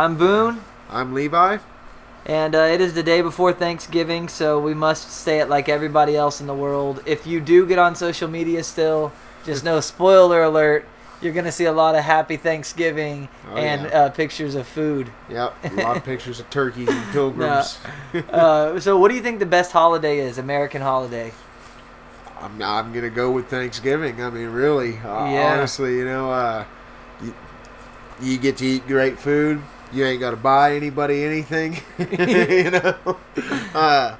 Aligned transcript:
I'm 0.00 0.16
Boone, 0.16 0.62
I'm 0.88 1.12
Levi. 1.12 1.58
and 2.24 2.54
uh, 2.54 2.58
it 2.60 2.80
is 2.80 2.94
the 2.94 3.02
day 3.02 3.20
before 3.20 3.52
Thanksgiving, 3.52 4.28
so 4.30 4.58
we 4.58 4.72
must 4.72 5.10
stay 5.10 5.40
it 5.40 5.50
like 5.50 5.68
everybody 5.68 6.16
else 6.16 6.40
in 6.40 6.46
the 6.46 6.54
world. 6.54 7.02
If 7.04 7.26
you 7.26 7.38
do 7.38 7.66
get 7.66 7.78
on 7.78 7.94
social 7.94 8.26
media 8.26 8.64
still, 8.64 9.12
just 9.44 9.62
no 9.62 9.78
spoiler 9.80 10.42
alert, 10.42 10.86
you're 11.20 11.34
going 11.34 11.44
to 11.44 11.52
see 11.52 11.66
a 11.66 11.72
lot 11.72 11.96
of 11.96 12.02
happy 12.04 12.38
Thanksgiving 12.38 13.28
Oh, 13.50 13.56
and 13.58 13.82
yeah. 13.82 13.88
uh, 14.04 14.08
pictures 14.08 14.54
of 14.54 14.66
food. 14.66 15.12
Yep, 15.28 15.54
a 15.64 15.74
lot 15.74 15.98
of 15.98 16.04
pictures 16.12 16.40
of 16.40 16.48
turkeys 16.48 16.88
and 16.88 17.06
pilgrims. 17.12 17.78
Uh, 18.30 18.80
so, 18.80 18.96
what 18.96 19.08
do 19.10 19.14
you 19.16 19.22
think 19.22 19.38
the 19.38 19.44
best 19.44 19.70
holiday 19.70 20.20
is? 20.20 20.38
American 20.38 20.80
holiday? 20.80 21.30
I'm, 22.40 22.62
I'm 22.62 22.90
gonna 22.94 23.10
go 23.10 23.30
with 23.30 23.48
Thanksgiving. 23.48 24.22
I 24.22 24.30
mean, 24.30 24.48
really, 24.48 24.96
uh, 24.96 25.26
Yeah. 25.28 25.52
honestly, 25.52 25.98
you 25.98 26.06
know, 26.06 26.30
uh, 26.30 26.64
you, 27.22 27.34
you 28.22 28.38
get 28.38 28.56
to 28.56 28.64
eat 28.66 28.86
great 28.88 29.18
food. 29.18 29.60
You 29.92 30.04
ain't 30.04 30.20
got 30.20 30.30
to 30.30 30.36
buy 30.36 30.74
anybody 30.76 31.24
anything. 31.24 31.76
you 31.98 32.70
know, 32.70 33.16
uh, 33.74 34.16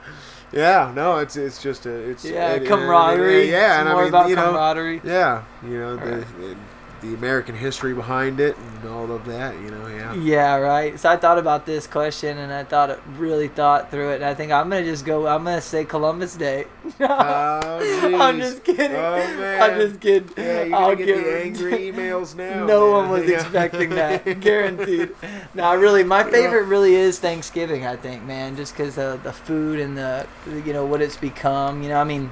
yeah, 0.52 0.92
no, 0.95 1.19
it's 1.19 1.37
it's 1.37 1.62
just 1.62 1.87
a 1.87 1.91
it's 2.11 2.24
Yeah, 2.24 2.55
it- 2.55 2.62
it- 2.62 2.69
camaraderie. 2.69 3.51
yeah, 3.51 3.80
It's 3.80 3.80
and 3.80 3.88
I 3.88 3.95
mean, 3.95 4.09
about 4.09 4.28
you 4.30 4.37
know, 4.37 4.47
camaraderie. 4.52 5.01
yeah, 5.05 5.42
you 5.62 5.78
know 5.78 5.97
the 5.97 6.16
Right. 6.16 6.56
The 7.00 7.14
American 7.14 7.54
history 7.54 7.95
behind 7.95 8.40
it 8.40 8.56
and 8.59 8.88
all 8.90 9.10
of 9.10 9.24
that. 9.27 9.54
You 9.54 9.70
know, 9.70 9.86
yeah. 9.88 10.14
Yeah, 10.14 10.56
right. 10.56 10.98
So 10.98 11.08
I 11.08 11.16
thought 11.16 11.38
about 11.38 11.66
this 11.66 11.86
question 11.86 12.38
and 12.38 12.52
I 12.52 12.64
thought 12.64 12.91
it 12.91 13.00
really 13.16 13.48
thought 13.48 13.91
through 13.91 14.11
it. 14.11 14.16
And 14.16 14.25
I 14.25 14.34
think 14.34 14.52
I'm 14.52 14.69
gonna 14.70 14.84
just 14.84 15.05
go. 15.05 15.27
I'm 15.27 15.44
gonna 15.44 15.60
say 15.60 15.84
Columbus 15.84 16.36
Day. 16.36 16.66
Oh, 17.00 18.16
I'm 18.20 18.38
just 18.41 18.64
kidding. 18.64 18.92
Oh, 18.97 19.14
I'm 19.60 19.78
just 19.80 20.00
kidding. 20.00 20.28
Yeah, 20.36 20.62
you're 20.64 20.75
I'll 20.77 20.94
gonna 20.94 21.06
get 21.06 21.25
the 21.25 21.42
angry 21.44 21.72
emails 21.92 22.34
now. 22.34 22.66
No 22.66 22.92
man. 22.92 22.92
one 22.92 23.10
was 23.10 23.25
Yeah. 23.30 23.41
expecting 23.41 23.91
that, 23.91 24.41
guaranteed. 24.41 25.14
Now, 25.55 25.75
really, 25.77 26.05
my 26.05 26.25
favorite 26.25 26.64
really 26.64 26.94
is 26.94 27.19
Thanksgiving. 27.19 27.86
I 27.86 27.97
think, 27.97 28.25
man, 28.25 28.56
just 28.56 28.77
because 28.77 28.98
of 28.98 29.22
the 29.22 29.32
food 29.32 29.78
and 29.80 29.97
the, 29.97 30.27
you 30.64 30.72
know, 30.72 30.84
what 30.84 31.00
it's 31.03 31.16
become. 31.16 31.82
You 31.82 31.88
know, 31.91 32.00
I 32.00 32.05
mean, 32.05 32.30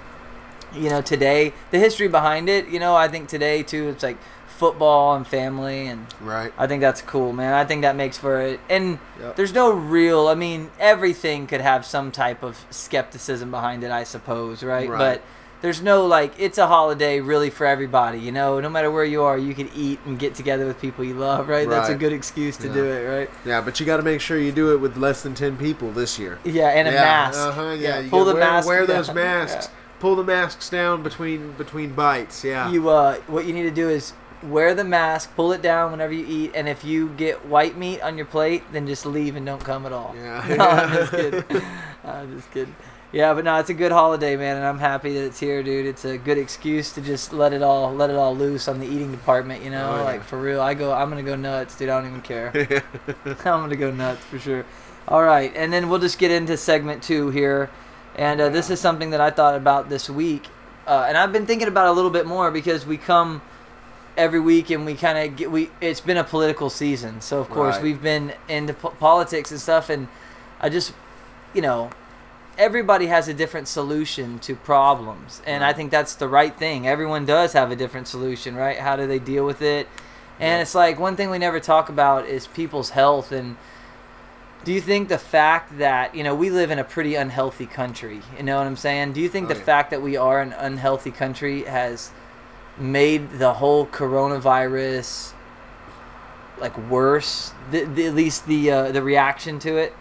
you 0.75 0.91
know, 0.91 1.01
today 1.01 1.53
the 1.71 1.79
history 1.79 2.09
behind 2.09 2.49
it. 2.49 2.69
You 2.69 2.79
know, 2.81 2.95
I 2.97 3.09
think 3.09 3.29
today 3.29 3.63
too, 3.63 3.89
it's 3.89 4.03
like 4.03 4.19
football 4.59 5.15
and 5.15 5.27
family 5.27 5.87
and 5.87 6.05
Right. 6.21 6.53
I 6.59 6.67
think 6.67 6.81
that's 6.81 7.01
cool, 7.01 7.33
man. 7.33 7.55
I 7.55 7.65
think 7.65 7.83
that 7.83 7.95
makes 7.95 8.19
for 8.19 8.41
it. 8.41 8.59
And 8.69 8.99
Yep. 9.21 9.37
there's 9.37 9.55
no 9.55 9.71
real, 9.71 10.27
I 10.29 10.35
mean, 10.35 10.71
everything 10.81 11.47
could 11.47 11.61
have 11.61 11.87
some 11.87 12.11
type 12.11 12.43
of 12.43 12.59
skepticism 12.71 13.51
behind 13.51 13.85
it, 13.85 13.91
I 13.93 14.03
suppose, 14.05 14.63
right? 14.65 14.89
Right. 14.89 14.99
But 14.99 15.23
there's 15.61 15.81
no, 15.81 16.05
like, 16.07 16.33
it's 16.39 16.59
a 16.59 16.67
holiday 16.67 17.21
really 17.21 17.51
for 17.51 17.67
everybody, 17.67 18.19
you 18.19 18.33
know? 18.33 18.59
No 18.61 18.69
matter 18.69 18.91
where 18.91 19.05
you 19.05 19.23
are, 19.23 19.39
you 19.39 19.55
can 19.55 19.69
eat 19.77 20.01
and 20.07 20.19
get 20.19 20.35
together 20.35 20.67
with 20.67 20.81
people 20.81 21.05
you 21.05 21.15
love, 21.15 21.49
right? 21.49 21.67
right. 21.67 21.69
That's 21.69 21.89
a 21.89 21.95
good 21.95 22.13
excuse 22.13 22.57
to 22.59 22.67
Yeah. 22.69 22.75
do 22.75 22.85
it, 22.85 23.09
right? 23.09 23.31
Yeah, 23.45 23.61
but 23.61 23.79
you 23.79 23.87
got 23.87 23.99
to 23.99 24.03
make 24.03 24.21
sure 24.21 24.39
you 24.39 24.51
do 24.53 24.73
it 24.73 24.81
with 24.81 24.97
less 24.97 25.23
than 25.23 25.35
ten 25.35 25.57
people 25.57 25.93
this 25.93 26.19
year. 26.19 26.39
Yeah, 26.45 26.69
and 26.71 26.89
a 26.89 26.93
yeah, 26.93 27.01
mask. 27.01 27.39
Uh-huh, 27.41 27.77
yeah, 27.79 28.01
you 28.01 28.11
pull 28.11 28.25
the 28.25 28.35
wear, 28.35 28.43
mask 28.45 28.67
Wear 28.69 28.87
those 28.87 29.13
masks. 29.25 29.69
Pull 30.01 30.15
the 30.17 30.23
masks 30.25 30.69
down 30.69 31.03
between 31.03 31.53
between 31.53 31.91
bites. 31.93 32.45
Yeah. 32.45 32.67
Yeah. 32.67 32.73
You, 32.73 32.89
uh, 32.89 33.17
what 33.27 33.45
you 33.47 33.53
need 33.53 33.65
to 33.65 33.71
do 33.73 33.89
is 33.89 34.13
wear 34.43 34.75
the 34.75 34.85
mask, 34.85 35.35
pull 35.35 35.53
it 35.53 35.63
down 35.63 35.91
whenever 35.91 36.13
you 36.13 36.27
eat, 36.27 36.53
and 36.55 36.69
if 36.69 36.85
you 36.85 37.09
get 37.11 37.47
white 37.47 37.77
meat 37.77 38.01
on 38.01 38.17
your 38.17 38.27
plate, 38.27 38.63
then 38.73 38.87
just 38.87 39.05
leave 39.07 39.37
and 39.37 39.45
don't 39.45 39.63
come 39.63 39.87
at 39.87 39.93
all. 39.93 40.15
Yeah. 40.17 40.45
no, 40.57 40.65
I'm 40.65 40.91
just 40.91 41.11
kidding. 41.13 41.63
I'm 42.05 42.37
just 42.37 42.51
kidding. 42.53 42.77
Yeah, 43.11 43.33
but 43.33 43.45
no, 43.45 43.57
it's 43.59 43.71
a 43.71 43.75
good 43.75 43.91
holiday, 43.91 44.37
man, 44.37 44.57
and 44.57 44.67
I'm 44.67 44.79
happy 44.79 45.15
that 45.15 45.25
it's 45.25 45.41
here, 45.41 45.63
dude. 45.63 45.87
It's 45.87 46.05
a 46.05 46.19
good 46.19 46.37
excuse 46.37 46.93
to 46.93 47.01
just 47.01 47.33
let 47.33 47.55
it 47.55 47.63
all 47.63 47.95
let 47.95 48.11
it 48.11 48.17
all 48.17 48.37
loose 48.37 48.69
on 48.69 48.81
the 48.81 48.87
eating 48.87 49.11
department, 49.11 49.65
you 49.65 49.71
know? 49.71 49.93
Oh, 49.93 49.97
yeah. 49.97 50.03
Like 50.03 50.23
for 50.23 50.39
real. 50.39 50.61
I 50.61 50.75
go 50.75 50.93
I'm 50.93 51.09
gonna 51.09 51.23
go 51.23 51.35
nuts, 51.35 51.75
dude. 51.75 51.89
I 51.89 51.99
don't 52.01 52.11
even 52.11 52.21
care. 52.21 52.53
I'm 53.25 53.35
gonna 53.63 53.77
go 53.77 53.91
nuts 53.91 54.23
for 54.27 54.39
sure. 54.39 54.67
All 55.07 55.23
right, 55.23 55.51
and 55.57 55.73
then 55.73 55.89
we'll 55.89 56.01
just 56.01 56.19
get 56.19 56.31
into 56.31 56.59
segment 56.59 57.03
two 57.03 57.31
here, 57.31 57.71
and 58.17 58.43
uh, 58.43 58.51
this 58.51 58.69
is 58.69 58.79
something 58.79 59.09
that 59.11 59.23
I 59.23 59.31
thought 59.31 59.55
about 59.55 59.89
this 59.89 60.11
week, 60.11 60.47
uh, 60.87 61.07
and 61.09 61.17
I've 61.17 61.33
been 61.33 61.47
thinking 61.47 61.67
about 61.67 61.87
it 61.87 61.91
a 61.91 61.93
little 61.93 62.11
bit 62.11 62.27
more 62.27 62.51
because 62.51 62.85
we 62.85 62.99
come 62.99 63.41
every 64.19 64.41
week 64.41 64.69
and 64.69 64.85
we 64.85 64.95
kind 64.95 65.17
of 65.17 65.37
get 65.37 65.51
we. 65.51 65.71
It's 65.81 66.01
been 66.03 66.17
a 66.19 66.25
political 66.25 66.69
season, 66.69 67.21
so 67.23 67.39
of 67.41 67.49
course 67.49 67.77
Right. 67.77 67.85
we've 67.85 68.03
been 68.03 68.33
into 68.49 68.75
po- 68.75 68.91
politics 68.91 69.51
and 69.51 69.61
stuff, 69.61 69.89
and 69.89 70.09
I 70.61 70.69
just, 70.69 70.93
you 71.55 71.63
know, 71.63 71.91
everybody 72.59 73.07
has 73.07 73.29
a 73.29 73.33
different 73.35 73.69
solution 73.69 74.39
to 74.41 74.55
problems, 74.57 75.41
and 75.47 75.65
I 75.65 75.73
think 75.73 75.91
that's 75.91 76.15
the 76.17 76.29
right 76.29 76.55
thing. 76.55 76.87
Everyone 76.87 77.25
does 77.25 77.53
have 77.55 77.71
a 77.71 77.77
different 77.77 78.09
solution, 78.09 78.57
right? 78.57 78.79
How 78.79 78.97
do 78.97 79.07
they 79.07 79.21
deal 79.21 79.47
with 79.47 79.63
it? 79.63 79.87
And 80.41 80.57
Yeah. 80.59 80.63
it's 80.63 80.75
like 80.75 80.99
one 80.99 81.17
thing 81.17 81.31
we 81.31 81.39
never 81.39 81.61
talk 81.61 81.89
about 81.89 82.27
is 82.27 82.47
people's 82.49 82.91
health 82.91 83.33
and 83.33 83.57
do 84.65 84.73
you 84.73 84.81
think 84.81 85.09
the 85.09 85.19
fact 85.19 85.79
that 85.79 86.15
you 86.17 86.23
know 86.25 86.35
we 86.35 86.51
live 86.51 86.71
in 86.73 86.79
a 86.81 86.85
pretty 86.85 87.15
unhealthy 87.15 87.65
country 87.65 88.21
you 88.37 88.43
know 88.43 88.59
what 88.59 88.67
i'm 88.67 88.77
saying 88.77 89.13
do 89.13 89.21
you 89.21 89.29
think 89.29 89.47
Oh, 89.47 89.53
the 89.55 89.59
yeah. 89.59 89.65
fact 89.65 89.91
that 89.93 90.03
we 90.03 90.17
are 90.17 90.41
an 90.41 90.53
unhealthy 90.53 91.13
country 91.13 91.63
has 91.63 92.11
made 92.81 93.31
the 93.39 93.55
whole 93.55 93.87
coronavirus 93.87 95.33
like 96.61 96.77
worse 96.91 97.53
the, 97.71 97.85
the, 97.85 98.07
at 98.07 98.15
least 98.15 98.47
the 98.47 98.71
uh, 98.71 98.93
the 98.93 99.03
reaction 99.03 99.59
to 99.61 99.77
it 99.77 99.93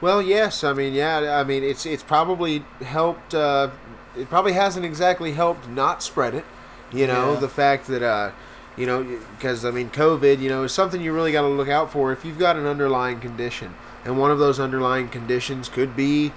Well, 0.00 0.22
yes. 0.22 0.64
I 0.64 0.72
mean, 0.72 0.94
yeah. 0.94 1.38
I 1.38 1.44
mean, 1.44 1.62
it's 1.62 1.84
it's 1.84 2.02
probably 2.02 2.64
helped. 2.80 3.34
Uh, 3.34 3.68
it 4.16 4.30
probably 4.30 4.54
hasn't 4.54 4.86
exactly 4.86 5.32
helped 5.32 5.68
not 5.68 6.02
spread 6.02 6.34
it. 6.34 6.44
You 6.90 7.06
know, 7.06 7.34
Yeah. 7.34 7.40
the 7.40 7.48
fact 7.50 7.86
that 7.88 8.02
uh, 8.02 8.30
you 8.78 8.86
know, 8.86 9.04
because 9.36 9.62
I 9.64 9.70
mean, 9.70 9.90
COVID, 9.90 10.40
you 10.40 10.48
know, 10.48 10.64
is 10.64 10.72
something 10.72 11.02
you 11.02 11.12
really 11.12 11.32
got 11.32 11.42
to 11.42 11.48
look 11.48 11.68
out 11.68 11.92
for 11.92 12.12
if 12.12 12.24
you've 12.24 12.38
got 12.38 12.56
an 12.56 12.64
underlying 12.66 13.20
condition, 13.20 13.74
and 14.04 14.16
one 14.18 14.30
of 14.30 14.38
those 14.38 14.58
underlying 14.58 15.08
conditions 15.10 15.68
could 15.68 15.94
be. 15.94 16.32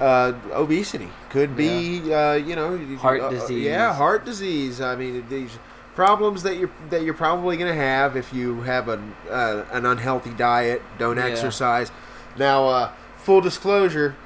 Uh, 0.00 0.32
obesity 0.52 1.08
could 1.28 1.54
be, 1.54 2.12
uh, 2.12 2.32
you 2.32 2.56
know, 2.56 2.78
Heart 2.96 3.20
uh, 3.20 3.28
disease. 3.28 3.66
Yeah, 3.66 3.92
heart 3.92 4.24
disease. 4.24 4.80
I 4.80 4.96
mean, 4.96 5.24
these 5.28 5.58
problems 5.94 6.42
that 6.44 6.56
you're 6.56 6.70
that 6.88 7.02
you're 7.02 7.12
probably 7.12 7.58
going 7.58 7.70
to 7.70 7.78
have 7.78 8.16
if 8.16 8.32
you 8.32 8.62
have 8.62 8.88
an 8.88 9.14
uh, 9.28 9.64
an 9.70 9.84
unhealthy 9.84 10.30
diet, 10.30 10.80
don't 10.98 11.18
Yeah. 11.18 11.26
exercise. 11.26 11.92
Now, 12.38 12.66
uh, 12.68 12.92
full 13.18 13.42
disclosure, 13.42 14.16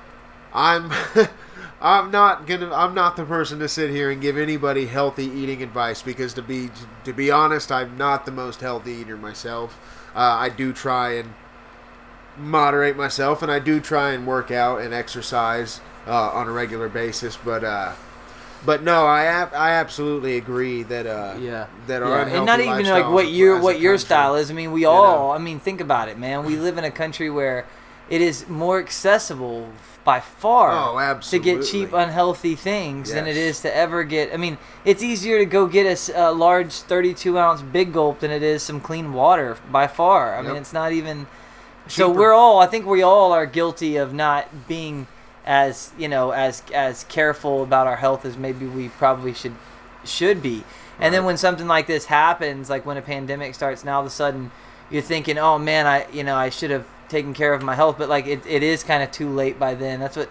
I'm 0.52 0.92
I'm 1.80 2.10
not 2.12 2.46
gonna 2.46 2.72
I'm 2.72 2.94
not 2.94 3.16
the 3.16 3.24
person 3.24 3.58
to 3.58 3.68
sit 3.68 3.90
here 3.90 4.10
and 4.10 4.22
give 4.22 4.38
anybody 4.38 4.86
healthy 4.86 5.26
eating 5.26 5.62
advice 5.62 6.02
because 6.02 6.32
to 6.34 6.42
be 6.42 6.70
to 7.04 7.12
be 7.12 7.30
honest, 7.30 7.72
I'm 7.72 7.98
not 7.98 8.26
the 8.26 8.32
most 8.32 8.60
healthy 8.60 8.92
eater 8.92 9.16
myself. 9.16 9.78
Uh, 10.14 10.20
I 10.20 10.48
do 10.48 10.72
try 10.72 11.14
and 11.14 11.34
moderate 12.38 12.96
myself, 12.96 13.42
and 13.42 13.50
I 13.50 13.58
do 13.58 13.80
try 13.80 14.12
and 14.12 14.26
work 14.26 14.50
out 14.50 14.80
and 14.80 14.92
exercise 14.92 15.80
uh, 16.06 16.30
on 16.30 16.48
a 16.48 16.52
regular 16.52 16.88
basis, 16.88 17.36
but. 17.36 17.64
Uh, 17.64 17.92
but 18.66 18.82
no, 18.82 19.04
I 19.04 19.24
ab- 19.26 19.52
I 19.54 19.72
absolutely 19.72 20.38
agree 20.38 20.84
that 20.84 21.06
uh, 21.06 21.36
yeah 21.38 21.66
that 21.86 22.02
our 22.02 22.26
yeah. 22.26 22.36
and 22.36 22.46
not 22.46 22.60
even 22.60 22.86
like 22.86 23.10
what 23.10 23.28
your 23.28 23.58
a 23.58 23.62
what 23.62 23.78
your 23.78 23.92
country- 23.92 24.06
style 24.06 24.36
is 24.36 24.50
i 24.50 24.54
mean 24.54 24.72
we 24.72 24.82
you 24.82 24.88
all 24.88 25.28
know. 25.28 25.34
i 25.34 25.38
mean 25.38 25.60
think 25.60 25.82
about 25.82 26.08
it 26.08 26.18
man 26.18 26.46
we 26.46 26.56
live 26.56 26.78
in 26.78 26.84
a 26.84 26.90
country 26.90 27.28
where 27.28 27.66
it 28.08 28.22
is 28.22 28.48
more 28.48 28.78
accessible 28.78 29.68
by 30.02 30.18
far 30.20 30.70
Oh, 30.72 31.20
to 31.30 31.38
get 31.38 31.62
cheap 31.64 31.92
unhealthy 31.92 32.54
things 32.54 33.12
than 33.12 33.26
it 33.26 33.36
is 33.36 33.60
to 33.60 33.76
ever 33.76 34.02
get 34.02 34.32
i 34.32 34.38
mean 34.38 34.56
it's 34.86 35.02
easier 35.02 35.38
to 35.38 35.44
go 35.46 35.66
get 35.66 36.08
a 36.14 36.32
large 36.32 36.72
32 36.72 37.38
ounce 37.38 37.60
big 37.60 37.92
gulp 37.92 38.20
than 38.20 38.30
it 38.30 38.42
is 38.42 38.62
some 38.62 38.80
clean 38.80 39.12
water 39.12 39.58
by 39.70 39.86
far 39.86 40.36
i 40.36 40.40
mean 40.40 40.56
it's 40.56 40.72
not 40.72 40.90
even 40.92 41.26
so 41.88 42.08
Cheaper. 42.08 42.18
we're 42.18 42.32
all 42.32 42.60
i 42.60 42.66
think 42.66 42.86
we 42.86 43.02
all 43.02 43.32
are 43.32 43.46
guilty 43.46 43.96
of 43.96 44.12
not 44.14 44.68
being 44.68 45.06
as 45.44 45.92
you 45.98 46.08
know 46.08 46.30
as 46.30 46.62
as 46.72 47.04
careful 47.04 47.62
about 47.62 47.86
our 47.86 47.96
health 47.96 48.24
as 48.24 48.36
maybe 48.36 48.66
we 48.66 48.88
probably 48.88 49.34
should 49.34 49.54
should 50.04 50.42
be. 50.42 50.62
And 51.00 51.12
then 51.14 51.24
when 51.24 51.36
something 51.36 51.66
like 51.66 51.86
this 51.86 52.04
happens 52.06 52.70
like 52.70 52.86
when 52.86 52.96
a 52.96 53.02
pandemic 53.02 53.54
starts 53.54 53.84
now 53.84 53.94
all 53.96 54.00
of 54.00 54.06
a 54.06 54.10
sudden 54.10 54.50
you're 54.90 55.02
thinking 55.02 55.38
oh 55.38 55.58
man 55.58 55.86
i 55.86 56.06
you 56.12 56.22
know 56.22 56.36
i 56.36 56.48
should 56.50 56.70
have 56.70 56.86
taken 57.08 57.34
care 57.34 57.52
of 57.52 57.62
my 57.62 57.74
health 57.74 57.96
but 57.98 58.08
like 58.08 58.26
it, 58.26 58.46
it 58.46 58.62
is 58.62 58.82
kind 58.84 59.02
of 59.02 59.10
too 59.10 59.28
late 59.28 59.58
by 59.58 59.74
then. 59.74 60.00
That's 60.00 60.16
what 60.16 60.30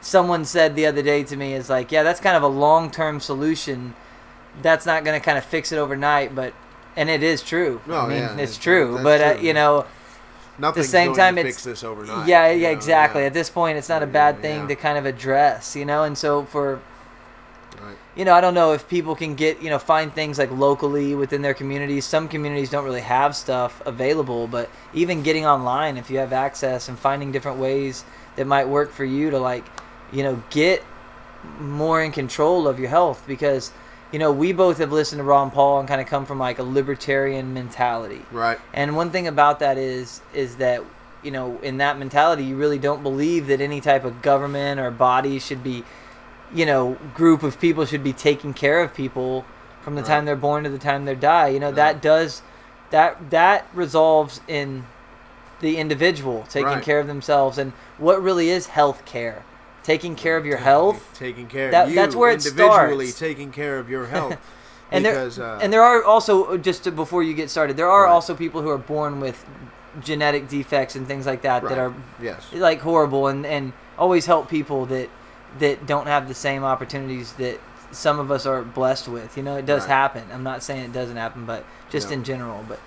someone 0.00 0.44
said 0.44 0.74
the 0.76 0.86
other 0.86 1.02
day 1.02 1.22
to 1.24 1.36
me 1.36 1.52
is 1.52 1.68
like 1.70 1.92
yeah 1.92 2.02
that's 2.02 2.20
kind 2.20 2.36
of 2.36 2.42
a 2.42 2.48
long-term 2.48 3.20
solution. 3.20 3.94
That's 4.62 4.86
not 4.86 5.04
going 5.04 5.18
to 5.18 5.24
kind 5.24 5.38
of 5.38 5.44
fix 5.44 5.70
it 5.72 5.76
overnight 5.78 6.34
but 6.34 6.52
and 6.96 7.08
it 7.08 7.22
is 7.22 7.42
true. 7.42 7.80
No, 7.86 7.98
i 8.00 8.08
mean 8.08 8.18
yeah, 8.18 8.36
it's 8.38 8.56
that- 8.56 8.62
true 8.62 8.98
but 9.02 9.20
Uh, 9.20 9.40
you 9.40 9.52
know 9.54 9.86
Nothing's 10.58 10.88
same 10.88 11.08
going 11.08 11.18
time, 11.18 11.34
to 11.36 11.40
it's- 11.42 11.54
fix 11.56 11.64
this 11.64 11.84
overnight. 11.84 12.26
yeah, 12.26 12.50
yeah, 12.50 12.68
know, 12.68 12.72
exactly. 12.74 13.20
yeah. 13.22 13.28
At 13.28 13.34
this 13.34 13.48
point, 13.50 13.78
it's 13.78 13.88
not 13.88 14.02
a 14.02 14.06
Yeah, 14.06 14.12
bad 14.12 14.40
thing 14.42 14.62
yeah. 14.62 14.66
to 14.68 14.74
kind 14.76 14.98
of 14.98 15.06
address, 15.06 15.76
you 15.76 15.84
know. 15.84 16.02
And 16.04 16.18
so 16.18 16.44
for, 16.44 16.80
Right. 17.80 17.96
you 18.16 18.24
know, 18.24 18.34
I 18.34 18.40
don't 18.40 18.54
know 18.54 18.72
if 18.72 18.88
people 18.88 19.14
can 19.14 19.34
get, 19.36 19.62
you 19.62 19.70
know, 19.70 19.78
find 19.78 20.12
things 20.12 20.38
like 20.38 20.50
locally 20.50 21.14
within 21.14 21.42
their 21.42 21.54
communities. 21.54 22.04
Some 22.04 22.26
communities 22.26 22.70
don't 22.70 22.84
really 22.84 23.02
have 23.02 23.36
stuff 23.36 23.80
available, 23.86 24.48
but 24.48 24.68
even 24.92 25.22
getting 25.22 25.46
online, 25.46 25.96
if 25.96 26.10
you 26.10 26.18
have 26.18 26.32
access 26.32 26.88
and 26.88 26.98
finding 26.98 27.30
different 27.30 27.58
ways 27.58 28.04
that 28.36 28.46
might 28.46 28.66
work 28.66 28.90
for 28.92 29.04
you 29.04 29.30
to 29.30 29.38
like, 29.38 29.64
you 30.12 30.22
know, 30.24 30.42
get 30.50 30.82
more 31.60 32.02
in 32.02 32.10
control 32.10 32.66
of 32.66 32.80
your 32.80 32.88
health 32.88 33.22
because 33.28 33.70
you 34.12 34.18
know, 34.18 34.32
we 34.32 34.52
both 34.52 34.78
have 34.78 34.90
listened 34.92 35.18
to 35.20 35.24
Ron 35.24 35.50
Paul 35.50 35.80
and 35.80 35.88
kind 35.88 36.00
of 36.00 36.06
come 36.06 36.24
from 36.26 36.38
like 36.38 36.58
a 36.58 36.62
libertarian 36.62 37.52
mentality. 37.52 38.22
Right. 38.32 38.58
And 38.72 38.96
one 38.96 39.10
thing 39.10 39.26
about 39.26 39.58
that 39.60 39.76
is 39.78 40.20
is 40.32 40.56
that 40.56 40.82
you 41.22 41.32
know, 41.32 41.58
in 41.64 41.78
that 41.78 41.98
mentality, 41.98 42.44
you 42.44 42.56
really 42.56 42.78
don't 42.78 43.02
believe 43.02 43.48
that 43.48 43.60
any 43.60 43.80
type 43.80 44.04
of 44.04 44.22
government 44.22 44.78
or 44.78 44.88
body 44.90 45.40
should 45.40 45.64
be, 45.64 45.82
you 46.54 46.64
know, 46.64 46.96
group 47.12 47.42
of 47.42 47.60
people 47.60 47.84
should 47.84 48.04
be 48.04 48.12
taking 48.12 48.54
care 48.54 48.80
of 48.82 48.94
people 48.94 49.44
from 49.82 49.96
the 49.96 50.02
Right. 50.02 50.08
time 50.08 50.24
they're 50.26 50.36
born 50.36 50.62
to 50.62 50.70
the 50.70 50.78
time 50.78 51.06
they 51.06 51.16
die. 51.16 51.48
You 51.48 51.58
know, 51.58 51.66
Right. 51.68 51.74
that 51.76 52.02
does 52.02 52.42
that 52.90 53.30
that 53.30 53.66
resolves 53.74 54.40
in 54.46 54.84
the 55.60 55.76
individual 55.76 56.46
taking 56.48 56.68
Right. 56.68 56.82
care 56.82 57.00
of 57.00 57.08
themselves 57.08 57.58
and 57.58 57.72
what 57.98 58.22
really 58.22 58.48
is 58.48 58.68
health 58.68 59.04
care. 59.04 59.42
Taking 59.88 60.14
care 60.16 60.36
of 60.36 60.44
your 60.44 60.58
health 60.58 61.00
taking 61.14 61.46
care 61.46 61.70
That- 61.70 61.84
of 61.84 61.88
you 61.90 61.94
that's 61.96 62.14
where 62.14 62.30
it 62.30 62.44
individually 62.46 63.06
starts. 63.06 63.18
taking 63.18 63.50
care 63.50 63.78
of 63.78 63.88
your 63.88 64.06
health 64.14 64.36
and 64.92 65.02
because 65.04 65.36
there 65.36 65.46
uh, 65.46 65.58
and 65.62 65.72
there 65.72 65.82
are 65.82 66.04
also 66.04 66.56
just 66.58 66.84
to, 66.84 66.90
before 66.92 67.22
you 67.22 67.32
get 67.34 67.48
started, 67.50 67.76
there 67.76 67.90
are 67.90 68.04
Right. 68.04 68.12
also 68.12 68.34
people 68.34 68.60
who 68.62 68.68
are 68.68 68.78
born 68.96 69.18
with 69.20 69.38
genetic 70.00 70.48
defects 70.48 70.94
and 70.96 71.06
things 71.06 71.24
like 71.26 71.42
that 71.42 71.62
that 71.68 71.78
are 71.78 71.92
yes 72.22 72.46
like 72.52 72.80
horrible 72.80 73.28
and 73.28 73.46
and 73.46 73.72
always 73.98 74.26
help 74.26 74.48
people 74.50 74.84
that 74.86 75.08
that 75.58 75.86
don't 75.86 76.06
have 76.06 76.28
the 76.28 76.34
same 76.34 76.62
opportunities 76.64 77.32
that 77.44 77.58
some 77.90 78.18
of 78.20 78.30
us 78.30 78.44
are 78.44 78.60
blessed 78.62 79.08
with. 79.08 79.34
You 79.38 79.42
know, 79.42 79.56
it 79.56 79.64
does 79.64 79.84
Right. 79.84 79.88
happen. 80.02 80.24
I'm 80.34 80.42
not 80.42 80.62
saying 80.62 80.82
it 80.84 80.92
doesn't 80.92 81.16
happen, 81.16 81.46
but 81.46 81.64
just 81.88 82.12
in 82.12 82.22
general. 82.22 82.62
But 82.68 82.78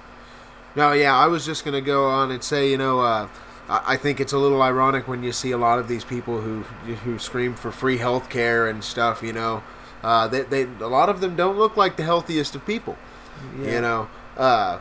No, 0.75 0.91
yeah, 0.91 1.15
I 1.17 1.25
was 1.25 1.43
just 1.43 1.65
gonna 1.65 1.81
go 1.81 2.05
on 2.07 2.29
and 2.29 2.43
say, 2.43 2.69
you 2.69 2.77
know, 2.77 2.99
uh, 3.01 3.27
I 3.71 3.95
think 3.95 4.19
it's 4.19 4.33
a 4.33 4.37
little 4.37 4.61
ironic 4.61 5.07
when 5.07 5.23
you 5.23 5.31
see 5.31 5.51
a 5.51 5.57
lot 5.57 5.79
of 5.79 5.87
these 5.87 6.03
people 6.03 6.41
who 6.41 6.63
who 7.05 7.17
scream 7.17 7.53
for 7.55 7.71
free 7.71 7.97
health 7.97 8.29
care 8.29 8.67
and 8.67 8.83
stuff. 8.83 9.23
You 9.23 9.31
know, 9.31 9.63
uh, 10.03 10.27
they, 10.27 10.41
they 10.41 10.63
a 10.63 10.87
lot 10.87 11.07
of 11.07 11.21
them 11.21 11.37
don't 11.37 11.57
look 11.57 11.77
like 11.77 11.95
the 11.95 12.03
healthiest 12.03 12.53
of 12.53 12.65
people. 12.65 12.97
yeah. 13.61 13.75
You 13.75 13.81
know, 13.81 14.09
uh, 14.35 14.79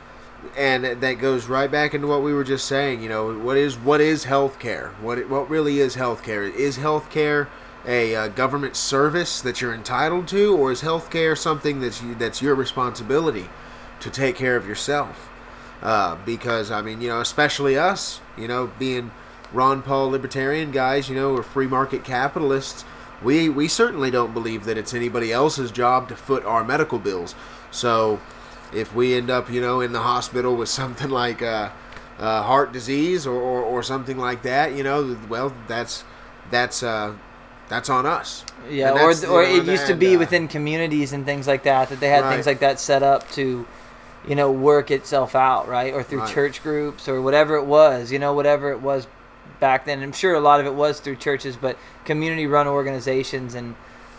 and 0.56 0.84
that 0.84 1.14
goes 1.14 1.46
right 1.46 1.70
back 1.70 1.94
into 1.94 2.08
what 2.08 2.22
we 2.22 2.34
were 2.34 2.42
just 2.42 2.66
saying. 2.66 3.00
You 3.00 3.08
know, 3.08 3.38
what 3.38 3.56
is 3.56 3.78
what 3.78 4.00
is 4.00 4.24
health 4.24 4.58
care? 4.58 4.88
What 5.00 5.28
what 5.28 5.48
really 5.48 5.78
is 5.78 5.94
health 5.94 6.24
care? 6.24 6.42
Is 6.44 6.76
health 6.76 7.10
care 7.10 7.48
a 7.86 8.14
uh, 8.14 8.28
government 8.28 8.74
service 8.74 9.40
that 9.40 9.60
you're 9.60 9.72
entitled 9.72 10.26
to, 10.28 10.56
or 10.56 10.72
is 10.72 10.80
health 10.80 11.10
care 11.10 11.36
something 11.36 11.80
that's 11.80 12.02
you, 12.02 12.16
that's 12.16 12.42
your 12.42 12.56
responsibility 12.56 13.48
to 14.00 14.10
take 14.10 14.34
care 14.34 14.56
of 14.56 14.66
yourself? 14.66 15.29
Uh, 15.82 16.16
because 16.26 16.70
I 16.70 16.82
mean, 16.82 17.00
you 17.00 17.08
know, 17.08 17.20
especially 17.20 17.78
us, 17.78 18.20
you 18.36 18.46
know, 18.48 18.70
being 18.78 19.10
Ron 19.52 19.82
Paul 19.82 20.10
libertarian 20.10 20.70
guys, 20.72 21.08
you 21.08 21.14
know, 21.16 21.32
we're 21.32 21.42
free 21.42 21.66
market 21.66 22.04
capitalists. 22.04 22.84
We 23.22 23.48
we 23.48 23.68
certainly 23.68 24.10
don't 24.10 24.34
believe 24.34 24.64
that 24.64 24.76
it's 24.78 24.94
anybody 24.94 25.32
else's 25.32 25.70
job 25.70 26.08
to 26.08 26.16
foot 26.16 26.44
our 26.44 26.64
medical 26.64 26.98
bills. 26.98 27.34
So, 27.70 28.20
if 28.74 28.94
we 28.94 29.14
end 29.14 29.30
up, 29.30 29.50
you 29.50 29.60
know, 29.60 29.80
in 29.80 29.92
the 29.92 30.00
hospital 30.00 30.54
with 30.56 30.68
something 30.80 31.10
like 31.10 31.42
uh, 31.42 31.70
uh, 32.18 32.42
heart 32.42 32.72
disease 32.72 33.26
or, 33.26 33.34
or, 33.40 33.62
or 33.62 33.82
something 33.82 34.18
like 34.18 34.42
that, 34.42 34.74
you 34.74 34.82
know, 34.82 35.16
well, 35.28 35.54
that's 35.66 36.04
that's 36.50 36.82
uh, 36.82 37.14
that's 37.68 37.88
on 37.88 38.04
us. 38.06 38.44
Yeah, 38.68 38.92
or 38.92 39.12
or 39.28 39.42
it 39.42 39.64
used 39.64 39.86
to 39.86 39.94
be 39.94 40.16
uh, 40.16 40.18
within 40.18 40.46
communities 40.48 41.12
and 41.12 41.24
things 41.24 41.46
like 41.46 41.62
that 41.62 41.88
that 41.88 42.00
they 42.00 42.08
had 42.08 42.24
Right. 42.24 42.34
things 42.34 42.46
like 42.46 42.60
that 42.60 42.78
set 42.78 43.02
up 43.02 43.30
to, 43.32 43.66
you 44.26 44.34
know, 44.34 44.50
work 44.50 44.90
itself 44.90 45.34
out, 45.34 45.66
right? 45.68 45.94
Or 45.94 46.02
through 46.02 46.20
Right. 46.20 46.28
church 46.34 46.62
groups 46.62 47.08
or 47.08 47.20
whatever 47.22 47.56
it 47.56 47.64
was, 47.64 48.12
you 48.12 48.18
know, 48.18 48.32
whatever 48.34 48.70
it 48.70 48.80
was 48.80 49.06
back 49.60 49.84
then. 49.86 50.02
I'm 50.02 50.12
sure 50.12 50.34
a 50.34 50.40
lot 50.40 50.60
of 50.60 50.66
it 50.66 50.74
was 50.74 51.00
through 51.00 51.16
churches, 51.16 51.56
but 51.56 51.76
community-run 52.04 52.66
organizations 52.66 53.54
and 53.54 53.74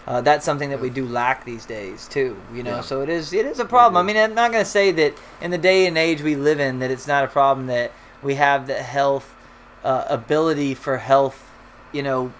uh, 0.07 0.19
that's 0.19 0.43
something 0.43 0.71
that 0.71 0.79
we 0.81 0.89
do 0.89 1.05
lack 1.05 1.45
these 1.45 1.65
days 1.65 2.07
too. 2.07 2.35
You 2.53 2.63
know, 2.63 2.75
Yeah. 2.77 2.81
so 2.81 3.01
it 3.01 3.09
is 3.09 3.31
it 3.33 3.45
is 3.45 3.59
a 3.59 3.65
problem. 3.65 3.97
I 3.97 4.03
mean, 4.03 4.17
I'm 4.17 4.33
not 4.33 4.51
going 4.51 4.63
to 4.63 4.69
say 4.69 4.91
that 4.91 5.13
in 5.39 5.51
the 5.51 5.57
day 5.59 5.85
and 5.85 5.95
age 5.97 6.21
we 6.23 6.35
live 6.35 6.59
in 6.59 6.79
that 6.79 6.89
it's 6.89 7.05
not 7.07 7.23
a 7.23 7.27
problem 7.27 7.67
that 7.67 7.91
we 8.23 8.35
have 8.35 8.65
the 8.65 8.81
health 8.81 9.33
uh, 9.83 10.05
ability 10.09 10.73
for 10.73 10.97
health, 10.97 11.47
you 11.91 12.01
know, 12.01 12.33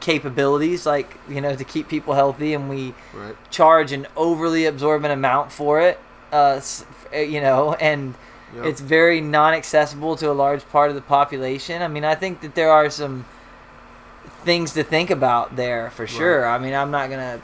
capabilities 0.00 0.86
like 0.86 1.16
you 1.28 1.40
know 1.40 1.56
to 1.56 1.64
keep 1.64 1.88
people 1.88 2.14
healthy 2.14 2.54
and 2.54 2.70
we 2.70 2.94
Right. 3.12 3.34
charge 3.50 3.90
an 3.90 4.06
overly 4.16 4.64
absorbent 4.64 5.12
amount 5.12 5.50
for 5.50 5.80
it 5.80 5.98
uh, 6.32 6.60
Uh, 7.14 7.18
you 7.18 7.40
know 7.40 7.74
and 7.74 8.14
Yep. 8.54 8.64
it's 8.64 8.80
very 8.80 9.20
non-accessible 9.20 10.16
to 10.16 10.30
a 10.30 10.32
large 10.32 10.66
part 10.70 10.88
of 10.88 10.94
the 10.94 11.02
population 11.02 11.82
i 11.82 11.88
mean 11.88 12.02
i 12.02 12.14
think 12.14 12.40
that 12.40 12.54
there 12.54 12.70
are 12.72 12.88
some 12.88 13.26
things 14.44 14.72
to 14.72 14.82
think 14.82 15.10
about 15.10 15.56
there 15.56 15.90
for 15.90 16.06
sure 16.06 16.46
i 16.46 16.56
mean 16.58 16.72
i'm 16.72 16.90
not 16.90 17.10
gonna 17.10 17.40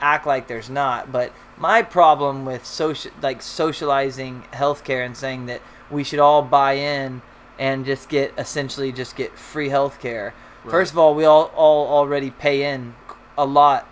act 0.00 0.26
like 0.26 0.46
there's 0.46 0.70
not 0.70 1.10
but 1.10 1.32
my 1.58 1.82
problem 1.82 2.44
with 2.44 2.64
social 2.64 3.10
like 3.20 3.42
socializing 3.42 4.44
healthcare 4.52 5.04
and 5.04 5.16
saying 5.16 5.46
that 5.46 5.60
we 5.90 6.04
should 6.04 6.18
all 6.20 6.42
buy 6.42 6.74
in 6.74 7.20
and 7.58 7.84
just 7.84 8.08
get 8.08 8.32
essentially 8.38 8.92
just 8.92 9.16
get 9.16 9.36
free 9.38 9.68
healthcare 9.70 10.32
Right. 10.64 10.70
first 10.70 10.92
of 10.92 10.98
all 10.98 11.14
we 11.16 11.24
all 11.24 11.50
all 11.56 11.88
already 11.88 12.30
pay 12.30 12.62
in 12.72 12.94
a 13.36 13.44
lot 13.44 13.88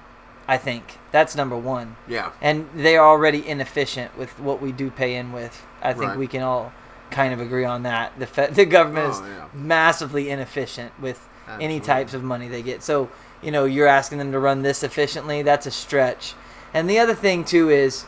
i 0.47 0.57
think 0.57 0.99
that's 1.12 1.37
number 1.37 1.56
one 1.56 1.97
Yeah. 2.09 2.31
and 2.41 2.69
they 2.75 2.97
are 2.97 3.06
already 3.06 3.47
inefficient 3.47 4.17
with 4.19 4.38
what 4.41 4.61
we 4.62 4.73
do 4.73 4.91
pay 4.91 5.14
in 5.17 5.32
with. 5.32 5.64
I 5.82 5.93
think 5.93 6.11
Right. 6.11 6.19
we 6.19 6.26
can 6.26 6.43
all 6.43 6.73
kind 7.11 7.32
of 7.35 7.41
agree 7.41 7.64
on 7.67 7.82
that. 7.85 8.19
The 8.19 8.26
fe- 8.26 8.49
the 8.53 8.64
government 8.64 9.06
Oh, 9.06 9.11
is 9.11 9.20
yeah. 9.20 9.44
massively 9.55 10.31
inefficient 10.31 10.93
with 11.00 11.20
any 11.61 11.79
types 11.81 12.14
of 12.14 12.23
money 12.23 12.49
they 12.49 12.62
get. 12.62 12.82
So 12.82 13.11
you 13.43 13.50
know 13.50 13.64
you're 13.67 13.87
asking 13.88 14.19
them 14.19 14.32
to 14.32 14.38
run 14.38 14.62
this 14.62 14.82
efficiently. 14.82 15.43
That's 15.43 15.67
a 15.67 15.70
stretch. 15.70 16.35
And 16.75 16.88
the 16.88 16.99
other 16.99 17.15
thing 17.15 17.44
too 17.44 17.69
is 17.69 18.06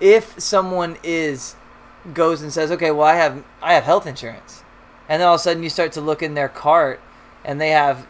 if 0.00 0.40
someone 0.40 0.96
is 1.02 1.56
goes 2.14 2.40
and 2.40 2.52
says, 2.52 2.70
okay, 2.72 2.90
well 2.90 3.06
I 3.06 3.16
have 3.16 3.44
I 3.62 3.74
have 3.74 3.84
health 3.84 4.06
insurance, 4.06 4.62
and 5.08 5.20
then 5.20 5.28
all 5.28 5.34
of 5.34 5.40
a 5.40 5.42
sudden 5.42 5.62
you 5.62 5.68
start 5.70 5.92
to 5.92 6.00
look 6.00 6.22
in 6.22 6.34
their 6.34 6.48
cart 6.48 7.00
and 7.44 7.60
they 7.60 7.70
have 7.70 8.06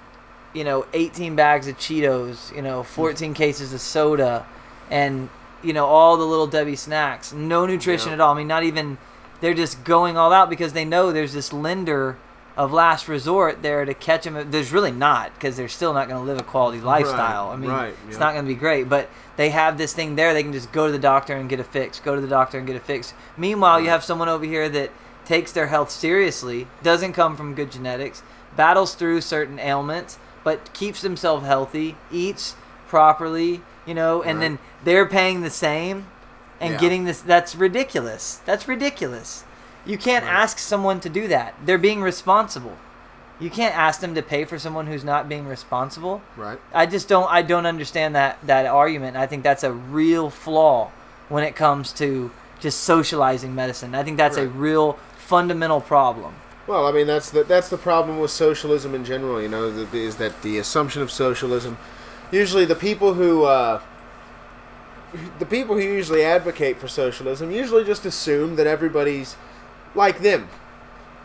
you 0.52 0.64
know 0.64 0.86
18 0.92 1.36
bags 1.36 1.68
of 1.68 1.78
cheetos 1.78 2.54
you 2.54 2.62
know 2.62 2.82
14 2.82 3.34
cases 3.34 3.72
of 3.72 3.80
soda 3.80 4.46
and 4.90 5.28
you 5.62 5.72
know 5.72 5.86
all 5.86 6.16
the 6.16 6.24
little 6.24 6.46
debbie 6.46 6.76
snacks. 6.76 7.32
No 7.32 7.66
nutrition 7.66 8.08
Yeah. 8.08 8.14
at 8.14 8.20
all. 8.20 8.34
I 8.34 8.38
mean 8.38 8.48
not 8.48 8.62
even 8.64 8.98
they're 9.40 9.54
just 9.54 9.84
going 9.84 10.16
all 10.16 10.32
out 10.32 10.50
because 10.50 10.72
they 10.72 10.84
know 10.84 11.12
there's 11.12 11.32
this 11.32 11.52
lender 11.52 12.16
of 12.56 12.72
last 12.72 13.08
resort 13.08 13.62
there 13.62 13.84
to 13.84 13.94
catch 13.94 14.24
them 14.24 14.50
there's 14.50 14.72
really 14.72 14.90
not 14.90 15.32
because 15.34 15.56
they're 15.56 15.68
still 15.68 15.94
not 15.94 16.08
going 16.08 16.20
to 16.20 16.26
live 16.26 16.38
a 16.38 16.42
quality 16.42 16.80
lifestyle. 16.80 17.50
I 17.50 17.56
mean 17.56 17.70
right, 17.70 17.94
it's 18.08 18.14
yeah. 18.14 18.18
not 18.18 18.32
going 18.32 18.44
to 18.44 18.48
be 18.48 18.58
great 18.58 18.88
but 18.88 19.08
they 19.36 19.50
have 19.50 19.78
this 19.78 19.92
thing 19.92 20.16
there. 20.16 20.34
They 20.34 20.42
can 20.42 20.52
just 20.52 20.72
go 20.72 20.86
to 20.86 20.92
the 20.92 20.98
doctor 20.98 21.34
and 21.36 21.48
get 21.48 21.60
a 21.60 21.64
fix 21.64 22.00
go 22.00 22.14
to 22.14 22.20
the 22.20 22.28
doctor 22.28 22.58
and 22.58 22.66
get 22.66 22.76
a 22.76 22.80
fix. 22.80 23.14
Meanwhile 23.36 23.80
you 23.82 23.88
have 23.88 24.02
someone 24.04 24.28
over 24.28 24.44
here 24.44 24.68
that 24.68 24.90
takes 25.24 25.52
their 25.52 25.68
health 25.68 25.90
seriously 25.90 26.66
doesn't 26.82 27.12
come 27.12 27.36
from 27.36 27.54
good 27.54 27.70
genetics 27.70 28.22
battles 28.56 28.94
through 28.94 29.20
certain 29.20 29.58
ailments 29.60 30.18
but 30.44 30.72
keeps 30.72 31.00
themselves 31.02 31.46
healthy 31.46 31.96
eats 32.10 32.54
properly 32.88 33.62
you 33.86 33.94
know 33.94 34.22
and 34.22 34.38
Right. 34.38 34.48
then 34.48 34.58
they're 34.84 35.06
paying 35.06 35.42
the 35.42 35.50
same 35.50 36.06
and 36.60 36.72
Yeah. 36.74 36.78
getting 36.78 37.04
this 37.04 37.20
that's 37.20 37.54
ridiculous 37.54 38.40
that's 38.44 38.66
ridiculous 38.68 39.44
you 39.86 39.96
can't 39.96 40.24
Right. 40.24 40.34
ask 40.34 40.58
someone 40.58 41.00
to 41.00 41.08
do 41.08 41.28
that 41.28 41.54
they're 41.64 41.78
being 41.78 42.02
responsible 42.02 42.76
you 43.38 43.48
can't 43.48 43.74
ask 43.76 44.00
them 44.00 44.14
to 44.14 44.22
pay 44.22 44.44
for 44.44 44.58
someone 44.58 44.86
who's 44.86 45.04
not 45.04 45.28
being 45.28 45.46
responsible 45.46 46.20
Right. 46.36 46.58
I 46.74 46.84
just 46.86 47.08
don't 47.08 47.30
I 47.30 47.42
don't 47.42 47.64
understand 47.66 48.14
that 48.14 48.38
that 48.42 48.66
argument. 48.66 49.16
I 49.16 49.26
think 49.26 49.42
that's 49.42 49.64
a 49.64 49.72
real 49.72 50.28
flaw 50.30 50.90
when 51.30 51.44
it 51.44 51.56
comes 51.56 51.92
to 51.94 52.30
just 52.58 52.80
socializing 52.82 53.54
medicine. 53.54 53.94
I 53.94 54.02
think 54.02 54.18
that's 54.18 54.36
a 54.36 54.46
real 54.46 54.98
fundamental 55.16 55.80
problem. 55.80 56.34
Well, 56.70 56.86
I 56.86 56.92
mean 56.92 57.08
that's 57.08 57.30
the 57.30 57.42
that's 57.42 57.68
the 57.68 57.76
problem 57.76 58.20
with 58.20 58.30
socialism 58.30 58.94
in 58.94 59.04
general. 59.04 59.42
You 59.42 59.48
know, 59.48 59.64
is 59.64 60.14
that 60.18 60.42
the 60.42 60.58
assumption 60.58 61.02
of 61.02 61.10
socialism. 61.10 61.76
Usually, 62.30 62.64
the 62.64 62.76
people 62.76 63.14
who 63.14 63.42
uh, 63.42 63.80
the 65.40 65.46
people 65.46 65.74
who 65.74 65.82
usually 65.82 66.22
advocate 66.22 66.78
for 66.78 66.86
socialism 66.86 67.50
usually 67.50 67.82
just 67.82 68.06
assume 68.06 68.54
that 68.54 68.68
everybody's 68.68 69.34
like 69.96 70.20
them. 70.20 70.48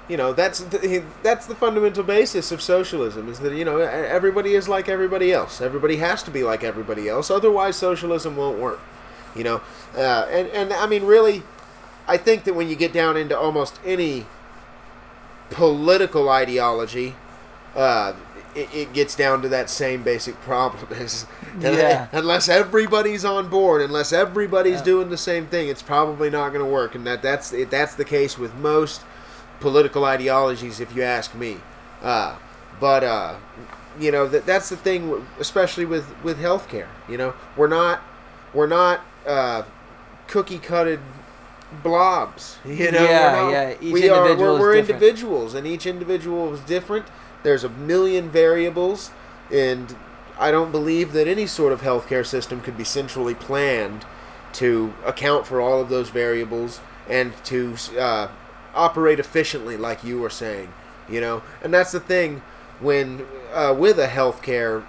You 0.10 0.18
know, 0.18 0.34
that's 0.34 0.62
the, 0.62 1.04
that's 1.22 1.46
the 1.46 1.54
fundamental 1.54 2.04
basis 2.04 2.52
of 2.52 2.60
socialism 2.60 3.30
is 3.30 3.38
that 3.42 3.54
you 3.54 3.66
know 3.66 3.78
everybody 3.78 4.56
is 4.56 4.68
like 4.68 4.90
everybody 4.90 5.32
else. 5.32 5.62
Everybody 5.62 5.98
has 5.98 6.24
to 6.24 6.32
be 6.32 6.44
like 6.44 6.64
everybody 6.64 7.08
else, 7.08 7.30
otherwise 7.30 7.76
socialism 7.76 8.36
won't 8.36 8.58
work. 8.58 8.80
You 9.36 9.44
know, 9.44 9.62
uh, 9.96 10.26
and 10.32 10.48
and 10.48 10.74
I 10.74 10.88
mean 10.88 11.04
really, 11.04 11.44
I 12.08 12.18
think 12.18 12.46
that 12.46 12.56
when 12.56 12.68
you 12.68 12.76
get 12.76 12.94
down 12.94 13.16
into 13.16 13.38
almost 13.38 13.80
any 13.86 14.26
political 15.50 16.30
ideology, 16.30 17.16
uh, 17.76 18.14
it, 18.56 18.74
it 18.74 18.94
gets 18.94 19.16
down 19.16 19.42
to 19.42 19.50
that 19.50 19.70
same 19.70 20.04
basic 20.04 20.36
problem. 20.42 20.88
Is 21.00 21.26
Yeah. 21.60 22.08
unless 22.12 22.48
everybody's 22.50 23.26
on 23.26 23.50
board, 23.50 23.82
unless 23.82 24.14
everybody's 24.14 24.80
Yeah. 24.80 24.84
doing 24.86 25.10
the 25.10 25.18
same 25.18 25.48
thing, 25.48 25.68
it's 25.68 25.82
probably 25.82 26.30
not 26.30 26.50
going 26.54 26.64
to 26.66 26.72
work. 26.72 26.96
And 26.96 27.06
that 27.08 27.22
that's 27.22 27.54
it, 27.54 27.70
that's 27.70 27.96
the 27.96 28.06
case 28.06 28.38
with 28.38 28.54
most 28.56 29.02
political 29.60 30.06
ideologies, 30.06 30.80
if 30.80 30.96
you 30.96 31.04
ask 31.04 31.34
me. 31.36 31.58
Uh, 32.02 32.36
but 32.80 33.04
uh, 33.04 33.36
you 34.00 34.12
know 34.12 34.28
that 34.28 34.46
that's 34.46 34.70
the 34.70 34.78
thing, 34.78 35.26
especially 35.40 35.86
with 35.86 36.06
with 36.24 36.40
healthcare. 36.40 36.88
You 37.10 37.18
know, 37.18 37.34
we're 37.58 37.68
not 37.68 38.02
we're 38.54 38.68
not 38.68 39.02
uh, 39.28 39.64
cookie 40.28 40.60
cutted 40.60 41.00
blobs. 41.84 42.58
You 42.66 42.92
know, 42.92 43.04
Yeah, 43.04 43.32
not, 43.32 43.50
yeah, 43.52 43.76
each 43.82 43.94
we 43.94 44.10
are 44.10 44.36
we're, 44.36 44.60
we're 44.60 44.76
individuals, 44.76 45.54
and 45.54 45.66
each 45.66 45.86
individual 45.86 46.54
is 46.54 46.60
different. 46.62 47.06
There's 47.44 47.64
a 47.64 47.70
million 47.70 48.30
variables, 48.30 49.12
and 49.52 49.96
I 50.38 50.52
don't 50.52 50.72
believe 50.72 51.14
that 51.14 51.28
any 51.28 51.48
sort 51.48 51.72
of 51.72 51.82
healthcare 51.82 52.26
system 52.26 52.62
could 52.62 52.78
be 52.78 52.84
centrally 52.84 53.36
planned 53.36 54.06
to 54.54 54.94
account 55.06 55.46
for 55.46 55.62
all 55.62 55.82
of 55.82 55.90
those 55.90 56.10
variables 56.10 56.80
and 57.10 57.34
to 57.46 57.76
uh, 58.00 58.30
operate 58.74 59.20
efficiently, 59.20 59.78
like 59.78 60.04
you 60.04 60.20
were 60.20 60.30
saying. 60.30 60.74
You 61.10 61.22
know, 61.22 61.44
and 61.62 61.74
that's 61.74 61.92
the 61.92 62.00
thing 62.00 62.42
when 62.80 63.26
uh, 63.54 63.76
with 63.78 64.00
a 64.00 64.08
healthcare 64.08 64.86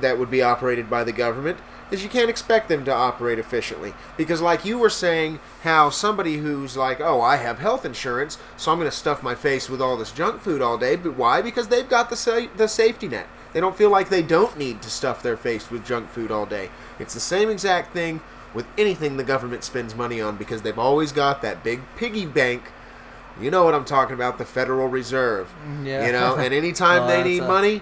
that 0.00 0.18
would 0.18 0.30
be 0.30 0.42
operated 0.42 0.90
by 0.90 1.04
the 1.04 1.12
government 1.12 1.58
is 1.90 2.02
you 2.02 2.08
can't 2.08 2.30
expect 2.30 2.68
them 2.68 2.84
to 2.84 2.92
operate 2.92 3.38
efficiently. 3.38 3.94
Because 4.16 4.40
like 4.40 4.64
you 4.64 4.78
were 4.78 4.90
saying 4.90 5.40
how 5.62 5.90
somebody 5.90 6.38
who's 6.38 6.76
like 6.76 7.00
oh 7.00 7.20
i 7.20 7.36
have 7.36 7.58
health 7.58 7.84
insurance 7.84 8.38
so 8.56 8.72
i'm 8.72 8.78
going 8.78 8.90
to 8.90 8.96
stuff 8.96 9.22
my 9.22 9.34
face 9.34 9.68
with 9.68 9.80
all 9.82 9.96
this 9.96 10.12
junk 10.12 10.40
food 10.40 10.62
all 10.62 10.78
day 10.78 10.96
but 10.96 11.16
why? 11.16 11.42
Because 11.42 11.68
they've 11.68 11.88
got 11.88 12.10
the 12.10 12.16
sa- 12.16 12.46
the 12.56 12.66
safety 12.68 13.08
net. 13.08 13.26
They 13.52 13.60
don't 13.60 13.76
feel 13.76 13.90
like 13.90 14.08
they 14.08 14.22
don't 14.22 14.56
need 14.56 14.80
to 14.82 14.90
stuff 14.90 15.22
their 15.22 15.36
face 15.36 15.70
with 15.70 15.84
junk 15.84 16.08
food 16.08 16.30
all 16.30 16.46
day. 16.46 16.70
It's 17.00 17.14
the 17.14 17.20
same 17.20 17.50
exact 17.50 17.92
thing 17.92 18.20
with 18.54 18.66
anything 18.78 19.16
the 19.16 19.24
government 19.24 19.64
spends 19.64 19.94
money 19.94 20.20
on 20.20 20.36
because 20.36 20.62
they've 20.62 20.78
always 20.78 21.12
got 21.12 21.42
that 21.42 21.62
big 21.64 21.80
piggy 21.96 22.26
bank 22.26 22.62
you 23.40 23.48
know 23.50 23.62
what 23.64 23.74
i'm 23.74 23.84
talking 23.84 24.14
about 24.14 24.38
the 24.38 24.44
federal 24.44 24.88
reserve. 24.88 25.48
Mm, 25.66 25.86
yeah. 25.86 26.06
you 26.06 26.12
know 26.12 26.34
and 26.36 26.52
anytime 26.62 27.02
Well, 27.04 27.08
they 27.08 27.22
need 27.22 27.42
a- 27.42 27.46
money 27.48 27.80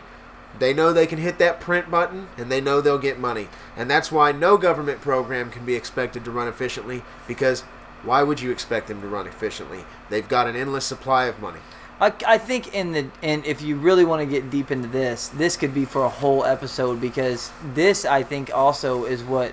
they 0.59 0.75
know 0.75 0.93
they 0.93 1.07
can 1.07 1.19
hit 1.19 1.39
that 1.39 1.61
print 1.61 1.91
button 1.91 2.29
and 2.37 2.51
they 2.51 2.61
know 2.61 2.81
they'll 2.81 2.99
get 2.99 3.19
money. 3.19 3.49
And 3.77 3.91
that's 3.91 4.11
why 4.11 4.33
no 4.33 4.57
government 4.57 5.01
program 5.01 5.51
can 5.51 5.65
be 5.65 5.75
expected 5.75 6.25
to 6.25 6.31
run 6.31 6.49
efficiently 6.49 7.03
because 7.27 7.63
why 8.03 8.23
would 8.23 8.41
you 8.41 8.51
expect 8.51 8.89
them 8.89 9.01
to 9.01 9.09
run 9.09 9.27
efficiently? 9.27 9.85
They've 10.11 10.29
got 10.29 10.47
an 10.47 10.57
endless 10.57 10.85
supply 10.85 11.27
of 11.27 11.41
money. 11.41 11.61
I, 12.01 12.13
I 12.27 12.39
think 12.39 12.75
in 12.75 12.93
the 12.93 13.11
and 13.23 13.45
if 13.45 13.61
you 13.61 13.77
really 13.77 14.05
want 14.05 14.21
to 14.21 14.27
get 14.27 14.51
deep 14.51 14.71
into 14.71 14.89
this, 14.89 15.29
this 15.29 15.57
could 15.57 15.75
be 15.75 15.85
for 15.85 16.05
a 16.05 16.09
whole 16.09 16.45
episode 16.45 17.01
because 17.01 17.51
this 17.75 18.05
I 18.05 18.23
think 18.23 18.55
also 18.55 19.05
is 19.05 19.25
what 19.25 19.53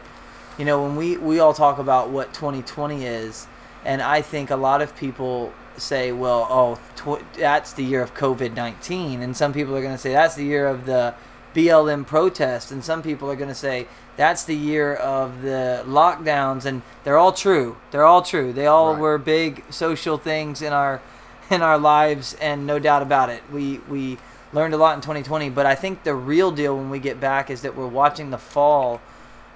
you 0.57 0.65
know 0.65 0.83
when 0.83 0.95
we 0.95 1.17
we 1.17 1.39
all 1.39 1.53
talk 1.53 1.79
about 1.79 2.09
what 2.09 2.33
2020 2.33 3.03
is, 3.03 3.47
and 3.83 4.01
I 4.01 4.21
think 4.21 4.51
a 4.51 4.55
lot 4.55 4.81
of 4.83 4.95
people 4.95 5.53
say, 5.77 6.11
well, 6.11 6.47
oh, 6.49 6.75
tw- 6.95 7.23
that's 7.37 7.73
the 7.73 7.83
year 7.83 8.01
of 8.01 8.13
COVID 8.13 8.55
19, 8.55 9.21
and 9.21 9.35
some 9.35 9.53
people 9.53 9.75
are 9.75 9.81
going 9.81 9.93
to 9.93 9.97
say 9.97 10.11
that's 10.13 10.35
the 10.35 10.43
year 10.45 10.67
of 10.67 10.85
the 10.85 11.13
BLM 11.53 12.05
protest, 12.05 12.71
and 12.71 12.83
some 12.83 13.01
people 13.01 13.29
are 13.31 13.35
going 13.35 13.49
to 13.49 13.55
say 13.55 13.87
that's 14.17 14.43
the 14.43 14.55
year 14.55 14.93
of 14.95 15.41
the 15.41 15.83
lockdowns, 15.87 16.65
and 16.65 16.81
they're 17.03 17.17
all 17.17 17.31
true. 17.33 17.77
They're 17.91 18.05
all 18.05 18.21
true. 18.21 18.51
They 18.53 18.65
all 18.67 18.93
Right. 18.93 19.01
were 19.01 19.17
big 19.17 19.63
social 19.69 20.17
things 20.17 20.61
in 20.61 20.73
our 20.73 21.01
in 21.49 21.61
our 21.61 21.77
lives, 21.77 22.35
and 22.41 22.65
no 22.65 22.79
doubt 22.79 23.01
about 23.01 23.29
it. 23.29 23.43
We 23.51 23.79
we 23.89 24.17
learned 24.53 24.73
a 24.73 24.77
lot 24.77 24.95
in 24.95 25.01
2020, 25.01 25.49
but 25.49 25.65
I 25.65 25.75
think 25.75 26.03
the 26.03 26.15
real 26.15 26.49
deal 26.51 26.75
when 26.77 26.89
we 26.89 26.99
get 26.99 27.19
back 27.19 27.49
is 27.49 27.61
that 27.61 27.75
we're 27.75 27.87
watching 27.87 28.29
the 28.31 28.37
fall 28.37 29.01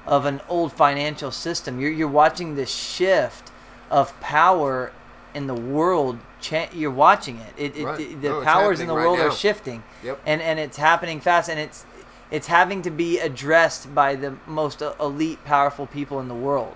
of 0.05 0.25
an 0.25 0.41
old 0.49 0.71
financial 0.73 1.31
system. 1.31 1.79
You're 1.79 1.91
you're 1.91 2.07
watching 2.07 2.55
the 2.55 2.65
shift 2.65 3.51
of 3.89 4.17
power 4.19 4.91
in 5.33 5.47
the 5.47 5.53
world. 5.53 6.17
Cha- 6.41 6.69
you're 6.73 6.91
watching 6.91 7.37
it. 7.37 7.53
It, 7.57 7.77
it, 7.77 7.85
Right. 7.85 7.99
it- 7.99 8.21
the 8.21 8.29
No, 8.29 8.41
powers 8.41 8.79
in 8.79 8.87
the 8.87 8.95
right 8.95 9.01
world 9.05 9.19
are 9.19 9.31
shifting, 9.31 9.83
Yep. 10.03 10.19
and 10.25 10.41
and 10.41 10.59
it's 10.59 10.77
happening 10.77 11.19
fast, 11.19 11.49
and 11.49 11.59
it's 11.59 11.85
it's 12.31 12.47
having 12.47 12.81
to 12.83 12.91
be 12.91 13.19
addressed 13.19 13.93
by 13.95 14.15
the 14.15 14.33
most 14.47 14.81
e- 14.81 14.87
elite, 14.99 15.43
powerful 15.45 15.85
people 15.87 16.19
in 16.19 16.27
the 16.27 16.35
world, 16.35 16.75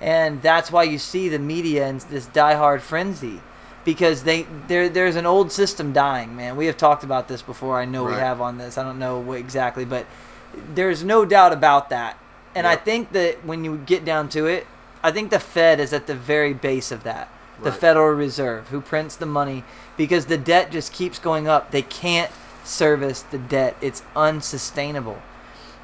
and 0.00 0.42
that's 0.42 0.70
why 0.72 0.82
you 0.82 0.98
see 0.98 1.28
the 1.28 1.38
media 1.38 1.86
in 1.88 2.00
this 2.10 2.26
diehard 2.26 2.80
frenzy, 2.80 3.40
because 3.84 4.24
they 4.24 4.46
there 4.66 4.88
there's 4.88 5.16
an 5.16 5.24
old 5.26 5.50
system 5.52 5.92
dying. 5.92 6.36
Man, 6.36 6.56
we 6.56 6.66
have 6.66 6.76
talked 6.76 7.04
about 7.04 7.28
this 7.28 7.40
before. 7.42 7.78
I 7.80 7.84
know 7.86 8.04
we 8.04 8.12
have 8.14 8.40
on 8.40 8.58
this. 8.58 8.76
I 8.76 8.82
don't 8.82 8.98
know 8.98 9.18
what 9.18 9.38
exactly, 9.38 9.84
but 9.84 10.04
there's 10.74 11.02
no 11.04 11.24
doubt 11.24 11.52
about 11.52 11.88
that. 11.90 12.18
And 12.54 12.66
I 12.66 12.76
think 12.76 13.12
that 13.12 13.44
when 13.44 13.64
you 13.64 13.76
get 13.86 14.04
down 14.04 14.28
to 14.30 14.46
it, 14.46 14.66
I 15.02 15.12
think 15.12 15.30
the 15.30 15.38
Fed 15.38 15.78
is 15.80 15.92
at 15.92 16.06
the 16.06 16.14
very 16.14 16.52
base 16.52 16.90
of 16.90 17.04
that. 17.04 17.28
The 17.62 17.70
Right. 17.70 17.80
Federal 17.80 18.10
Reserve, 18.14 18.68
who 18.68 18.80
prints 18.80 19.16
the 19.16 19.26
money, 19.26 19.64
because 19.96 20.26
the 20.26 20.38
debt 20.38 20.70
just 20.70 20.92
keeps 20.92 21.18
going 21.18 21.48
up. 21.48 21.70
They 21.72 21.82
can't 21.82 22.30
service 22.64 23.22
the 23.22 23.38
debt. 23.38 23.76
It's 23.80 24.02
unsustainable. 24.14 25.18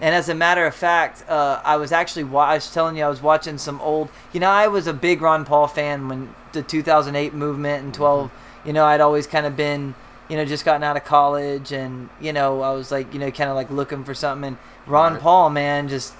And 0.00 0.14
as 0.14 0.28
a 0.28 0.34
matter 0.34 0.66
of 0.66 0.74
fact, 0.74 1.24
uh, 1.28 1.60
I 1.64 1.76
was 1.76 1.92
actually 1.92 2.24
wa- 2.24 2.46
I 2.46 2.54
was 2.54 2.72
telling 2.72 2.96
you 2.96 3.04
I 3.04 3.08
was 3.08 3.22
watching 3.22 3.58
some 3.58 3.80
old. 3.80 4.08
You 4.32 4.40
know, 4.40 4.50
I 4.50 4.68
was 4.68 4.86
a 4.86 4.92
big 4.92 5.22
Ron 5.22 5.44
Paul 5.44 5.66
fan 5.68 6.08
when 6.08 6.34
the 6.52 6.62
2008 6.62 7.32
movement 7.34 7.84
and 7.84 7.94
12. 7.94 8.30
You 8.64 8.72
know, 8.72 8.84
I'd 8.84 9.00
always 9.00 9.26
kind 9.26 9.46
of 9.46 9.56
been, 9.56 9.94
you 10.28 10.36
know, 10.36 10.44
just 10.44 10.64
gotten 10.64 10.82
out 10.82 10.96
of 10.96 11.04
college, 11.04 11.72
and 11.72 12.08
you 12.20 12.32
know, 12.32 12.60
I 12.62 12.72
was 12.72 12.90
like, 12.90 13.12
you 13.14 13.20
know, 13.20 13.30
kind 13.30 13.50
of 13.50 13.56
like 13.56 13.70
looking 13.70 14.04
for 14.04 14.14
something. 14.14 14.48
And 14.48 14.56
Ron 14.86 15.12
Right. 15.14 15.22
Paul, 15.22 15.50
man, 15.50 15.88
just 15.88 16.12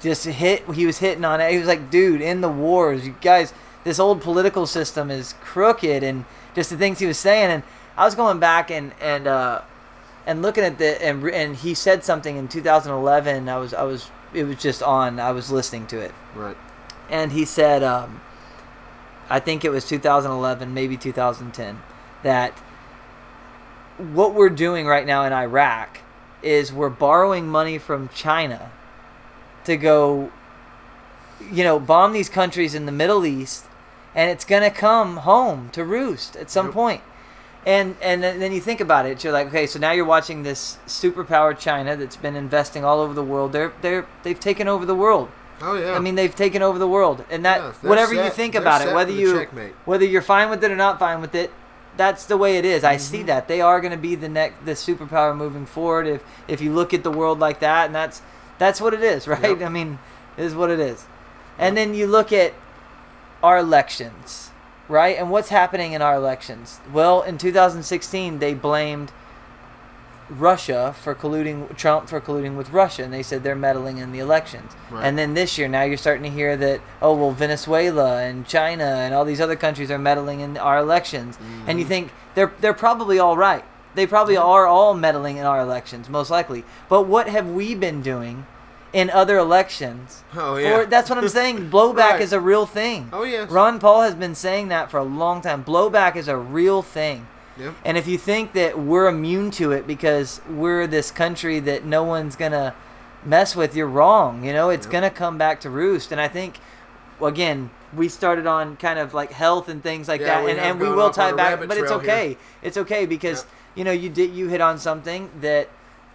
just 0.00 0.24
hit. 0.26 0.68
He 0.74 0.84
was 0.86 0.98
hitting 0.98 1.24
on 1.24 1.40
it. 1.40 1.50
He 1.52 1.58
was 1.58 1.66
like, 1.68 1.90
dude, 1.90 2.20
in 2.20 2.40
the 2.40 2.48
wars, 2.48 3.06
you 3.06 3.14
guys, 3.20 3.52
this 3.84 3.98
old 3.98 4.20
political 4.20 4.66
system 4.66 5.10
is 5.10 5.34
crooked, 5.40 6.02
and 6.02 6.24
just 6.54 6.70
the 6.70 6.76
things 6.76 6.98
he 6.98 7.06
was 7.06 7.18
saying. 7.18 7.50
And 7.50 7.62
I 7.96 8.04
was 8.04 8.14
going 8.14 8.38
back 8.38 8.70
and 8.70 8.92
and 9.00 9.26
uh, 9.26 9.62
and 10.26 10.42
looking 10.42 10.64
at 10.64 10.78
the 10.78 11.02
and 11.04 11.24
and 11.30 11.56
he 11.56 11.74
said 11.74 12.04
something 12.04 12.36
in 12.36 12.48
2011. 12.48 13.48
I 13.48 13.56
was 13.58 13.74
I 13.74 13.82
was 13.82 14.10
it 14.34 14.44
was 14.44 14.56
just 14.56 14.82
on. 14.82 15.18
I 15.20 15.32
was 15.32 15.50
listening 15.50 15.86
to 15.88 15.98
it, 15.98 16.12
Right. 16.34 16.56
and 17.10 17.32
he 17.32 17.44
said, 17.44 17.82
um, 17.82 18.20
I 19.30 19.40
think 19.40 19.64
it 19.64 19.70
was 19.70 19.86
2011, 19.88 20.72
maybe 20.74 20.96
2010, 20.96 21.80
that 22.22 22.52
what 23.98 24.34
we're 24.34 24.48
doing 24.50 24.86
right 24.86 25.06
now 25.06 25.24
in 25.24 25.32
Iraq 25.32 26.00
is 26.42 26.72
we're 26.72 26.88
borrowing 26.90 27.48
money 27.48 27.78
from 27.78 28.08
China 28.10 28.70
to 29.64 29.76
go, 29.76 30.30
you 31.52 31.64
know, 31.64 31.78
bomb 31.78 32.12
these 32.12 32.28
countries 32.28 32.74
in 32.74 32.86
the 32.86 32.92
Middle 32.92 33.24
East, 33.26 33.64
and 34.14 34.30
it's 34.30 34.44
gonna 34.44 34.70
come 34.70 35.18
home 35.18 35.70
to 35.72 35.84
roost 35.84 36.36
at 36.36 36.50
some 36.50 36.66
Yep. 36.66 36.74
point. 36.74 37.00
And 37.66 37.96
and 38.00 38.22
then 38.22 38.52
you 38.52 38.60
think 38.60 38.80
about 38.80 39.04
it, 39.06 39.22
you're 39.22 39.32
like, 39.32 39.48
okay, 39.48 39.66
so 39.66 39.78
now 39.78 39.90
you're 39.92 40.04
watching 40.04 40.42
this 40.42 40.78
superpower 40.86 41.56
China 41.58 41.96
that's 41.96 42.16
been 42.16 42.36
investing 42.36 42.84
all 42.84 43.00
over 43.00 43.12
the 43.14 43.22
world. 43.22 43.52
They're 43.52 43.72
they're 43.82 44.06
they've 44.22 44.38
taken 44.40 44.68
over 44.68 44.86
the 44.86 44.94
world. 44.94 45.28
Oh 45.60 45.74
yeah. 45.74 45.94
I 45.94 45.98
mean, 45.98 46.14
they've 46.14 46.34
taken 46.34 46.62
over 46.62 46.78
the 46.78 46.86
world, 46.88 47.24
and 47.30 47.44
that 47.44 47.58
Yeah, 47.60 47.72
whatever 47.88 48.14
you 48.14 48.30
think 48.30 48.54
about 48.54 48.80
it, 48.86 48.94
whether 48.94 49.10
you 49.12 49.32
checkmate. 49.34 49.74
whether 49.84 50.04
you're 50.04 50.22
fine 50.22 50.50
with 50.50 50.62
it 50.64 50.70
or 50.70 50.76
not 50.76 50.98
fine 51.00 51.20
with 51.20 51.34
it, 51.34 51.50
that's 51.96 52.24
the 52.26 52.36
way 52.36 52.56
it 52.58 52.64
is. 52.64 52.84
I 52.84 52.96
see 52.96 53.18
Mm-hmm. 53.18 53.26
that 53.26 53.48
they 53.48 53.60
are 53.60 53.80
going 53.80 53.90
to 53.90 53.98
be 53.98 54.14
the 54.14 54.28
next 54.28 54.64
the 54.64 54.72
superpower 54.72 55.36
moving 55.36 55.66
forward. 55.66 56.06
If 56.06 56.22
if 56.46 56.60
you 56.60 56.72
look 56.72 56.94
at 56.94 57.02
the 57.02 57.10
world 57.10 57.38
like 57.40 57.58
that, 57.60 57.86
and 57.86 57.94
that's 57.94 58.22
that's 58.58 58.80
what 58.80 58.94
it 58.94 59.02
is, 59.02 59.26
right? 59.34 59.42
Yep. 59.58 59.62
I 59.62 59.68
mean, 59.68 59.98
it 60.38 60.44
is 60.44 60.54
what 60.54 60.70
it 60.70 60.78
is. 60.80 61.04
And 61.58 61.76
then 61.76 61.94
you 61.94 62.06
look 62.06 62.32
at 62.32 62.54
our 63.42 63.58
elections, 63.58 64.50
right? 64.88 65.16
And 65.18 65.30
what's 65.30 65.48
happening 65.48 65.92
in 65.92 66.02
our 66.02 66.14
elections? 66.14 66.80
Well, 66.92 67.22
in 67.22 67.38
2016, 67.38 68.38
they 68.38 68.54
blamed 68.54 69.12
Russia 70.30 70.94
for 71.02 71.14
colluding, 71.14 71.74
Trump 71.76 72.08
for 72.08 72.20
colluding 72.20 72.54
with 72.56 72.70
Russia, 72.70 73.02
and 73.02 73.12
they 73.12 73.22
said 73.22 73.42
they're 73.42 73.54
meddling 73.56 73.96
in 73.98 74.12
the 74.12 74.18
elections. 74.18 74.72
Right. 74.90 75.04
And 75.04 75.18
then 75.18 75.32
this 75.34 75.56
year, 75.56 75.68
now 75.68 75.84
you're 75.84 75.96
starting 75.96 76.22
to 76.24 76.30
hear 76.30 76.54
that, 76.58 76.80
oh, 77.00 77.14
well, 77.16 77.30
Venezuela 77.30 78.22
and 78.22 78.46
China 78.46 78.84
and 78.84 79.14
all 79.14 79.24
these 79.24 79.40
other 79.40 79.56
countries 79.56 79.90
are 79.90 79.98
meddling 79.98 80.40
in 80.40 80.58
our 80.58 80.78
elections. 80.78 81.38
And 81.66 81.78
you 81.78 81.84
Mm-hmm. 81.84 81.88
think 81.88 82.12
they're, 82.34 82.52
they're 82.60 82.74
probably 82.74 83.18
all 83.18 83.36
right. 83.38 83.64
They 83.94 84.06
probably 84.06 84.36
are 84.36 84.66
all 84.66 84.92
meddling 84.94 85.38
in 85.38 85.46
our 85.46 85.60
elections, 85.60 86.10
most 86.10 86.30
likely. 86.30 86.62
But 86.90 87.04
what 87.06 87.28
have 87.28 87.48
we 87.48 87.74
been 87.74 88.02
doing 88.02 88.46
in 88.92 89.10
other 89.10 89.36
elections? 89.38 90.22
Oh, 90.34 90.56
yeah. 90.56 90.78
For, 90.84 90.86
that's 90.86 91.10
what 91.10 91.18
I'm 91.18 91.28
saying. 91.28 91.70
Blowback 91.70 91.96
Right. 92.12 92.20
is 92.20 92.32
a 92.32 92.40
real 92.40 92.66
thing. 92.66 93.10
Oh, 93.12 93.22
yes. 93.24 93.50
Ron 93.50 93.78
Paul 93.78 94.02
has 94.02 94.14
been 94.14 94.34
saying 94.34 94.68
that 94.68 94.90
for 94.90 94.98
a 94.98 95.04
long 95.04 95.40
time. 95.42 95.64
Blowback 95.64 96.16
is 96.16 96.28
a 96.28 96.36
real 96.36 96.82
thing. 96.82 97.26
Yep. 97.58 97.74
And 97.84 97.98
if 97.98 98.06
you 98.06 98.16
think 98.18 98.52
that 98.52 98.78
we're 98.78 99.08
immune 99.08 99.50
to 99.52 99.72
it 99.72 99.86
because 99.86 100.40
we're 100.48 100.86
this 100.86 101.10
country 101.10 101.58
that 101.60 101.84
no 101.84 102.04
one's 102.04 102.36
gonna 102.36 102.74
mess 103.24 103.56
with, 103.56 103.74
you're 103.74 103.88
wrong. 103.88 104.44
You 104.44 104.52
know, 104.52 104.70
it's 104.70 104.86
Yep. 104.86 104.92
gonna 104.92 105.10
come 105.10 105.38
back 105.38 105.60
to 105.62 105.70
roost. 105.70 106.12
And 106.12 106.20
I 106.20 106.28
think, 106.28 106.58
again, 107.20 107.70
we 107.94 108.08
started 108.08 108.46
on 108.46 108.76
kind 108.76 108.98
of 108.98 109.12
like 109.14 109.32
health 109.32 109.68
and 109.68 109.82
things 109.82 110.08
like 110.08 110.20
Yeah, 110.20 110.42
that, 110.42 110.50
and, 110.50 110.58
and 110.60 110.80
we 110.80 110.88
will 110.88 111.10
tie 111.10 111.32
back. 111.32 111.58
But 111.66 111.78
it's 111.78 111.88
trail 111.88 111.98
here. 111.98 112.10
okay. 112.10 112.36
It's 112.62 112.76
okay 112.76 113.06
because 113.06 113.38
Yep. 113.40 113.46
you 113.76 113.84
know 113.84 113.92
you 113.92 114.08
did 114.08 114.32
you 114.34 114.48
hit 114.48 114.60
on 114.60 114.78
something 114.78 115.30
that 115.40 115.68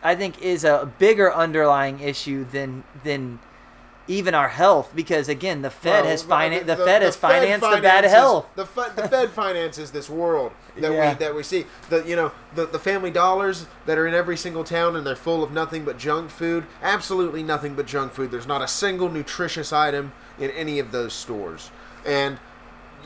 I 0.04 0.16
think 0.16 0.42
is 0.42 0.64
a 0.64 0.92
bigger 1.00 1.34
underlying 1.34 2.00
issue 2.00 2.44
than 2.46 2.84
than 3.04 3.40
even 4.06 4.36
our 4.36 4.50
health 4.50 4.92
because 4.94 5.30
again 5.30 5.62
the 5.62 5.70
Fed 5.70 6.02
Well, 6.02 6.12
has 6.12 6.24
financed 6.24 6.68
the, 6.68 6.76
the- 6.76 6.84
Fed 6.86 7.02
the 7.02 7.06
has 7.06 7.16
financed 7.16 7.62
the 7.72 7.80
bad 7.82 8.04
health. 8.04 8.48
The, 8.56 8.66
Fe- 8.66 8.90
the 8.98 9.08
Fed 9.08 9.30
finances 9.44 9.92
this 9.92 10.10
world 10.10 10.52
that 10.78 10.92
Yeah. 10.92 11.12
we 11.14 11.18
that 11.20 11.34
we 11.36 11.42
see. 11.44 11.66
The 11.90 12.04
you 12.06 12.18
know 12.18 12.32
the 12.54 12.66
the 12.66 12.80
Family 12.80 13.12
Dollars 13.12 13.66
that 13.86 13.98
are 13.98 14.06
in 14.06 14.14
every 14.14 14.36
single 14.36 14.66
town 14.66 14.98
and 14.98 15.08
they're 15.08 15.16
full 15.16 15.42
of 15.42 15.52
nothing 15.54 15.86
but 15.86 15.98
junk 15.98 16.32
food. 16.32 16.66
Absolutely 16.82 17.44
nothing 17.44 17.76
but 17.76 17.86
junk 17.88 18.12
food. 18.12 18.30
There's 18.30 18.48
not 18.48 18.62
a 18.62 18.68
single 18.68 19.10
nutritious 19.10 19.72
item 19.72 20.12
in 20.38 20.50
any 20.52 20.80
of 20.80 20.92
those 20.92 21.14
stores. 21.14 21.72
And 22.06 22.40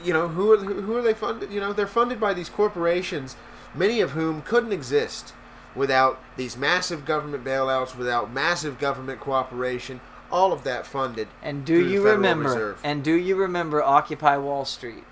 you 0.04 0.14
know 0.14 0.30
who 0.30 0.52
are 0.52 0.58
who 0.58 0.96
are 0.98 1.04
they 1.04 1.14
funded? 1.14 1.52
You 1.52 1.60
know 1.60 1.74
they're 1.74 1.86
funded 1.86 2.20
by 2.20 2.34
these 2.34 2.50
corporations, 2.50 3.36
many 3.76 4.02
of 4.02 4.12
whom 4.12 4.42
couldn't 4.42 4.72
exist 4.72 5.34
without 5.78 6.20
these 6.36 6.58
massive 6.58 7.06
government 7.06 7.44
bailouts, 7.44 7.96
without 7.96 8.32
massive 8.34 8.80
government 8.80 9.20
cooperation. 9.20 10.02
All 10.30 10.52
of 10.52 10.64
that 10.66 10.86
funded. 10.86 11.30
And 11.42 11.64
do 11.64 11.88
you 11.88 12.04
remember? 12.06 12.50
Reserve. 12.50 12.80
And 12.84 13.02
do 13.02 13.14
you 13.14 13.38
remember 13.38 13.82
Occupy 13.82 14.36
Wall 14.36 14.66
Street? 14.66 15.06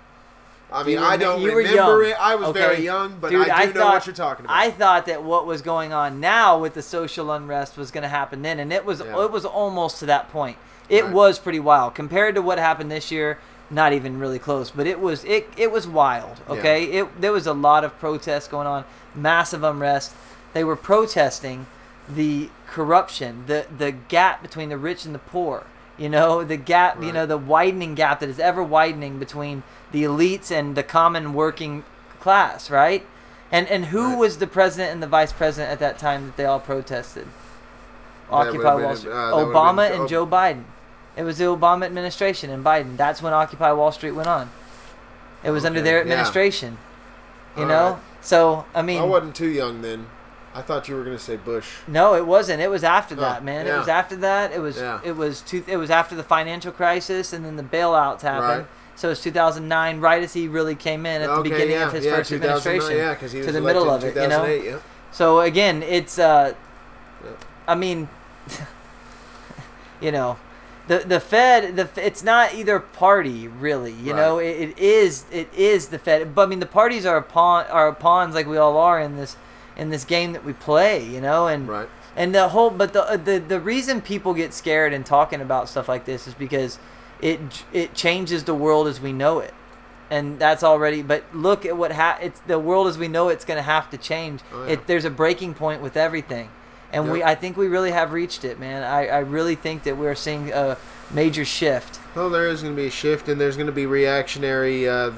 I 0.70 0.82
Do 0.82 0.88
mean, 0.90 0.98
I 0.98 1.16
don't 1.16 1.40
you 1.40 1.56
remember 1.56 2.02
it. 2.02 2.16
I 2.20 2.34
was 2.34 2.48
Okay. 2.48 2.58
very 2.60 2.80
young, 2.84 3.16
but 3.20 3.30
Dude, 3.30 3.48
I 3.48 3.66
do 3.66 3.72
know 3.72 3.80
thought, 3.80 3.92
what 3.94 4.06
you're 4.06 4.14
talking 4.14 4.44
about. 4.44 4.56
I 4.56 4.70
thought 4.70 5.06
that 5.06 5.22
what 5.22 5.46
was 5.46 5.62
going 5.62 5.92
on 5.94 6.20
now 6.20 6.58
with 6.58 6.74
the 6.74 6.82
social 6.82 7.30
unrest 7.30 7.78
was 7.78 7.90
going 7.90 8.02
to 8.02 8.08
happen 8.08 8.42
then, 8.42 8.58
and 8.58 8.72
it 8.72 8.84
was 8.84 9.00
Yeah. 9.00 9.22
it 9.22 9.30
was 9.30 9.44
almost 9.46 10.00
to 10.00 10.06
that 10.06 10.30
point. 10.30 10.58
It 10.88 11.04
Right. 11.04 11.12
was 11.14 11.38
pretty 11.38 11.60
wild 11.60 11.94
compared 11.94 12.34
to 12.34 12.42
what 12.42 12.58
happened 12.58 12.90
this 12.90 13.10
year. 13.10 13.38
Not 13.70 13.92
even 13.92 14.18
really 14.20 14.38
close, 14.38 14.70
but 14.70 14.86
it 14.86 15.00
was 15.00 15.24
it 15.24 15.48
it 15.56 15.72
was 15.72 15.88
wild. 15.88 16.40
Yeah. 16.48 16.54
Okay, 16.56 16.84
it 16.84 17.20
there 17.20 17.32
was 17.32 17.46
a 17.46 17.52
lot 17.54 17.82
of 17.84 17.98
protests 17.98 18.46
going 18.48 18.66
on, 18.66 18.84
massive 19.14 19.62
unrest. 19.64 20.12
They 20.52 20.64
were 20.64 20.76
protesting 20.76 21.66
the 22.08 22.50
corruption, 22.66 23.44
the 23.46 23.66
the 23.76 23.92
gap 23.92 24.42
between 24.42 24.68
the 24.68 24.78
rich 24.78 25.04
and 25.04 25.14
the 25.14 25.18
poor. 25.18 25.64
You 25.98 26.08
know, 26.10 26.44
the 26.44 26.56
gap, 26.58 27.02
you 27.02 27.10
know, 27.12 27.24
the 27.24 27.38
widening 27.38 27.94
gap 27.94 28.20
that 28.20 28.28
is 28.28 28.38
ever 28.38 28.62
widening 28.62 29.18
between 29.18 29.62
the 29.92 30.04
elites 30.04 30.50
and 30.50 30.76
the 30.76 30.82
common 30.82 31.32
working 31.32 31.84
class, 32.20 32.70
right? 32.70 33.06
And 33.50 33.66
and 33.68 33.86
who 33.86 34.10
Right. 34.10 34.18
was 34.18 34.38
the 34.38 34.46
president 34.46 34.92
and 34.92 35.02
the 35.02 35.06
vice 35.06 35.32
president 35.32 35.72
at 35.72 35.78
that 35.78 35.98
time 35.98 36.26
that 36.26 36.36
they 36.36 36.44
all 36.44 36.60
protested? 36.60 37.26
Occupy 38.30 38.74
Wall 38.74 38.96
Street. 38.96 39.12
uh, 39.12 39.32
Obama 39.32 39.88
been 39.88 40.00
and 40.00 40.08
Joe- 40.08 40.24
Joe 40.24 40.26
Biden. 40.26 40.64
It 41.16 41.22
was 41.22 41.38
the 41.38 41.44
Obama 41.44 41.86
administration 41.86 42.50
and 42.50 42.64
Biden. 42.64 42.96
That's 42.96 43.22
when 43.22 43.32
Occupy 43.32 43.72
Wall 43.72 43.92
Street 43.92 44.10
went 44.12 44.28
on. 44.28 44.50
It 45.42 45.50
was 45.50 45.64
under 45.64 45.78
Okay, 45.78 45.84
their 45.84 45.96
yeah. 45.98 46.02
administration. 46.02 46.76
You 47.56 47.62
All 47.62 47.68
know? 47.68 47.90
right. 47.92 48.00
So, 48.20 48.64
I 48.74 48.82
mean, 48.82 49.00
I 49.00 49.04
wasn't 49.04 49.34
too 49.36 49.46
young 49.48 49.80
then. 49.80 50.06
I 50.56 50.62
thought 50.62 50.88
you 50.88 50.94
were 50.96 51.04
going 51.04 51.16
to 51.16 51.22
say 51.22 51.36
Bush. 51.36 51.68
no, 51.86 52.14
it 52.14 52.26
wasn't. 52.26 52.62
It 52.62 52.70
was 52.70 52.82
after 52.82 53.14
Oh, 53.14 53.20
that, 53.20 53.44
man. 53.44 53.66
It 53.66 53.76
was 53.76 53.88
after 53.88 54.16
that. 54.16 54.52
It 54.52 54.60
was 54.60 54.78
Yeah. 54.78 55.00
it 55.04 55.12
was 55.16 55.42
two, 55.42 55.62
it 55.66 55.76
was 55.76 55.90
after 55.90 56.14
the 56.16 56.22
financial 56.22 56.72
crisis 56.72 57.32
and 57.34 57.44
then 57.44 57.56
the 57.56 57.62
bailouts 57.62 58.22
happened. 58.22 58.60
Right. 58.62 58.66
So 58.94 59.10
it's 59.10 59.22
2009, 59.22 60.00
right 60.00 60.22
as 60.22 60.32
he 60.32 60.48
really 60.48 60.74
came 60.74 61.04
in 61.04 61.20
at 61.20 61.28
the 61.34 61.42
beginning 61.42 61.72
yeah, 61.72 61.86
of 61.86 61.92
his 61.92 62.06
yeah, 62.06 62.16
first 62.16 62.32
administration. 62.32 62.96
Yeah, 62.96 63.12
because 63.12 63.32
he 63.32 63.38
was 63.40 63.46
to 63.48 63.52
the 63.52 63.60
middle 63.60 63.90
of 63.90 64.02
it, 64.04 64.14
you 64.16 64.22
know? 64.22 64.46
2008, 64.46 64.64
yeah. 64.64 64.78
So 65.12 65.40
again, 65.40 65.82
it's 65.82 66.18
uh, 66.18 66.54
Yeah. 67.22 67.30
I 67.68 67.74
mean, 67.74 68.08
you 70.00 70.12
know, 70.12 70.38
the 70.88 70.98
the 70.98 71.20
Fed, 71.20 71.76
the 71.76 71.88
it's 71.96 72.22
not 72.22 72.54
either 72.54 72.78
party 72.78 73.48
really. 73.48 73.92
You 73.92 74.12
Right. 74.12 74.20
know, 74.20 74.38
it, 74.38 74.70
it 74.70 74.78
is 74.78 75.24
it 75.30 75.52
is 75.54 75.88
the 75.88 75.98
Fed. 75.98 76.34
But 76.34 76.42
I 76.44 76.46
mean, 76.46 76.60
the 76.60 76.66
parties 76.66 77.04
are 77.04 77.20
pawn 77.20 77.66
are 77.70 77.92
pawns 77.92 78.34
like 78.34 78.46
we 78.46 78.56
all 78.56 78.76
are 78.78 79.00
in 79.00 79.16
this 79.16 79.36
in 79.76 79.90
this 79.90 80.04
game 80.04 80.32
that 80.32 80.44
we 80.44 80.52
play. 80.52 81.04
You 81.04 81.20
know, 81.20 81.46
and 81.46 81.68
Right. 81.68 81.88
and 82.16 82.34
the 82.34 82.48
whole 82.48 82.70
but 82.70 82.92
the 82.92 83.20
the 83.22 83.38
the 83.38 83.60
reason 83.60 84.00
people 84.00 84.34
get 84.34 84.52
scared 84.54 84.92
and 84.92 85.04
talking 85.04 85.40
about 85.40 85.68
stuff 85.68 85.88
like 85.88 86.04
this 86.04 86.26
is 86.26 86.34
because 86.34 86.78
it 87.20 87.40
it 87.72 87.94
changes 87.94 88.44
the 88.44 88.54
world 88.54 88.86
as 88.88 89.00
we 89.00 89.12
know 89.12 89.38
it. 89.40 89.54
And 90.10 90.38
that's 90.38 90.62
already 90.62 91.02
but 91.02 91.24
look 91.34 91.66
at 91.66 91.76
what 91.76 91.92
ha- 91.92 92.18
it's 92.22 92.38
the 92.40 92.58
world 92.60 92.86
as 92.86 92.96
we 92.96 93.08
know 93.08 93.28
it's 93.28 93.44
going 93.44 93.56
to 93.58 93.62
have 93.62 93.90
to 93.90 93.98
change. 93.98 94.40
Oh, 94.52 94.64
yeah. 94.64 94.72
It 94.74 94.86
there's 94.86 95.04
a 95.04 95.10
breaking 95.10 95.54
point 95.54 95.82
with 95.82 95.96
everything. 95.96 96.48
And 96.92 97.10
we 97.10 97.22
I 97.24 97.34
think 97.34 97.56
we 97.56 97.66
really 97.66 97.90
have 97.90 98.12
reached 98.12 98.44
it, 98.44 98.60
man. 98.60 98.84
I 98.84 99.08
I 99.08 99.18
really 99.18 99.56
think 99.56 99.82
that 99.82 99.96
we're 99.98 100.14
seeing 100.14 100.52
a 100.52 100.76
major 101.10 101.44
shift. 101.44 101.98
Well, 102.14 102.30
there 102.30 102.48
is 102.48 102.62
going 102.62 102.74
to 102.74 102.80
be 102.80 102.86
a 102.86 102.90
shift, 102.90 103.28
and 103.28 103.40
there's 103.40 103.56
going 103.56 103.66
to 103.66 103.72
be 103.72 103.86
reactionary, 103.86 104.88
uh, 104.88 105.10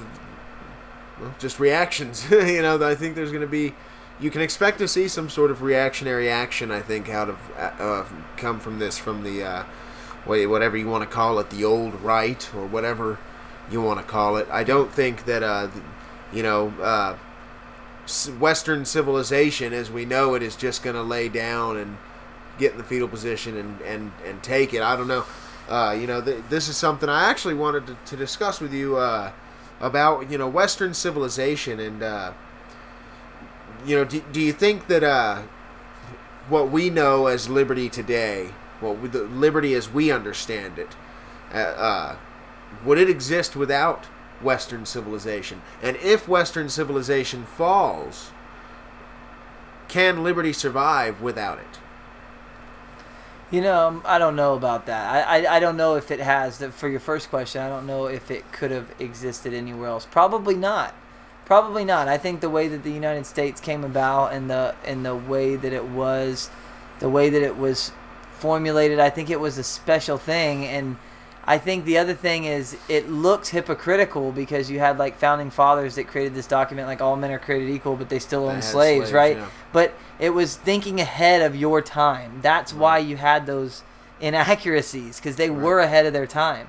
well, 1.21 1.35
just 1.39 1.61
reactions. 1.61 2.29
you 2.31 2.63
know, 2.63 2.83
I 2.85 2.95
think 2.95 3.15
there's 3.15 3.31
going 3.31 3.43
to 3.43 3.47
be, 3.47 3.75
you 4.21 4.31
can 4.31 4.41
expect 4.41 4.79
to 4.79 4.89
see 4.89 5.09
some 5.09 5.29
sort 5.29 5.51
of 5.51 5.63
reactionary 5.63 6.29
action. 6.29 6.71
I 6.71 6.81
think 6.81 7.09
out 7.09 7.29
of 7.29 7.39
uh, 7.57 8.05
come 8.37 8.59
from 8.59 8.79
this, 8.79 8.99
from 8.99 9.23
the, 9.23 9.45
uh, 9.45 9.65
whatever 10.25 10.77
you 10.77 10.89
want 10.89 11.09
to 11.09 11.11
call 11.11 11.39
it, 11.39 11.51
the 11.51 11.65
old 11.65 11.95
right 12.03 12.49
or 12.55 12.67
whatever 12.67 13.19
you 13.71 13.81
want 13.81 14.01
to 14.01 14.05
call 14.05 14.37
it. 14.37 14.49
I 14.51 14.65
don't 14.65 14.93
think 14.93 15.25
that, 15.27 15.43
uh, 15.43 15.69
you 16.33 16.43
know, 16.43 16.69
uh, 16.83 17.17
Western 18.41 18.85
civilization, 18.85 19.73
as 19.73 19.91
we 19.91 20.05
know 20.05 20.35
it, 20.35 20.43
is 20.43 20.57
just 20.57 20.83
going 20.83 20.97
to 20.97 21.03
lay 21.03 21.29
down 21.29 21.77
and 21.77 21.99
get 22.59 22.73
in 22.73 22.79
the 22.79 22.85
fetal 22.85 23.07
position 23.07 23.57
and, 23.57 23.81
and, 23.83 24.13
and 24.25 24.43
take 24.43 24.75
it. 24.75 24.83
I 24.83 24.97
don't 24.97 25.09
know. 25.09 25.25
Uh, 25.69 25.97
you 25.99 26.07
know, 26.07 26.21
th- 26.23 26.43
this 26.49 26.69
is 26.69 26.77
something 26.77 27.09
I 27.09 27.29
actually 27.29 27.55
wanted 27.55 27.87
to, 27.87 27.97
to 28.07 28.17
discuss 28.17 28.59
with 28.61 28.73
you 28.73 28.97
uh, 28.97 29.31
about, 29.81 30.31
you 30.31 30.39
know, 30.39 30.49
Western 30.49 30.95
civilization. 30.95 31.79
And, 31.79 32.03
uh, 32.03 32.33
you 33.87 33.97
know, 33.97 34.05
do, 34.05 34.23
do 34.33 34.41
you 34.41 34.53
think 34.53 34.87
that 34.89 35.03
uh, 35.03 35.43
what 36.49 36.71
we 36.71 36.91
know 36.91 37.27
as 37.27 37.49
liberty 37.49 37.89
today, 37.89 38.51
what 38.81 38.99
we, 38.99 39.09
the 39.09 39.25
liberty 39.25 39.75
as 39.75 39.91
we 39.91 40.11
understand 40.11 40.79
it, 40.79 40.97
uh, 41.53 41.57
uh, 41.57 42.17
would 42.85 42.99
it 42.99 43.09
exist 43.09 43.57
without 43.57 44.07
Western 44.43 44.87
civilization? 44.87 45.63
And 45.83 45.97
if 45.99 46.29
Western 46.29 46.69
civilization 46.69 47.45
falls, 47.45 48.31
can 49.89 50.23
liberty 50.23 50.53
survive 50.53 51.21
without 51.21 51.59
it? 51.59 51.79
You 53.51 53.63
know, 53.63 53.89
um, 53.89 54.03
I 54.05 54.19
don't 54.19 54.37
know 54.37 54.55
about 54.55 54.87
that. 54.87 55.27
I, 55.27 55.39
I, 55.39 55.57
I 55.57 55.61
don't 55.61 55.79
know 55.79 55.95
if 55.97 56.11
it 56.11 56.21
has. 56.21 56.59
For 56.59 56.87
your 56.87 57.01
first 57.01 57.31
question, 57.31 57.63
I 57.63 57.69
don't 57.69 57.87
know 57.87 58.07
if 58.07 58.31
it 58.31 58.53
could 58.53 58.71
have 58.71 58.89
existed 58.99 59.55
anywhere 59.55 59.89
else. 59.89 60.05
Probably 60.05 60.55
not. 60.55 60.95
Probably 61.49 61.85
not. 61.85 62.07
I 62.09 62.19
think 62.19 62.41
the 62.41 62.51
way 62.51 62.69
that 62.69 62.85
the 62.85 62.93
United 62.93 63.27
States 63.27 63.61
came 63.61 63.83
about 63.83 64.33
and 64.35 64.49
the 64.49 64.75
and 64.85 65.05
the 65.05 65.17
way 65.17 65.57
that 65.57 65.73
it 65.73 65.85
was, 65.87 66.51
the 67.01 67.09
way 67.09 67.31
that 67.31 67.43
it 67.43 67.57
was 67.57 67.91
formulated, 68.35 69.01
I 69.01 69.09
think 69.11 69.31
it 69.31 69.41
was 69.41 69.59
a 69.59 69.65
special 69.65 70.19
thing. 70.19 70.67
And 70.67 70.97
I 71.47 71.57
think 71.57 71.87
the 71.87 71.97
other 71.97 72.13
thing 72.13 72.45
is 72.45 72.77
it 72.87 73.09
looks 73.09 73.49
hypocritical 73.49 74.31
because 74.31 74.71
you 74.71 74.79
had 74.79 74.99
like 74.99 75.17
founding 75.19 75.49
fathers 75.51 75.95
that 75.95 76.07
created 76.07 76.35
this 76.35 76.47
document 76.47 76.87
like 76.87 77.01
all 77.01 77.17
men 77.17 77.31
are 77.31 77.39
created 77.39 77.71
equal, 77.71 77.97
but 77.97 78.11
they 78.11 78.19
still 78.19 78.47
They 78.49 78.55
own 78.57 78.61
slaves, 78.63 79.09
slaves, 79.09 79.13
right? 79.15 79.37
yeah. 79.39 79.47
but 79.73 79.95
it 80.21 80.31
was 80.31 80.55
thinking 80.55 81.01
ahead 81.01 81.41
of 81.41 81.57
your 81.57 81.81
time. 81.81 82.41
That's 82.43 82.75
why 82.75 82.99
you 82.99 83.17
had 83.17 83.47
those 83.47 83.83
inaccuracies 84.21 85.17
because 85.17 85.37
they 85.37 85.49
Right. 85.51 85.63
were 85.65 85.81
ahead 85.81 86.05
of 86.05 86.13
their 86.13 86.27
time. 86.27 86.69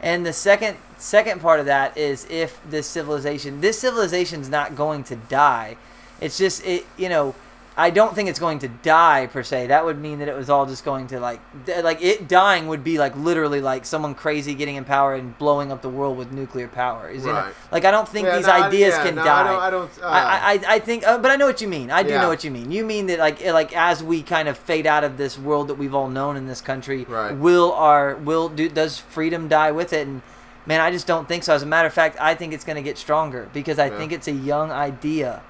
And 0.00 0.24
the 0.24 0.32
second 0.32 0.76
second 0.96 1.40
part 1.40 1.60
of 1.60 1.66
that 1.66 1.96
is 1.96 2.26
if 2.30 2.60
this 2.68 2.86
civilization, 2.86 3.60
this 3.60 3.78
civilization's 3.78 4.48
not 4.48 4.76
going 4.76 5.04
to 5.04 5.16
die. 5.16 5.76
It's 6.20 6.38
just 6.38 6.64
it, 6.64 6.86
you 6.96 7.08
know, 7.08 7.34
I 7.80 7.90
don't 7.90 8.14
think 8.14 8.28
it's 8.28 8.38
going 8.38 8.58
to 8.60 8.68
die 8.68 9.26
per 9.26 9.42
se. 9.42 9.68
That 9.68 9.84
would 9.84 9.98
mean 9.98 10.18
that 10.18 10.28
it 10.28 10.36
was 10.36 10.50
all 10.50 10.66
just 10.66 10.84
going 10.84 11.06
to 11.08 11.18
like 11.20 11.40
like 11.82 12.02
it 12.02 12.28
dying 12.28 12.68
would 12.68 12.84
be 12.84 12.98
like 12.98 13.16
literally 13.16 13.60
like 13.60 13.86
someone 13.86 14.14
crazy 14.14 14.54
getting 14.54 14.76
in 14.76 14.84
power 14.84 15.14
and 15.14 15.36
blowing 15.38 15.72
up 15.72 15.80
the 15.82 15.88
world 15.88 16.16
with 16.18 16.30
nuclear 16.32 16.68
power. 16.68 17.08
Is 17.08 17.24
Right. 17.24 17.52
like 17.72 17.84
I 17.84 17.90
don't 17.90 18.08
think 18.08 18.26
Yeah, 18.26 18.36
these 18.36 18.46
no, 18.46 18.52
I- 18.52 18.66
ideas 18.68 18.94
yeah, 18.96 19.04
can 19.04 19.14
no, 19.14 19.22
I 19.22 19.24
die. 19.24 19.44
don't- 19.52 19.62
I 19.62 19.70
don't, 19.70 19.90
uh, 20.02 20.06
I, 20.06 20.52
I 20.68 20.74
I 20.74 20.78
think, 20.78 21.06
uh, 21.06 21.18
but 21.18 21.30
I 21.30 21.36
know 21.36 21.46
what 21.46 21.60
you 21.60 21.68
mean. 21.68 21.90
I 21.90 22.02
do 22.02 22.10
Yeah. 22.10 22.20
know 22.22 22.28
what 22.28 22.44
you 22.44 22.50
mean. 22.50 22.70
You 22.70 22.84
mean 22.84 23.06
that 23.06 23.18
like 23.18 23.44
like 23.46 23.74
as 23.76 24.02
we 24.02 24.22
kind 24.22 24.48
of 24.48 24.58
fade 24.58 24.86
out 24.86 25.02
of 25.04 25.16
this 25.16 25.38
world 25.38 25.68
that 25.68 25.74
we've 25.74 25.94
all 25.94 26.08
known 26.08 26.36
in 26.36 26.46
this 26.46 26.60
country, 26.60 27.06
Right. 27.08 27.34
will 27.34 27.72
our 27.72 28.14
will 28.16 28.48
do 28.48 28.68
does 28.68 28.98
freedom 28.98 29.48
die 29.48 29.70
with 29.72 29.92
it? 29.92 30.06
And 30.06 30.22
man, 30.66 30.80
I 30.80 30.90
just 30.90 31.06
don't 31.06 31.26
think 31.26 31.44
so. 31.44 31.54
As 31.54 31.62
a 31.62 31.66
matter 31.66 31.86
of 31.86 31.94
fact, 31.94 32.16
I 32.20 32.34
think 32.34 32.52
it's 32.52 32.64
going 32.64 32.76
to 32.76 32.82
get 32.82 32.98
stronger 32.98 33.48
because 33.52 33.78
I 33.78 33.88
think 33.88 34.12
it's 34.12 34.28
a 34.28 34.32
young 34.32 34.70
idea 34.70 35.40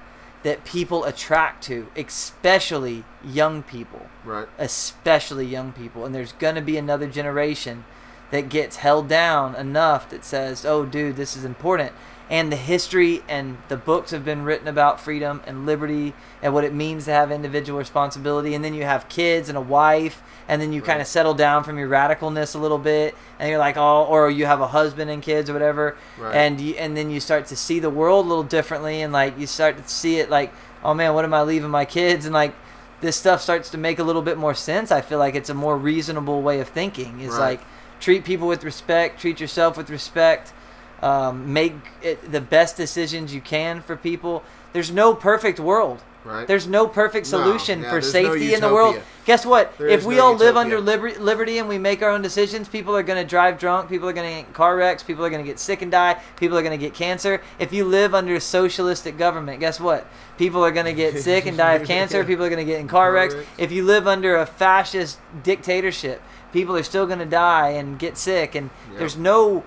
that 0.43 0.65
people 0.65 1.03
attract 1.05 1.63
to, 1.63 1.87
especially 1.95 3.03
young 3.23 3.61
people 3.63 4.07
Right. 4.25 4.47
especially 4.57 5.45
young 5.45 5.71
people. 5.71 6.05
And 6.05 6.13
there's 6.15 6.33
going 6.33 6.55
to 6.55 6.61
be 6.61 6.77
another 6.77 7.07
generation 7.07 7.85
that 8.31 8.49
gets 8.49 8.77
held 8.77 9.07
down 9.07 9.55
enough 9.55 10.09
that 10.09 10.23
says, 10.23 10.65
oh, 10.65 10.85
dude, 10.85 11.17
this 11.17 11.35
is 11.35 11.43
important. 11.43 11.91
And 12.31 12.51
the 12.51 12.55
history 12.55 13.21
and 13.27 13.57
the 13.67 13.75
books 13.75 14.11
have 14.11 14.23
been 14.23 14.43
written 14.43 14.67
about 14.69 15.01
freedom 15.01 15.41
and 15.45 15.65
liberty 15.65 16.13
and 16.41 16.53
what 16.53 16.63
it 16.63 16.73
means 16.73 17.05
to 17.05 17.11
have 17.11 17.29
individual 17.29 17.77
responsibility. 17.77 18.55
And 18.55 18.63
then 18.63 18.73
you 18.73 18.83
have 18.83 19.09
kids 19.09 19.49
and 19.49 19.57
a 19.57 19.61
wife, 19.61 20.23
and 20.47 20.61
then 20.61 20.71
you 20.71 20.81
kind 20.81 21.01
of 21.01 21.07
settle 21.07 21.33
down 21.33 21.65
from 21.65 21.77
your 21.77 21.89
radicalness 21.89 22.55
a 22.55 22.57
little 22.57 22.77
bit, 22.77 23.15
and 23.37 23.49
you're 23.49 23.59
like, 23.59 23.75
oh, 23.75 24.05
or 24.05 24.29
you 24.29 24.45
have 24.45 24.61
a 24.61 24.67
husband 24.67 25.11
and 25.11 25.21
kids 25.21 25.49
or 25.49 25.53
whatever, 25.53 25.97
Right. 26.17 26.33
and 26.33 26.59
you, 26.61 26.73
and 26.75 26.95
then 26.95 27.11
you 27.11 27.19
start 27.19 27.47
to 27.47 27.55
see 27.57 27.79
the 27.81 27.89
world 27.89 28.25
a 28.25 28.29
little 28.29 28.43
differently, 28.45 29.01
and 29.01 29.11
like 29.11 29.37
you 29.37 29.45
start 29.45 29.75
to 29.77 29.87
see 29.87 30.19
it 30.19 30.29
like, 30.29 30.53
oh 30.85 30.93
man, 30.93 31.13
what 31.13 31.25
am 31.25 31.33
I 31.33 31.41
leaving 31.41 31.69
my 31.69 31.85
kids? 31.85 32.25
And 32.25 32.33
like 32.33 32.55
this 33.01 33.17
stuff 33.17 33.41
starts 33.41 33.69
to 33.71 33.77
make 33.77 33.99
a 33.99 34.03
little 34.03 34.21
bit 34.21 34.37
more 34.37 34.53
sense. 34.53 34.89
I 34.89 35.01
feel 35.01 35.19
like 35.19 35.35
it's 35.35 35.49
a 35.49 35.53
more 35.53 35.77
reasonable 35.77 36.41
way 36.41 36.59
of 36.61 36.69
thinking. 36.69 37.19
Is 37.19 37.31
Right. 37.31 37.39
like, 37.39 37.61
treat 37.99 38.23
people 38.23 38.47
with 38.47 38.63
respect, 38.63 39.19
treat 39.19 39.39
yourself 39.41 39.75
with 39.75 39.89
respect, 39.89 40.53
um, 41.01 41.51
make 41.51 41.73
it 42.01 42.31
the 42.31 42.41
best 42.41 42.77
decisions 42.77 43.33
you 43.33 43.41
can 43.41 43.81
for 43.81 43.95
people. 43.95 44.43
There's 44.73 44.91
no 44.91 45.13
perfect 45.13 45.59
world. 45.59 46.01
Right. 46.23 46.45
There's 46.47 46.67
no 46.67 46.87
perfect 46.87 47.31
No, 47.31 47.39
solution 47.39 47.79
yeah, 47.79 47.85
for 47.85 47.91
there's 47.93 48.13
no 48.13 48.21
safety 48.33 48.53
in 48.53 48.61
the 48.61 48.71
world. 48.71 49.01
Guess 49.25 49.43
what? 49.43 49.75
There 49.79 49.87
if 49.87 50.03
we 50.05 50.17
no 50.17 50.25
all 50.27 50.35
live 50.35 50.55
under 50.55 50.79
liber- 50.79 51.17
liberty 51.19 51.57
and 51.57 51.67
we 51.67 51.79
make 51.79 52.03
our 52.03 52.11
own 52.11 52.21
decisions, 52.21 52.67
people 52.69 52.95
are 52.95 53.01
going 53.01 53.17
to 53.21 53.27
drive 53.27 53.57
drunk, 53.57 53.89
people 53.89 54.07
are 54.07 54.13
going 54.13 54.29
to 54.29 54.43
get 54.43 54.53
car 54.53 54.75
wrecks, 54.75 55.01
people 55.01 55.25
are 55.25 55.31
going 55.31 55.43
to 55.43 55.47
get 55.49 55.57
sick 55.57 55.81
and 55.81 55.91
die, 55.91 56.21
people 56.37 56.55
are 56.55 56.61
going 56.61 56.77
to 56.79 56.85
get 56.85 56.93
cancer. 56.93 57.41
If 57.57 57.73
you 57.73 57.85
live 57.85 58.13
under 58.13 58.35
a 58.35 58.39
socialistic 58.39 59.17
government, 59.17 59.59
guess 59.61 59.79
what? 59.79 60.05
People 60.37 60.63
are 60.63 60.69
going 60.71 60.85
to 60.85 60.93
get 60.93 61.17
sick 61.23 61.47
and 61.47 61.57
die 61.57 61.73
of 61.73 61.87
cancer, 61.95 62.23
people 62.23 62.45
are 62.45 62.49
going 62.49 62.63
to 62.67 62.71
get 62.71 62.79
in 62.79 62.87
car 62.87 63.11
wrecks. 63.11 63.33
If 63.57 63.71
you 63.71 63.83
live 63.83 64.05
under 64.05 64.35
a 64.35 64.45
fascist 64.45 65.17
dictatorship, 65.43 66.21
people 66.53 66.75
are 66.77 66.83
still 66.83 67.07
going 67.07 67.17
to 67.19 67.25
die 67.25 67.69
and 67.69 67.97
get 67.97 68.15
sick 68.15 68.53
and 68.53 68.69
Yep. 68.91 68.99
there's 68.99 69.17
no 69.17 69.63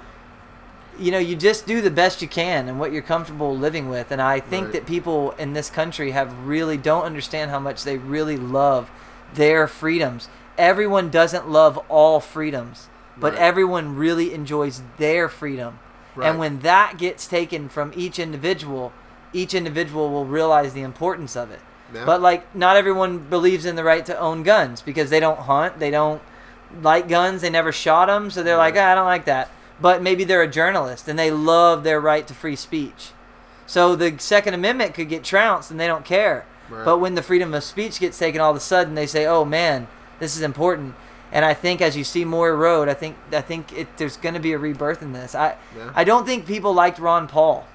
you 0.98 1.10
know, 1.10 1.18
you 1.18 1.36
just 1.36 1.66
do 1.66 1.80
the 1.80 1.90
best 1.90 2.22
you 2.22 2.28
can 2.28 2.68
and 2.68 2.78
what 2.78 2.92
you're 2.92 3.02
comfortable 3.02 3.56
living 3.56 3.88
with. 3.88 4.10
And 4.10 4.20
I 4.22 4.40
think 4.40 4.66
Right. 4.66 4.72
that 4.74 4.86
people 4.86 5.32
in 5.38 5.52
this 5.52 5.70
country 5.70 6.12
have 6.12 6.46
really 6.46 6.76
don't 6.76 7.04
understand 7.04 7.50
how 7.50 7.58
much 7.58 7.84
they 7.84 7.96
really 7.98 8.36
love 8.36 8.90
their 9.34 9.66
freedoms. 9.66 10.28
Everyone 10.56 11.10
doesn't 11.10 11.48
love 11.50 11.78
all 11.88 12.20
freedoms, 12.20 12.88
but 13.16 13.32
Right. 13.32 13.42
everyone 13.42 13.96
really 13.96 14.32
enjoys 14.32 14.82
their 14.98 15.28
freedom. 15.28 15.78
Right. 16.14 16.28
And 16.28 16.38
when 16.38 16.60
that 16.60 16.96
gets 16.96 17.26
taken 17.26 17.68
from 17.68 17.92
each 17.96 18.18
individual, 18.18 18.92
each 19.32 19.52
individual 19.54 20.10
will 20.10 20.26
realize 20.26 20.72
the 20.72 20.82
importance 20.82 21.34
of 21.34 21.50
it. 21.50 21.60
Yeah. 21.92 22.04
But 22.04 22.22
like 22.22 22.54
not 22.54 22.76
everyone 22.76 23.18
believes 23.18 23.64
in 23.66 23.74
the 23.76 23.84
right 23.84 24.06
to 24.06 24.18
own 24.18 24.42
guns 24.44 24.80
because 24.80 25.10
they 25.10 25.20
don't 25.20 25.40
hunt, 25.40 25.80
they 25.80 25.90
don't 25.90 26.22
like 26.82 27.08
guns, 27.08 27.42
they 27.42 27.50
never 27.50 27.72
shot 27.72 28.06
them, 28.06 28.30
so 28.30 28.42
they're 28.42 28.56
like, 28.56 28.74
ah, 28.76 28.92
I 28.92 28.94
don't 28.94 29.06
like 29.06 29.24
that. 29.26 29.48
But 29.80 30.02
maybe 30.02 30.24
they're 30.24 30.42
a 30.42 30.48
journalist 30.50 31.08
and 31.08 31.18
they 31.18 31.30
love 31.30 31.82
their 31.84 32.00
right 32.00 32.26
to 32.28 32.34
free 32.34 32.56
speech. 32.56 33.10
So 33.66 33.96
the 33.96 34.16
Second 34.18 34.54
Amendment 34.54 34.94
could 34.94 35.08
get 35.08 35.24
trounced 35.24 35.70
and 35.70 35.80
they 35.80 35.86
don't 35.86 36.04
care. 36.04 36.46
Right. 36.70 36.84
But 36.84 36.98
when 36.98 37.14
the 37.14 37.22
freedom 37.22 37.52
of 37.54 37.64
speech 37.64 37.98
gets 38.00 38.18
taken, 38.18 38.40
all 38.40 38.50
of 38.50 38.56
a 38.56 38.60
sudden 38.60 38.94
they 38.94 39.06
say, 39.06 39.26
"Oh 39.26 39.44
man, 39.44 39.88
this 40.18 40.36
is 40.36 40.42
important." 40.42 40.94
And 41.32 41.44
I 41.44 41.52
think 41.52 41.82
as 41.82 41.96
you 41.96 42.04
see 42.04 42.24
more 42.24 42.54
road, 42.56 42.88
I 42.88 42.94
think 42.94 43.16
I 43.32 43.40
think 43.40 43.72
it, 43.76 43.96
there's 43.96 44.16
going 44.16 44.34
to 44.34 44.40
be 44.40 44.52
a 44.52 44.58
rebirth 44.58 45.02
in 45.02 45.12
this. 45.12 45.34
I 45.34 45.56
Yeah. 45.76 45.90
I 45.94 46.04
don't 46.04 46.24
think 46.24 46.46
people 46.46 46.72
liked 46.72 46.98
Ron 46.98 47.26
Paul. 47.26 47.66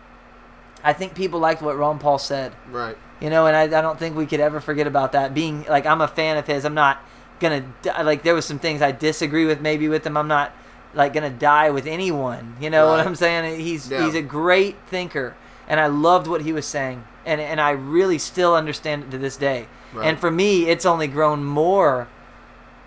I 0.83 0.93
think 0.93 1.13
people 1.13 1.39
liked 1.39 1.61
what 1.61 1.77
Ron 1.77 1.99
Paul 1.99 2.17
said. 2.17 2.53
right. 2.71 2.97
You 3.19 3.29
know, 3.29 3.47
and 3.47 3.55
I, 3.55 3.63
I 3.63 3.81
don't 3.81 3.99
think 3.99 4.15
we 4.15 4.25
could 4.25 4.39
ever 4.39 4.61
forget 4.61 4.87
about 4.87 5.11
that. 5.11 5.33
Being 5.33 5.65
like, 5.67 5.85
I'm 5.85 5.99
a 5.99 6.07
fan 6.07 6.37
of 6.37 6.47
his. 6.47 6.63
I'm 6.63 6.73
not 6.73 7.03
gonna 7.41 7.65
like. 8.01 8.23
There 8.23 8.33
was 8.33 8.45
some 8.45 8.59
things 8.59 8.81
I 8.81 8.93
disagree 8.93 9.45
with 9.45 9.59
maybe 9.59 9.89
with 9.89 10.07
him. 10.07 10.15
I'm 10.15 10.29
not 10.29 10.53
like 10.93 11.13
gonna 11.13 11.29
die 11.29 11.69
with 11.69 11.85
anyone. 11.85 12.55
You 12.59 12.69
know 12.69 12.87
what 12.87 13.05
I'm 13.05 13.15
saying? 13.15 13.59
He's 13.59 13.89
Yeah. 13.89 14.05
he's 14.05 14.15
a 14.15 14.21
great 14.21 14.77
thinker, 14.87 15.35
and 15.67 15.79
I 15.79 15.87
loved 15.87 16.27
what 16.27 16.41
he 16.41 16.53
was 16.53 16.65
saying, 16.65 17.03
and 17.25 17.39
and 17.39 17.59
I 17.61 17.71
really 17.71 18.17
still 18.17 18.55
understand 18.55 19.03
it 19.03 19.11
to 19.11 19.17
this 19.17 19.37
day. 19.37 19.67
Right. 19.93 20.07
And 20.07 20.19
for 20.19 20.29
me, 20.31 20.67
it's 20.69 20.85
only 20.85 21.07
grown 21.07 21.43
more 21.43 22.07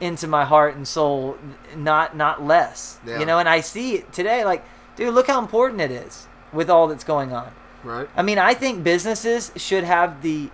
into 0.00 0.26
my 0.26 0.44
heart 0.44 0.74
and 0.74 0.86
soul, 0.86 1.36
not 1.76 2.16
not 2.16 2.42
less. 2.42 2.98
Yeah. 3.06 3.18
You 3.20 3.26
know, 3.26 3.38
and 3.38 3.48
I 3.48 3.60
see 3.60 3.94
it 3.94 4.12
today. 4.12 4.44
Like, 4.44 4.64
dude, 4.96 5.14
look 5.14 5.26
how 5.28 5.38
important 5.38 5.80
it 5.80 5.90
is 5.90 6.26
with 6.52 6.68
all 6.68 6.88
that's 6.88 7.04
going 7.04 7.32
on. 7.32 7.50
Right. 7.84 8.08
I 8.16 8.22
mean, 8.22 8.38
I 8.38 8.54
think 8.54 8.84
businesses 8.84 9.50
should 9.56 9.84
have 9.84 10.22
the 10.22 10.50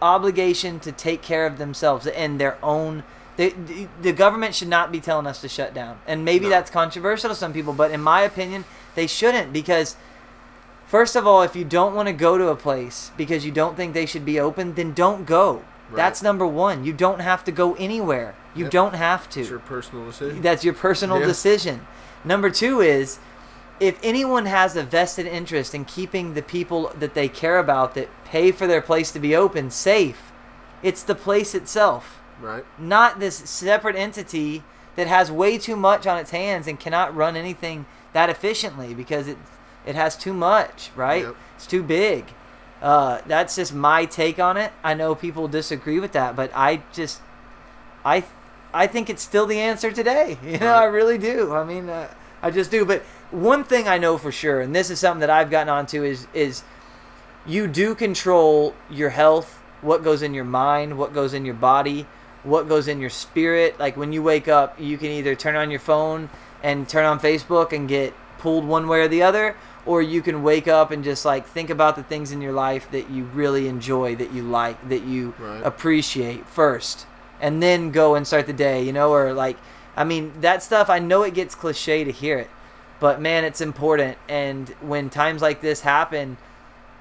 obligation 0.00 0.78
to 0.80 0.92
take 0.92 1.22
care 1.22 1.46
of 1.46 1.58
themselves 1.58 2.06
and 2.06 2.40
their 2.40 2.56
own. 2.62 3.04
The, 3.38 4.12
government 4.12 4.56
should 4.56 4.68
not 4.68 4.90
be 4.90 4.98
telling 4.98 5.26
us 5.26 5.40
to 5.42 5.48
shut 5.48 5.72
down. 5.72 6.00
And 6.08 6.24
maybe 6.24 6.46
No. 6.46 6.50
that's 6.50 6.70
controversial 6.70 7.28
to 7.30 7.36
some 7.36 7.52
people, 7.52 7.72
but 7.72 7.92
in 7.92 8.02
my 8.02 8.22
opinion, 8.22 8.64
they 8.96 9.06
shouldn't 9.06 9.52
because, 9.52 9.94
first 10.88 11.14
of 11.14 11.24
all, 11.24 11.42
if 11.42 11.54
you 11.54 11.64
don't 11.64 11.94
want 11.94 12.08
to 12.08 12.12
go 12.12 12.36
to 12.36 12.48
a 12.48 12.56
place 12.56 13.12
because 13.16 13.46
you 13.46 13.52
don't 13.52 13.76
think 13.76 13.94
they 13.94 14.06
should 14.06 14.24
be 14.24 14.40
open, 14.40 14.74
then 14.74 14.92
don't 14.92 15.24
go. 15.24 15.62
Right. 15.88 15.96
That's 15.96 16.20
number 16.20 16.46
one. 16.46 16.84
You 16.84 16.92
don't 16.92 17.20
have 17.20 17.44
to 17.44 17.52
go 17.52 17.74
anywhere. 17.74 18.34
You 18.56 18.64
Yep. 18.64 18.72
don't 18.72 18.94
have 18.96 19.30
to. 19.30 19.40
It's 19.40 19.50
your 19.50 19.60
personal 19.60 20.06
decision. 20.06 20.42
That's 20.42 20.64
your 20.64 20.74
personal 20.74 21.20
Yeah. 21.20 21.26
decision. 21.26 21.86
Number 22.24 22.50
two 22.50 22.80
is 22.80 23.20
if 23.78 23.96
anyone 24.02 24.46
has 24.46 24.74
a 24.74 24.82
vested 24.82 25.26
interest 25.28 25.76
in 25.76 25.84
keeping 25.84 26.34
the 26.34 26.42
people 26.42 26.90
that 26.98 27.14
they 27.14 27.28
care 27.28 27.60
about 27.60 27.94
that 27.94 28.08
pay 28.24 28.50
for 28.50 28.66
their 28.66 28.80
place 28.82 29.12
to 29.12 29.20
be 29.20 29.36
open 29.36 29.70
safe, 29.70 30.32
it's 30.82 31.04
the 31.04 31.14
place 31.14 31.54
itself, 31.54 32.18
right. 32.40 32.64
not 32.78 33.20
this 33.20 33.36
separate 33.36 33.96
entity 33.96 34.62
that 34.96 35.06
has 35.06 35.30
way 35.30 35.58
too 35.58 35.76
much 35.76 36.06
on 36.06 36.18
its 36.18 36.30
hands 36.30 36.66
and 36.66 36.80
cannot 36.80 37.14
run 37.14 37.36
anything 37.36 37.86
that 38.12 38.28
efficiently 38.28 38.94
because 38.94 39.28
it 39.28 39.38
it 39.86 39.94
has 39.94 40.16
too 40.16 40.34
much, 40.34 40.90
right? 40.94 41.22
Yep. 41.22 41.36
It's 41.56 41.66
too 41.66 41.82
big. 41.82 42.26
Uh, 42.82 43.20
that's 43.26 43.56
just 43.56 43.72
my 43.72 44.04
take 44.04 44.38
on 44.38 44.56
it. 44.56 44.72
I 44.84 44.94
know 44.94 45.14
people 45.14 45.48
disagree 45.48 45.98
with 45.98 46.12
that, 46.12 46.36
but 46.36 46.50
I 46.54 46.82
just 46.92 47.20
I 48.04 48.24
I 48.74 48.86
think 48.86 49.08
it's 49.08 49.22
still 49.22 49.46
the 49.46 49.58
answer 49.58 49.90
today. 49.90 50.36
You 50.44 50.58
know, 50.58 50.66
Right. 50.72 50.82
I 50.82 50.84
really 50.84 51.18
do. 51.18 51.54
I 51.54 51.64
mean, 51.64 51.88
uh, 51.88 52.12
I 52.42 52.50
just 52.50 52.70
do. 52.70 52.84
But 52.84 53.02
one 53.30 53.64
thing 53.64 53.88
I 53.88 53.98
know 53.98 54.18
for 54.18 54.30
sure, 54.32 54.60
and 54.60 54.74
this 54.74 54.90
is 54.90 54.98
something 55.00 55.20
that 55.20 55.30
I've 55.30 55.50
gotten 55.50 55.68
onto, 55.68 56.02
is 56.04 56.26
is 56.34 56.62
you 57.46 57.66
do 57.66 57.94
control 57.94 58.74
your 58.90 59.10
health, 59.10 59.60
what 59.80 60.04
goes 60.04 60.22
in 60.22 60.34
your 60.34 60.44
mind, 60.44 60.98
what 60.98 61.14
goes 61.14 61.34
in 61.34 61.44
your 61.44 61.54
body, 61.54 62.06
what 62.44 62.68
goes 62.68 62.88
in 62.88 63.00
your 63.00 63.10
spirit. 63.10 63.78
Like 63.78 63.96
when 63.96 64.12
you 64.12 64.22
wake 64.22 64.48
up, 64.48 64.80
you 64.80 64.98
can 64.98 65.10
either 65.10 65.34
turn 65.34 65.56
on 65.56 65.70
your 65.70 65.80
phone 65.80 66.30
and 66.62 66.88
turn 66.88 67.04
on 67.04 67.20
Facebook 67.20 67.72
and 67.72 67.88
get 67.88 68.14
pulled 68.38 68.64
one 68.64 68.88
way 68.88 69.00
or 69.00 69.08
the 69.08 69.22
other, 69.22 69.56
or 69.86 70.02
you 70.02 70.22
can 70.22 70.42
wake 70.42 70.68
up 70.68 70.90
and 70.90 71.02
just 71.02 71.24
like 71.24 71.46
think 71.46 71.70
about 71.70 71.96
the 71.96 72.02
things 72.02 72.30
in 72.32 72.40
your 72.40 72.52
life 72.52 72.90
that 72.90 73.10
you 73.10 73.24
really 73.24 73.68
enjoy, 73.68 74.14
that 74.16 74.32
you 74.32 74.42
like, 74.42 74.88
that 74.88 75.02
you 75.02 75.34
Right. 75.38 75.64
appreciate 75.64 76.46
first, 76.46 77.06
and 77.40 77.62
then 77.62 77.90
go 77.90 78.14
and 78.14 78.26
start 78.26 78.46
the 78.46 78.52
day, 78.52 78.82
you 78.82 78.92
know, 78.92 79.12
or 79.12 79.32
like, 79.32 79.56
I 79.96 80.04
mean, 80.04 80.32
that 80.40 80.62
stuff, 80.62 80.88
I 80.88 80.98
know 80.98 81.22
it 81.22 81.34
gets 81.34 81.54
cliche 81.54 82.04
to 82.04 82.12
hear 82.12 82.38
it, 82.38 82.50
but 83.00 83.20
man, 83.20 83.44
it's 83.44 83.60
important. 83.60 84.18
And 84.28 84.68
when 84.80 85.10
times 85.10 85.42
like 85.42 85.60
this 85.60 85.80
happen, 85.80 86.36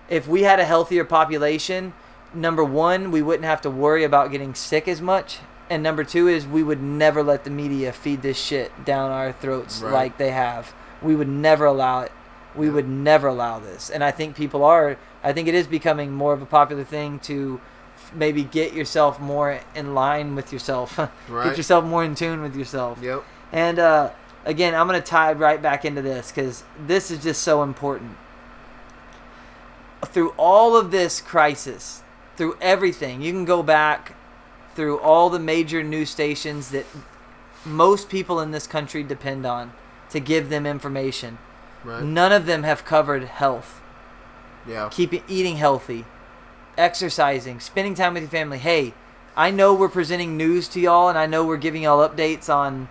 if 0.10 0.28
we 0.28 0.44
had 0.44 0.60
a 0.60 0.66
healthier 0.66 1.04
population, 1.04 1.94
number 2.34 2.64
one, 2.64 3.12
we 3.12 3.22
wouldn't 3.22 3.46
have 3.46 3.62
to 3.62 3.70
worry 3.70 4.04
about 4.04 4.32
getting 4.32 4.54
sick 4.56 4.88
as 4.88 5.02
much. 5.02 5.40
And 5.70 5.84
number 5.84 6.04
two 6.04 6.28
is 6.28 6.48
we 6.48 6.64
would 6.64 6.82
never 6.82 7.22
let 7.24 7.44
the 7.44 7.50
media 7.50 7.92
feed 7.92 8.22
this 8.22 8.42
shit 8.42 8.72
down 8.86 9.12
our 9.12 9.32
throats 9.34 9.82
Right. 9.82 9.92
like 9.94 10.18
they 10.18 10.32
have. 10.32 10.74
We 11.02 11.16
would 11.16 11.28
never 11.28 11.66
allow 11.66 12.02
it. 12.02 12.12
We 12.56 12.68
Yeah. 12.68 12.74
would 12.74 12.88
never 12.88 13.28
allow 13.28 13.60
this. 13.60 13.90
And 13.90 14.04
I 14.04 14.12
think 14.12 14.36
people 14.36 14.64
are, 14.64 14.96
I 15.24 15.34
think 15.34 15.48
it 15.48 15.54
is 15.56 15.68
becoming 15.68 16.12
more 16.14 16.32
of 16.34 16.42
a 16.42 16.46
popular 16.46 16.84
thing 16.86 17.20
to 17.20 17.60
maybe 18.14 18.44
get 18.44 18.74
yourself 18.74 19.20
more 19.20 19.60
in 19.76 19.94
line 19.94 20.36
with 20.36 20.54
yourself. 20.54 20.98
Right. 21.30 21.46
Get 21.50 21.58
yourself 21.58 21.84
more 21.84 22.04
in 22.04 22.16
tune 22.16 22.42
with 22.42 22.56
yourself. 22.56 23.00
Yep. 23.02 23.24
And 23.52 23.80
uh, 23.80 24.12
again, 24.46 24.74
I'm 24.74 24.88
going 24.88 25.02
to 25.02 25.06
tie 25.06 25.34
right 25.34 25.62
back 25.62 25.84
into 25.84 26.02
this 26.02 26.32
because 26.32 26.64
this 26.80 27.12
is 27.12 27.22
just 27.22 27.42
so 27.44 27.62
important. 27.64 28.16
Through 30.06 30.30
all 30.38 30.78
of 30.78 30.92
this 30.92 31.20
crisis, 31.20 32.04
through 32.38 32.56
everything, 32.62 33.22
you 33.22 33.32
can 33.32 33.46
go 33.46 33.62
back 33.64 34.16
through 34.76 35.00
all 35.00 35.30
the 35.30 35.40
major 35.40 35.84
news 35.84 36.10
stations 36.10 36.70
that 36.70 36.86
most 37.66 38.10
people 38.10 38.40
in 38.40 38.52
this 38.52 38.68
country 38.68 39.04
depend 39.04 39.46
on 39.46 39.74
to 40.12 40.20
give 40.20 40.50
them 40.50 40.66
information. 40.66 41.38
Right. 41.84 42.04
None 42.04 42.32
of 42.32 42.46
them 42.46 42.64
have 42.64 42.86
covered 42.86 43.24
health, 43.24 43.82
Yeah. 44.68 44.90
keeping 44.92 45.24
eating 45.28 45.58
healthy, 45.58 46.06
exercising, 46.78 47.60
spending 47.60 47.96
time 47.96 48.14
with 48.14 48.24
your 48.24 48.30
family. 48.30 48.60
Hey, 48.60 48.94
I 49.36 49.52
know 49.52 49.74
we're 49.74 49.90
presenting 49.90 50.38
news 50.38 50.68
to 50.70 50.80
y'all, 50.80 51.10
and 51.10 51.18
I 51.18 51.26
know 51.26 51.44
we're 51.46 51.58
giving 51.58 51.84
y'all 51.84 52.08
updates 52.08 52.54
on 52.54 52.88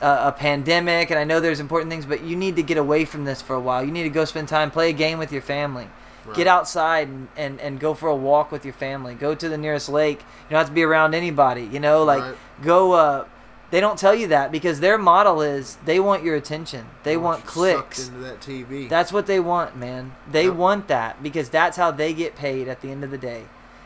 uh, 0.00 0.24
a 0.28 0.32
pandemic, 0.32 1.10
and 1.10 1.18
I 1.18 1.24
know 1.24 1.40
there's 1.40 1.60
important 1.60 1.90
things, 1.90 2.06
but 2.06 2.22
you 2.22 2.34
need 2.36 2.56
to 2.56 2.62
get 2.62 2.78
away 2.78 3.04
from 3.04 3.24
this 3.24 3.42
for 3.42 3.54
a 3.54 3.60
while. 3.60 3.84
You 3.84 3.92
need 3.92 4.04
to 4.04 4.08
go 4.08 4.24
spend 4.24 4.48
time, 4.48 4.70
play 4.70 4.90
a 4.90 4.94
game 4.94 5.18
with 5.18 5.30
your 5.30 5.42
family. 5.42 5.88
Get 6.34 6.46
outside 6.46 7.08
and, 7.08 7.28
and, 7.36 7.60
and 7.60 7.80
go 7.80 7.94
for 7.94 8.08
a 8.08 8.14
walk 8.14 8.52
with 8.52 8.64
your 8.64 8.74
family. 8.74 9.14
Go 9.14 9.34
to 9.34 9.48
the 9.48 9.58
nearest 9.58 9.88
lake. 9.88 10.20
You 10.20 10.50
don't 10.50 10.58
have 10.58 10.68
to 10.68 10.72
be 10.72 10.82
around 10.82 11.14
anybody. 11.14 11.62
You 11.62 11.80
know, 11.80 12.04
like 12.04 12.22
Right. 12.22 12.36
go. 12.62 12.92
Uh, 12.92 13.24
they 13.70 13.78
don't 13.80 13.98
tell 13.98 14.14
you 14.16 14.26
that 14.28 14.50
because 14.50 14.80
their 14.80 14.98
model 14.98 15.40
is 15.42 15.78
they 15.84 16.00
want 16.00 16.24
your 16.24 16.34
attention. 16.34 16.86
They 17.04 17.16
want 17.16 17.46
clicks. 17.46 18.08
Into 18.08 18.20
that 18.20 18.40
TV. 18.40 18.88
That's 18.88 19.12
what 19.12 19.26
they 19.26 19.38
want, 19.38 19.76
man. 19.76 20.12
They 20.30 20.46
Yep. 20.46 20.54
want 20.54 20.88
that 20.88 21.22
because 21.22 21.48
that's 21.48 21.76
how 21.76 21.92
they 21.92 22.12
get 22.12 22.34
paid 22.34 22.66
at 22.68 22.80
the 22.80 22.90
end 22.90 23.04
of 23.04 23.10
the 23.12 23.18
day. 23.18 23.44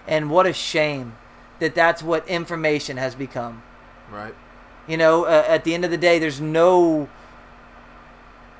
And 0.09 0.31
what 0.31 0.47
a 0.47 0.53
shame 0.55 1.17
that 1.59 1.75
that's 1.75 2.03
what 2.03 2.27
information 2.29 2.97
has 2.97 3.15
become. 3.15 3.63
right. 4.11 4.35
You 4.87 4.97
know, 4.99 5.25
uh, 5.25 5.45
at 5.49 5.65
the 5.65 5.73
end 5.75 5.85
of 5.85 5.91
the 5.91 5.97
day, 5.97 6.19
there's 6.19 6.41
no 6.41 7.09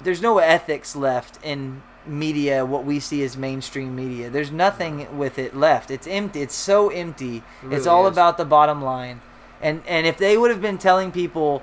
there's 0.03 0.21
no 0.23 0.39
ethics 0.39 0.95
left 0.95 1.39
in 1.43 1.83
media. 2.07 2.65
What 2.65 2.85
we 2.85 3.01
see 3.01 3.23
as 3.23 3.37
mainstream 3.37 3.95
media, 3.95 4.31
there's 4.31 4.51
nothing 4.51 5.17
with 5.17 5.39
it 5.39 5.57
left. 5.57 5.91
It's 5.91 6.07
empty. 6.07 6.43
It's 6.43 6.55
so 6.55 6.89
empty. 6.91 7.43
It 7.65 7.73
it's 7.73 7.87
all 7.87 8.07
is. 8.07 8.13
about 8.13 8.37
the 8.37 8.45
bottom 8.45 8.83
line. 8.83 9.21
And 9.61 9.83
and 9.87 10.07
if 10.07 10.19
they 10.19 10.37
would 10.37 10.51
have 10.51 10.61
been 10.61 10.79
telling 10.79 11.11
people 11.11 11.63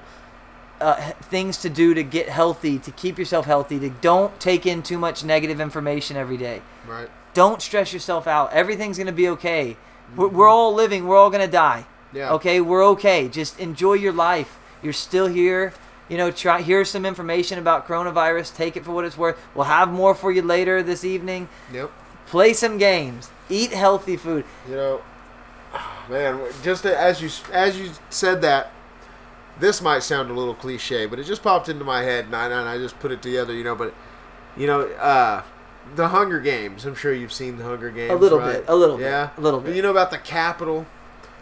uh, 0.80 0.96
things 1.22 1.58
to 1.58 1.70
do 1.70 1.94
to 1.94 2.04
get 2.04 2.28
healthy, 2.30 2.80
to 2.80 2.92
keep 2.92 3.20
yourself 3.20 3.46
healthy. 3.46 3.80
To 3.80 3.90
don't 3.90 4.38
take 4.40 4.66
in 4.66 4.82
too 4.82 4.98
much 4.98 5.24
negative 5.24 5.62
information 5.62 6.18
every 6.18 6.38
day. 6.38 6.62
Right. 6.88 7.10
Don't 7.34 7.62
stress 7.62 7.94
yourself 7.94 8.28
out. 8.28 8.52
Everything's 8.52 8.98
gonna 8.98 9.12
be 9.12 9.30
okay. 9.30 9.78
We're, 10.16 10.28
we're 10.28 10.50
all 10.50 10.74
living. 10.74 11.08
We're 11.08 11.18
all 11.18 11.30
gonna 11.30 11.48
die. 11.48 11.86
Yeah. 12.14 12.34
Okay, 12.34 12.60
we're 12.60 12.86
okay. 12.88 13.30
Just 13.30 13.60
enjoy 13.60 13.94
your 13.94 14.12
life. 14.12 14.60
You're 14.82 14.94
still 14.94 15.28
here. 15.28 15.74
You 16.12 16.18
know, 16.18 16.30
try 16.30 16.62
here's 16.62 16.90
some 16.90 17.06
information 17.06 17.58
about 17.58 17.88
coronavirus. 17.88 18.54
Take 18.54 18.76
it 18.76 18.84
for 18.84 18.92
what 18.92 19.06
it's 19.06 19.18
worth. 19.18 19.42
We'll 19.56 19.64
have 19.64 19.90
more 19.90 20.14
for 20.14 20.30
you 20.30 20.42
later 20.42 20.84
this 20.84 21.06
evening. 21.06 21.48
Yep. 21.72 21.90
Play 22.26 22.52
some 22.52 22.78
games. 22.78 23.30
Eat 23.50 23.72
healthy 23.72 24.18
food. 24.18 24.44
You 24.68 24.76
know, 24.76 25.02
man, 26.10 26.42
just 26.64 26.86
as 26.86 27.22
you 27.22 27.30
as 27.54 27.80
you 27.80 27.92
said 28.10 28.42
that, 28.42 28.74
this 29.58 29.82
might 29.82 30.04
sound 30.04 30.30
a 30.30 30.34
little 30.34 30.54
cliche, 30.54 31.06
but 31.06 31.18
it 31.18 31.24
just 31.24 31.44
popped 31.44 31.70
into 31.70 31.86
my 31.86 32.02
head, 32.02 32.26
and 32.26 32.36
I, 32.36 32.48
and 32.48 32.68
I 32.68 32.78
just 32.78 33.00
put 33.00 33.14
it 33.14 33.22
together. 33.22 33.54
You 33.54 33.64
know, 33.64 33.76
but 33.76 33.94
you 34.58 34.68
know, 34.68 34.82
uh, 34.82 35.44
the 35.96 36.10
Hunger 36.10 36.42
Games. 36.42 36.84
I'm 36.84 36.96
sure 36.96 37.14
you've 37.14 37.32
seen 37.32 37.56
the 37.56 37.64
Hunger 37.64 37.90
Games. 37.90 38.12
A 38.12 38.16
little 38.16 38.40
right? 38.40 38.58
bit, 38.58 38.66
a 38.68 38.76
little 38.76 38.98
bit, 38.98 39.06
yeah, 39.06 39.30
a 39.38 39.40
little 39.40 39.62
bit. 39.62 39.78
You 39.78 39.82
know 39.82 39.92
about 39.92 40.12
the 40.12 40.18
Capitol. 40.18 40.88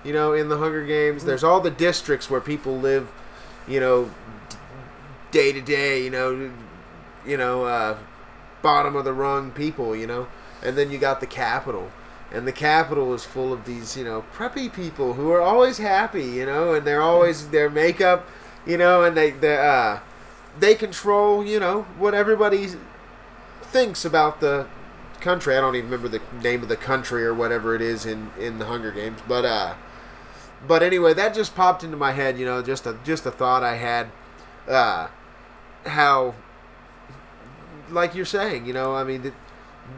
You 0.03 0.13
know, 0.13 0.33
in 0.33 0.47
the 0.47 0.59
Hunger 0.59 0.85
Games, 0.85 1.25
there's 1.25 1.43
all 1.43 1.59
the 1.59 1.71
districts 1.71 2.29
where 2.29 2.39
people 2.39 2.77
live. 2.77 3.11
You 3.67 3.79
know, 3.79 4.11
day 5.31 5.51
to 5.51 5.61
day. 5.61 6.03
You 6.03 6.09
know, 6.09 6.51
you 7.25 7.37
know, 7.37 7.65
uh, 7.65 7.97
bottom 8.61 8.95
of 8.95 9.05
the 9.05 9.13
rung 9.13 9.51
people. 9.51 9.95
You 9.95 10.07
know, 10.07 10.27
and 10.61 10.77
then 10.77 10.91
you 10.91 10.97
got 10.97 11.19
the 11.19 11.27
Capitol 11.27 11.91
and 12.31 12.47
the 12.47 12.51
Capitol 12.51 13.13
is 13.13 13.23
full 13.23 13.51
of 13.51 13.65
these 13.65 13.97
you 13.97 14.03
know 14.03 14.23
preppy 14.33 14.71
people 14.71 15.13
who 15.13 15.31
are 15.31 15.41
always 15.41 15.77
happy 15.77 16.23
you 16.23 16.45
know? 16.45 16.73
And 16.73 16.85
they're 16.85 17.01
always 17.01 17.49
their 17.49 17.69
makeup 17.69 18.27
you 18.65 18.77
know? 18.77 19.03
And 19.03 19.15
they 19.15 19.31
they 19.31 19.57
uh 19.57 19.99
they 20.59 20.75
control 20.75 21.45
you 21.45 21.59
know 21.59 21.83
what 21.97 22.13
everybody 22.13 22.69
thinks 23.61 24.05
about 24.05 24.39
the 24.39 24.67
country. 25.21 25.57
I 25.57 25.61
don't 25.61 25.75
even 25.75 25.89
remember 25.89 26.07
the 26.07 26.21
name 26.41 26.63
of 26.63 26.69
the 26.69 26.77
country 26.77 27.25
or 27.25 27.33
whatever 27.33 27.75
it 27.75 27.81
is 27.81 28.05
in 28.05 28.31
in 28.39 28.59
the 28.59 28.65
hunger 28.65 28.91
games 28.91 29.19
but 29.27 29.45
uh 29.45 29.75
but 30.67 30.83
anyway 30.83 31.13
that 31.13 31.33
just 31.33 31.55
popped 31.55 31.83
into 31.83 31.97
my 31.97 32.11
head 32.11 32.37
you 32.37 32.45
know 32.45 32.61
just 32.61 32.85
a 32.85 32.97
just 33.03 33.25
a 33.25 33.31
thought 33.31 33.63
i 33.63 33.75
had. 33.75 34.11
Uh 34.67 35.07
how 35.85 36.33
like 37.89 38.13
you're 38.13 38.25
saying 38.25 38.65
you 38.65 38.73
know 38.73 38.95
i 38.95 39.03
mean 39.03 39.21
th- 39.21 39.33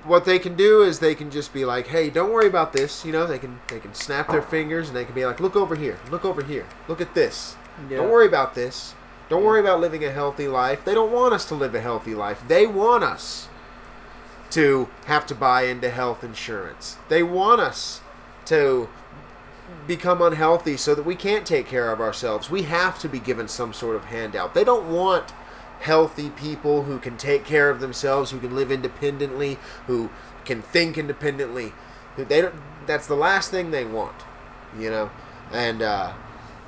what 0.05 0.25
they 0.25 0.39
can 0.39 0.55
do 0.55 0.81
is 0.81 0.99
they 0.99 1.15
can 1.15 1.29
just 1.29 1.53
be 1.53 1.65
like, 1.65 1.87
"Hey, 1.87 2.09
don't 2.09 2.31
worry 2.31 2.47
about 2.47 2.73
this." 2.73 3.05
You 3.05 3.11
know, 3.11 3.27
they 3.27 3.37
can 3.37 3.59
they 3.67 3.79
can 3.79 3.93
snap 3.93 4.29
their 4.29 4.41
fingers 4.41 4.87
and 4.87 4.95
they 4.95 5.05
can 5.05 5.13
be 5.13 5.25
like, 5.25 5.39
"Look 5.39 5.55
over 5.55 5.75
here. 5.75 5.99
Look 6.09 6.25
over 6.25 6.43
here. 6.43 6.65
Look 6.87 7.01
at 7.01 7.13
this. 7.13 7.55
Yeah. 7.89 7.97
Don't 7.97 8.09
worry 8.09 8.27
about 8.27 8.55
this. 8.55 8.95
Don't 9.29 9.43
worry 9.43 9.59
about 9.59 9.79
living 9.79 10.03
a 10.03 10.11
healthy 10.11 10.47
life. 10.47 10.83
They 10.83 10.93
don't 10.93 11.11
want 11.11 11.33
us 11.33 11.45
to 11.45 11.55
live 11.55 11.73
a 11.73 11.81
healthy 11.81 12.13
life. 12.13 12.43
They 12.47 12.67
want 12.67 13.03
us 13.03 13.47
to 14.51 14.89
have 15.05 15.25
to 15.27 15.35
buy 15.35 15.63
into 15.63 15.89
health 15.89 16.23
insurance. 16.23 16.97
They 17.07 17.23
want 17.23 17.61
us 17.61 18.01
to 18.45 18.89
become 19.87 20.21
unhealthy 20.21 20.75
so 20.75 20.93
that 20.93 21.05
we 21.05 21.15
can't 21.15 21.45
take 21.45 21.65
care 21.65 21.91
of 21.93 22.01
ourselves. 22.01 22.49
We 22.49 22.63
have 22.63 22.99
to 22.99 23.07
be 23.07 23.19
given 23.19 23.47
some 23.47 23.71
sort 23.71 23.95
of 23.95 24.05
handout. 24.05 24.53
They 24.53 24.65
don't 24.65 24.91
want 24.91 25.31
healthy 25.81 26.29
people 26.29 26.83
who 26.83 26.99
can 26.99 27.17
take 27.17 27.43
care 27.45 27.69
of 27.69 27.79
themselves, 27.79 28.31
who 28.31 28.39
can 28.39 28.55
live 28.55 28.71
independently, 28.71 29.57
who 29.87 30.09
can 30.45 30.61
think 30.61 30.97
independently. 30.97 31.73
They 32.17 32.41
don't, 32.41 32.55
that's 32.87 33.07
the 33.07 33.15
last 33.15 33.51
thing 33.51 33.71
they 33.71 33.85
want, 33.85 34.15
you 34.77 34.89
know. 34.89 35.11
And 35.51 35.81
uh, 35.81 36.13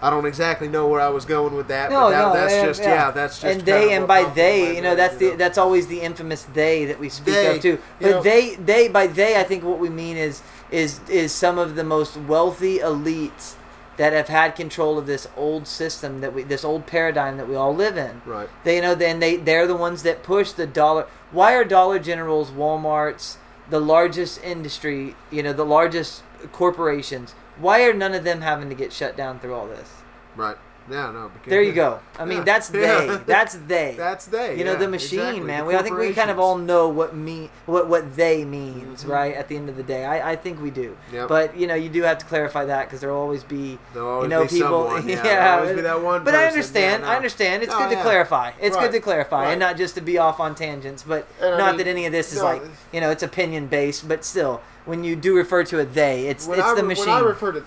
I 0.01 0.09
don't 0.09 0.25
exactly 0.25 0.67
know 0.67 0.87
where 0.87 0.99
I 0.99 1.09
was 1.09 1.25
going 1.25 1.55
with 1.55 1.67
that, 1.69 1.89
No, 1.91 2.01
but 2.01 2.09
that, 2.09 2.21
no, 2.27 2.33
that's 2.33 2.53
yeah, 2.53 2.65
just 2.65 2.81
yeah. 2.81 2.89
yeah, 2.89 3.11
that's 3.11 3.39
just 3.39 3.45
and 3.57 3.61
they 3.65 3.93
and 3.93 4.07
by 4.07 4.23
they, 4.25 4.75
you 4.75 4.81
know, 4.81 4.95
that's 4.95 5.19
you 5.21 5.31
the 5.31 5.37
that's 5.37 5.57
always 5.57 5.87
the 5.87 6.01
infamous 6.01 6.43
they 6.53 6.85
that 6.85 6.99
we 6.99 7.09
speak 7.09 7.35
They, 7.35 7.55
of 7.55 7.61
too. 7.61 7.69
you 7.69 7.79
But 8.01 8.09
know- 8.09 8.23
they 8.23 8.55
they 8.55 8.87
by 8.89 9.07
they, 9.07 9.39
I 9.39 9.43
think 9.43 9.63
what 9.63 9.79
we 9.79 9.89
mean 9.89 10.17
is 10.17 10.41
is 10.71 10.99
is 11.07 11.31
some 11.31 11.57
of 11.57 11.75
the 11.75 11.83
most 11.83 12.17
wealthy 12.17 12.79
elites 12.79 13.55
that 13.97 14.13
have 14.13 14.27
had 14.27 14.55
control 14.55 14.97
of 14.97 15.05
this 15.05 15.27
old 15.37 15.67
system 15.67 16.21
that 16.21 16.33
we 16.33 16.43
this 16.43 16.63
old 16.63 16.85
paradigm 16.85 17.37
that 17.37 17.47
we 17.47 17.55
all 17.55 17.75
live 17.75 17.97
in. 17.97 18.21
Right. 18.25 18.49
They 18.63 18.77
you 18.77 18.81
know 18.81 18.95
then 18.95 19.19
they 19.19 19.35
they're 19.35 19.67
the 19.67 19.75
ones 19.75 20.03
that 20.03 20.23
push 20.23 20.51
the 20.51 20.67
dollar. 20.67 21.07
Why 21.31 21.53
are 21.53 21.63
Dollar 21.63 21.99
Generals, 21.99 22.51
WalMarts, 22.51 23.37
the 23.69 23.79
largest 23.79 24.43
industry, 24.43 25.15
you 25.31 25.43
know, 25.43 25.53
the 25.53 25.65
largest 25.65 26.23
corporations? 26.51 27.33
Why 27.57 27.83
are 27.83 27.93
none 27.93 28.13
of 28.13 28.23
them 28.23 28.41
having 28.41 28.69
to 28.69 28.75
get 28.75 28.93
shut 28.93 29.15
down 29.15 29.39
through 29.39 29.53
all 29.55 29.67
this? 29.67 29.89
Right. 30.35 30.57
Yeah, 30.89 31.11
no. 31.11 31.29
Because, 31.33 31.49
There 31.49 31.61
you 31.61 31.71
go. 31.71 31.99
I 32.19 32.25
mean, 32.25 32.39
Yeah. 32.39 32.43
that's 32.43 32.67
they. 32.69 32.81
Yeah. 33.07 33.19
That's 33.25 33.55
they. 33.55 33.95
That's 33.97 34.25
they. 34.25 34.57
You 34.57 34.65
know 34.65 34.73
yeah, 34.73 34.79
the 34.79 34.87
machine, 34.89 35.19
exactly. 35.19 35.41
man. 35.41 35.59
The 35.61 35.65
We, 35.67 35.75
I 35.75 35.81
think 35.81 35.97
we 35.97 36.13
kind 36.13 36.29
of 36.29 36.39
all 36.39 36.57
know 36.57 36.89
what 36.89 37.15
me 37.15 37.49
what 37.65 37.87
what 37.87 38.15
they 38.17 38.43
means, 38.43 39.03
Mhm. 39.05 39.09
right? 39.09 39.33
At 39.35 39.47
the 39.47 39.55
end 39.55 39.69
of 39.69 39.77
the 39.77 39.83
day, 39.83 40.03
I, 40.05 40.31
I 40.31 40.35
think 40.35 40.61
we 40.61 40.71
do. 40.71 40.97
Yep. 41.13 41.27
But 41.29 41.55
you 41.57 41.67
know, 41.67 41.75
you 41.75 41.89
do 41.89 42.01
have 42.03 42.17
to 42.17 42.25
clarify 42.25 42.65
that 42.65 42.87
because 42.87 42.99
there'll 42.99 43.19
always 43.19 43.43
be 43.43 43.79
There'll 43.93 44.09
always 44.09 44.23
you 44.23 44.29
know 44.29 44.43
be 44.43 44.49
people. 44.49 44.67
someone, 44.89 45.07
yeah, 45.07 45.23
there'll 45.23 45.59
always 45.61 45.75
be 45.75 45.81
that 45.81 46.01
one 46.03 46.23
But 46.23 46.35
I 46.35 46.47
understand. 46.47 47.03
no. 47.03 47.09
I 47.09 47.15
understand. 47.15 47.63
It's 47.63 47.71
No, 47.71 47.79
good 47.79 47.95
to 47.95 48.01
clarify. 48.01 48.51
It's 48.59 48.75
Right. 48.75 48.83
good 48.83 48.91
to 48.91 48.99
clarify, 48.99 49.43
Right. 49.45 49.51
and 49.51 49.59
not 49.59 49.77
just 49.77 49.95
to 49.95 50.01
be 50.01 50.17
off 50.17 50.39
on 50.39 50.53
tangents. 50.53 51.03
But 51.07 51.27
And 51.41 51.55
I 51.55 51.57
not 51.57 51.67
mean, 51.77 51.77
that 51.85 51.87
any 51.87 52.05
of 52.05 52.11
this 52.11 52.33
is 52.33 52.39
no, 52.39 52.45
like 52.45 52.61
you 52.91 52.99
know 52.99 53.09
it's 53.09 53.23
opinion 53.23 53.67
based. 53.67 54.07
But 54.07 54.25
still, 54.25 54.59
when 54.85 55.03
you 55.05 55.15
do 55.15 55.35
refer 55.35 55.63
to 55.63 55.79
a 55.79 55.85
they, 55.85 56.27
it's 56.27 56.45
it's 56.47 56.59
I, 56.59 56.75
the 56.75 56.83
machine. 56.83 57.05
When 57.07 57.15
I 57.15 57.21
refer 57.21 57.53
to, 57.53 57.63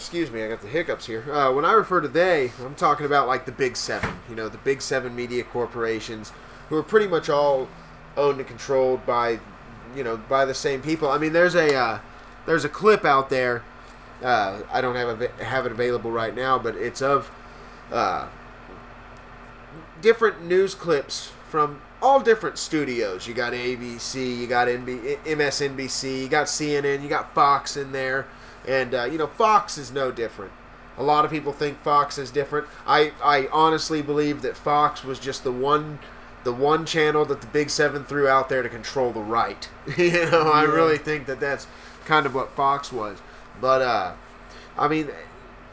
excuse 0.00 0.30
me, 0.30 0.42
I 0.42 0.48
got 0.48 0.62
the 0.62 0.66
hiccups 0.66 1.04
here. 1.04 1.30
Uh, 1.30 1.52
when 1.52 1.66
I 1.66 1.72
refer 1.72 2.00
to 2.00 2.08
they, 2.08 2.52
I'm 2.64 2.74
talking 2.74 3.04
about 3.04 3.28
like 3.28 3.44
the 3.44 3.52
big 3.52 3.76
seven. 3.76 4.14
You 4.30 4.34
know, 4.34 4.48
the 4.48 4.58
big 4.58 4.80
seven 4.80 5.14
media 5.14 5.44
corporations, 5.44 6.32
who 6.70 6.76
are 6.76 6.82
pretty 6.82 7.06
much 7.06 7.28
all 7.28 7.68
owned 8.16 8.38
and 8.38 8.48
controlled 8.48 9.04
by, 9.04 9.40
you 9.94 10.02
know, 10.02 10.16
by 10.16 10.46
the 10.46 10.54
same 10.54 10.80
people. 10.80 11.10
I 11.10 11.18
mean, 11.18 11.34
there's 11.34 11.54
a 11.54 11.74
uh, 11.76 12.00
there's 12.46 12.64
a 12.64 12.68
clip 12.70 13.04
out 13.04 13.28
there. 13.28 13.62
Uh, 14.22 14.62
I 14.72 14.80
don't 14.80 14.96
have 14.96 15.20
a, 15.20 15.44
have 15.44 15.66
it 15.66 15.72
available 15.72 16.10
right 16.10 16.34
now, 16.34 16.58
but 16.58 16.76
it's 16.76 17.02
of 17.02 17.30
uh, 17.92 18.28
different 20.00 20.42
news 20.44 20.74
clips 20.74 21.32
from 21.50 21.82
all 22.00 22.20
different 22.20 22.56
studios. 22.56 23.28
You 23.28 23.34
got 23.34 23.52
ABC, 23.52 24.38
you 24.38 24.46
got 24.46 24.66
NB, 24.68 25.18
MSNBC, 25.24 26.22
you 26.22 26.28
got 26.28 26.46
CNN, 26.46 27.02
you 27.02 27.08
got 27.08 27.34
Fox 27.34 27.76
in 27.76 27.92
there, 27.92 28.26
and 28.66 28.94
uh, 28.94 29.04
you 29.04 29.18
know 29.18 29.26
Fox 29.26 29.78
is 29.78 29.92
no 29.92 30.10
different. 30.10 30.52
A 30.98 31.02
lot 31.02 31.24
of 31.24 31.30
people 31.30 31.52
think 31.52 31.78
Fox 31.78 32.18
is 32.18 32.30
different. 32.30 32.66
I, 32.86 33.12
I 33.24 33.48
honestly 33.52 34.02
believe 34.02 34.42
that 34.42 34.56
Fox 34.56 35.02
was 35.02 35.18
just 35.18 35.44
the 35.44 35.52
one 35.52 35.98
the 36.44 36.52
one 36.52 36.86
channel 36.86 37.24
that 37.26 37.40
the 37.40 37.46
Big 37.46 37.70
Seven 37.70 38.04
threw 38.04 38.26
out 38.26 38.48
there 38.48 38.62
to 38.62 38.68
control 38.68 39.12
the 39.12 39.20
right. 39.20 39.68
you 39.96 40.30
know, 40.30 40.50
I 40.52 40.62
really 40.62 40.98
think 40.98 41.26
that 41.26 41.40
that's 41.40 41.66
kind 42.04 42.26
of 42.26 42.34
what 42.34 42.50
Fox 42.52 42.92
was. 42.92 43.18
But 43.60 43.82
uh, 43.82 44.12
I 44.78 44.88
mean, 44.88 45.08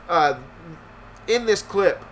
uh, 0.09 0.39
in 1.27 1.45
this 1.45 1.61
clip, 1.61 2.03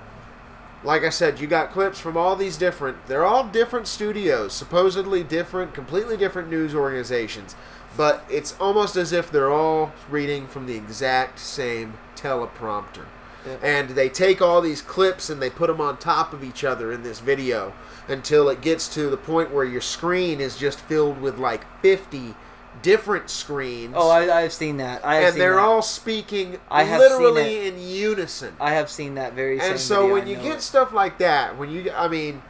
like 0.83 1.03
I 1.03 1.09
said, 1.09 1.39
you 1.39 1.47
got 1.47 1.71
clips 1.71 1.99
from 1.99 2.15
all 2.15 2.35
these 2.35 2.57
different. 2.57 3.07
They're 3.07 3.25
all 3.25 3.45
different 3.45 3.88
studios, 3.88 4.53
supposedly 4.53 5.23
different, 5.23 5.73
completely 5.73 6.15
different 6.15 6.49
news 6.49 6.75
organizations. 6.75 7.55
But 7.97 8.25
it's 8.29 8.55
almost 8.60 8.95
as 8.95 9.12
if 9.12 9.31
they're 9.31 9.51
all 9.51 9.93
reading 10.10 10.47
from 10.47 10.65
the 10.67 10.75
exact 10.75 11.39
same 11.39 11.97
teleprompter. 12.15 13.05
Yep. 13.45 13.60
And 13.63 13.89
they 13.91 14.10
take 14.10 14.41
all 14.41 14.60
these 14.60 14.81
clips 14.81 15.29
and 15.29 15.41
they 15.41 15.49
put 15.51 15.67
them 15.67 15.79
on 15.79 15.97
top 15.97 16.34
of 16.34 16.43
each 16.43 16.63
other 16.63 16.91
in 16.91 17.03
this 17.03 17.19
video 17.19 17.73
until 18.08 18.49
it 18.49 18.62
gets 18.62 18.88
to 18.95 19.10
the 19.10 19.17
point 19.17 19.51
where 19.51 19.63
your 19.65 19.81
screen 19.81 20.41
is 20.41 20.58
just 20.58 20.79
filled 20.79 21.21
with 21.21 21.38
like 21.38 21.63
50 21.81 22.34
different 22.81 23.29
screens. 23.29 23.93
oh, 23.95 24.10
I, 24.10 24.41
I've 24.41 24.51
seen 24.53 24.77
that. 24.77 25.05
I 25.05 25.15
have 25.17 25.34
and 25.34 25.41
they're 25.41 25.55
that. 25.55 25.62
all 25.62 25.81
speaking 25.81 26.60
I 26.69 26.84
have 26.84 26.99
literally 26.99 27.67
in 27.67 27.79
unison. 27.79 28.55
I 28.60 28.71
have 28.71 28.89
seen 28.89 29.15
that 29.15 29.34
very. 29.34 29.60
same 29.60 29.71
And 29.71 29.79
so 29.79 30.01
video, 30.01 30.13
when 30.13 30.23
I 30.23 30.29
you 30.31 30.36
get 30.38 30.58
it. 30.58 30.62
stuff 30.62 30.91
like 30.91 31.19
that, 31.19 31.58
when 31.58 31.69
you 31.69 31.91
I 31.91 32.08
mean 32.08 32.41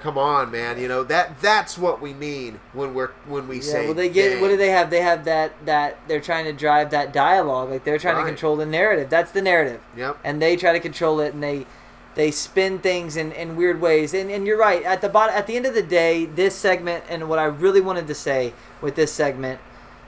come 0.00 0.16
on, 0.18 0.50
man, 0.50 0.78
you 0.80 0.88
know, 0.88 1.02
that 1.04 1.40
that's 1.40 1.76
what 1.78 2.00
we 2.00 2.14
mean 2.14 2.60
when 2.72 2.94
we're 2.94 3.10
when 3.26 3.48
we 3.48 3.56
Yeah, 3.56 3.62
say 3.62 3.84
well, 3.86 3.94
they 3.94 4.08
get. 4.08 4.30
they. 4.34 4.40
What 4.40 4.48
do 4.48 4.56
they 4.56 4.70
have? 4.70 4.90
They 4.90 5.00
have 5.02 5.24
that 5.24 5.52
that 5.66 5.98
they're 6.08 6.20
trying 6.20 6.44
to 6.46 6.52
drive 6.52 6.90
that 6.90 7.12
dialogue. 7.12 7.70
Like 7.70 7.84
they're 7.84 7.98
trying 7.98 8.16
Right. 8.16 8.22
to 8.24 8.28
control 8.28 8.56
the 8.56 8.66
narrative. 8.66 9.10
That's 9.10 9.30
the 9.32 9.42
narrative, 9.42 9.80
Yep. 9.96 10.18
and 10.24 10.40
they 10.40 10.56
try 10.56 10.72
to 10.72 10.80
control 10.80 11.20
it, 11.20 11.34
and 11.34 11.42
they 11.42 11.66
they 12.14 12.30
spin 12.30 12.78
things 12.78 13.16
in, 13.16 13.30
in 13.32 13.56
weird 13.56 13.80
ways. 13.80 14.14
And 14.14 14.30
and 14.30 14.46
you're 14.46 14.56
right. 14.58 14.82
At 14.82 15.00
the 15.02 15.08
bottom, 15.08 15.34
at 15.36 15.46
the 15.46 15.56
end 15.56 15.66
of 15.66 15.74
the 15.74 15.82
day, 15.82 16.24
this 16.26 16.54
segment 16.54 17.04
and 17.08 17.28
what 17.28 17.38
I 17.38 17.44
really 17.44 17.80
wanted 17.80 18.06
to 18.06 18.14
say 18.14 18.52
with 18.80 18.94
this 18.96 19.12
segment 19.12 19.60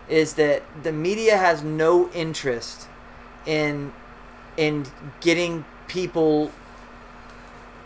is 0.09 0.35
that 0.35 0.63
the 0.83 0.93
media 0.93 1.37
has 1.37 1.63
no 1.63 2.09
interest 2.11 2.89
in 3.45 3.93
in 4.57 4.87
getting 5.21 5.65
people 5.87 6.51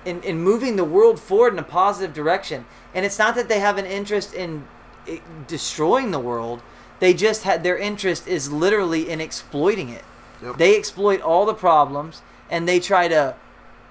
in, 0.05 0.23
in 0.23 0.41
moving 0.41 0.77
the 0.77 0.85
world 0.85 1.21
forward 1.21 1.53
in 1.53 1.59
a 1.59 1.65
positive 1.65 2.15
direction. 2.15 2.65
And 2.95 3.05
it's 3.05 3.19
not 3.19 3.35
that 3.35 3.49
they 3.49 3.61
have 3.61 3.79
an 3.79 3.87
interest 3.87 4.35
in 4.35 4.65
eh, 5.07 5.19
destroying 5.47 6.11
the 6.11 6.19
world. 6.21 6.63
They 7.01 7.15
just 7.15 7.43
had 7.43 7.63
their 7.63 7.77
interest 7.77 8.29
is 8.29 8.51
literally 8.53 9.11
in 9.11 9.21
exploiting 9.21 9.89
it. 9.89 10.05
Yep. 10.43 10.57
They 10.57 10.77
exploit 10.77 11.21
all 11.21 11.47
the 11.47 11.55
problems 11.55 12.23
and 12.51 12.69
they 12.69 12.81
try 12.81 13.09
to 13.09 13.35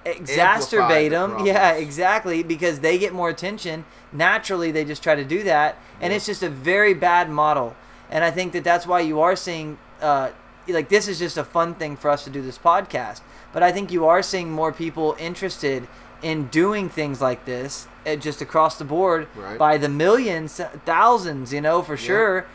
exacerbate 0.04 1.10
the 1.10 1.16
them. 1.16 1.46
Yeah, 1.46 1.72
exactly. 1.72 2.42
Because 2.42 2.80
they 2.80 2.98
get 2.98 3.12
more 3.12 3.28
attention. 3.28 3.84
Naturally, 4.12 4.70
they 4.70 4.84
just 4.84 5.02
try 5.02 5.14
to 5.14 5.24
do 5.24 5.42
that, 5.44 5.76
and 6.00 6.10
Yeah. 6.10 6.16
it's 6.16 6.26
just 6.26 6.42
a 6.42 6.48
very 6.48 6.94
bad 6.94 7.30
model. 7.30 7.74
And 8.10 8.24
I 8.24 8.30
think 8.30 8.52
that 8.52 8.64
that's 8.64 8.86
why 8.86 9.00
you 9.00 9.20
are 9.20 9.34
seeing, 9.36 9.78
uh, 10.00 10.30
like, 10.68 10.88
this 10.88 11.08
is 11.08 11.18
just 11.18 11.38
a 11.38 11.44
fun 11.44 11.74
thing 11.74 11.96
for 11.96 12.10
us 12.10 12.24
to 12.24 12.30
do 12.30 12.42
this 12.42 12.58
podcast. 12.58 13.20
But 13.52 13.62
I 13.62 13.72
think 13.72 13.92
you 13.92 14.06
are 14.06 14.22
seeing 14.22 14.50
more 14.50 14.72
people 14.72 15.14
interested 15.18 15.86
in 16.22 16.46
doing 16.48 16.88
things 16.88 17.20
like 17.20 17.44
this, 17.44 17.86
uh, 18.06 18.14
just 18.16 18.40
across 18.40 18.76
the 18.78 18.84
board, 18.84 19.26
Right. 19.34 19.58
by 19.58 19.76
the 19.76 19.88
millions, 19.88 20.60
thousands, 20.86 21.52
you 21.52 21.60
know, 21.60 21.82
for 21.82 21.96
sure, 21.96 22.46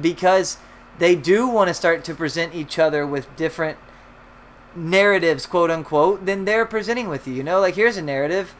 because 0.00 0.58
they 0.98 1.14
do 1.14 1.46
want 1.48 1.68
to 1.68 1.74
start 1.74 2.04
to 2.04 2.14
present 2.14 2.54
each 2.54 2.78
other 2.78 3.06
with 3.06 3.34
different 3.36 3.78
narratives, 4.74 5.46
quote 5.46 5.70
unquote, 5.70 6.26
than 6.26 6.44
they're 6.44 6.66
presenting 6.66 7.08
with 7.08 7.26
you. 7.28 7.34
You 7.34 7.42
know, 7.42 7.60
like 7.60 7.74
here's 7.74 7.96
a 7.96 8.02
narrative. 8.02 8.54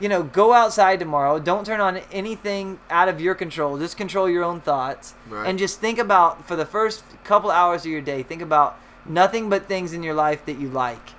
You 0.00 0.08
know, 0.08 0.24
go 0.24 0.52
outside 0.52 0.98
tomorrow. 0.98 1.38
Don't 1.38 1.64
turn 1.64 1.80
on 1.80 1.98
anything 2.10 2.80
out 2.90 3.08
of 3.08 3.20
your 3.20 3.36
control. 3.36 3.78
Just 3.78 3.96
control 3.96 4.28
your 4.28 4.42
own 4.42 4.60
thoughts. 4.60 5.14
Right. 5.30 5.46
And 5.48 5.56
just 5.56 5.80
think 5.80 6.00
about, 6.00 6.48
for 6.48 6.56
the 6.56 6.66
first 6.66 7.04
couple 7.22 7.48
hours 7.50 7.84
of 7.84 7.92
your 7.92 8.00
day, 8.00 8.24
think 8.24 8.42
about 8.42 8.76
nothing 9.06 9.48
but 9.48 9.66
things 9.66 9.92
in 9.92 10.02
your 10.02 10.14
life 10.14 10.44
that 10.46 10.58
you 10.58 10.68
like. 10.68 11.10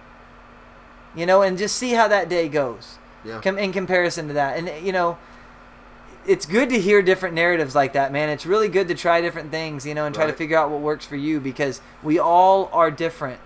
You 1.15 1.25
know, 1.25 1.41
and 1.41 1.57
just 1.57 1.75
see 1.77 1.91
how 1.91 2.07
that 2.09 2.27
day 2.29 2.47
goes 2.49 2.97
Yeah. 3.23 3.39
com- 3.41 3.57
in 3.57 3.71
comparison 3.71 4.27
to 4.27 4.33
that. 4.33 4.57
And, 4.57 4.85
you 4.85 4.91
know, 4.91 5.17
it's 6.27 6.45
good 6.45 6.69
to 6.69 6.79
hear 6.79 7.01
different 7.01 7.35
narratives 7.35 7.75
like 7.75 7.93
that, 7.93 8.11
man. 8.11 8.29
It's 8.29 8.45
really 8.45 8.67
good 8.67 8.87
to 8.87 8.95
try 8.95 9.21
different 9.21 9.51
things, 9.51 9.85
you 9.85 9.93
know, 9.93 10.05
and 10.05 10.13
try 10.15 10.25
to 10.25 10.33
figure 10.33 10.57
out 10.57 10.69
what 10.71 10.81
works 10.81 11.05
for 11.05 11.15
you 11.15 11.39
because 11.39 11.81
we 12.03 12.17
all 12.19 12.69
are 12.73 12.89
different 12.89 13.39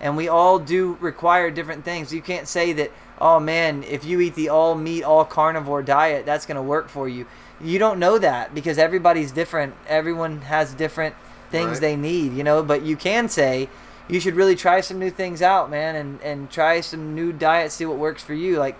and 0.00 0.16
we 0.16 0.28
all 0.28 0.58
do 0.58 0.96
require 1.00 1.50
different 1.50 1.84
things. 1.84 2.12
You 2.14 2.22
can't 2.22 2.46
say 2.48 2.72
that, 2.74 2.92
oh 3.20 3.38
man, 3.40 3.82
if 3.86 4.04
you 4.04 4.20
eat 4.20 4.34
the 4.36 4.48
all 4.48 4.74
meat, 4.76 5.02
all 5.02 5.24
carnivore 5.24 5.82
diet, 5.82 6.24
that's 6.24 6.46
going 6.46 6.56
to 6.56 6.62
work 6.62 6.88
for 6.88 7.08
you. 7.08 7.26
You 7.60 7.78
don't 7.78 7.98
know 7.98 8.16
that 8.18 8.54
because 8.54 8.78
everybody's 8.78 9.32
different. 9.32 9.74
Everyone 9.88 10.40
has 10.42 10.72
different 10.72 11.16
things 11.50 11.72
Right. 11.72 11.80
they 11.80 11.96
need, 11.96 12.32
you 12.32 12.44
know, 12.44 12.62
but 12.62 12.82
you 12.82 12.96
can 12.96 13.28
say, 13.28 13.68
you 14.12 14.20
should 14.20 14.34
really 14.36 14.56
try 14.56 14.80
some 14.80 14.98
new 14.98 15.10
things 15.10 15.42
out, 15.42 15.70
man, 15.70 15.96
and, 15.96 16.20
and 16.22 16.50
try 16.50 16.80
some 16.80 17.14
new 17.14 17.32
diets, 17.32 17.74
see 17.74 17.86
what 17.86 17.98
works 17.98 18.22
for 18.22 18.34
you. 18.34 18.58
Like, 18.58 18.76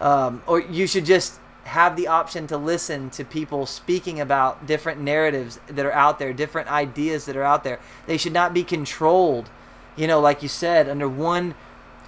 um, 0.00 0.42
or 0.46 0.60
you 0.60 0.86
should 0.86 1.04
just 1.04 1.38
have 1.64 1.96
the 1.96 2.06
option 2.08 2.46
to 2.48 2.56
listen 2.56 3.08
to 3.10 3.24
people 3.24 3.64
speaking 3.66 4.20
about 4.20 4.66
different 4.66 5.00
narratives 5.00 5.58
that 5.66 5.86
are 5.86 5.92
out 5.92 6.18
there, 6.18 6.32
different 6.32 6.70
ideas 6.70 7.24
that 7.24 7.36
are 7.36 7.42
out 7.42 7.64
there. 7.64 7.78
They 8.06 8.16
should 8.18 8.34
not 8.34 8.52
be 8.52 8.64
controlled, 8.64 9.48
you 9.96 10.06
know, 10.06 10.20
like 10.20 10.42
you 10.42 10.48
said, 10.48 10.88
under 10.88 11.08
one 11.08 11.54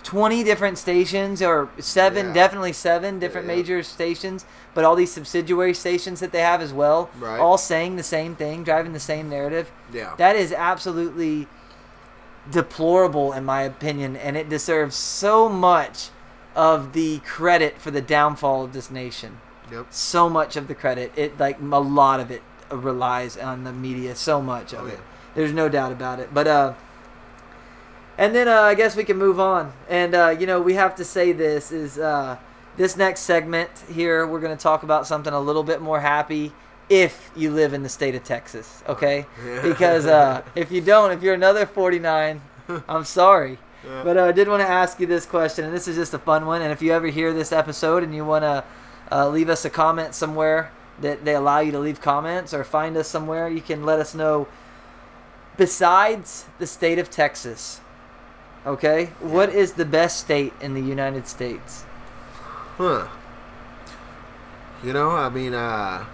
20 0.02 0.44
different 0.44 0.78
stations 0.78 1.42
or 1.42 1.68
seven, 1.80 2.28
Yeah. 2.28 2.32
definitely 2.32 2.72
seven 2.72 3.18
different 3.18 3.48
Yeah, 3.48 3.56
major 3.56 3.82
stations, 3.82 4.44
but 4.72 4.84
all 4.84 4.94
these 4.94 5.10
subsidiary 5.12 5.74
stations 5.74 6.20
that 6.20 6.30
they 6.30 6.42
have 6.42 6.60
as 6.62 6.72
well, 6.72 7.10
Right. 7.18 7.40
all 7.40 7.58
saying 7.58 7.96
the 7.96 8.04
same 8.04 8.36
thing, 8.36 8.62
driving 8.62 8.92
the 8.92 9.00
same 9.00 9.28
narrative. 9.28 9.72
Yeah. 9.92 10.12
That 10.16 10.36
is 10.36 10.52
absolutely 10.52 11.48
deplorable 12.50 13.32
in 13.32 13.44
my 13.44 13.62
opinion, 13.62 14.16
and 14.16 14.36
it 14.36 14.48
deserves 14.48 14.94
so 14.94 15.48
much 15.48 16.10
of 16.54 16.92
the 16.92 17.18
credit 17.20 17.78
for 17.78 17.90
the 17.90 18.00
downfall 18.00 18.64
of 18.64 18.72
this 18.72 18.90
nation. 18.90 19.40
Yep. 19.70 19.86
So 19.90 20.28
much 20.28 20.56
of 20.56 20.68
the 20.68 20.74
credit, 20.74 21.12
it 21.16 21.38
like 21.38 21.60
a 21.60 21.80
lot 21.80 22.20
of 22.20 22.30
it 22.30 22.42
relies 22.70 23.36
on 23.36 23.64
the 23.64 23.72
media. 23.72 24.14
So 24.14 24.40
much 24.40 24.72
of 24.72 24.80
Oh, 24.84 24.86
it. 24.86 25.00
There's 25.34 25.52
no 25.52 25.68
doubt 25.68 25.92
about 25.92 26.18
it. 26.20 26.32
But 26.32 26.46
uh, 26.46 26.74
and 28.16 28.34
then 28.34 28.48
uh, 28.48 28.62
I 28.62 28.74
guess 28.74 28.96
we 28.96 29.04
can 29.04 29.18
move 29.18 29.38
on. 29.38 29.72
And 29.88 30.14
uh, 30.14 30.36
you 30.38 30.46
know, 30.46 30.60
we 30.60 30.74
have 30.74 30.94
to 30.96 31.04
say 31.04 31.32
this 31.32 31.72
is 31.72 31.98
uh, 31.98 32.38
this 32.76 32.96
next 32.96 33.20
segment 33.20 33.70
here. 33.92 34.26
We're 34.26 34.40
going 34.40 34.56
to 34.56 34.62
talk 34.62 34.82
about 34.82 35.06
something 35.06 35.32
a 35.32 35.40
little 35.40 35.64
bit 35.64 35.82
more 35.82 36.00
happy. 36.00 36.52
If 36.88 37.30
you 37.34 37.50
live 37.50 37.72
in 37.72 37.82
the 37.82 37.88
state 37.88 38.14
of 38.14 38.22
Texas, 38.22 38.82
okay? 38.88 39.26
Yeah. 39.44 39.62
Because 39.62 40.06
uh, 40.06 40.42
if 40.54 40.70
you 40.70 40.80
don't, 40.80 41.10
if 41.10 41.22
you're 41.22 41.34
another 41.34 41.66
49, 41.66 42.40
I'm 42.88 43.04
sorry. 43.04 43.58
Yeah. 43.84 44.02
But 44.04 44.16
uh, 44.16 44.24
I 44.24 44.32
did 44.32 44.48
want 44.48 44.62
to 44.62 44.68
ask 44.68 45.00
you 45.00 45.06
this 45.06 45.26
question, 45.26 45.64
and 45.64 45.74
this 45.74 45.88
is 45.88 45.96
just 45.96 46.14
a 46.14 46.18
fun 46.18 46.46
one. 46.46 46.62
And 46.62 46.72
if 46.72 46.82
you 46.82 46.92
ever 46.92 47.08
hear 47.08 47.32
this 47.32 47.52
episode 47.52 48.02
and 48.02 48.14
you 48.14 48.24
want 48.24 48.42
to 48.42 48.64
uh, 49.10 49.28
leave 49.28 49.48
us 49.48 49.64
a 49.64 49.70
comment 49.70 50.14
somewhere 50.14 50.70
that 51.00 51.24
they 51.24 51.34
allow 51.34 51.60
you 51.60 51.72
to 51.72 51.78
leave 51.78 52.00
comments 52.00 52.54
or 52.54 52.64
find 52.64 52.96
us 52.96 53.08
somewhere, 53.08 53.48
you 53.48 53.60
can 53.60 53.84
let 53.84 54.00
us 54.00 54.14
know. 54.14 54.48
Besides 55.56 56.46
the 56.58 56.66
state 56.66 56.98
of 56.98 57.10
Texas, 57.10 57.80
okay, 58.66 59.06
what 59.20 59.48
is 59.48 59.74
the 59.74 59.84
best 59.84 60.20
state 60.20 60.52
in 60.60 60.74
the 60.74 60.80
United 60.80 61.26
States? 61.26 61.84
Huh. 62.76 63.08
You 64.82 64.92
know, 64.92 65.10
I 65.10 65.28
mean, 65.30 65.54
uh, 65.54 66.04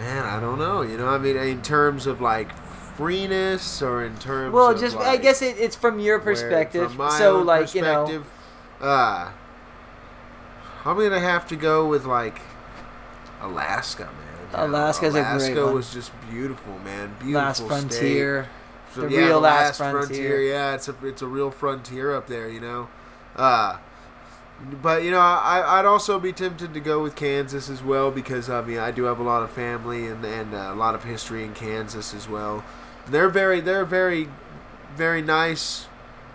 man, 0.00 0.24
I 0.24 0.40
don't 0.40 0.58
know. 0.58 0.82
You 0.82 0.96
know, 0.96 1.08
I 1.08 1.18
mean, 1.18 1.36
in 1.36 1.62
terms 1.62 2.06
of 2.06 2.20
like 2.20 2.50
freeness 2.96 3.80
or 3.82 4.04
in 4.04 4.16
terms 4.18 4.52
Well, 4.52 4.76
just 4.76 4.96
I 4.96 5.16
guess 5.16 5.42
it, 5.42 5.56
it's 5.58 5.76
from 5.76 6.00
your 6.00 6.18
where- 6.18 6.24
perspective. 6.24 6.88
from 6.88 6.96
my 6.98 7.18
so, 7.18 7.40
like 7.42 7.74
you 7.74 7.82
know, 7.82 8.24
uh, 8.80 9.30
I'm 10.84 10.96
gonna 10.96 11.20
have 11.20 11.46
to 11.48 11.56
go 11.56 11.86
with 11.86 12.04
like 12.06 12.40
Alaska, 13.40 14.04
man. 14.04 14.14
Alaska's 14.70 15.14
a 15.14 15.20
great 15.22 15.30
Alaska 15.32 15.64
one. 15.66 15.74
was 15.74 15.92
just 15.92 16.12
beautiful, 16.30 16.78
man. 16.80 17.14
Beautiful 17.20 17.32
Last 17.40 17.56
state. 17.58 17.68
Frontier. 17.68 18.48
So, 18.94 19.02
The 19.02 19.10
yeah, 19.12 19.18
real 19.18 19.28
the 19.34 19.40
last 19.40 19.78
frontier. 19.78 20.40
Yeah, 20.42 20.74
it's 20.74 20.88
a 20.88 20.94
it's 21.04 21.22
a 21.22 21.26
real 21.26 21.50
frontier 21.52 22.14
up 22.14 22.26
there, 22.26 22.48
you 22.48 22.60
know. 22.60 22.88
Uh, 23.36 23.76
but 24.82 25.02
you 25.02 25.10
know, 25.10 25.18
I 25.20 25.78
I'd 25.78 25.86
also 25.86 26.18
be 26.18 26.32
tempted 26.32 26.74
to 26.74 26.80
go 26.80 27.02
with 27.02 27.16
Kansas 27.16 27.68
as 27.70 27.82
well 27.82 28.10
because 28.10 28.48
I 28.50 28.62
mean 28.62 28.78
I 28.78 28.90
do 28.90 29.04
have 29.04 29.18
a 29.18 29.22
lot 29.22 29.42
of 29.42 29.50
family 29.50 30.06
and 30.06 30.24
and 30.24 30.54
uh, 30.54 30.70
a 30.72 30.74
lot 30.74 30.94
of 30.94 31.04
history 31.04 31.44
in 31.44 31.54
Kansas 31.54 32.14
as 32.14 32.28
well. 32.28 32.64
They're 33.08 33.28
very 33.30 33.60
they're 33.60 33.84
very 33.84 34.28
very 34.96 35.22
nice. 35.22 35.86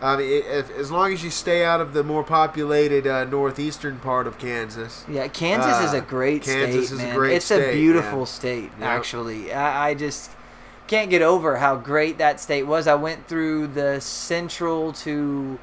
I 0.02 0.18
mean, 0.18 0.44
if, 0.46 0.70
as 0.72 0.92
long 0.92 1.14
as 1.14 1.24
you 1.24 1.30
stay 1.30 1.64
out 1.64 1.80
of 1.80 1.94
the 1.94 2.04
more 2.04 2.24
populated 2.24 3.08
uh, 3.08 3.24
northeastern 3.24 3.98
part 4.00 4.28
of 4.28 4.38
Kansas. 4.38 5.06
Yeah, 5.10 5.28
Kansas 5.30 5.88
is 5.88 5.94
Uh, 5.94 5.98
a 5.98 6.02
great 6.02 6.44
state. 6.44 6.66
Kansas 6.66 6.88
state, 6.88 6.96
is 6.98 7.02
a 7.02 7.08
man. 7.08 7.16
great 7.16 7.36
it's 7.38 7.52
a 7.52 7.72
beautiful 7.72 8.18
man. 8.20 8.26
state, 8.26 8.72
Yep. 8.80 8.90
actually. 8.90 9.54
I, 9.54 9.90
I 9.90 9.94
just 9.94 10.32
can't 10.88 11.10
get 11.10 11.22
over 11.22 11.58
how 11.58 11.78
great 11.78 12.18
that 12.18 12.42
state 12.42 12.64
was. 12.64 12.88
I 12.88 12.96
went 12.96 13.28
through 13.28 13.68
the 13.68 14.00
central 14.02 14.92
to, 14.94 15.58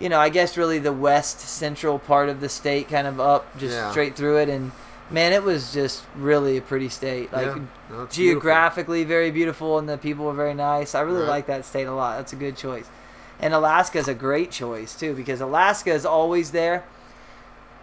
you 0.00 0.08
know, 0.08 0.18
I 0.18 0.28
guess 0.30 0.56
really 0.56 0.78
the 0.80 0.92
west 0.92 1.40
central 1.40 1.98
part 1.98 2.28
of 2.28 2.40
the 2.40 2.48
state, 2.48 2.88
kind 2.88 3.06
of 3.06 3.20
up, 3.20 3.56
just 3.58 3.74
Yeah. 3.76 3.90
straight 3.92 4.16
through 4.16 4.38
it, 4.38 4.48
and 4.48 4.72
man, 5.10 5.32
it 5.32 5.42
was 5.44 5.72
just 5.72 6.02
really 6.16 6.56
a 6.56 6.60
pretty 6.62 6.88
state. 6.88 7.32
Like 7.32 7.46
Yeah, 7.46 7.54
no, 7.90 8.02
it's 8.04 8.16
beautiful. 8.16 8.40
geographically 8.40 9.04
very 9.04 9.30
beautiful, 9.30 9.78
and 9.78 9.88
the 9.88 9.98
people 9.98 10.24
were 10.24 10.32
very 10.32 10.54
nice. 10.54 10.94
I 10.94 11.00
really 11.02 11.20
Right. 11.22 11.28
like 11.28 11.46
that 11.46 11.64
state 11.64 11.86
a 11.86 11.92
lot. 11.92 12.16
That's 12.16 12.32
a 12.32 12.36
good 12.36 12.56
choice. 12.56 12.86
And 13.38 13.54
Alaska 13.54 13.98
is 13.98 14.08
a 14.08 14.14
great 14.14 14.50
choice 14.50 14.94
too 14.94 15.14
because 15.14 15.40
Alaska 15.40 15.92
is 15.92 16.04
always 16.06 16.50
there. 16.50 16.82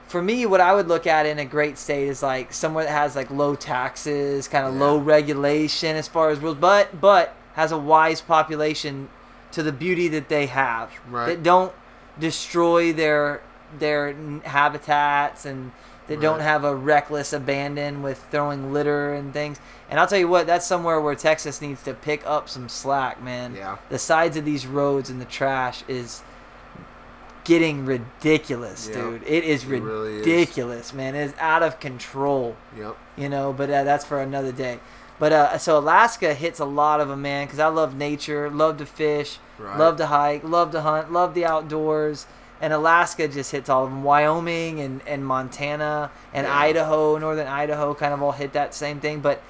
For 0.08 0.21
me, 0.21 0.45
what 0.45 0.62
I 0.62 0.73
would 0.73 0.88
look 0.88 1.06
at 1.06 1.25
in 1.25 1.38
a 1.38 1.45
great 1.45 1.77
state 1.77 2.08
is 2.08 2.23
like 2.23 2.53
somewhere 2.53 2.86
that 2.86 2.91
has 2.91 3.15
like 3.15 3.30
low 3.30 3.56
taxes, 3.56 4.47
kind 4.47 4.65
of 4.65 4.73
Yeah. 4.75 4.80
low 4.80 4.97
regulation 4.97 5.95
as 5.97 6.08
far 6.08 6.30
as 6.30 6.39
rules, 6.39 6.56
but 6.58 7.01
but 7.01 7.34
has 7.56 7.71
a 7.71 7.77
wise 7.77 8.21
population 8.21 9.10
to 9.51 9.63
the 9.63 9.71
beauty 9.71 10.08
that 10.10 10.30
they 10.30 10.45
have 10.45 10.89
Right. 11.12 11.25
that 11.27 11.43
don't 11.43 11.73
destroy 12.19 12.93
their 12.93 13.41
their 13.80 14.13
habitats 14.45 15.45
and 15.45 15.71
that 16.08 16.21
don't 16.21 16.39
have 16.39 16.63
a 16.63 16.73
reckless 16.73 17.34
abandon 17.34 18.01
with 18.01 18.23
throwing 18.32 18.71
litter 18.71 19.13
and 19.13 19.34
things. 19.34 19.60
And 19.89 19.99
I'll 19.99 20.08
tell 20.08 20.17
you 20.17 20.30
what, 20.30 20.47
that's 20.47 20.65
somewhere 20.65 21.01
where 21.01 21.15
Texas 21.15 21.62
needs 21.62 21.84
to 21.84 21.93
pick 21.93 22.25
up 22.25 22.47
some 22.47 22.69
slack, 22.69 23.21
man. 23.21 23.56
Yeah. 23.56 23.77
The 23.89 23.99
sides 23.99 24.38
of 24.38 24.45
these 24.45 24.65
roads 24.65 25.10
and 25.10 25.19
the 25.19 25.25
trash 25.25 25.84
is 25.89 26.21
getting 27.43 27.86
ridiculous, 27.86 28.88
Yeah. 28.89 28.95
dude. 29.01 29.23
It 29.23 29.43
is 29.43 29.63
It 29.65 29.82
really 29.82 30.13
is. 30.15 30.25
ridiculous, 30.25 30.94
man. 30.94 31.15
It 31.15 31.23
is 31.25 31.33
out 31.39 31.63
of 31.63 31.79
control 31.79 32.56
Yep. 32.77 32.96
you 33.17 33.29
know 33.29 33.52
but 33.54 33.69
uh, 33.69 33.83
that's 33.83 34.06
for 34.06 34.21
another 34.21 34.52
day 34.52 34.79
but 35.19 35.31
uh, 35.31 35.57
so 35.57 35.77
alaska 35.77 36.33
hits 36.33 36.59
a 36.59 36.65
lot 36.65 36.99
of 37.01 37.07
them 37.09 37.21
man 37.21 37.45
because 37.45 37.59
i 37.59 37.67
love 37.67 37.95
nature 37.95 38.49
love 38.49 38.77
to 38.77 38.85
fish 38.85 39.39
Right. 39.59 39.77
love 39.79 39.97
to 39.97 40.05
hike 40.05 40.43
love 40.43 40.71
to 40.71 40.81
hunt 40.81 41.11
love 41.11 41.33
the 41.33 41.43
outdoors 41.45 42.27
and 42.61 42.71
alaska 42.73 43.27
just 43.27 43.51
hits 43.51 43.69
all 43.69 43.85
of 43.85 43.89
them 43.89 44.03
wyoming 44.03 44.79
and, 44.79 45.01
and 45.07 45.25
montana 45.25 46.11
and 46.33 46.45
Yeah. 46.45 46.55
idaho 46.59 47.17
northern 47.17 47.47
idaho 47.47 47.93
kind 47.95 48.13
of 48.13 48.21
all 48.21 48.33
hit 48.33 48.53
that 48.53 48.75
same 48.75 48.99
thing 48.99 49.19
but 49.19 49.41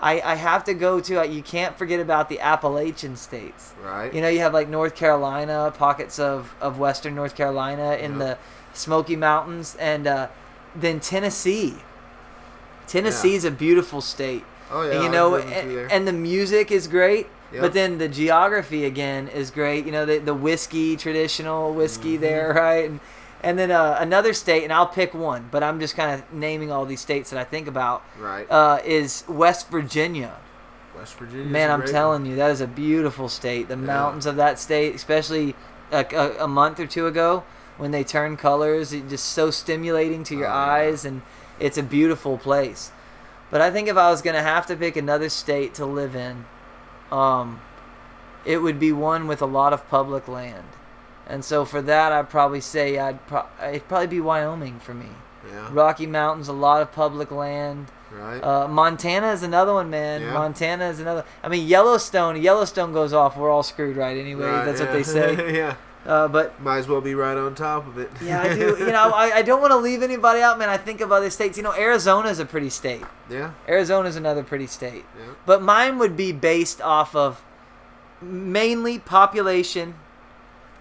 i, 0.00 0.18
I 0.22 0.34
have 0.36 0.64
to 0.64 0.72
go 0.72 0.98
to 1.00 1.20
uh, 1.20 1.24
you 1.24 1.42
can't 1.42 1.76
forget 1.76 2.00
about 2.00 2.30
the 2.30 2.40
appalachian 2.40 3.16
states 3.16 3.74
Right. 3.84 4.14
you 4.14 4.22
know, 4.22 4.28
you 4.28 4.38
have 4.40 4.54
like 4.54 4.68
North 4.68 4.94
Carolina, 4.94 5.72
pockets 5.76 6.18
of, 6.18 6.54
of 6.60 6.78
western 6.78 7.14
North 7.14 7.34
Carolina 7.34 7.94
in 7.96 8.12
Yeah. 8.12 8.18
the 8.18 8.38
Smoky 8.72 9.16
Mountains, 9.16 9.76
and 9.80 10.06
uh, 10.06 10.28
then 10.74 11.00
Tennessee. 11.00 11.76
Tennessee 12.86 13.34
is 13.34 13.44
a 13.44 13.50
beautiful 13.50 14.00
state. 14.00 14.44
Oh 14.70 14.82
yeah. 14.82 14.94
and 14.94 15.04
you 15.04 15.10
know, 15.10 15.34
and, 15.36 15.90
and 15.92 16.08
the 16.08 16.12
music 16.12 16.70
is 16.70 16.86
great, 16.88 17.26
Yep. 17.52 17.62
But 17.62 17.72
then 17.72 17.98
the 17.98 18.08
geography 18.08 18.84
again 18.84 19.26
is 19.26 19.50
great. 19.50 19.84
You 19.84 19.90
know, 19.90 20.06
the 20.06 20.18
the 20.18 20.34
whiskey, 20.34 20.96
traditional 20.96 21.74
whiskey 21.74 22.12
Mm-hmm. 22.12 22.22
there, 22.22 22.52
right? 22.56 22.88
And 22.88 23.00
and 23.42 23.58
then 23.58 23.70
uh, 23.72 23.96
another 23.98 24.32
state, 24.34 24.62
and 24.64 24.72
I'll 24.72 24.86
pick 24.86 25.14
one, 25.14 25.48
but 25.50 25.62
I'm 25.64 25.80
just 25.80 25.96
kind 25.96 26.12
of 26.14 26.32
naming 26.32 26.70
all 26.70 26.84
these 26.86 27.00
states 27.00 27.30
that 27.30 27.40
I 27.40 27.44
think 27.44 27.66
about. 27.66 28.04
Right. 28.20 28.46
Uh, 28.50 28.78
is 28.84 29.24
West 29.28 29.68
Virginia. 29.70 30.36
West 30.96 31.14
Virginia. 31.16 31.46
Man, 31.46 31.70
I'm 31.72 31.84
telling 31.86 32.24
you, 32.26 32.36
that 32.36 32.50
is 32.52 32.60
a 32.60 32.66
beautiful 32.68 33.28
state. 33.28 33.66
The 33.68 33.76
mountains 33.76 34.26
of 34.26 34.36
that 34.36 34.58
state, 34.60 34.94
especially 34.94 35.54
a, 35.90 36.04
a, 36.14 36.44
a 36.44 36.48
month 36.48 36.78
or 36.78 36.86
two 36.86 37.06
ago 37.08 37.42
when 37.78 37.90
they 37.92 38.04
turn 38.04 38.36
colors, 38.36 38.92
it's 38.92 39.08
just 39.10 39.24
so 39.26 39.50
stimulating 39.50 40.22
to 40.24 40.36
your 40.36 40.46
Oh, 40.46 40.50
yeah. 40.50 40.72
eyes, 40.72 41.04
and 41.06 41.22
it's 41.58 41.78
a 41.78 41.82
beautiful 41.82 42.36
place. 42.38 42.92
But 43.50 43.60
I 43.60 43.70
think 43.70 43.88
if 43.88 43.96
I 43.96 44.10
was 44.10 44.22
gonna 44.22 44.42
have 44.42 44.66
to 44.66 44.76
pick 44.76 44.96
another 44.96 45.28
state 45.28 45.74
to 45.74 45.86
live 45.86 46.14
in, 46.14 46.44
um, 47.10 47.60
it 48.44 48.58
would 48.58 48.78
be 48.78 48.92
one 48.92 49.26
with 49.26 49.42
a 49.42 49.46
lot 49.46 49.72
of 49.72 49.88
public 49.88 50.28
land. 50.28 50.64
And 51.26 51.44
so 51.44 51.64
for 51.64 51.80
that, 51.82 52.12
I'd 52.12 52.28
probably 52.30 52.60
say 52.60 52.98
I'd 52.98 53.24
pro- 53.26 53.46
it'd 53.68 53.86
probably 53.88 54.06
be 54.08 54.20
Wyoming 54.20 54.80
for 54.80 54.94
me. 54.94 55.06
Yeah. 55.48 55.68
Rocky 55.72 56.06
Mountains, 56.06 56.48
a 56.48 56.52
lot 56.52 56.82
of 56.82 56.92
public 56.92 57.30
land. 57.30 57.86
Right. 58.10 58.40
Uh, 58.42 58.66
Montana 58.68 59.30
is 59.32 59.42
another 59.42 59.72
one, 59.72 59.88
man. 59.90 60.22
Yeah. 60.22 60.32
Montana 60.34 60.86
is 60.88 60.98
another. 61.00 61.24
I 61.42 61.48
mean, 61.48 61.66
Yellowstone. 61.66 62.40
Yellowstone 62.42 62.92
goes 62.92 63.12
off. 63.12 63.36
We're 63.36 63.50
all 63.50 63.62
screwed, 63.62 63.96
right? 63.96 64.16
Anyway, 64.16 64.44
Right, 64.46 64.64
that's 64.64 64.80
what 64.80 64.92
they 64.92 65.04
say. 65.04 65.54
yeah. 65.56 65.76
Uh, 66.06 66.26
but 66.28 66.58
Might 66.62 66.78
as 66.78 66.88
well 66.88 67.02
be 67.02 67.14
right 67.14 67.36
on 67.36 67.54
top 67.54 67.86
of 67.86 67.98
it. 67.98 68.10
yeah, 68.22 68.40
I 68.42 68.54
do. 68.54 68.74
You 68.78 68.86
know, 68.86 69.10
I, 69.14 69.32
I 69.36 69.42
don't 69.42 69.60
want 69.60 69.72
to 69.72 69.76
leave 69.76 70.02
anybody 70.02 70.40
out, 70.40 70.58
man. 70.58 70.68
I 70.70 70.78
think 70.78 71.00
of 71.02 71.12
other 71.12 71.28
states. 71.28 71.56
You 71.58 71.62
know, 71.62 71.74
Arizona's 71.74 72.38
a 72.38 72.46
pretty 72.46 72.70
state. 72.70 73.04
yeah. 73.28 73.52
Arizona's 73.68 74.16
another 74.16 74.42
pretty 74.42 74.66
state. 74.66 75.04
Yeah. 75.18 75.34
But 75.44 75.60
mine 75.62 75.98
would 75.98 76.16
be 76.16 76.32
based 76.32 76.80
off 76.80 77.14
of 77.14 77.42
mainly 78.22 78.98
population. 78.98 79.94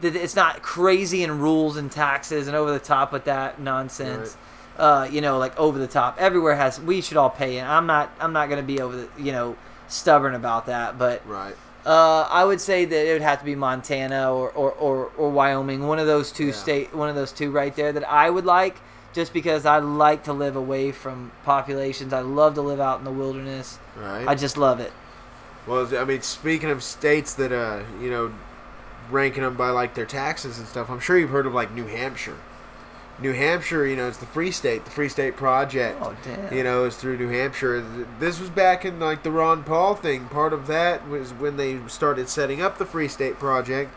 That 0.01 0.15
it's 0.15 0.35
not 0.35 0.61
crazy 0.61 1.23
in 1.23 1.39
rules 1.39 1.75
and 1.75 1.91
taxes 1.91 2.47
and 2.47 2.55
over 2.55 2.71
the 2.71 2.79
top 2.79 3.11
with 3.11 3.25
that 3.25 3.59
nonsense. 3.59 4.37
Right. 4.77 4.81
Uh, 4.81 5.03
you 5.11 5.19
know, 5.19 5.37
like 5.37 5.59
over 5.59 5.77
the 5.77 5.87
top. 5.87 6.15
Everywhere 6.17 6.55
has. 6.55 6.79
We 6.79 7.01
should 7.01 7.17
all 7.17 7.29
pay, 7.29 7.57
and 7.59 7.67
I'm 7.67 7.85
not. 7.85 8.09
I'm 8.21 8.31
not 8.31 8.47
gonna 8.47 8.63
be 8.63 8.79
over 8.79 8.95
the. 8.95 9.09
You 9.21 9.33
know, 9.33 9.57
stubborn 9.89 10.33
about 10.35 10.67
that. 10.67 10.97
But 10.97 11.27
Right. 11.27 11.55
Uh, 11.85 12.27
I 12.29 12.43
would 12.43 12.59
say 12.61 12.85
that 12.85 13.07
it 13.07 13.13
would 13.13 13.21
have 13.21 13.39
to 13.39 13.45
be 13.45 13.55
Montana 13.55 14.33
or 14.33 14.49
or, 14.51 14.71
or, 14.71 15.11
or 15.17 15.29
Wyoming. 15.29 15.87
One 15.87 15.99
of 15.99 16.07
those 16.07 16.31
two 16.31 16.47
Yeah. 16.47 16.51
state. 16.53 16.93
One 16.95 17.09
of 17.09 17.15
those 17.15 17.31
two 17.31 17.51
right 17.51 17.75
there 17.75 17.91
that 17.91 18.09
I 18.09 18.29
would 18.29 18.45
like. 18.45 18.77
Just 19.11 19.33
because 19.33 19.65
I 19.65 19.79
like 19.79 20.25
to 20.25 20.33
live 20.33 20.55
away 20.55 20.91
from 20.91 21.31
populations. 21.43 22.13
I 22.13 22.19
love 22.19 22.53
to 22.53 22.61
live 22.61 22.79
out 22.79 22.99
in 22.99 23.05
the 23.05 23.11
wilderness. 23.11 23.79
Right. 23.97 24.27
I 24.27 24.35
just 24.35 24.55
love 24.55 24.79
it. 24.79 24.93
Well, 25.65 25.97
I 25.97 26.03
mean, 26.05 26.21
speaking 26.21 26.69
of 26.69 26.83
states 26.83 27.33
that, 27.33 27.51
uh, 27.51 27.79
you 27.99 28.11
know, 28.11 28.31
ranking 29.09 29.41
them 29.41 29.55
by 29.55 29.71
like 29.71 29.95
their 29.95 30.05
taxes 30.05 30.59
and 30.59 30.67
stuff, 30.67 30.91
I'm 30.91 30.99
sure 30.99 31.17
you've 31.17 31.31
heard 31.31 31.47
of 31.47 31.55
like 31.55 31.73
New 31.73 31.87
Hampshire. 31.87 32.37
New 33.21 33.33
Hampshire, 33.33 33.85
you 33.85 33.95
know, 33.95 34.07
it's 34.07 34.17
the 34.17 34.25
Free 34.25 34.51
State, 34.51 34.85
the 34.85 34.91
Free 34.91 35.09
State 35.09 35.35
Project. 35.35 35.97
Oh 36.01 36.15
damn. 36.23 36.53
You 36.53 36.63
know, 36.63 36.85
is 36.85 36.95
through 36.95 37.17
New 37.17 37.29
Hampshire. 37.29 37.81
This 38.19 38.39
was 38.39 38.49
back 38.49 38.85
in 38.85 38.99
like 38.99 39.23
the 39.23 39.31
Ron 39.31 39.63
Paul 39.63 39.95
thing. 39.95 40.25
Part 40.27 40.53
of 40.53 40.67
that 40.67 41.07
was 41.07 41.33
when 41.33 41.57
they 41.57 41.79
started 41.87 42.29
setting 42.29 42.61
up 42.61 42.77
the 42.77 42.85
Free 42.85 43.07
State 43.07 43.37
Project. 43.37 43.93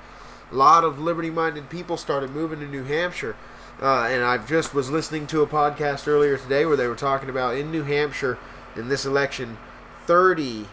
A 0.50 0.54
lot 0.54 0.84
of 0.84 0.98
liberty-minded 0.98 1.70
people 1.70 1.96
started 1.96 2.30
moving 2.30 2.60
to 2.60 2.66
New 2.66 2.84
Hampshire. 2.84 3.36
Uh, 3.80 4.06
and 4.10 4.22
I 4.22 4.38
just 4.38 4.74
was 4.74 4.90
listening 4.90 5.26
to 5.28 5.42
a 5.42 5.46
podcast 5.46 6.06
earlier 6.06 6.36
today 6.36 6.66
where 6.66 6.76
they 6.76 6.86
were 6.86 6.94
talking 6.94 7.30
about 7.30 7.56
in 7.56 7.70
New 7.70 7.84
Hampshire 7.84 8.38
in 8.76 8.88
this 8.88 9.04
election, 9.04 9.58
30 10.06 10.66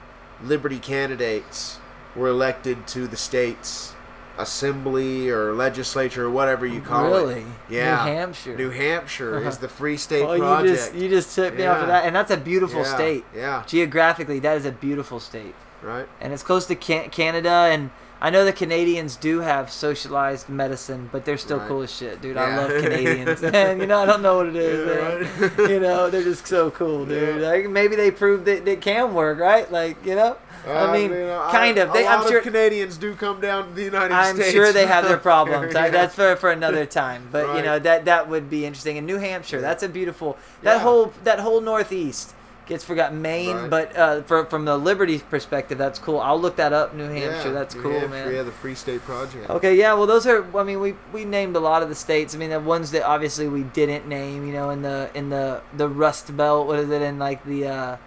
liberty 0.44 0.80
candidates 0.80 1.80
were 2.16 2.28
elected 2.28 2.88
to 2.88 3.08
the 3.08 3.18
state's 3.18 3.94
assembly 4.40 5.30
or 5.30 5.54
legislature 5.54 6.26
or 6.26 6.30
whatever 6.30 6.66
you 6.66 6.82
call 6.82 7.06
it. 7.06 7.10
Really? 7.20 7.46
Yeah. 7.70 8.06
New 8.06 8.12
Hampshire. 8.12 8.56
New 8.56 8.70
Hampshire 8.72 9.48
is 9.48 9.58
the 9.58 9.68
Free 9.70 9.98
State 9.98 10.24
Oh, 10.24 10.38
Project. 10.38 10.68
you 10.70 10.76
just 10.76 10.94
you 10.96 11.10
just 11.10 11.36
took 11.36 11.56
me 11.56 11.66
off 11.66 11.80
of 11.82 11.88
that, 11.88 12.06
and 12.06 12.16
that's 12.16 12.32
a 12.32 12.38
beautiful 12.38 12.82
Yeah, 12.82 12.96
state. 12.96 13.26
Yeah. 13.36 13.64
Geographically, 13.68 14.40
that 14.40 14.58
is 14.58 14.66
a 14.66 14.72
beautiful 14.72 15.20
state, 15.20 15.56
Right. 15.84 16.08
and 16.22 16.34
it's 16.34 16.44
close 16.44 16.66
to 16.68 16.76
Can- 16.76 17.10
Canada. 17.10 17.50
And 17.72 17.92
I 18.22 18.30
know 18.30 18.44
the 18.44 18.52
Canadians 18.52 19.16
do 19.16 19.40
have 19.40 19.72
socialized 19.72 20.50
medicine, 20.50 21.10
but 21.12 21.24
they're 21.24 21.38
still 21.38 21.60
Right. 21.60 21.68
cool 21.70 21.82
as 21.84 21.92
shit, 21.96 22.22
dude. 22.22 22.36
I 22.36 22.58
love 22.58 22.70
Canadians, 22.82 23.42
and 23.44 23.80
you 23.80 23.88
know 23.88 24.00
I 24.00 24.06
don't 24.06 24.22
know 24.22 24.38
what 24.38 24.48
it 24.48 24.56
is. 24.56 24.88
Yeah, 24.88 25.48
right. 25.60 25.70
you 25.70 25.80
know 25.80 26.10
they're 26.10 26.24
just 26.24 26.48
so 26.48 26.70
cool, 26.72 27.06
dude. 27.06 27.42
Yeah. 27.42 27.48
Like 27.50 27.70
maybe 27.70 27.96
they 27.96 28.12
proved 28.12 28.46
that 28.46 28.68
it 28.68 28.82
can 28.82 29.14
work, 29.14 29.40
right? 29.40 29.72
Like 29.72 30.06
you 30.06 30.16
know, 30.16 30.36
I 30.68 30.92
mean, 30.92 31.10
kind 31.52 31.78
of. 31.78 31.94
They, 31.94 32.06
a 32.06 32.10
I'm 32.10 32.28
sure. 32.28 32.38
of 32.40 32.44
Canadians 32.44 32.98
do 32.98 33.16
come 33.16 33.40
down 33.42 33.70
to 33.70 33.74
the 33.74 33.84
United 33.84 34.14
I'm 34.14 34.36
States. 34.36 34.52
sure 34.52 34.72
they 34.74 34.86
have 34.86 35.06
their 35.08 35.18
problems. 35.32 35.74
Yeah. 35.74 35.90
that's 35.90 36.16
for, 36.16 36.36
for 36.36 36.52
another 36.52 36.86
time. 36.86 37.28
But 37.32 37.56
you 37.58 37.64
know 37.64 37.80
that 37.80 38.06
that 38.06 38.30
would 38.30 38.50
be 38.50 38.66
interesting. 38.66 38.98
In 38.98 39.06
New 39.06 39.18
Hampshire, 39.18 39.62
that's 39.62 39.84
a 39.84 39.90
beautiful. 39.90 40.38
That 40.64 40.76
Yeah. 40.76 40.80
whole 40.80 41.14
that 41.24 41.40
whole 41.40 41.62
Northeast 41.62 42.34
gets 42.68 42.84
forgotten. 42.84 43.20
Maine, 43.20 43.56
Right. 43.56 43.70
but 43.70 43.98
uh, 43.98 44.22
for, 44.24 44.46
from 44.46 44.66
the 44.66 44.78
Liberty 44.78 45.18
perspective, 45.18 45.80
that's 45.80 45.98
cool. 45.98 46.20
I'll 46.20 46.40
look 46.40 46.56
that 46.58 46.72
up. 46.72 46.94
New 46.94 47.10
Hampshire, 47.10 47.48
Yeah, 47.48 47.52
that's 47.54 47.74
New 47.74 47.82
cool, 47.82 47.92
Hampshire, 47.94 48.10
man. 48.10 48.32
Yeah, 48.36 48.44
the 48.44 48.52
Free 48.52 48.76
State 48.76 49.02
Project. 49.02 49.50
Okay, 49.50 49.76
yeah. 49.76 49.94
Well, 49.94 50.06
those 50.06 50.28
are. 50.28 50.46
I 50.56 50.64
mean, 50.64 50.80
we 50.80 50.94
we 51.12 51.26
named 51.26 51.56
a 51.56 51.60
lot 51.60 51.82
of 51.82 51.90
the 51.90 51.96
states. 51.96 52.36
I 52.36 52.38
mean, 52.38 52.52
the 52.52 52.60
ones 52.60 52.92
that 52.92 53.04
obviously 53.04 53.48
we 53.48 53.64
didn't 53.64 54.08
name. 54.08 54.46
You 54.46 54.54
know, 54.54 54.70
in 54.70 54.84
the 54.84 55.10
in 55.16 55.30
the 55.30 55.62
the 55.76 55.88
Rust 55.90 56.36
Belt. 56.38 56.68
What 56.68 56.78
is 56.80 56.90
it 56.92 57.02
in 57.02 57.18
like 57.18 57.44
the. 57.46 57.68
uh 57.68 57.98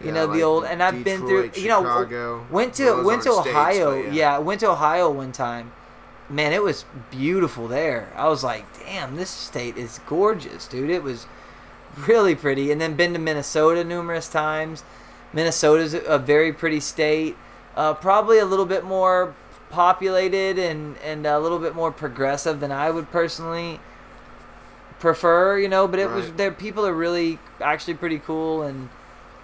you 0.00 0.06
Yeah, 0.08 0.12
know 0.12 0.26
the 0.28 0.42
old, 0.42 0.64
and 0.64 0.82
I've 0.82 1.02
been 1.04 1.20
through. 1.20 1.42
Detroit, 1.48 1.58
You 1.62 1.68
know, 1.68 1.80
Chicago. 1.82 2.46
went 2.50 2.74
to 2.74 3.02
went 3.02 3.22
to 3.22 3.30
aren't 3.32 3.42
states, 3.42 3.56
Ohio. 3.56 4.10
yeah. 4.10 4.38
went 4.38 4.60
to 4.60 4.70
Ohio 4.70 5.10
one 5.10 5.32
time. 5.32 5.72
Man, 6.30 6.52
it 6.52 6.62
was 6.62 6.84
beautiful 7.10 7.68
there. 7.68 8.12
I 8.14 8.28
was 8.28 8.44
like, 8.44 8.64
damn, 8.84 9.16
this 9.16 9.30
state 9.30 9.76
is 9.78 9.98
gorgeous, 10.06 10.66
dude. 10.68 10.90
It 10.90 11.02
was 11.02 11.26
really 12.06 12.34
pretty. 12.34 12.70
And 12.70 12.78
then 12.80 12.94
been 12.96 13.14
to 13.14 13.18
Minnesota 13.18 13.82
numerous 13.82 14.28
times. 14.28 14.84
Minnesota's 15.32 15.94
a 15.94 16.18
very 16.18 16.52
pretty 16.52 16.80
state. 16.80 17.36
Uh, 17.76 17.94
probably 17.94 18.38
a 18.38 18.44
little 18.44 18.66
bit 18.66 18.84
more 18.84 19.34
populated 19.70 20.58
and 20.58 20.96
and 20.98 21.26
a 21.26 21.38
little 21.38 21.58
bit 21.58 21.74
more 21.74 21.90
progressive 21.92 22.60
than 22.60 22.72
I 22.72 22.90
would 22.90 23.10
personally 23.10 23.80
prefer, 24.98 25.58
you 25.58 25.68
know. 25.68 25.86
But 25.88 25.98
it 26.00 26.10
was 26.10 26.26
Right. 26.26 26.36
there. 26.36 26.50
People 26.52 26.86
are 26.86 26.92
really 26.94 27.38
actually 27.60 27.94
pretty 27.94 28.18
cool 28.18 28.62
and. 28.62 28.88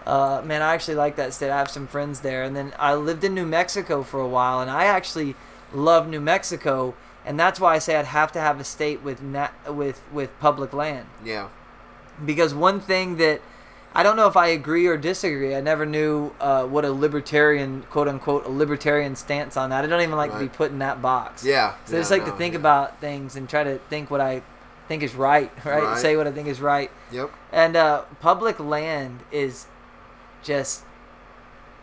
Uh, 0.06 0.42
man, 0.44 0.60
I 0.62 0.74
actually 0.74 0.96
like 0.96 1.16
that 1.16 1.32
state. 1.32 1.50
I 1.50 1.58
have 1.58 1.70
some 1.70 1.86
friends 1.86 2.20
there, 2.20 2.42
and 2.42 2.54
then 2.54 2.72
I 2.78 2.94
lived 2.94 3.24
in 3.24 3.34
New 3.34 3.46
Mexico 3.46 4.02
for 4.02 4.20
a 4.20 4.28
while, 4.28 4.60
and 4.60 4.70
I 4.70 4.84
actually 4.84 5.34
love 5.72 6.08
New 6.08 6.20
Mexico, 6.20 6.94
and 7.24 7.40
that's 7.40 7.58
why 7.58 7.74
I 7.74 7.78
say 7.78 7.96
I'd 7.96 8.04
have 8.06 8.30
to 8.32 8.40
have 8.40 8.60
a 8.60 8.64
state 8.64 9.02
with 9.02 9.22
nat- 9.22 9.54
with 9.72 10.02
with 10.12 10.38
public 10.40 10.72
land, 10.74 11.06
Yeah. 11.24 11.48
because 12.24 12.54
one 12.54 12.80
thing 12.80 13.16
that 13.16 13.40
I 13.96 14.02
don't 14.02 14.16
know 14.16 14.26
if 14.26 14.36
I 14.36 14.48
agree 14.48 14.88
or 14.88 14.96
disagree. 14.96 15.54
I 15.54 15.60
never 15.60 15.86
knew 15.86 16.32
uh, 16.40 16.64
what 16.66 16.84
a 16.84 16.90
libertarian, 16.90 17.82
quote 17.90 18.08
unquote, 18.08 18.44
a 18.44 18.48
libertarian 18.48 19.14
stance 19.14 19.56
on 19.56 19.70
that. 19.70 19.84
I 19.84 19.86
don't 19.86 20.00
even 20.00 20.16
like 20.16 20.32
to 20.32 20.38
be 20.38 20.48
put 20.48 20.72
in 20.72 20.80
that 20.80 21.00
box. 21.00 21.44
Yeah. 21.44 21.74
So 21.84 21.96
I 21.96 22.00
just 22.00 22.10
yeah, 22.10 22.16
like 22.16 22.26
to 22.26 22.36
think 22.36 22.54
yeah. 22.54 22.58
about 22.60 23.00
things 23.00 23.36
and 23.36 23.48
try 23.48 23.62
to 23.62 23.78
think 23.90 24.10
what 24.10 24.20
I 24.20 24.42
think 24.88 25.04
is 25.04 25.14
right, 25.14 25.52
right? 25.64 25.84
Right. 25.84 25.98
Say 25.98 26.16
what 26.16 26.26
I 26.26 26.32
think 26.32 26.48
is 26.48 26.60
right. 26.60 26.90
Yep. 27.12 27.30
And 27.52 27.76
uh, 27.76 28.02
public 28.20 28.58
land 28.58 29.20
is 29.30 29.66
just, 30.44 30.84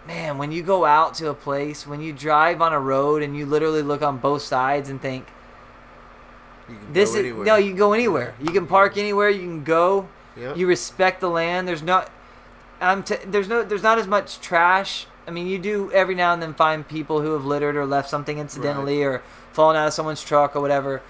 man, 0.08 0.38
when 0.38 0.52
you 0.52 0.64
go 0.64 0.86
out 0.86 1.14
to 1.16 1.30
a 1.30 1.34
place, 1.34 1.86
when 1.86 2.02
you 2.02 2.14
drive 2.14 2.62
on 2.62 2.74
a 2.74 2.80
road 2.80 3.22
and 3.24 3.36
you 3.36 3.46
literally 3.46 3.82
look 3.82 4.02
on 4.02 4.18
both 4.18 4.42
sides 4.42 4.90
and 4.90 5.02
think, 5.02 5.26
You 6.70 6.76
can 6.78 6.94
this 6.94 7.12
go 7.12 7.16
is 7.18 7.26
anywhere. 7.26 7.46
no, 7.46 7.56
you 7.58 7.70
can 7.72 7.78
go 7.78 7.94
anywhere. 7.94 8.36
You 8.40 8.52
can 8.52 8.68
park 8.68 8.98
anywhere. 8.98 9.30
You 9.30 9.42
can 9.42 9.64
go. 9.64 10.08
Yep. 10.38 10.56
You 10.58 10.68
respect 10.68 11.20
the 11.20 11.30
land. 11.30 11.68
There's 11.68 11.84
not, 11.84 12.10
I'm 12.80 13.04
t- 13.04 13.18
there's 13.26 13.50
no, 13.50 13.64
there's 13.64 13.84
not 13.84 14.00
as 14.00 14.08
much 14.08 14.40
trash. 14.40 15.06
I 15.28 15.32
mean, 15.32 15.46
you 15.48 15.60
do 15.60 15.92
every 15.92 16.16
now 16.16 16.34
and 16.34 16.42
then 16.42 16.54
find 16.54 16.88
people 16.88 17.22
who 17.22 17.34
have 17.34 17.46
littered 17.46 17.76
or 17.76 17.86
left 17.86 18.10
something 18.10 18.38
incidentally 18.40 19.04
or 19.04 19.22
fallen 19.54 19.76
out 19.76 19.88
of 19.88 19.94
someone's 19.94 20.24
truck 20.24 20.56
or 20.56 20.62
whatever. 20.62 21.02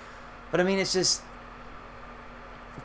But 0.49 0.59
I 0.59 0.63
mean, 0.63 0.79
it's 0.79 0.91
just 0.93 1.21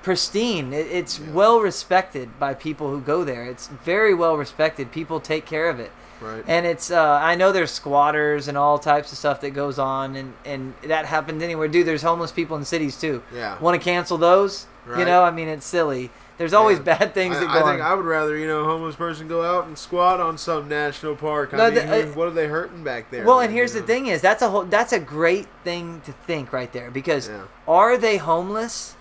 pristine. 0.02 0.72
It, 0.72 0.86
it's 0.90 1.18
Yeah. 1.18 1.30
well 1.32 1.60
respected 1.60 2.38
by 2.38 2.54
people 2.54 2.90
who 2.90 3.00
go 3.00 3.24
there. 3.24 3.44
It's 3.44 3.66
very 3.68 4.14
well 4.14 4.36
respected. 4.36 4.92
People 4.92 5.20
take 5.20 5.46
care 5.46 5.68
of 5.68 5.80
it. 5.80 5.90
Right. 6.20 6.42
And 6.46 6.64
it's 6.64 6.90
uh, 6.90 7.20
I 7.22 7.34
know 7.34 7.52
there's 7.52 7.70
squatters 7.70 8.48
and 8.48 8.56
all 8.56 8.78
types 8.78 9.12
of 9.12 9.18
stuff 9.18 9.40
that 9.42 9.50
goes 9.50 9.78
on 9.78 10.16
and, 10.16 10.32
and 10.46 10.72
that 10.84 11.04
happens 11.06 11.42
anywhere. 11.42 11.68
Dude, 11.68 11.86
there's 11.86 12.02
homeless 12.02 12.32
people 12.32 12.56
in 12.56 12.64
cities 12.64 12.98
too. 12.98 13.22
Yeah. 13.34 13.58
Want 13.60 13.78
to 13.80 13.84
cancel 13.84 14.16
those? 14.16 14.66
You 14.88 15.04
know, 15.04 15.24
I 15.24 15.30
mean 15.32 15.48
it's 15.48 15.66
silly. 15.66 16.10
There's 16.38 16.54
always 16.54 16.78
Yeah. 16.78 16.84
bad 16.98 17.12
things 17.14 17.36
I, 17.36 17.40
that 17.40 17.48
I 17.50 17.54
think 17.54 17.66
on. 17.66 17.80
I 17.80 17.92
would 17.94 18.04
rather, 18.04 18.36
you 18.36 18.46
know, 18.46 18.60
a 18.60 18.64
homeless 18.64 18.94
person 18.94 19.26
go 19.26 19.42
out 19.42 19.66
and 19.66 19.76
squat 19.76 20.20
on 20.20 20.38
some 20.38 20.68
national 20.68 21.16
park. 21.16 21.52
I 21.52 21.56
No, 21.56 21.64
mean, 21.64 21.74
the- 21.74 22.04
uh, 22.04 22.06
what 22.12 22.28
are 22.28 22.32
they 22.32 22.46
hurting 22.46 22.84
back 22.84 23.10
there? 23.10 23.24
well, 23.24 23.36
man, 23.38 23.46
and 23.46 23.54
here's 23.54 23.72
the 23.72 23.80
know? 23.80 23.86
thing 23.86 24.06
is 24.06 24.20
that's 24.22 24.42
a 24.42 24.48
whole 24.50 24.62
that's 24.64 24.92
a 24.92 25.00
great 25.00 25.48
thing 25.64 26.00
to 26.06 26.12
think 26.12 26.52
right 26.52 26.72
there 26.72 26.90
because 26.90 27.28
Yeah. 27.28 27.42
are 27.68 27.98
they 27.98 28.16
homeless 28.16 28.94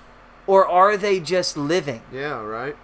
or 0.47 0.67
are 0.67 0.97
they 0.97 1.19
just 1.19 1.57
living? 1.57 2.01
Yeah. 2.11 2.41
Right. 2.41 2.75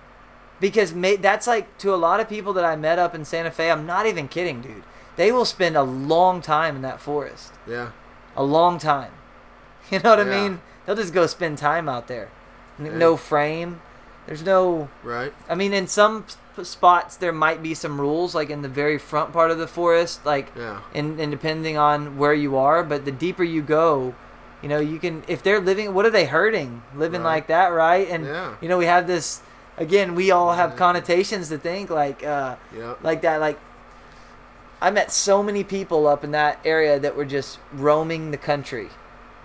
because 0.60 0.94
ma- 0.94 1.16
that's 1.20 1.48
like 1.48 1.78
to 1.80 1.94
a 1.94 1.98
lot 1.98 2.20
of 2.20 2.30
people 2.30 2.54
that 2.54 2.64
I 2.66 2.76
met 2.76 3.00
up 3.00 3.16
in 3.16 3.26
Santa 3.26 3.50
Fe. 3.52 3.72
I'm 3.72 3.86
not 3.86 4.06
even 4.06 4.28
kidding, 4.28 4.62
dude. 4.62 4.84
they 5.16 5.32
will 5.32 5.46
spend 5.46 5.76
a 5.76 5.84
long 5.84 6.42
time 6.42 6.76
in 6.76 6.82
that 6.84 7.00
forest. 7.02 7.52
Yeah. 7.68 7.92
A 8.36 8.44
long 8.44 8.78
time. 8.78 9.12
You 9.92 10.00
know 10.00 10.12
what 10.12 10.20
I 10.20 10.24
mean? 10.24 10.62
They'll 10.86 10.96
just 10.96 11.14
go 11.14 11.26
spend 11.28 11.58
time 11.58 11.90
out 11.90 12.08
there. 12.08 12.30
N- 12.80 12.98
No 12.98 13.18
frame. 13.18 13.82
There's 14.28 14.44
no. 14.44 14.90
Right. 15.04 15.34
I 15.50 15.56
mean, 15.56 15.74
in 15.74 15.88
some 15.88 16.26
spots 16.64 17.18
there 17.18 17.32
might 17.34 17.62
be 17.64 17.74
some 17.74 18.00
rules, 18.00 18.34
like 18.36 18.50
in 18.50 18.62
the 18.62 18.70
very 18.70 18.98
front 18.98 19.34
part 19.34 19.52
of 19.52 19.58
the 19.58 19.68
forest, 19.68 20.26
like 20.26 20.52
Yeah. 20.56 20.80
and, 20.94 21.20
and 21.20 21.32
depending 21.32 21.76
on 21.78 22.18
where 22.18 22.34
you 22.34 22.56
are. 22.56 22.84
But 22.84 23.04
the 23.06 23.12
deeper 23.12 23.44
you 23.44 23.62
go, 23.64 24.14
you 24.62 24.70
know, 24.70 24.80
you 24.80 25.00
can 25.00 25.24
if 25.28 25.42
they're 25.44 25.60
living, 25.60 25.94
what 25.94 26.06
are 26.06 26.10
they 26.12 26.26
hurting 26.26 26.82
living 26.96 27.22
Right. 27.22 27.36
like 27.36 27.48
that, 27.48 27.68
right? 27.68 28.08
And 28.10 28.26
Yeah. 28.26 28.52
you 28.62 28.70
know, 28.70 28.78
we 28.78 28.86
have 28.86 29.08
this 29.08 29.42
again. 29.78 30.16
We 30.16 30.32
all 30.32 30.54
have 30.54 30.72
Yeah. 30.72 30.78
connotations 30.78 31.50
to 31.50 31.58
think 31.58 31.90
like, 31.90 32.24
uh, 32.24 32.56
Yep. 32.78 32.98
like 33.04 33.22
that. 33.22 33.40
Like 33.42 33.58
I 34.82 34.90
met 34.90 35.12
so 35.12 35.44
many 35.44 35.64
people 35.64 36.08
up 36.08 36.24
in 36.24 36.32
that 36.32 36.60
area 36.66 37.00
that 37.00 37.16
were 37.16 37.26
just 37.26 37.60
roaming 37.74 38.32
the 38.32 38.38
country. 38.38 38.90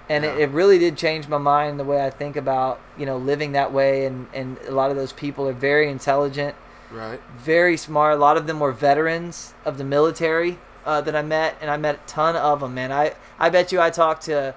And 0.08 0.24
it, 0.24 0.38
it 0.38 0.50
really 0.50 0.78
did 0.78 0.96
change 0.96 1.26
my 1.28 1.36
mind 1.38 1.80
the 1.80 1.84
way 1.84 2.04
I 2.04 2.10
think 2.10 2.36
about, 2.36 2.78
you 2.96 3.04
know, 3.06 3.16
living 3.16 3.52
that 3.52 3.72
way. 3.72 4.06
And, 4.06 4.28
and 4.32 4.56
a 4.68 4.70
lot 4.70 4.90
of 4.90 4.96
those 4.96 5.12
people 5.12 5.48
are 5.48 5.52
very 5.52 5.88
intelligent 5.90 6.54
Right. 6.92 7.20
very 7.36 7.76
smart. 7.76 8.14
A 8.14 8.16
lot 8.16 8.36
of 8.36 8.46
them 8.46 8.60
were 8.60 8.70
veterans 8.70 9.52
of 9.64 9.76
the 9.76 9.82
military 9.84 10.58
uh, 10.86 11.00
that 11.00 11.16
I 11.16 11.22
met, 11.22 11.56
and 11.60 11.68
I 11.68 11.76
met 11.76 11.96
a 11.96 11.98
ton 12.06 12.36
of 12.36 12.60
them. 12.60 12.74
Man, 12.76 12.92
I 12.92 13.14
I 13.40 13.48
bet 13.50 13.72
you 13.72 13.80
I 13.80 13.90
talked 13.90 14.22
to 14.26 14.54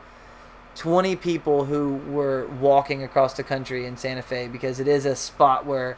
twenty 0.79 1.13
people 1.13 1.65
who 1.65 1.97
were 2.07 2.47
walking 2.61 3.03
across 3.03 3.33
the 3.33 3.43
country 3.43 3.85
in 3.85 3.97
Santa 3.97 4.21
Fe 4.21 4.47
because 4.47 4.79
it 4.79 4.87
is 4.87 5.05
a 5.05 5.13
spot 5.13 5.65
where 5.65 5.97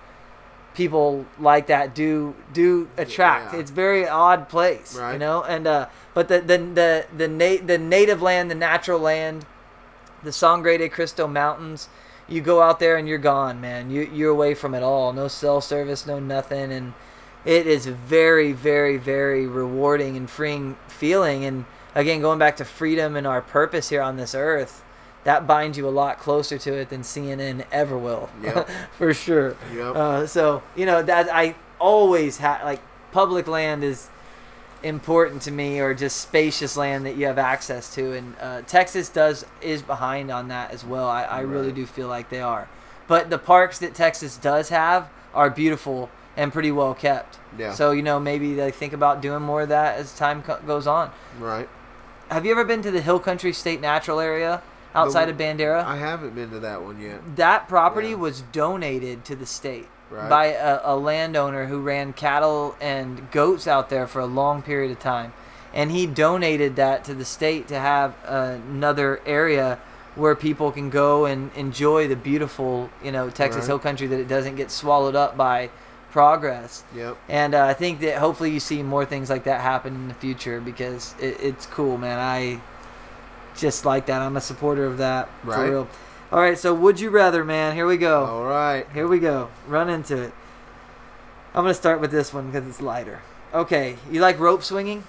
people 0.74 1.28
like 1.40 1.68
that 1.68 1.94
do 1.94 2.34
do 2.52 2.90
attract. 2.98 3.54
Yeah. 3.54 3.60
It's 3.60 3.70
a 3.70 3.74
very 3.74 4.08
odd 4.08 4.50
place, 4.50 4.98
you 5.14 5.20
know. 5.20 5.44
And 5.44 5.68
uh, 5.68 5.88
but 6.16 6.30
the 6.30 6.42
the 6.42 6.58
the 6.58 7.06
the, 7.16 7.28
na- 7.28 7.64
the 7.64 7.78
native 7.78 8.24
land, 8.24 8.50
the 8.50 8.56
natural 8.56 9.00
land, 9.00 9.46
the 10.24 10.32
Sangre 10.32 10.78
de 10.80 10.90
Cristo 10.90 11.28
Mountains. 11.28 11.88
You 12.28 12.42
go 12.42 12.62
out 12.62 12.80
there 12.80 12.96
and 12.96 13.08
you're 13.08 13.20
gone, 13.20 13.62
man. 13.62 13.92
You 13.92 14.10
you're 14.12 14.32
away 14.32 14.56
from 14.56 14.74
it 14.74 14.82
all. 14.82 15.14
No 15.14 15.28
cell 15.28 15.62
service, 15.62 16.08
no 16.08 16.18
nothing, 16.18 16.72
and 16.72 16.94
it 17.46 17.68
is 17.68 17.86
very, 17.86 18.52
very, 18.52 18.98
very 18.98 19.46
rewarding 19.46 20.18
and 20.18 20.28
freeing 20.28 20.76
feeling. 20.88 21.46
And 21.46 21.66
again, 21.96 22.22
going 22.22 22.40
back 22.40 22.58
to 22.58 22.66
freedom 22.66 23.16
and 23.16 23.26
our 23.28 23.42
purpose 23.42 23.90
here 23.90 24.02
on 24.02 24.18
this 24.18 24.34
earth, 24.36 24.84
that 25.24 25.46
binds 25.46 25.78
you 25.78 25.88
a 25.88 25.90
lot 25.92 26.18
closer 26.20 26.58
to 26.58 26.74
it 26.74 26.90
than 26.90 27.02
CNN 27.02 27.64
ever 27.72 27.98
will, 27.98 28.30
Yep. 28.44 28.70
for 28.98 29.14
sure. 29.14 29.56
Yep. 29.74 29.96
Uh, 29.96 30.28
so 30.28 30.64
you 30.76 30.86
know 30.86 31.02
that 31.04 31.30
I 31.32 31.56
always 31.80 32.38
have 32.38 32.64
like 32.64 32.82
public 33.12 33.48
land 33.48 33.84
is 33.84 34.10
important 34.84 35.44
to 35.44 35.52
me, 35.52 35.80
or 35.80 35.94
just 35.94 36.18
spacious 36.22 36.76
land 36.76 37.06
that 37.06 37.16
you 37.16 37.28
have 37.28 37.38
access 37.38 37.94
to, 37.96 38.14
and 38.14 38.36
uh, 38.42 38.62
Texas 38.64 39.10
does 39.10 39.46
is 39.62 39.82
behind 39.84 40.32
on 40.32 40.48
that 40.48 40.72
as 40.72 40.84
well. 40.84 41.08
I, 41.08 41.24
I 41.24 41.40
really 41.42 41.72
do 41.72 41.86
feel 41.86 42.08
like 42.08 42.30
they 42.30 42.42
are, 42.42 42.68
but 43.08 43.30
the 43.30 43.38
parks 43.38 43.78
that 43.80 43.94
Texas 43.94 44.38
does 44.38 44.70
have 44.70 45.08
are 45.36 45.50
beautiful 45.52 46.10
and 46.36 46.52
pretty 46.52 46.72
well 46.72 46.94
kept. 46.96 47.38
Yeah. 47.60 47.74
So 47.74 47.92
you 47.92 48.02
know 48.02 48.20
maybe 48.20 48.56
they 48.56 48.72
think 48.72 48.94
about 48.94 49.22
doing 49.22 49.44
more 49.44 49.62
of 49.64 49.70
that 49.70 50.00
as 50.00 50.18
time 50.18 50.42
co- 50.42 50.60
goes 50.66 50.88
on. 50.88 51.12
Right. 51.40 51.70
Have 52.32 52.46
you 52.46 52.52
ever 52.54 52.64
been 52.64 52.82
to 52.84 52.92
the 52.92 53.02
Hill 53.02 53.20
Country 53.20 53.52
State 53.52 53.82
Natural 53.82 54.22
Area 54.22 54.62
outside 54.96 55.26
The- 55.26 55.32
of 55.32 55.38
Bandera? 55.38 55.84
I 55.84 55.98
haven't 55.98 56.34
been 56.34 56.50
to 56.52 56.60
that 56.60 56.82
one 56.82 57.00
yet. 57.02 57.20
that 57.36 57.68
property 57.68 58.10
Yeah. 58.12 58.16
was 58.16 58.42
donated 58.54 59.26
to 59.26 59.36
the 59.36 59.46
state 59.46 59.90
Right. 60.10 60.30
by 60.30 60.46
a, 60.48 60.80
a 60.84 60.96
landowner 60.96 61.66
who 61.66 61.82
ran 61.82 62.14
cattle 62.14 62.76
and 62.80 63.30
goats 63.32 63.68
out 63.68 63.90
there 63.90 64.08
for 64.08 64.20
a 64.22 64.26
long 64.26 64.62
period 64.62 64.92
of 64.92 65.00
time 65.00 65.34
and 65.74 65.92
he 65.92 66.06
donated 66.06 66.76
that 66.78 67.04
to 67.06 67.14
the 67.14 67.24
state 67.26 67.68
to 67.70 67.80
have 67.80 68.14
another 68.26 69.20
area 69.26 69.78
where 70.16 70.36
people 70.36 70.72
can 70.72 70.90
go 70.90 71.26
and 71.26 71.50
enjoy 71.56 72.08
the 72.10 72.16
beautiful 72.18 72.90
you 73.04 73.12
know 73.12 73.30
texas 73.30 73.62
Right. 73.64 73.68
hill 73.68 73.80
country 73.80 74.08
that 74.08 74.20
it 74.20 74.28
doesn't 74.30 74.56
get 74.56 74.70
swallowed 74.72 75.16
up 75.16 75.36
by 75.38 75.70
progress 76.12 76.84
Yep. 76.96 77.18
and 77.30 77.56
uh, 77.56 77.66
I 77.66 77.74
think 77.74 78.00
that 78.02 78.18
hopefully 78.18 78.52
you 78.52 78.60
see 78.60 78.84
more 78.84 79.06
things 79.06 79.30
like 79.30 79.46
that 79.46 79.62
happen 79.62 79.96
in 79.96 80.08
the 80.08 80.14
future 80.14 80.60
because 80.62 81.16
it, 81.20 81.38
it's 81.42 81.66
cool, 81.66 81.98
man. 81.98 82.20
I 82.20 82.60
just 83.58 83.86
like 83.86 84.06
that. 84.08 84.22
I'm 84.22 84.38
a 84.38 84.42
supporter 84.42 84.86
of 84.86 84.98
that 85.00 85.30
for 85.44 85.50
Right. 85.52 85.70
real. 85.70 85.88
All 86.32 86.40
right, 86.40 86.58
so 86.58 86.74
would 86.74 87.00
you 87.00 87.10
rather, 87.10 87.44
man? 87.44 87.76
Here 87.76 87.86
we 87.86 87.98
go. 87.98 88.24
All 88.26 88.46
right. 88.46 88.88
Here 88.94 89.08
we 89.08 89.20
go. 89.20 89.50
Run 89.68 89.90
into 89.90 90.22
it. 90.22 90.32
I'm 91.54 91.64
gonna 91.64 91.74
start 91.74 92.00
with 92.00 92.12
this 92.12 92.34
one 92.34 92.50
because 92.52 92.68
it's 92.68 92.82
lighter. 92.82 93.20
Okay, 93.54 93.98
you 94.10 94.22
like 94.22 94.40
rope 94.40 94.64
swinging 94.64 95.04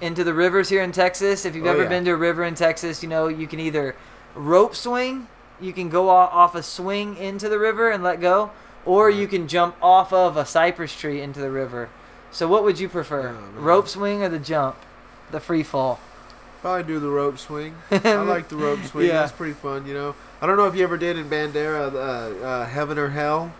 into 0.00 0.24
the 0.24 0.32
rivers 0.32 0.70
here 0.70 0.82
in 0.82 0.90
Texas? 0.92 1.44
If 1.44 1.54
you've 1.54 1.66
Oh, 1.66 1.70
ever 1.70 1.82
yeah. 1.82 1.88
been 1.90 2.04
to 2.06 2.12
a 2.12 2.16
river 2.16 2.44
in 2.44 2.54
Texas, 2.54 3.02
you 3.02 3.08
know 3.10 3.28
you 3.28 3.46
can 3.46 3.60
either 3.60 3.94
rope 4.34 4.74
swing, 4.74 5.28
you 5.60 5.74
can 5.74 5.90
go 5.90 6.08
off 6.08 6.54
a 6.54 6.62
swing 6.62 7.16
into 7.18 7.50
the 7.50 7.58
river 7.58 7.90
and 7.90 8.02
let 8.02 8.18
go, 8.20 8.50
or 8.84 9.10
you 9.10 9.26
can 9.26 9.48
jump 9.48 9.76
off 9.82 10.12
of 10.12 10.36
a 10.36 10.44
cypress 10.44 10.94
tree 10.94 11.20
into 11.20 11.40
the 11.40 11.50
river. 11.50 11.88
So 12.30 12.48
what 12.48 12.64
would 12.64 12.80
you 12.80 12.88
prefer, 12.88 13.36
Oh, 13.36 13.60
rope 13.60 13.88
swing 13.88 14.22
or 14.22 14.28
the 14.28 14.38
jump, 14.38 14.76
the 15.30 15.40
free 15.40 15.62
fall? 15.62 16.00
Probably 16.62 16.84
do 16.84 17.00
the 17.00 17.10
rope 17.10 17.38
swing. 17.38 17.74
I 17.90 18.14
like 18.14 18.48
the 18.48 18.56
rope 18.56 18.82
swing. 18.84 19.08
Yeah. 19.08 19.14
That's 19.14 19.32
pretty 19.32 19.52
fun, 19.52 19.84
you 19.86 19.94
know. 19.94 20.14
I 20.40 20.46
don't 20.46 20.56
know 20.56 20.66
if 20.66 20.74
you 20.74 20.82
ever 20.84 20.96
did 20.96 21.18
in 21.18 21.28
Bandera, 21.28 21.92
uh, 21.92 22.44
uh, 22.44 22.66
Heaven 22.66 22.98
or 22.98 23.10
Hell. 23.10 23.52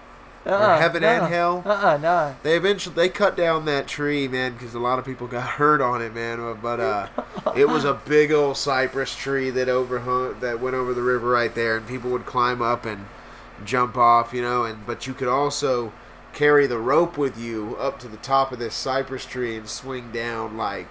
Uh-uh, 0.44 0.78
Heaven 0.78 1.02
no. 1.02 1.08
and 1.08 1.26
Hell? 1.26 1.62
Uh-uh, 1.64 1.98
no. 1.98 2.34
They 2.42 2.56
eventually 2.56 2.94
they 2.94 3.08
cut 3.08 3.36
down 3.36 3.64
that 3.66 3.86
tree, 3.86 4.26
man, 4.26 4.54
because 4.54 4.74
a 4.74 4.80
lot 4.80 4.98
of 4.98 5.04
people 5.04 5.26
got 5.26 5.42
hurt 5.58 5.80
on 5.80 6.02
it, 6.02 6.14
man. 6.14 6.58
But 6.60 6.80
uh, 6.80 7.08
it 7.56 7.68
was 7.68 7.84
a 7.84 7.94
big 7.94 8.32
old 8.32 8.56
cypress 8.56 9.14
tree 9.14 9.50
that 9.50 9.68
overhung 9.68 10.40
that 10.40 10.60
went 10.60 10.74
over 10.74 10.94
the 10.94 11.02
river 11.02 11.28
right 11.28 11.54
there, 11.54 11.76
and 11.76 11.86
people 11.86 12.10
would 12.10 12.26
climb 12.26 12.60
up 12.62 12.84
and 12.86 13.06
jump 13.62 13.96
off, 13.96 14.32
you 14.32 14.42
know. 14.42 14.64
And 14.64 14.84
but 14.86 15.06
you 15.06 15.14
could 15.14 15.28
also 15.28 15.92
carry 16.32 16.66
the 16.66 16.78
rope 16.78 17.18
with 17.18 17.38
you 17.38 17.76
up 17.78 17.98
to 18.00 18.08
the 18.08 18.16
top 18.18 18.52
of 18.52 18.58
this 18.58 18.74
cypress 18.74 19.26
tree 19.26 19.56
and 19.56 19.68
swing 19.68 20.12
down 20.12 20.56
like. 20.56 20.88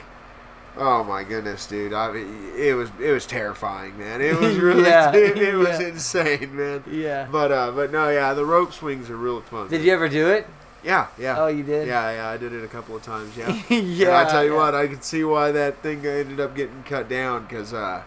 Oh 0.77 1.03
my 1.03 1.25
goodness, 1.25 1.67
dude! 1.67 1.91
I 1.91 2.13
mean, 2.13 2.53
it 2.55 2.73
was 2.73 2.89
it 2.97 3.11
was 3.11 3.25
terrifying, 3.25 3.97
man. 3.97 4.21
It 4.21 4.39
was 4.39 4.55
really 4.57 4.83
Yeah, 4.83 5.11
it, 5.13 5.55
was 5.55 5.67
yeah. 5.67 5.87
insane, 5.87 6.55
man. 6.55 6.81
Yeah. 6.89 7.27
But 7.29 7.51
uh, 7.51 7.71
but 7.71 7.91
no, 7.91 8.07
yeah, 8.07 8.33
the 8.33 8.45
rope 8.45 8.71
swings 8.71 9.09
are 9.09 9.17
real 9.17 9.41
fun. 9.41 9.67
Did 9.67 9.79
man. 9.79 9.85
you 9.85 9.93
ever 9.93 10.07
do 10.07 10.29
it? 10.29 10.47
Yeah, 10.83 11.07
yeah. 11.17 11.35
Oh, 11.37 11.47
you 11.47 11.63
did? 11.63 11.87
Yeah, 11.87 12.11
yeah, 12.11 12.29
I 12.29 12.37
did 12.37 12.53
it 12.53 12.63
a 12.63 12.67
couple 12.67 12.95
of 12.95 13.03
times. 13.03 13.37
Yeah. 13.37 13.49
yeah. 13.69 14.07
and 14.07 14.15
I 14.15 14.29
tell 14.29 14.43
you 14.43 14.53
yeah. 14.53 14.57
what, 14.57 14.75
I 14.75 14.87
could 14.87 15.03
see 15.03 15.23
why 15.23 15.51
that 15.51 15.81
thing 15.83 16.05
ended 16.05 16.39
up 16.39 16.55
getting 16.55 16.83
cut 16.83 17.07
down 17.07 17.43
because, 17.43 17.73
uh, 17.73 18.01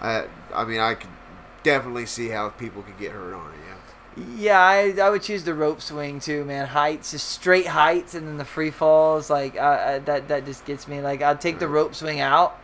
I, 0.00 0.26
I 0.54 0.64
mean, 0.64 0.80
I 0.80 0.94
could 0.94 1.10
definitely 1.62 2.06
see 2.06 2.28
how 2.28 2.50
people 2.50 2.82
could 2.82 2.98
get 2.98 3.12
hurt 3.12 3.34
on 3.34 3.50
it. 3.50 3.59
Yeah. 4.16 4.24
Yeah, 4.36 4.60
I, 4.60 4.94
I 5.00 5.10
would 5.10 5.22
choose 5.22 5.44
the 5.44 5.54
rope 5.54 5.80
swing 5.80 6.20
too, 6.20 6.44
man. 6.44 6.66
Heights, 6.66 7.12
just 7.12 7.28
straight 7.28 7.66
heights, 7.68 8.14
and 8.14 8.26
then 8.26 8.36
the 8.38 8.44
free 8.44 8.70
falls. 8.70 9.30
Like 9.30 9.56
I, 9.56 9.94
I, 9.94 9.98
that, 10.00 10.28
that 10.28 10.44
just 10.46 10.64
gets 10.66 10.88
me. 10.88 11.00
Like 11.00 11.22
I'd 11.22 11.40
take 11.40 11.58
the 11.58 11.68
rope 11.68 11.94
swing 11.94 12.20
out. 12.20 12.58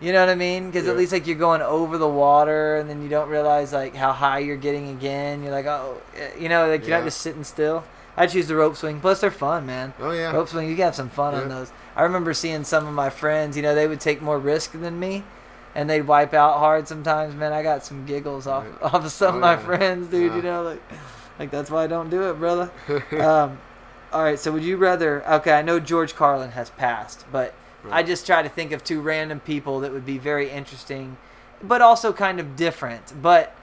You 0.00 0.12
know 0.14 0.20
what 0.20 0.30
I 0.30 0.34
mean? 0.34 0.66
Because 0.66 0.86
Yeah. 0.86 0.92
at 0.92 0.96
least 0.96 1.12
like 1.12 1.26
you're 1.26 1.36
going 1.36 1.60
over 1.60 1.98
the 1.98 2.08
water, 2.08 2.76
and 2.76 2.88
then 2.88 3.02
you 3.02 3.08
don't 3.08 3.28
realize 3.28 3.72
like 3.72 3.94
how 3.94 4.12
high 4.12 4.38
you're 4.38 4.56
getting 4.56 4.88
again. 4.90 5.42
You're 5.42 5.52
like, 5.52 5.66
oh, 5.66 6.00
eh, 6.16 6.30
you 6.38 6.48
know, 6.48 6.68
like 6.68 6.82
you're 6.82 6.90
Yeah. 6.90 6.98
not 6.98 7.04
just 7.04 7.20
sitting 7.20 7.44
still. 7.44 7.84
I 8.16 8.26
choose 8.26 8.48
the 8.48 8.56
rope 8.56 8.76
swing. 8.76 9.00
Plus, 9.00 9.20
they're 9.20 9.30
fun, 9.30 9.66
man. 9.66 9.92
Oh 10.00 10.10
yeah. 10.12 10.32
Rope 10.32 10.48
swing, 10.48 10.68
you 10.68 10.76
can 10.76 10.84
have 10.86 10.94
some 10.94 11.10
fun 11.10 11.34
on 11.34 11.48
those. 11.48 11.70
I 11.96 12.02
remember 12.04 12.32
seeing 12.32 12.64
some 12.64 12.86
of 12.86 12.94
my 12.94 13.10
friends. 13.10 13.56
You 13.56 13.62
know, 13.62 13.74
they 13.74 13.86
would 13.86 14.00
take 14.00 14.22
more 14.22 14.38
risk 14.38 14.72
than 14.72 14.98
me, 14.98 15.24
and 15.74 15.88
they'd 15.88 16.02
wipe 16.02 16.34
out 16.34 16.58
hard 16.58 16.88
sometimes. 16.88 17.34
Man, 17.34 17.52
I 17.52 17.62
got 17.62 17.84
some 17.84 18.06
giggles 18.06 18.46
off 18.46 18.64
Right. 18.64 18.82
off 18.94 19.04
of 19.04 19.12
some 19.12 19.34
Oh, 19.34 19.36
of 19.36 19.40
my 19.42 19.52
yeah. 19.52 19.58
friends, 19.58 20.08
dude. 20.08 20.34
You 20.34 20.42
know, 20.42 20.62
like 20.62 20.82
like 21.38 21.50
that's 21.50 21.70
why 21.70 21.84
I 21.84 21.86
don't 21.86 22.10
do 22.10 22.28
it, 22.30 22.34
brother. 22.34 22.70
um, 23.20 23.58
all 24.12 24.22
right, 24.24 24.38
so 24.38 24.50
would 24.52 24.64
you 24.64 24.76
rather? 24.76 25.24
Okay, 25.34 25.52
I 25.52 25.62
know 25.62 25.78
George 25.80 26.14
Carlin 26.16 26.50
has 26.52 26.70
passed, 26.70 27.24
but 27.30 27.54
I 27.90 28.02
just 28.02 28.26
try 28.26 28.42
to 28.42 28.48
think 28.48 28.72
of 28.72 28.82
two 28.84 29.00
random 29.00 29.40
people 29.40 29.80
that 29.80 29.92
would 29.92 30.04
be 30.04 30.18
very 30.18 30.50
interesting, 30.50 31.16
but 31.62 31.80
also 31.80 32.12
kind 32.12 32.38
of 32.40 32.56
different, 32.56 33.14
but 33.22 33.54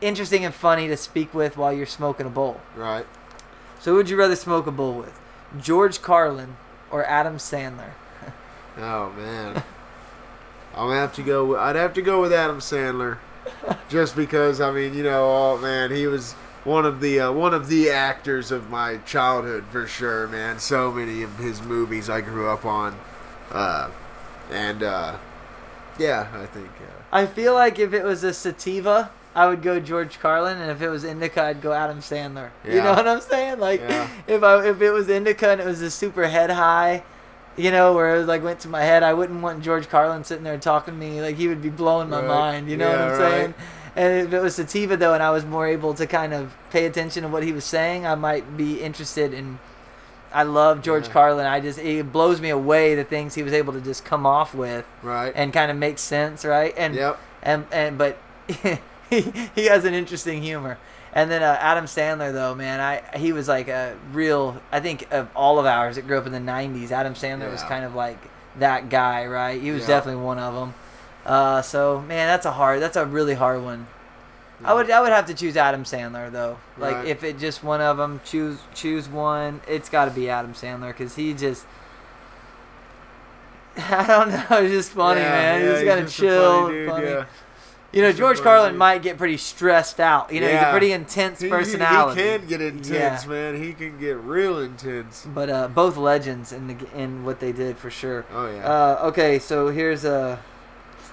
interesting 0.00 0.44
and 0.44 0.54
funny 0.54 0.86
to 0.88 0.96
speak 0.96 1.32
with 1.34 1.56
while 1.56 1.72
you're 1.72 1.86
smoking 1.86 2.26
a 2.26 2.30
bowl. 2.30 2.60
right. 2.76 3.06
So, 3.80 3.90
who 3.92 3.96
would 3.98 4.10
you 4.10 4.16
rather 4.16 4.36
smoke 4.36 4.66
a 4.66 4.70
bowl 4.70 4.94
with, 4.94 5.18
George 5.60 6.00
Carlin 6.02 6.56
or 6.90 7.04
Adam 7.06 7.36
Sandler? 7.38 7.90
Oh 8.78 9.10
man. 9.16 9.62
I'm 10.76 10.88
gonna 10.88 11.00
have 11.00 11.14
to 11.14 11.22
go. 11.22 11.44
With, 11.46 11.58
I'd 11.58 11.76
have 11.76 11.94
to 11.94 12.02
go 12.02 12.20
with 12.20 12.32
Adam 12.32 12.58
Sandler, 12.58 13.18
just 13.88 14.14
because 14.14 14.60
I 14.60 14.70
mean, 14.72 14.94
you 14.94 15.02
know, 15.02 15.24
oh 15.24 15.58
man, 15.58 15.90
he 15.90 16.06
was 16.06 16.32
one 16.64 16.84
of 16.84 17.00
the 17.00 17.20
uh, 17.20 17.32
one 17.32 17.54
of 17.54 17.68
the 17.68 17.90
actors 17.90 18.50
of 18.50 18.68
my 18.70 18.98
childhood 18.98 19.64
for 19.70 19.86
sure, 19.86 20.26
man. 20.28 20.58
So 20.58 20.92
many 20.92 21.22
of 21.22 21.38
his 21.38 21.62
movies 21.62 22.10
I 22.10 22.20
grew 22.20 22.48
up 22.48 22.64
on, 22.64 22.96
uh, 23.52 23.90
and 24.50 24.82
uh, 24.82 25.16
yeah, 25.98 26.28
I 26.34 26.46
think. 26.46 26.68
Uh, 26.68 26.92
I 27.12 27.24
feel 27.26 27.54
like 27.54 27.78
if 27.78 27.94
it 27.94 28.04
was 28.04 28.24
a 28.24 28.34
sativa, 28.34 29.10
I 29.34 29.46
would 29.46 29.62
go 29.62 29.78
George 29.80 30.18
Carlin, 30.18 30.58
and 30.58 30.70
if 30.70 30.82
it 30.82 30.88
was 30.90 31.04
indica, 31.04 31.42
I'd 31.44 31.62
go 31.62 31.72
Adam 31.72 32.00
Sandler. 32.00 32.50
You 32.66 32.82
know 32.82 32.92
what 32.92 33.06
I'm 33.08 33.20
saying? 33.20 33.60
Like, 33.60 33.80
Yeah. 33.80 34.08
if 34.26 34.42
I 34.42 34.66
if 34.66 34.82
it 34.82 34.90
was 34.90 35.08
indica 35.08 35.50
and 35.50 35.60
it 35.60 35.66
was 35.66 35.80
a 35.80 35.90
super 35.90 36.26
head 36.28 36.50
high, 36.50 37.04
You 37.56 37.70
know, 37.70 37.94
where 37.94 38.16
it 38.16 38.26
like 38.26 38.42
went 38.42 38.60
to 38.60 38.68
my 38.68 38.82
head. 38.82 39.02
I 39.02 39.14
wouldn't 39.14 39.40
want 39.42 39.62
George 39.62 39.88
Carlin 39.88 40.24
sitting 40.24 40.44
there 40.44 40.58
talking 40.58 40.94
to 40.94 41.00
me 41.00 41.20
like 41.22 41.36
he 41.36 41.48
would 41.48 41.62
be 41.62 41.70
blowing 41.70 42.10
my 42.10 42.18
Right. 42.20 42.28
mind. 42.28 42.70
You 42.70 42.76
know 42.76 42.88
Yeah, 42.90 43.04
what 43.06 43.14
I'm 43.14 43.20
right. 43.20 43.30
saying? 43.32 43.54
And 43.96 44.26
if 44.28 44.32
it 44.34 44.40
was 44.42 44.54
sativa 44.56 44.96
though, 44.96 45.14
and 45.14 45.22
I 45.22 45.30
was 45.30 45.44
more 45.46 45.66
able 45.66 45.94
to 45.94 46.06
kind 46.06 46.34
of 46.34 46.54
pay 46.70 46.84
attention 46.84 47.22
to 47.22 47.28
what 47.30 47.42
he 47.42 47.52
was 47.52 47.64
saying, 47.64 48.06
I 48.06 48.14
might 48.14 48.56
be 48.56 48.80
interested 48.82 49.32
in. 49.32 49.58
I 50.34 50.42
love 50.42 50.82
George 50.82 51.06
Yeah. 51.06 51.12
Carlin. 51.12 51.46
I 51.46 51.60
just 51.60 51.78
it 51.78 52.12
blows 52.12 52.40
me 52.42 52.50
away 52.50 52.94
the 52.94 53.04
things 53.04 53.34
he 53.34 53.42
was 53.42 53.54
able 53.54 53.72
to 53.72 53.80
just 53.80 54.04
come 54.04 54.26
off 54.26 54.54
with 54.54 54.84
Right. 55.02 55.32
and 55.34 55.50
kind 55.52 55.70
of 55.70 55.78
make 55.78 55.98
sense, 55.98 56.44
right? 56.44 56.74
And 56.76 56.94
yep. 56.94 57.18
and 57.42 57.64
and 57.72 57.96
but 57.96 58.18
he 59.08 59.20
he 59.54 59.64
has 59.66 59.86
an 59.86 59.94
interesting 59.94 60.42
humor. 60.42 60.76
And 61.16 61.30
then 61.30 61.42
uh, 61.42 61.56
Adam 61.58 61.86
Sandler, 61.86 62.30
though, 62.32 62.54
man, 62.54 62.78
I 62.78 63.16
he 63.16 63.32
was 63.32 63.48
like 63.48 63.68
a 63.68 63.96
real. 64.12 64.60
I 64.70 64.80
think 64.80 65.08
of 65.10 65.28
all 65.34 65.58
of 65.58 65.64
ours 65.64 65.96
that 65.96 66.06
grew 66.06 66.18
up 66.18 66.26
in 66.26 66.32
the 66.32 66.38
'90s, 66.38 66.90
Adam 66.90 67.14
Sandler 67.14 67.50
was 67.50 67.62
kind 67.62 67.84
of 67.86 67.94
like 67.94 68.18
that 68.58 68.90
guy, 68.90 69.26
right? 69.26 69.60
He 69.60 69.70
was 69.70 69.82
Yeah. 69.82 69.88
definitely 69.96 70.22
one 70.22 70.38
of 70.38 70.52
them. 70.54 70.74
Uh, 71.24 71.62
so 71.62 72.02
man, 72.02 72.28
that's 72.28 72.44
a 72.44 72.52
hard. 72.52 72.82
That's 72.82 72.96
a 72.96 73.06
really 73.06 73.32
hard 73.34 73.62
one. 73.64 73.86
I 74.62 74.74
would 74.74 74.90
I 74.90 75.00
would 75.00 75.10
have 75.10 75.24
to 75.26 75.34
choose 75.34 75.56
Adam 75.56 75.84
Sandler 75.84 76.30
though. 76.30 76.58
Like 76.78 76.96
Right. 76.96 77.06
if 77.08 77.24
it 77.24 77.38
just 77.38 77.64
one 77.64 77.80
of 77.80 77.96
them, 77.96 78.20
choose 78.24 78.58
choose 78.74 79.08
one. 79.08 79.62
It's 79.66 79.88
got 79.88 80.04
to 80.06 80.10
be 80.10 80.28
Adam 80.28 80.52
Sandler 80.52 80.88
because 80.88 81.16
he 81.16 81.32
just. 81.32 81.64
I 83.78 84.06
don't 84.06 84.30
know. 84.30 84.58
It's 84.58 84.72
just 84.72 84.92
funny, 84.92 85.20
Yeah, 85.20 85.30
man. 85.30 85.60
yeah, 85.62 85.78
he's 85.80 85.88
of 85.88 86.04
just 86.06 86.18
a 86.18 86.22
chill, 86.22 86.62
funny 86.66 86.74
dude, 86.74 86.88
funny. 86.90 87.26
Yeah. 87.96 88.02
You 88.02 88.12
know, 88.12 88.12
George 88.12 88.40
Carlin 88.40 88.76
might 88.76 89.02
get 89.02 89.16
pretty 89.18 89.36
stressed 89.38 90.00
out. 90.00 90.32
You 90.32 90.40
know, 90.40 90.46
he's 90.48 90.56
a 90.56 90.60
Yeah. 90.60 90.70
pretty 90.70 90.92
intense 90.92 91.40
He- 91.40 91.46
he- 91.46 91.50
personality. 91.50 92.22
He, 92.22 92.38
can 92.38 92.46
get 92.46 92.60
intense, 92.60 93.24
Yeah. 93.24 93.30
man. 93.30 93.62
He 93.62 93.72
can 93.72 93.98
get 93.98 94.16
real 94.18 94.58
intense. 94.58 95.26
But 95.32 95.48
uh, 95.50 95.68
both 95.68 95.96
legends 95.96 96.52
in 96.52 96.66
the 96.66 96.76
in 96.94 97.24
what 97.24 97.40
they 97.40 97.52
did 97.52 97.78
for 97.78 97.90
sure. 97.90 98.24
Oh 98.34 98.50
yeah. 98.50 98.66
Uh, 98.68 98.98
okay, 99.08 99.38
so 99.38 99.68
here's 99.68 100.04
a. 100.04 100.38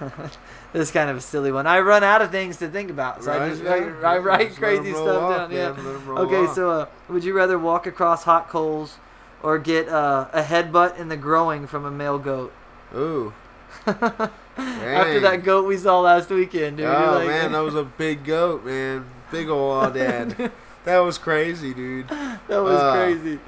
this 0.72 0.82
is 0.88 0.90
kind 0.90 1.08
of 1.08 1.16
a 1.16 1.20
silly 1.20 1.52
one. 1.52 1.66
I 1.68 1.78
run 1.80 2.02
out 2.02 2.20
of 2.20 2.30
things 2.32 2.56
to 2.58 2.68
think 2.68 2.90
about, 2.90 3.22
so 3.22 3.30
I 3.32 3.38
Right, 3.38 3.50
just 3.50 3.62
yeah. 3.62 3.70
write, 3.70 4.04
I 4.04 4.18
write 4.18 4.48
Just 4.48 4.60
let 4.60 4.72
'em 4.72 4.76
crazy 4.82 4.92
roll 4.92 5.06
stuff 5.06 5.22
off, 5.22 5.36
down. 5.38 5.50
Yeah. 5.52 5.72
man. 5.72 5.84
Let 5.86 5.94
'em 5.94 6.06
roll 6.08 6.18
Okay, 6.26 6.46
off. 6.46 6.54
so 6.54 6.70
uh, 6.70 6.86
would 7.08 7.22
you 7.24 7.32
rather 7.32 7.58
walk 7.58 7.86
across 7.86 8.24
hot 8.24 8.48
coals 8.48 8.96
or 9.42 9.56
get 9.58 9.88
uh, 9.88 10.26
a 10.32 10.42
headbutt 10.42 10.98
in 10.98 11.08
the 11.08 11.16
growing 11.16 11.66
from 11.68 11.84
a 11.84 11.90
male 11.92 12.18
goat? 12.18 12.52
Ooh. 12.94 13.32
After 14.56 15.20
that 15.20 15.42
goat 15.44 15.66
we 15.66 15.76
saw 15.76 16.00
last 16.00 16.30
weekend, 16.30 16.76
dude. 16.78 16.86
oh 16.86 17.14
like- 17.18 17.26
man, 17.28 17.52
that 17.52 17.60
was 17.60 17.74
a 17.74 17.84
big 17.98 18.24
goat, 18.24 18.64
man. 18.64 19.04
Big 19.32 19.48
ol' 19.48 19.90
dad. 19.90 20.52
that 20.84 20.98
was 20.98 21.18
crazy, 21.18 21.74
dude. 21.74 22.08
that 22.08 22.40
was 22.48 22.78
Uh, 22.80 22.92
crazy. 22.94 23.40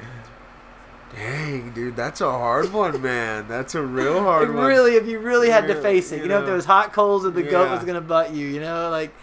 Dang, 1.14 1.70
dude, 1.70 1.96
that's 1.96 2.20
a 2.20 2.30
hard 2.30 2.72
one, 2.72 3.00
man. 3.00 3.46
That's 3.48 3.74
a 3.74 3.80
real 3.82 4.20
hard 4.22 4.50
It 4.50 4.52
one. 4.52 4.66
really, 4.66 4.96
if 4.96 5.06
you 5.06 5.18
really 5.18 5.48
had 5.48 5.66
to 5.68 5.80
face 5.80 6.12
it, 6.12 6.16
you 6.16 6.22
you 6.24 6.28
know, 6.28 6.40
if 6.40 6.46
there 6.46 6.54
was 6.54 6.64
hot 6.66 6.92
coals 6.92 7.24
and 7.24 7.34
the 7.34 7.42
goat 7.42 7.70
was 7.70 7.84
gonna 7.84 8.00
butt 8.00 8.32
you, 8.34 8.46
you 8.46 8.60
know, 8.60 8.90
like 8.90 9.14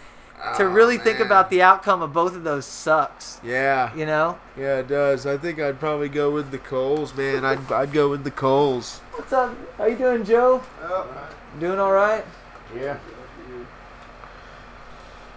to 0.56 0.64
Oh, 0.64 0.66
really 0.66 0.98
think 0.98 1.20
about 1.20 1.48
the 1.50 1.62
outcome 1.62 2.02
of 2.02 2.12
both 2.12 2.34
of 2.36 2.44
those 2.44 2.64
sucks. 2.66 3.40
Yeah, 3.42 3.94
You 3.94 4.06
know, 4.06 4.38
yeah, 4.56 4.78
it 4.78 4.88
does. 4.88 5.26
I 5.26 5.36
think 5.38 5.58
I'd 5.58 5.80
probably 5.80 6.08
go 6.08 6.30
with 6.30 6.50
the 6.50 6.58
coals, 6.58 7.14
man. 7.14 7.44
I'd 7.44 7.72
I'd 7.72 7.92
go 7.92 8.08
with 8.10 8.24
the 8.24 8.30
coals. 8.30 8.98
what's 9.12 9.32
up? 9.32 9.54
How 9.78 9.86
you 9.86 9.96
doing, 9.96 10.24
Joe? 10.24 10.62
Oh, 10.82 11.06
doing 11.58 11.78
all 11.78 11.92
right? 11.92 12.24
Yeah, 12.76 12.98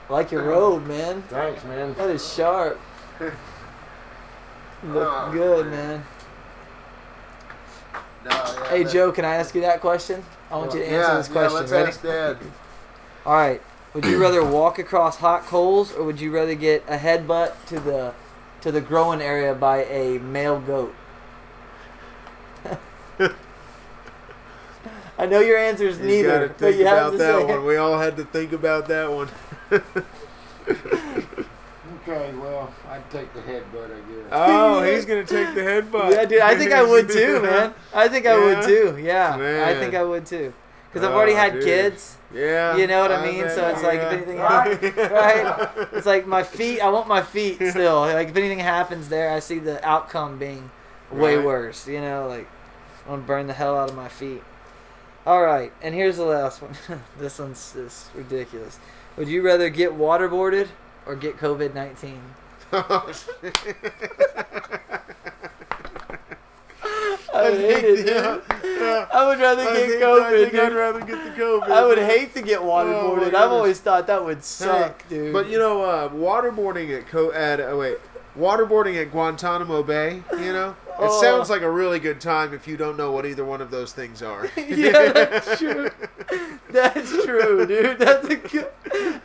I 0.09 0.13
like 0.13 0.31
your 0.31 0.43
robe, 0.43 0.85
man. 0.87 1.21
thanks, 1.23 1.63
man. 1.65 1.93
That 1.95 2.09
is 2.09 2.33
sharp. 2.33 2.79
Look 3.19 3.33
Oh, 4.83 5.29
good, 5.31 5.67
man. 5.67 5.87
man. 5.87 6.05
No, 8.25 8.31
yeah, 8.31 8.69
Hey, 8.69 8.83
that- 8.83 8.91
Joe, 8.93 9.11
can 9.11 9.25
I 9.25 9.35
ask 9.35 9.55
you 9.55 9.61
that 9.61 9.81
question? 9.81 10.23
I 10.51 10.55
want 10.57 10.73
you 10.73 10.79
to 10.79 10.85
answer 10.85 11.11
yeah, 11.11 11.17
this 11.17 11.27
yeah, 11.27 11.33
question. 11.33 11.55
let's 11.59 11.71
Ready? 11.71 11.87
ask 11.89 12.01
Dad. 12.01 12.37
All 13.25 13.33
right. 13.33 13.61
Would 13.97 14.05
you 14.05 14.21
rather 14.21 14.45
walk 14.45 14.77
across 14.77 15.17
hot 15.17 15.47
coals, 15.47 15.91
or 15.91 16.03
would 16.03 16.21
you 16.21 16.29
rather 16.31 16.53
get 16.53 16.83
a 16.87 16.97
headbutt 16.97 17.53
to 17.65 17.79
the 17.79 18.13
to 18.61 18.71
the 18.71 18.79
growing 18.79 19.21
area 19.21 19.55
by 19.55 19.85
a 19.85 20.19
male 20.19 20.59
goat? 20.59 20.93
I 25.17 25.25
know 25.25 25.39
your 25.39 25.57
answer 25.57 25.87
is 25.87 25.97
You 25.97 26.05
neither, 26.05 26.27
gotta 26.27 26.47
but 26.49 26.57
think 26.59 26.77
you 26.77 26.85
have 26.85 26.97
about 26.97 27.11
to 27.13 27.17
that 27.17 27.39
say 27.39 27.45
one. 27.45 27.65
We 27.65 27.77
all 27.77 27.97
had 27.97 28.17
to 28.17 28.23
think 28.25 28.53
about 28.53 28.87
that 28.87 29.11
one. 29.11 29.29
Okay, 29.71 29.81
well, 32.35 32.71
I'd 32.87 33.09
take 33.09 33.33
the 33.33 33.41
headbutt, 33.41 33.85
I 33.85 33.99
guess. 34.11 34.27
Oh, 34.31 34.83
he's 34.93 35.05
gonna 35.05 35.25
take 35.25 35.55
the 35.55 35.61
headbutt. 35.61 36.11
Yeah, 36.11 36.25
dude, 36.25 36.41
I 36.41 36.55
think 36.55 36.71
I 36.71 36.83
would 36.83 37.09
too, 37.09 37.41
man. 37.49 37.73
I 37.95 38.07
think 38.07 38.27
I 38.27 38.37
would 38.37 38.61
too. 38.61 38.95
Yeah, 39.01 39.65
I 39.67 39.73
think 39.73 39.95
I 39.95 40.03
would 40.03 40.27
too. 40.27 40.53
Because 40.91 41.07
I've 41.07 41.13
already 41.15 41.33
Oh, 41.33 41.37
had 41.37 41.53
dude. 41.53 41.63
kids. 41.63 42.17
Yeah. 42.33 42.75
You 42.77 42.87
know 42.87 43.01
what 43.01 43.11
I 43.11 43.15
I 43.23 43.25
mean? 43.31 43.41
bet, 43.43 43.55
So 43.55 43.67
it's 43.67 43.83
like, 43.83 43.99
if 43.99 44.11
anything 44.11 44.37
happens, 44.37 44.97
right? 45.11 45.69
It's 45.93 46.05
like 46.05 46.25
my 46.27 46.43
feet. 46.43 46.79
I 46.81 46.89
want 46.89 47.07
my 47.07 47.21
feet 47.21 47.55
still. 47.69 48.01
Like 48.01 48.29
if 48.29 48.35
anything 48.35 48.59
happens 48.59 49.09
there, 49.09 49.31
I 49.31 49.39
see 49.39 49.59
the 49.59 49.85
outcome 49.87 50.37
being 50.39 50.69
way 51.11 51.35
Right. 51.37 51.45
worse. 51.45 51.87
You 51.87 52.01
know, 52.01 52.27
like 52.27 52.47
I 53.05 53.09
want 53.11 53.23
to 53.23 53.27
burn 53.27 53.47
the 53.47 53.53
hell 53.53 53.77
out 53.77 53.89
of 53.89 53.95
my 53.95 54.07
feet. 54.09 54.43
All 55.25 55.41
right, 55.43 55.73
and 55.81 55.93
here's 55.93 56.15
the 56.17 56.23
last 56.25 56.61
one. 56.61 56.73
this 57.19 57.37
one's 57.39 57.73
just 57.73 58.13
ridiculous. 58.15 58.79
Would 59.17 59.27
you 59.27 59.41
rather 59.41 59.69
get 59.69 59.91
waterboarded 59.91 60.69
or 61.05 61.15
get 61.15 61.37
COVID 61.37 61.73
nineteen? 61.73 62.21
Oh, 62.73 63.11
I 67.33 67.49
would 67.49 67.59
hate 67.59 67.83
it, 67.83 67.95
dude. 67.97 68.07
yeah, 68.07 68.39
yeah. 68.63 69.07
I 69.13 69.27
would 69.27 69.39
rather 69.39 69.61
I 69.63 69.73
get 69.73 69.89
think, 69.89 70.01
COVID. 70.01 70.21
I 70.23 70.31
think 70.31 70.51
dude. 70.51 70.59
I'd 70.61 70.73
rather 70.73 70.99
get 70.99 71.23
the 71.23 71.41
COVID. 71.41 71.63
I 71.69 71.85
would 71.85 71.97
man. 71.97 72.09
hate 72.09 72.33
to 72.35 72.41
get 72.41 72.59
Oh, 72.59 72.65
waterboarded. 72.65 73.33
I've 73.33 73.51
always 73.51 73.79
thought 73.79 74.07
that 74.07 74.23
would 74.23 74.43
suck, 74.43 75.07
dude. 75.09 75.33
But 75.33 75.49
you 75.49 75.57
know, 75.59 75.83
uh, 75.83 76.09
waterboarding 76.09 76.97
at 76.97 77.07
Co 77.07 77.31
at 77.31 77.59
oh 77.59 77.77
wait, 77.79 77.97
waterboarding 78.37 79.01
at 79.01 79.11
Guantanamo 79.11 79.83
Bay. 79.83 80.23
You 80.31 80.53
know, 80.53 80.69
it 80.69 80.75
Oh. 80.99 81.21
sounds 81.21 81.49
like 81.49 81.61
a 81.61 81.69
really 81.69 81.99
good 81.99 82.21
time 82.21 82.53
if 82.53 82.67
you 82.67 82.77
don't 82.77 82.97
know 82.97 83.11
what 83.11 83.25
either 83.25 83.43
one 83.45 83.61
of 83.61 83.71
those 83.71 83.93
things 83.93 84.21
are. 84.23 84.49
yeah, 84.57 85.11
that's 85.11 85.59
true. 85.59 85.89
That's 86.69 87.23
true, 87.23 87.65
dude. 87.65 87.97
That's 87.97 88.27
a 88.27 88.35
good, 88.35 88.67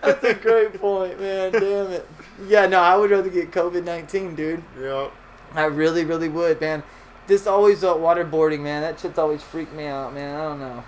that's 0.00 0.22
a 0.24 0.32
great 0.34 0.74
point, 0.80 1.20
man. 1.20 1.50
Damn 1.50 1.90
it. 1.90 2.08
Yeah, 2.46 2.66
no, 2.66 2.78
I 2.80 2.96
would 2.96 3.10
rather 3.10 3.28
get 3.28 3.50
COVID 3.50 3.84
nineteen, 3.84 4.36
dude. 4.36 4.62
yeah. 4.80 5.08
I 5.54 5.64
really, 5.64 6.04
really 6.04 6.28
would, 6.28 6.60
man. 6.60 6.82
This 7.26 7.46
always 7.46 7.84
uh, 7.84 7.94
waterboarding, 7.94 8.60
man. 8.60 8.82
That 8.82 8.98
shit's 9.00 9.18
always 9.18 9.42
freaked 9.42 9.72
me 9.72 9.86
out, 9.86 10.12
man. 10.12 10.34
I 10.34 10.42
don't 10.42 10.60
know. 10.60 10.84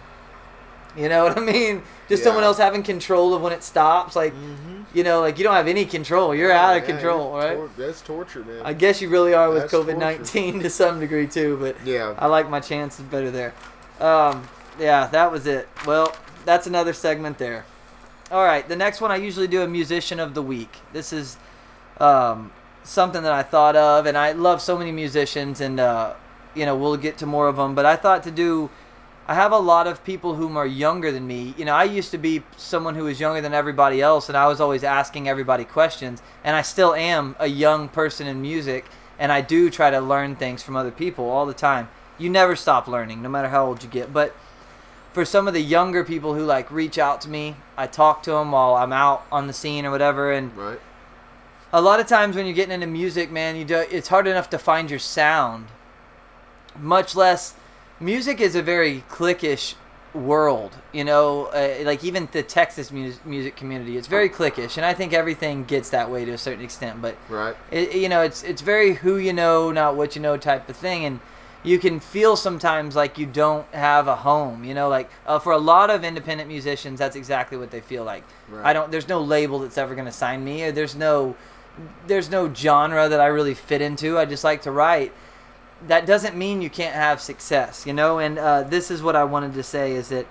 You 0.97 1.09
know 1.09 1.24
what 1.28 1.39
I 1.39 1.41
mean? 1.41 1.82
Just 2.09 2.20
Yeah. 2.22 2.26
someone 2.28 2.45
else 2.45 2.59
having 2.59 2.82
control 2.82 3.35
of 3.35 3.43
when 3.43 3.53
it 3.53 3.62
stops, 3.62 4.14
like 4.16 4.32
Mm-hmm. 4.32 4.82
you 4.95 5.03
know, 5.05 5.20
like 5.20 5.39
you 5.39 5.45
don't 5.45 5.55
have 5.55 5.68
any 5.68 5.85
control. 5.85 6.35
You're 6.35 6.53
out 6.53 6.76
of 6.76 6.85
control, 6.85 7.35
right? 7.37 7.59
that's 7.76 8.01
torture, 8.01 8.45
man. 8.45 8.62
I 8.64 8.72
guess 8.74 9.01
you 9.01 9.09
really 9.09 9.35
are 9.35 9.51
with 9.51 9.70
COVID 9.70 9.99
nineteen 9.99 10.61
to 10.62 10.70
some 10.70 11.01
degree 11.01 11.26
too, 11.26 11.57
but 11.61 11.76
yeah. 11.85 12.14
I 12.18 12.26
like 12.26 12.49
my 12.51 12.61
chances 12.61 13.05
better 13.05 13.30
there. 13.30 13.55
Um, 14.01 14.47
yeah, 14.78 15.07
that 15.09 15.30
was 15.32 15.47
it. 15.47 15.68
Well, 15.87 16.14
that's 16.45 16.66
another 16.66 16.93
segment 16.93 17.39
there. 17.39 17.64
All 18.30 18.45
right, 18.45 18.66
the 18.68 18.76
next 18.76 19.01
one 19.01 19.11
I 19.12 19.16
usually 19.16 19.47
do 19.47 19.62
a 19.62 19.68
musician 19.68 20.18
of 20.18 20.35
the 20.35 20.43
week. 20.43 20.70
This 20.93 21.12
is 21.12 21.37
um, 21.99 22.53
something 22.82 23.22
that 23.22 23.32
I 23.32 23.43
thought 23.43 23.76
of, 23.76 24.07
and 24.07 24.16
I 24.18 24.32
love 24.32 24.61
so 24.61 24.76
many 24.76 24.91
musicians, 24.93 25.61
and 25.61 25.78
uh, 25.78 26.14
you 26.55 26.66
know 26.66 26.76
we'll 26.76 26.96
get 26.96 27.18
to 27.18 27.26
more 27.26 27.48
of 27.48 27.57
them. 27.57 27.74
But 27.74 27.86
I 27.86 27.96
thought 27.96 28.22
to 28.24 28.30
do. 28.30 28.70
I 29.26 29.32
have 29.34 29.52
a 29.52 29.59
lot 29.59 29.86
of 29.86 30.05
people 30.05 30.34
whom 30.34 30.55
are 30.55 30.66
younger 30.66 31.11
than 31.11 31.26
me. 31.26 31.55
You 31.57 31.64
know, 31.64 31.72
I 31.74 31.84
used 31.84 32.11
to 32.11 32.18
be 32.18 32.42
someone 32.59 32.94
who 32.94 33.05
was 33.05 33.18
younger 33.20 33.40
than 33.40 33.55
everybody 33.55 34.02
else, 34.02 34.28
and 34.28 34.36
I 34.36 34.46
was 34.48 34.61
always 34.61 34.84
asking 34.84 35.30
everybody 35.30 35.64
questions. 35.64 36.20
And 36.44 36.55
I 36.55 36.61
still 36.61 36.94
am 36.94 37.34
a 37.38 37.46
young 37.46 37.88
person 37.88 38.26
in 38.26 38.42
music, 38.42 38.84
and 39.18 39.32
I 39.32 39.40
do 39.40 39.70
try 39.70 39.88
to 39.90 39.98
learn 39.98 40.36
things 40.36 40.62
from 40.62 40.76
other 40.76 40.90
people 40.90 41.30
all 41.30 41.46
the 41.46 41.55
time. 41.55 41.88
You 42.18 42.28
never 42.28 42.55
stop 42.55 42.86
learning, 42.86 43.22
no 43.22 43.30
matter 43.30 43.48
how 43.48 43.64
old 43.64 43.82
you 43.82 43.88
get. 43.88 44.12
But 44.12 44.36
for 45.14 45.24
some 45.24 45.48
of 45.48 45.55
the 45.55 45.62
younger 45.62 46.05
people 46.05 46.34
who 46.34 46.44
like 46.44 46.70
reach 46.70 46.98
out 46.98 47.22
to 47.22 47.30
me, 47.30 47.57
I 47.78 47.86
talk 47.86 48.22
to 48.24 48.32
them 48.32 48.52
while 48.52 48.74
I'm 48.74 48.92
out 48.92 49.24
on 49.32 49.46
the 49.46 49.55
scene 49.55 49.86
or 49.86 49.90
whatever, 49.90 50.32
and 50.32 50.55
Right. 50.55 50.80
a 51.72 51.80
lot 51.80 51.98
of 51.98 52.07
times 52.07 52.36
when 52.36 52.44
you're 52.44 52.55
getting 52.55 52.74
into 52.74 52.86
music, 52.86 53.30
man, 53.30 53.57
you 53.57 53.64
do, 53.64 53.86
it's 53.90 54.09
hard 54.09 54.26
enough 54.26 54.50
to 54.50 54.59
find 54.59 54.90
your 54.90 54.98
sound. 54.98 55.68
Much 56.78 57.14
less, 57.14 57.54
music 58.00 58.40
is 58.40 58.54
a 58.54 58.62
very 58.62 59.04
cliquish 59.08 59.74
world. 60.12 60.76
You 60.92 61.04
know, 61.04 61.46
uh, 61.46 61.78
like 61.84 62.04
even 62.04 62.28
the 62.32 62.42
Texas 62.42 62.90
mu- 62.90 63.12
music 63.24 63.56
community, 63.56 63.96
it's 63.96 64.08
very 64.08 64.28
cliquish, 64.28 64.76
and 64.76 64.84
I 64.86 64.94
think 64.94 65.12
everything 65.12 65.64
gets 65.64 65.90
that 65.90 66.10
way 66.10 66.24
to 66.24 66.32
a 66.32 66.38
certain 66.38 66.64
extent. 66.64 67.00
But 67.02 67.16
Right. 67.28 67.56
it, 67.70 67.94
you 67.94 68.08
know, 68.08 68.22
it's 68.22 68.42
it's 68.42 68.62
very 68.62 68.94
who 68.94 69.16
you 69.16 69.32
know, 69.32 69.70
not 69.72 69.96
what 69.96 70.16
you 70.16 70.22
know 70.22 70.36
type 70.36 70.68
of 70.68 70.76
thing, 70.76 71.04
and 71.04 71.20
you 71.62 71.78
can 71.78 71.98
feel 71.98 72.36
sometimes 72.36 72.94
like 72.94 73.18
you 73.18 73.26
don't 73.26 73.66
have 73.74 74.06
a 74.06 74.16
home. 74.16 74.64
You 74.64 74.74
know, 74.74 74.88
like 74.88 75.10
uh, 75.26 75.38
for 75.38 75.52
a 75.52 75.58
lot 75.58 75.90
of 75.90 76.04
independent 76.04 76.48
musicians, 76.48 76.98
that's 76.98 77.16
exactly 77.16 77.56
what 77.56 77.70
they 77.70 77.80
feel 77.80 78.04
like. 78.04 78.22
Right. 78.48 78.66
I 78.66 78.72
don't. 78.72 78.90
There's 78.90 79.08
no 79.08 79.20
label 79.20 79.60
that's 79.60 79.78
ever 79.78 79.94
going 79.94 80.06
to 80.06 80.12
sign 80.12 80.44
me. 80.44 80.64
Or 80.64 80.72
there's 80.72 80.94
no, 80.94 81.34
there's 82.06 82.30
no 82.30 82.52
genre 82.52 83.08
that 83.08 83.20
I 83.20 83.26
really 83.26 83.54
fit 83.54 83.80
into. 83.80 84.18
I 84.18 84.24
just 84.26 84.44
like 84.44 84.62
to 84.62 84.70
write. 84.70 85.12
That 85.87 86.07
doesn't 86.07 86.37
mean 86.37 86.62
you 86.62 86.70
can't 86.70 86.95
have 86.95 87.20
success, 87.20 87.87
you 87.87 87.93
know. 87.93 88.18
And 88.18 88.39
uh, 88.39 88.62
this 88.62 88.91
is 88.91 89.03
what 89.03 89.16
I 89.16 89.24
wanted 89.24 89.55
to 89.55 89.62
say 89.62 89.93
is 89.93 90.09
that 90.09 90.26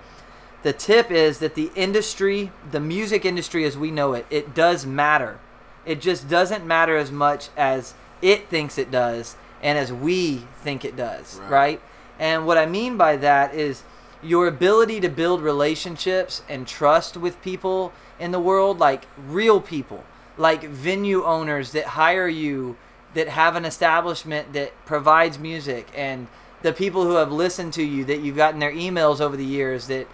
the 0.62 0.72
tip 0.72 1.10
is 1.10 1.38
that 1.38 1.54
the 1.54 1.70
industry, 1.74 2.50
the 2.70 2.80
music 2.80 3.24
industry 3.24 3.64
as 3.64 3.76
we 3.76 3.90
know 3.90 4.14
it, 4.14 4.26
it 4.30 4.54
does 4.54 4.86
matter. 4.86 5.38
It 5.84 6.00
just 6.00 6.28
doesn't 6.28 6.66
matter 6.66 6.96
as 6.96 7.12
much 7.12 7.50
as 7.56 7.94
it 8.22 8.48
thinks 8.48 8.78
it 8.78 8.90
does 8.90 9.36
and 9.62 9.76
as 9.78 9.92
we 9.92 10.46
think 10.62 10.84
it 10.84 10.96
does, 10.96 11.38
Right. 11.42 11.50
right? 11.50 11.80
And 12.18 12.46
what 12.46 12.56
I 12.58 12.66
mean 12.66 12.96
by 12.96 13.16
that 13.16 13.54
is 13.54 13.82
your 14.22 14.46
ability 14.46 15.00
to 15.00 15.08
build 15.08 15.42
relationships 15.42 16.42
and 16.48 16.66
trust 16.66 17.16
with 17.16 17.40
people 17.42 17.92
in 18.18 18.30
the 18.30 18.40
world, 18.40 18.78
like 18.78 19.06
real 19.28 19.60
people, 19.60 20.04
like 20.38 20.64
venue 20.64 21.24
owners 21.24 21.72
that 21.72 21.84
hire 21.88 22.28
you, 22.28 22.76
that 23.14 23.28
have 23.28 23.56
an 23.56 23.64
establishment 23.64 24.52
that 24.52 24.72
provides 24.86 25.38
music, 25.38 25.88
and 25.94 26.26
the 26.62 26.72
people 26.72 27.04
who 27.04 27.14
have 27.14 27.30
listened 27.30 27.72
to 27.74 27.82
you, 27.82 28.04
that 28.04 28.20
you've 28.20 28.36
gotten 28.36 28.60
their 28.60 28.72
emails 28.72 29.20
over 29.20 29.36
the 29.36 29.44
years, 29.44 29.86
that 29.86 30.06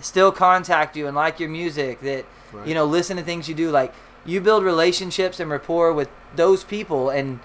still 0.00 0.32
contact 0.32 0.96
you 0.96 1.06
and 1.06 1.16
like 1.16 1.40
your 1.40 1.48
music, 1.48 2.00
that 2.00 2.24
Right. 2.52 2.68
you 2.68 2.74
know 2.74 2.84
listen 2.84 3.16
to 3.16 3.22
things 3.22 3.48
you 3.48 3.54
do. 3.54 3.70
Like 3.70 3.92
you 4.24 4.40
build 4.40 4.62
relationships 4.64 5.40
and 5.40 5.50
rapport 5.50 5.92
with 5.92 6.08
those 6.36 6.64
people, 6.64 7.10
and 7.10 7.40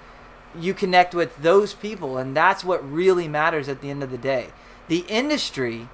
you 0.59 0.73
connect 0.73 1.13
with 1.15 1.37
those 1.41 1.73
people, 1.73 2.17
and 2.17 2.35
that's 2.35 2.63
what 2.63 2.79
really 2.91 3.27
matters 3.27 3.69
at 3.69 3.81
the 3.81 3.89
end 3.89 4.03
of 4.03 4.11
the 4.11 4.17
day. 4.17 4.47
The 4.87 5.05
industry, 5.07 5.87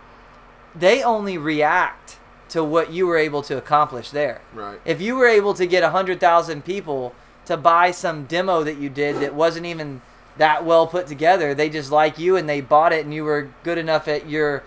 they 0.73 1.03
only 1.03 1.37
react 1.37 2.17
to 2.49 2.63
what 2.63 2.91
you 2.91 3.07
were 3.07 3.17
able 3.17 3.41
to 3.43 3.57
accomplish 3.57 4.11
there. 4.11 4.41
Right. 4.53 4.79
If 4.85 5.01
you 5.01 5.15
were 5.15 5.27
able 5.27 5.53
to 5.55 5.65
get 5.65 5.83
100,000 5.83 6.63
people 6.63 7.13
to 7.45 7.57
buy 7.57 7.91
some 7.91 8.25
demo 8.25 8.63
that 8.63 8.77
you 8.77 8.89
did 8.89 9.17
that 9.17 9.33
wasn't 9.33 9.65
even 9.65 10.01
that 10.37 10.65
well 10.65 10.85
put 10.87 11.07
together, 11.07 11.53
they 11.53 11.69
just 11.69 11.91
like 11.91 12.19
you 12.19 12.35
and 12.35 12.47
they 12.49 12.61
bought 12.61 12.91
it 12.91 13.05
and 13.05 13.13
you 13.13 13.23
were 13.23 13.49
good 13.63 13.77
enough 13.77 14.07
at 14.07 14.27
your 14.29 14.63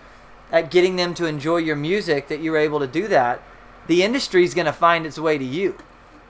at 0.51 0.71
getting 0.71 0.95
them 0.95 1.13
to 1.13 1.25
enjoy 1.27 1.57
your 1.57 1.75
music 1.75 2.27
that 2.27 2.39
you 2.39 2.51
were 2.51 2.57
able 2.57 2.79
to 2.79 2.87
do 2.87 3.07
that, 3.07 3.39
the 3.85 4.01
industry's 4.01 4.55
going 4.55 4.65
to 4.65 4.73
find 4.73 5.05
its 5.05 5.19
way 5.19 5.37
to 5.37 5.45
you. 5.45 5.75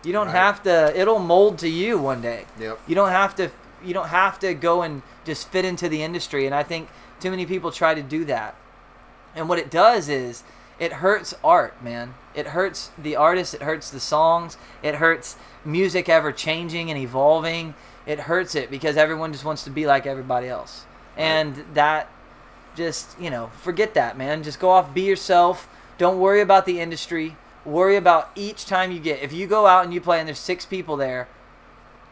You 0.04 0.12
don't 0.12 0.28
Right. 0.28 0.36
have 0.36 0.62
to 0.64 0.97
it'll 1.00 1.20
mold 1.20 1.58
to 1.60 1.70
you 1.70 1.97
one 1.97 2.22
day. 2.22 2.45
Yep. 2.60 2.80
You 2.88 2.95
don't 2.95 3.10
have 3.10 3.36
to 3.38 3.50
you 3.84 3.93
don't 3.93 4.10
have 4.10 4.39
to 4.39 4.54
go 4.54 4.82
and 4.82 5.02
just 5.26 5.47
fit 5.50 5.64
into 5.64 5.88
the 5.88 6.04
industry 6.04 6.45
and 6.45 6.54
I 6.54 6.64
think 6.64 6.89
too 7.22 7.30
many 7.32 7.45
people 7.45 7.72
try 7.72 7.93
to 7.93 8.02
do 8.02 8.26
that. 8.26 8.56
And 9.36 9.47
what 9.47 9.60
it 9.60 9.70
does 9.70 10.10
is 10.10 10.43
it 10.80 10.93
hurts 10.93 11.34
art, 11.43 11.84
man. 11.84 12.13
It 12.34 12.47
hurts 12.47 12.91
the 12.97 13.15
artist, 13.15 13.53
it 13.53 13.61
hurts 13.61 13.89
the 13.89 13.99
songs, 13.99 14.57
it 14.82 14.95
hurts 14.95 15.36
music 15.65 16.07
ever 16.07 16.32
changing 16.32 16.89
and 16.89 16.97
evolving. 16.97 17.75
It 18.05 18.21
hurts 18.21 18.55
it 18.55 18.71
because 18.71 18.97
everyone 18.97 19.34
just 19.34 19.45
wants 19.45 19.63
to 19.65 19.69
be 19.69 19.86
like 19.86 20.07
everybody 20.07 20.47
else. 20.47 20.86
And 21.15 21.63
that 21.73 22.09
just, 22.75 23.19
you 23.19 23.30
know, 23.30 23.51
forget 23.61 23.93
that, 23.93 24.17
man. 24.17 24.41
Just 24.41 24.59
go 24.59 24.69
off, 24.69 24.93
be 24.93 25.01
yourself. 25.01 25.69
Don't 25.97 26.19
worry 26.19 26.41
about 26.41 26.65
the 26.65 26.80
industry. 26.80 27.36
Worry 27.65 27.97
about 27.97 28.32
each 28.36 28.65
time 28.65 28.91
you 28.91 28.99
get. 28.99 29.21
If 29.21 29.34
you 29.34 29.45
go 29.47 29.67
out 29.67 29.84
and 29.84 29.93
you 29.93 30.01
play 30.01 30.17
and 30.19 30.27
there's 30.27 30.39
six 30.39 30.65
people 30.65 30.95
there, 30.95 31.27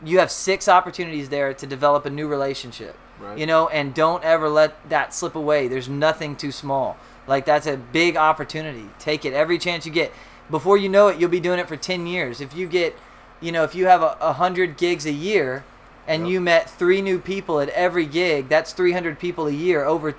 you 0.03 0.19
have 0.19 0.29
six 0.29 0.67
opportunities 0.67 1.29
there 1.29 1.53
to 1.53 1.65
develop 1.65 2.05
a 2.05 2.09
new 2.09 2.27
relationship. 2.27 2.95
Right. 3.19 3.37
You 3.37 3.47
know, 3.47 3.67
and 3.69 3.95
don't 3.95 4.23
ever 4.23 4.49
let 4.49 4.89
that 4.89 5.13
slip 5.13 5.35
away. 5.35 5.67
There's 5.67 5.89
nothing 5.89 6.35
too 6.35 6.51
small. 6.51 6.97
Like 7.27 7.45
that's 7.45 7.67
a 7.67 7.77
big 7.77 8.15
opportunity. 8.17 8.85
Take 8.99 9.25
it 9.25 9.33
every 9.33 9.57
chance 9.57 9.85
you 9.85 9.91
get. 9.91 10.11
Before 10.49 10.77
you 10.77 10.87
know 10.89 11.09
it, 11.09 11.19
you'll 11.19 11.29
be 11.29 11.39
doing 11.41 11.59
it 11.59 11.67
for 11.67 11.75
10 11.75 12.07
years. 12.07 12.39
If 12.39 12.55
you 12.55 12.67
get, 12.67 12.95
you 13.41 13.51
know, 13.51 13.63
if 13.63 13.75
you 13.75 13.85
have 13.87 14.01
a, 14.01 14.17
a 14.21 14.33
hundred 14.33 14.77
gigs 14.77 15.05
a 15.05 15.11
year, 15.11 15.63
and 16.07 16.23
Yep. 16.23 16.31
you 16.31 16.39
met 16.41 16.69
three 16.69 17.01
new 17.01 17.19
people 17.19 17.59
at 17.59 17.67
every 17.69 18.05
gig, 18.05 18.47
that's 18.47 18.71
300 18.71 19.19
people 19.19 19.45
a 19.47 19.51
year 19.51 19.83
over, 19.83 20.15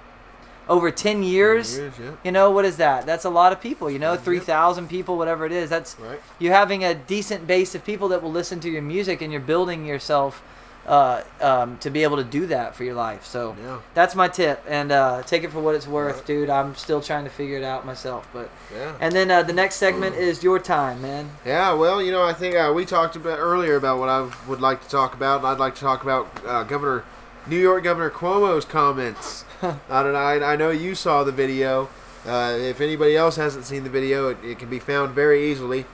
over 0.68 0.90
10 0.90 1.22
years. 1.22 1.78
Years, 1.78 1.94
yeah. 1.98 2.10
You 2.22 2.30
know 2.30 2.50
what 2.50 2.66
is 2.66 2.76
that? 2.76 3.06
That's 3.06 3.24
a 3.24 3.30
lot 3.30 3.52
of 3.52 3.60
people. 3.62 3.90
You 3.90 3.98
know, 3.98 4.12
Yep. 4.12 4.22
3,000 4.22 4.88
people, 4.88 5.16
whatever 5.16 5.46
it 5.46 5.52
is. 5.52 5.70
That's 5.70 5.98
Right. 5.98 6.20
you're 6.38 6.52
having 6.52 6.84
a 6.84 6.94
decent 6.94 7.46
base 7.46 7.74
of 7.74 7.86
people 7.86 8.08
that 8.08 8.22
will 8.22 8.30
listen 8.30 8.60
to 8.60 8.68
your 8.68 8.82
music, 8.82 9.22
and 9.22 9.32
you're 9.32 9.40
building 9.40 9.86
yourself 9.86 10.42
uh, 10.88 11.22
um, 11.42 11.76
to 11.78 11.90
be 11.90 12.02
able 12.02 12.16
to 12.16 12.24
do 12.24 12.46
that 12.46 12.74
for 12.74 12.82
your 12.82 12.94
life. 12.94 13.24
So 13.26 13.54
Yeah. 13.62 13.78
that's 13.94 14.14
my 14.14 14.26
tip, 14.26 14.64
and 14.66 14.90
uh, 14.90 15.22
take 15.22 15.44
it 15.44 15.52
for 15.52 15.60
what 15.60 15.74
it's 15.74 15.86
worth, 15.86 16.16
Right. 16.16 16.26
dude. 16.26 16.50
I'm 16.50 16.74
still 16.74 17.00
trying 17.02 17.24
to 17.24 17.30
figure 17.30 17.58
it 17.58 17.62
out 17.62 17.84
myself, 17.86 18.26
but 18.32 18.48
Yeah. 18.74 18.92
and 19.00 19.12
then 19.14 19.30
uh, 19.30 19.42
the 19.42 19.52
next 19.52 19.76
segment 19.76 20.16
is 20.16 20.42
your 20.42 20.58
time, 20.58 21.02
man. 21.02 21.30
Yeah, 21.44 21.74
well, 21.74 22.00
you 22.02 22.10
know, 22.10 22.22
I 22.24 22.32
think 22.32 22.56
uh, 22.56 22.72
we 22.74 22.84
talked 22.86 23.16
about 23.16 23.38
earlier 23.38 23.76
about 23.76 23.98
what 23.98 24.08
I 24.08 24.28
would 24.48 24.60
like 24.62 24.82
to 24.82 24.88
talk 24.88 25.14
about, 25.14 25.40
and 25.40 25.46
I'd 25.46 25.58
like 25.58 25.74
to 25.74 25.80
talk 25.82 26.02
about 26.02 26.26
uh, 26.46 26.62
Governor, 26.64 27.04
New 27.46 27.58
York 27.58 27.84
Governor 27.84 28.10
Cuomo's 28.10 28.64
comments. 28.64 29.44
I 29.62 30.02
don't 30.02 30.12
know. 30.14 30.18
I, 30.18 30.52
I 30.54 30.56
know 30.56 30.70
you 30.70 30.94
saw 30.94 31.22
the 31.22 31.32
video. 31.32 31.88
Uh, 32.26 32.56
if 32.58 32.80
anybody 32.80 33.16
else 33.16 33.36
hasn't 33.36 33.64
seen 33.66 33.84
the 33.84 33.90
video, 33.90 34.28
it, 34.28 34.38
it 34.44 34.58
can 34.58 34.68
be 34.68 34.78
found 34.78 35.14
very 35.14 35.50
easily 35.50 35.84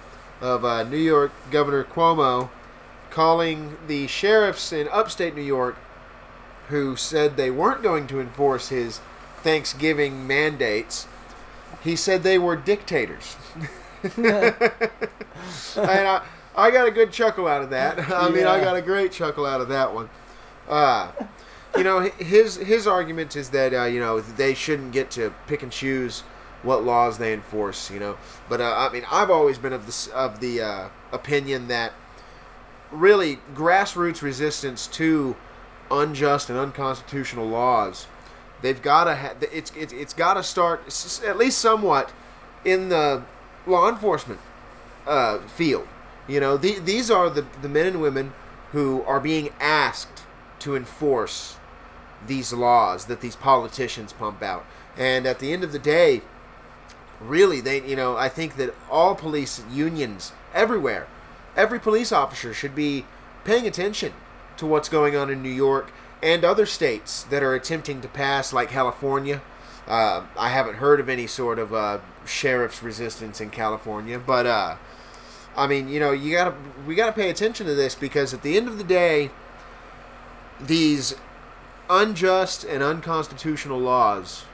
of 0.40 0.64
uh, 0.64 0.82
New 0.84 0.96
York 0.98 1.32
Governor 1.50 1.84
Cuomo 1.84 2.48
calling 3.14 3.76
the 3.86 4.08
sheriffs 4.08 4.72
in 4.72 4.88
upstate 4.88 5.36
New 5.36 5.42
York 5.42 5.76
who 6.68 6.96
said 6.96 7.36
they 7.36 7.50
weren't 7.50 7.80
going 7.80 8.08
to 8.08 8.20
enforce 8.20 8.70
his 8.70 9.00
Thanksgiving 9.42 10.26
mandates. 10.26 11.06
He 11.84 11.94
said 11.94 12.24
they 12.24 12.38
were 12.38 12.56
dictators. 12.56 13.36
and 14.16 14.26
I, 15.76 16.22
I 16.56 16.72
got 16.72 16.88
a 16.88 16.90
good 16.90 17.12
chuckle 17.12 17.46
out 17.46 17.62
of 17.62 17.70
that. 17.70 17.98
I 18.12 18.30
mean, 18.30 18.46
I 18.46 18.60
got 18.60 18.74
a 18.74 18.82
great 18.82 19.12
chuckle 19.12 19.46
out 19.46 19.60
of 19.60 19.68
that 19.68 19.94
one. 19.94 20.10
Uh, 20.68 21.12
you 21.76 21.84
know, 21.84 22.00
his 22.00 22.56
his 22.56 22.86
argument 22.86 23.36
is 23.36 23.50
that 23.50 23.72
uh, 23.72 23.84
you 23.84 24.00
know 24.00 24.20
they 24.20 24.54
shouldn't 24.54 24.92
get 24.92 25.10
to 25.12 25.32
pick 25.46 25.62
and 25.62 25.70
choose 25.70 26.22
what 26.62 26.82
laws 26.82 27.18
they 27.18 27.32
enforce. 27.32 27.90
You 27.90 28.00
know, 28.00 28.18
but 28.48 28.60
uh, 28.60 28.74
I 28.76 28.92
mean, 28.92 29.04
I've 29.10 29.30
always 29.30 29.58
been 29.58 29.72
of 29.72 29.86
the 29.86 30.14
of 30.14 30.40
the 30.40 30.62
uh, 30.62 30.88
opinion 31.12 31.68
that 31.68 31.92
really 32.94 33.38
grassroots 33.54 34.22
resistance 34.22 34.86
to 34.88 35.36
unjust 35.90 36.50
and 36.50 36.58
unconstitutional 36.58 37.46
laws. 37.46 38.06
They've 38.62 38.80
got 38.80 39.04
to 39.04 39.16
ha- 39.16 39.34
it's 39.52 39.72
it's, 39.76 39.92
it's 39.92 40.14
got 40.14 40.34
to 40.34 40.42
start 40.42 40.82
at 41.24 41.36
least 41.36 41.58
somewhat 41.58 42.12
in 42.64 42.88
the 42.88 43.22
law 43.66 43.88
enforcement 43.88 44.40
uh, 45.06 45.38
field. 45.40 45.86
You 46.26 46.40
know 46.40 46.56
the, 46.56 46.78
these 46.78 47.10
are 47.10 47.28
the, 47.28 47.44
the 47.60 47.68
men 47.68 47.86
and 47.86 48.00
women 48.00 48.32
who 48.72 49.02
are 49.02 49.20
being 49.20 49.50
asked 49.60 50.22
to 50.60 50.74
enforce 50.74 51.56
these 52.26 52.52
laws 52.52 53.06
that 53.06 53.20
these 53.20 53.36
politicians 53.36 54.12
pump 54.12 54.42
out. 54.42 54.64
And 54.96 55.26
at 55.26 55.40
the 55.40 55.52
end 55.52 55.64
of 55.64 55.72
the 55.72 55.78
day 55.78 56.22
really 57.20 57.60
they 57.60 57.86
you 57.86 57.96
know 57.96 58.16
i 58.16 58.28
think 58.28 58.56
that 58.56 58.74
all 58.90 59.14
police 59.14 59.62
unions 59.70 60.32
everywhere 60.52 61.06
every 61.56 61.78
police 61.78 62.12
officer 62.12 62.52
should 62.52 62.74
be 62.74 63.04
paying 63.44 63.66
attention 63.66 64.12
to 64.56 64.66
what's 64.66 64.88
going 64.88 65.16
on 65.16 65.30
in 65.30 65.42
new 65.42 65.48
york 65.48 65.92
and 66.22 66.44
other 66.44 66.66
states 66.66 67.22
that 67.24 67.42
are 67.42 67.54
attempting 67.54 68.00
to 68.00 68.08
pass 68.08 68.52
like 68.52 68.70
california. 68.70 69.42
Uh, 69.86 70.24
i 70.38 70.48
haven't 70.48 70.76
heard 70.76 71.00
of 71.00 71.08
any 71.08 71.26
sort 71.26 71.58
of 71.58 71.74
uh, 71.74 71.98
sheriff's 72.24 72.82
resistance 72.82 73.40
in 73.40 73.50
california 73.50 74.18
but 74.18 74.46
uh, 74.46 74.76
i 75.56 75.66
mean 75.66 75.88
you 75.88 76.00
know 76.00 76.10
you 76.10 76.32
gotta 76.32 76.54
we 76.86 76.94
gotta 76.94 77.12
pay 77.12 77.28
attention 77.28 77.66
to 77.66 77.74
this 77.74 77.94
because 77.94 78.32
at 78.32 78.42
the 78.42 78.56
end 78.56 78.66
of 78.66 78.78
the 78.78 78.84
day 78.84 79.30
these 80.60 81.14
unjust 81.90 82.64
and 82.64 82.82
unconstitutional 82.82 83.78
laws 83.78 84.44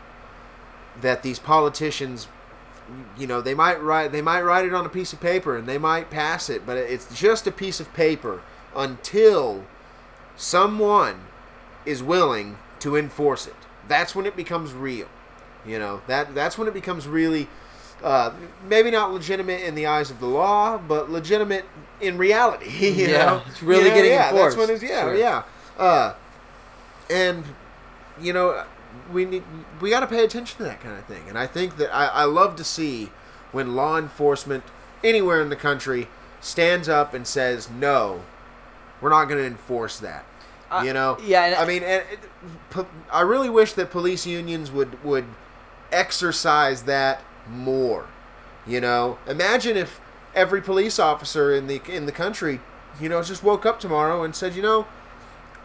that 1.00 1.22
these 1.22 1.38
politicians 1.38 2.26
you 3.18 3.26
know 3.26 3.40
they 3.40 3.54
might 3.54 3.80
write 3.82 4.12
they 4.12 4.22
might 4.22 4.42
write 4.42 4.64
it 4.64 4.74
on 4.74 4.84
a 4.86 4.88
piece 4.88 5.12
of 5.12 5.20
paper 5.20 5.56
and 5.56 5.66
they 5.66 5.78
might 5.78 6.10
pass 6.10 6.48
it 6.50 6.64
but 6.66 6.76
it's 6.76 7.12
just 7.18 7.46
a 7.46 7.52
piece 7.52 7.80
of 7.80 7.92
paper 7.94 8.42
until 8.76 9.64
someone 10.36 11.20
is 11.84 12.02
willing 12.02 12.58
to 12.78 12.96
enforce 12.96 13.46
it 13.46 13.54
that's 13.88 14.14
when 14.14 14.26
it 14.26 14.36
becomes 14.36 14.72
real 14.72 15.08
you 15.66 15.78
know 15.78 16.00
that 16.06 16.34
that's 16.34 16.56
when 16.56 16.66
it 16.68 16.74
becomes 16.74 17.06
really 17.06 17.48
uh, 18.02 18.32
maybe 18.66 18.90
not 18.90 19.12
legitimate 19.12 19.60
in 19.60 19.74
the 19.74 19.86
eyes 19.86 20.10
of 20.10 20.20
the 20.20 20.26
law 20.26 20.78
but 20.78 21.10
legitimate 21.10 21.64
in 22.00 22.16
reality 22.16 22.70
you 22.88 23.08
Yeah, 23.08 23.24
know 23.26 23.42
it's 23.46 23.62
really 23.62 23.84
You 23.84 23.88
know, 23.90 23.94
getting 23.96 24.12
yeah, 24.12 24.32
that's 24.32 24.56
when 24.56 24.70
enforced. 24.70 24.82
it's 24.82 24.90
yeah 24.92 25.02
Sure. 25.02 25.16
yeah 25.16 25.42
uh, 25.78 26.14
and 27.10 27.44
you 28.20 28.32
know 28.32 28.64
we 29.12 29.24
need 29.24 29.42
we 29.80 29.90
got 29.90 30.00
to 30.00 30.06
pay 30.06 30.24
attention 30.24 30.56
to 30.58 30.64
that 30.64 30.80
kind 30.80 30.96
of 30.98 31.04
thing. 31.06 31.22
And 31.28 31.38
i 31.38 31.46
think 31.46 31.76
that 31.76 31.94
I, 31.94 32.06
I 32.06 32.24
love 32.24 32.56
to 32.56 32.64
see 32.64 33.10
when 33.52 33.74
law 33.74 33.98
enforcement 33.98 34.64
anywhere 35.02 35.40
in 35.40 35.48
the 35.48 35.56
country 35.56 36.08
stands 36.40 36.88
up 36.88 37.14
and 37.14 37.26
says 37.26 37.68
no 37.70 38.22
we're 39.00 39.10
not 39.10 39.26
going 39.26 39.38
to 39.40 39.46
enforce 39.46 39.98
that. 40.00 40.26
Uh, 40.70 40.82
you 40.84 40.92
know? 40.92 41.16
yeah, 41.22 41.44
and- 41.46 41.54
i 41.56 41.66
mean 41.66 41.82
and 41.82 42.04
it, 42.10 42.86
i 43.12 43.20
really 43.20 43.50
wish 43.50 43.72
that 43.72 43.90
police 43.90 44.26
unions 44.26 44.70
would 44.70 45.02
would 45.04 45.24
exercise 45.90 46.84
that 46.84 47.22
more 47.48 48.06
you 48.66 48.80
know? 48.80 49.18
Imagine 49.26 49.76
if 49.76 50.00
every 50.34 50.62
police 50.62 50.98
officer 50.98 51.52
in 51.52 51.66
the 51.66 51.80
in 51.88 52.06
the 52.06 52.12
country 52.12 52.60
you 53.00 53.08
know 53.08 53.22
just 53.22 53.42
woke 53.42 53.66
up 53.66 53.80
tomorrow 53.80 54.22
and 54.22 54.34
said 54.36 54.54
you 54.54 54.62
know 54.62 54.86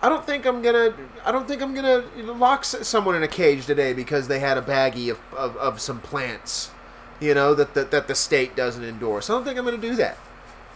I 0.06 0.10
don't 0.10 0.24
think 0.24 0.46
I'm 0.46 0.62
gonna. 0.62 0.94
I 1.26 1.32
don't 1.32 1.48
think 1.48 1.64
I'm 1.64 1.74
gonna 1.74 2.04
lock 2.34 2.64
someone 2.64 3.16
in 3.16 3.24
a 3.24 3.28
cage 3.28 3.66
today 3.66 3.92
because 3.92 4.28
they 4.28 4.38
had 4.40 4.56
a 4.56 4.62
baggie 4.62 5.10
of, 5.10 5.20
of, 5.36 5.58
of 5.58 5.82
some 5.82 6.00
plants, 6.00 6.70
you 7.20 7.34
know, 7.34 7.56
that, 7.56 7.74
that 7.74 7.90
that 7.90 8.08
the 8.08 8.14
state 8.14 8.56
doesn't 8.56 8.84
endorse. 8.84 9.30
I 9.32 9.34
don't 9.34 9.44
think 9.44 9.58
I'm 9.58 9.66
gonna 9.66 9.78
do 9.78 9.96
that. 9.96 10.18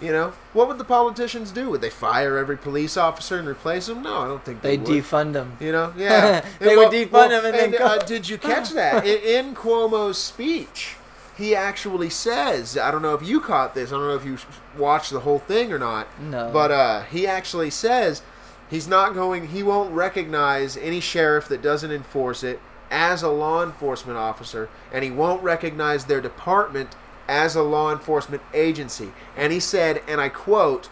You 0.02 0.12
know, 0.14 0.34
what 0.54 0.68
would 0.68 0.80
the 0.80 0.84
politicians 0.86 1.52
do? 1.52 1.70
Would 1.70 1.82
they 1.82 1.90
fire 1.92 2.38
every 2.38 2.58
police 2.58 2.98
officer 2.98 3.38
and 3.38 3.48
replace 3.48 3.86
them? 3.86 4.02
No, 4.02 4.18
I 4.18 4.28
don't 4.28 4.44
think 4.44 4.62
they, 4.64 4.78
They 4.78 4.84
would. 4.96 5.04
defund 5.04 5.34
them. 5.34 5.58
You 5.60 5.74
know, 5.74 5.94
yeah. 5.96 6.44
They 6.60 6.70
And 6.70 6.78
would 6.80 6.92
defund 6.92 7.30
them. 7.30 7.46
and 7.46 7.54
then 7.54 7.72
go- 7.72 7.86
uh, 7.86 7.98
did 8.06 8.28
you 8.30 8.38
catch 8.40 8.72
that 8.72 9.06
in, 9.06 9.48
in 9.48 9.56
Cuomo's 9.56 10.18
speech? 10.18 10.96
He 11.38 11.54
actually 11.56 12.10
says, 12.10 12.78
I 12.78 12.90
don't 12.92 13.02
know 13.04 13.14
if 13.14 13.22
you 13.28 13.42
caught 13.42 13.76
this. 13.76 13.90
I 13.92 13.98
don't 13.98 14.08
know 14.08 14.16
if 14.16 14.26
you 14.26 14.38
watched 14.78 15.12
the 15.12 15.20
whole 15.22 15.40
thing 15.40 15.72
or 15.72 15.78
not. 15.78 16.08
No. 16.20 16.50
But 16.52 16.72
uh, 16.72 17.02
he 17.04 17.28
actually 17.28 17.70
says 17.70 18.22
he's 18.70 18.88
not 18.88 19.14
going. 19.14 19.48
He 19.48 19.64
won't 19.64 19.92
recognize 19.92 20.78
any 20.78 21.00
sheriff 21.00 21.48
that 21.48 21.62
doesn't 21.62 21.92
enforce 21.92 22.44
it 22.44 22.60
as 22.92 23.22
a 23.22 23.30
law 23.30 23.64
enforcement 23.64 24.18
officer, 24.18 24.70
and 24.92 25.04
he 25.04 25.12
won't 25.12 25.44
recognize 25.44 26.06
their 26.06 26.22
department 26.22 26.96
as 27.28 27.56
a 27.56 27.64
law 27.64 27.92
enforcement 27.92 28.42
agency. 28.54 29.12
And 29.38 29.54
he 29.54 29.60
said, 29.60 30.02
and 30.08 30.20
I 30.20 30.30
quote 30.30 30.90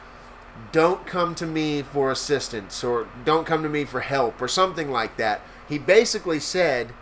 don't 0.71 1.05
come 1.05 1.35
to 1.35 1.45
me 1.45 1.81
for 1.81 2.11
assistance 2.11 2.83
or 2.83 3.07
don't 3.25 3.45
come 3.45 3.63
to 3.63 3.69
me 3.69 3.85
for 3.85 4.01
help 4.01 4.41
or 4.41 4.47
something 4.47 4.89
like 4.91 5.17
that. 5.17 5.41
He 5.67 5.77
basically 5.77 6.39
said 6.39 6.93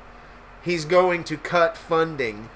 he's 0.61 0.85
going 0.85 1.23
to 1.25 1.37
cut 1.37 1.77
funding 1.77 2.49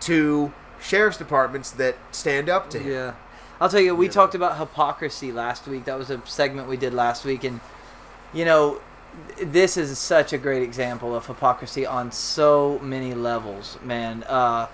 to 0.00 0.52
sheriff's 0.80 1.16
departments 1.16 1.70
that 1.72 1.96
stand 2.10 2.48
up 2.48 2.68
to 2.70 2.78
him. 2.78 2.92
Yeah. 2.92 3.14
I'll 3.60 3.68
tell 3.68 3.80
you, 3.80 3.94
we 3.94 4.06
know. 4.06 4.12
talked 4.12 4.34
about 4.34 4.58
hypocrisy 4.58 5.32
last 5.32 5.66
week. 5.66 5.84
That 5.84 5.98
was 5.98 6.10
a 6.10 6.20
segment 6.26 6.68
we 6.68 6.76
did 6.76 6.92
last 6.94 7.24
week. 7.24 7.44
And, 7.44 7.60
you 8.32 8.44
know, 8.44 8.80
this 9.40 9.76
is 9.76 9.96
such 9.98 10.32
a 10.32 10.38
great 10.38 10.62
example 10.62 11.14
of 11.14 11.26
hypocrisy 11.26 11.86
on 11.86 12.10
so 12.12 12.78
many 12.82 13.14
levels, 13.14 13.78
man. 13.82 14.24
Uh, 14.24 14.66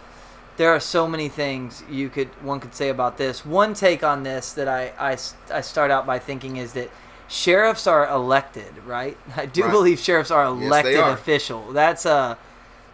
there 0.56 0.70
are 0.70 0.80
so 0.80 1.06
many 1.06 1.28
things 1.28 1.82
you 1.90 2.08
could 2.08 2.28
one 2.42 2.60
could 2.60 2.74
say 2.74 2.88
about 2.88 3.16
this. 3.18 3.44
One 3.46 3.74
take 3.74 4.02
on 4.02 4.22
this 4.22 4.52
that 4.54 4.68
I 4.68 4.92
I, 4.98 5.16
I 5.54 5.60
start 5.62 5.90
out 5.90 6.06
by 6.06 6.18
thinking 6.18 6.56
is 6.58 6.72
that 6.74 6.90
sheriffs 7.28 7.86
are 7.86 8.08
elected, 8.08 8.72
right? 8.86 9.16
I 9.36 9.46
do 9.46 9.62
Right. 9.62 9.70
believe 9.70 9.98
sheriffs 9.98 10.30
are 10.30 10.44
elected 10.44 10.96
are. 11.00 11.12
official. 11.12 11.72
That's 11.72 12.04
a 12.06 12.36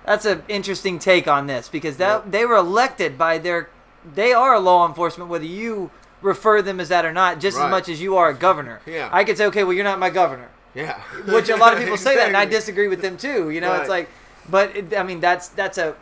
that's 0.05 0.25
an 0.27 0.45
interesting 0.49 0.99
take 1.01 1.27
on 1.27 1.47
this 1.49 1.69
because 1.69 1.97
that 1.97 2.25
Yep. 2.25 2.31
they 2.33 2.45
were 2.47 2.57
elected 2.57 3.19
by 3.19 3.39
their 3.39 3.69
they 4.15 4.33
are 4.33 4.55
a 4.55 4.61
law 4.61 4.87
enforcement 4.87 5.31
whether 5.31 5.45
you 5.45 5.91
refer 6.23 6.63
them 6.63 6.81
as 6.81 6.89
that 6.89 7.05
or 7.05 7.13
not 7.13 7.41
just 7.41 7.59
as 7.59 7.71
much 7.71 7.89
as 7.89 8.01
you 8.01 8.17
are 8.17 8.31
a 8.31 8.35
governor. 8.35 8.81
Yeah. 8.87 9.09
i 9.13 9.25
could 9.25 9.37
say 9.37 9.47
okay 9.47 9.65
well 9.65 9.73
you're 9.73 9.85
not 9.85 9.99
my 9.99 10.11
governor. 10.11 10.49
Yeah. 10.75 11.01
which 11.27 11.49
a 11.49 11.57
lot 11.57 11.73
of 11.73 11.79
people 11.79 11.97
say 12.09 12.17
that 12.17 12.29
and 12.29 12.37
i 12.37 12.45
disagree 12.45 12.89
with 12.89 13.03
them 13.03 13.17
too 13.17 13.51
you 13.51 13.61
know 13.61 13.75
it's 13.75 13.89
like 13.89 14.09
but 14.49 14.75
it, 14.77 14.97
i 14.97 15.03
mean 15.03 15.21
that's 15.21 15.49
that's 15.49 15.79
a 15.79 15.97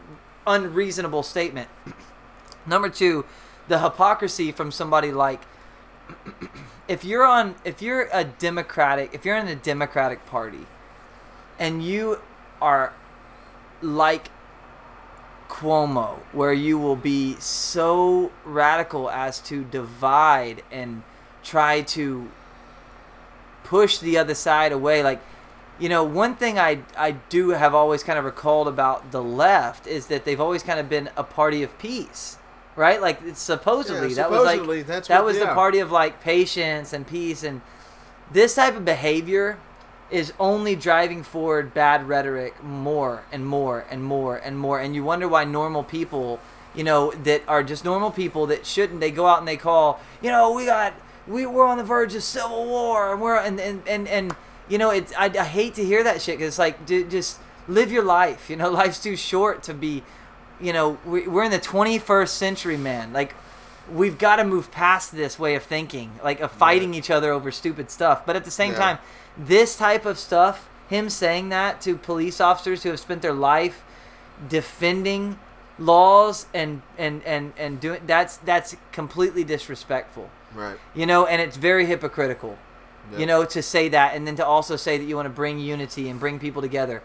unreasonable 0.46 1.22
statement. 1.22 1.68
Number 2.66 2.88
two 2.88 3.24
the 3.68 3.80
hypocrisy 3.80 4.52
from 4.52 4.70
somebody 4.70 5.10
like 5.10 5.42
if 6.88 7.04
you're 7.04 7.24
on 7.24 7.54
if 7.64 7.80
you're 7.80 8.08
a 8.12 8.24
democratic 8.24 9.14
if 9.14 9.24
you're 9.24 9.36
in 9.36 9.46
the 9.46 9.54
democratic 9.54 10.24
party 10.26 10.66
and 11.58 11.82
you 11.82 12.20
are 12.60 12.92
like 13.80 14.28
Cuomo, 15.54 16.18
where 16.32 16.52
you 16.52 16.78
will 16.78 16.96
be 16.96 17.36
so 17.38 18.32
radical 18.44 19.08
as 19.10 19.38
to 19.42 19.62
divide 19.64 20.62
and 20.72 21.02
try 21.44 21.80
to 21.82 22.28
push 23.62 23.98
the 23.98 24.18
other 24.18 24.34
side 24.34 24.72
away. 24.72 25.02
Like, 25.04 25.20
you 25.78 25.88
know, 25.88 26.02
one 26.02 26.34
thing 26.34 26.58
I 26.58 26.80
I 26.96 27.12
do 27.12 27.50
have 27.50 27.74
always 27.74 28.02
kind 28.02 28.18
of 28.18 28.24
recalled 28.24 28.66
about 28.66 29.12
the 29.12 29.22
left 29.22 29.86
is 29.86 30.08
that 30.08 30.24
they've 30.24 30.40
always 30.40 30.62
kind 30.64 30.80
of 30.80 30.88
been 30.88 31.08
a 31.16 31.22
party 31.22 31.62
of 31.62 31.78
peace, 31.78 32.36
right? 32.74 33.00
Like 33.00 33.20
it's 33.24 33.40
supposedly 33.40 34.08
Yeah, 34.08 34.14
that 34.16 34.30
was 34.32 34.44
like 34.44 34.56
supposedly, 34.60 34.82
that 34.82 35.08
what- 35.08 35.24
was 35.24 35.38
the 35.38 35.46
party 35.46 35.78
of 35.78 35.92
like 35.92 36.20
patience 36.20 36.92
and 36.92 37.06
peace 37.06 37.44
and 37.44 37.60
this 38.32 38.56
type 38.56 38.74
of 38.76 38.84
behavior 38.84 39.58
is 40.10 40.32
only 40.38 40.76
driving 40.76 41.22
forward 41.22 41.72
bad 41.74 42.06
rhetoric 42.08 42.62
more 42.62 43.22
and 43.32 43.46
more 43.46 43.84
and 43.90 44.04
more 44.04 44.36
and 44.36 44.58
more 44.58 44.78
and 44.78 44.94
you 44.94 45.02
wonder 45.02 45.26
why 45.26 45.44
normal 45.44 45.82
people 45.82 46.38
you 46.74 46.84
know 46.84 47.10
that 47.12 47.42
are 47.48 47.62
just 47.62 47.84
normal 47.84 48.10
people 48.10 48.46
that 48.46 48.66
shouldn't 48.66 49.00
they 49.00 49.10
go 49.10 49.26
out 49.26 49.38
and 49.38 49.48
they 49.48 49.56
call 49.56 50.00
you 50.20 50.30
know 50.30 50.52
we 50.52 50.66
got 50.66 50.92
we 51.26 51.46
we're 51.46 51.66
on 51.66 51.78
the 51.78 51.84
verge 51.84 52.14
of 52.14 52.22
civil 52.22 52.66
war 52.66 53.12
and 53.12 53.20
we're 53.20 53.36
and 53.36 53.58
and 53.60 53.82
and, 53.88 54.06
and 54.08 54.36
you 54.68 54.76
know 54.78 54.90
it's 54.90 55.12
I, 55.16 55.26
I 55.26 55.44
hate 55.44 55.74
to 55.74 55.84
hear 55.84 56.02
that 56.04 56.20
shit 56.20 56.38
because 56.38 56.48
it's 56.48 56.58
like 56.58 56.84
dude, 56.86 57.10
just 57.10 57.38
live 57.66 57.90
your 57.90 58.04
life 58.04 58.50
you 58.50 58.56
know 58.56 58.70
life's 58.82 59.02
too 59.02 59.16
short 59.16 59.62
to 59.64 59.74
be 59.74 60.02
you 60.60 60.72
know 60.72 60.98
we, 61.06 61.26
we're 61.26 61.44
in 61.44 61.50
the 61.50 61.58
21st 61.58 62.28
century 62.28 62.76
man 62.76 63.12
like 63.12 63.34
we've 63.90 64.18
got 64.18 64.36
to 64.36 64.44
move 64.44 64.70
past 64.70 65.14
this 65.14 65.38
way 65.38 65.54
of 65.54 65.62
thinking, 65.62 66.10
like 66.22 66.40
of 66.40 66.50
fighting 66.50 66.94
each 66.94 67.10
other 67.10 67.30
over 67.30 67.50
stupid 67.50 67.90
stuff. 67.90 68.24
But 68.24 68.36
at 68.36 68.44
the 68.44 68.50
same 68.50 68.72
Yeah. 68.72 68.78
time, 68.78 68.98
this 69.36 69.76
type 69.76 70.04
of 70.06 70.18
stuff, 70.18 70.68
him 70.88 71.08
saying 71.10 71.48
that 71.48 71.80
to 71.82 71.96
police 71.96 72.40
officers 72.40 72.82
who 72.82 72.90
have 72.90 73.00
spent 73.00 73.22
their 73.22 73.32
life 73.32 73.82
defending 74.48 75.38
laws 75.78 76.46
and 76.54 76.82
and 76.98 77.22
and 77.24 77.52
and 77.56 77.80
doing 77.80 78.00
that's 78.06 78.36
that's 78.38 78.76
completely 78.92 79.44
disrespectful. 79.44 80.30
Right. 80.54 80.76
You 80.94 81.06
know, 81.06 81.26
and 81.26 81.40
it's 81.42 81.56
very 81.56 81.86
hypocritical. 81.86 82.58
You 83.18 83.26
know, 83.26 83.44
to 83.44 83.60
say 83.62 83.90
that 83.90 84.16
and 84.16 84.26
then 84.26 84.34
to 84.36 84.46
also 84.46 84.76
say 84.76 84.96
that 84.96 85.04
you 85.04 85.14
want 85.14 85.26
to 85.26 85.30
bring 85.30 85.58
unity 85.58 86.08
and 86.08 86.18
bring 86.18 86.38
people 86.38 86.62
together. 86.62 87.02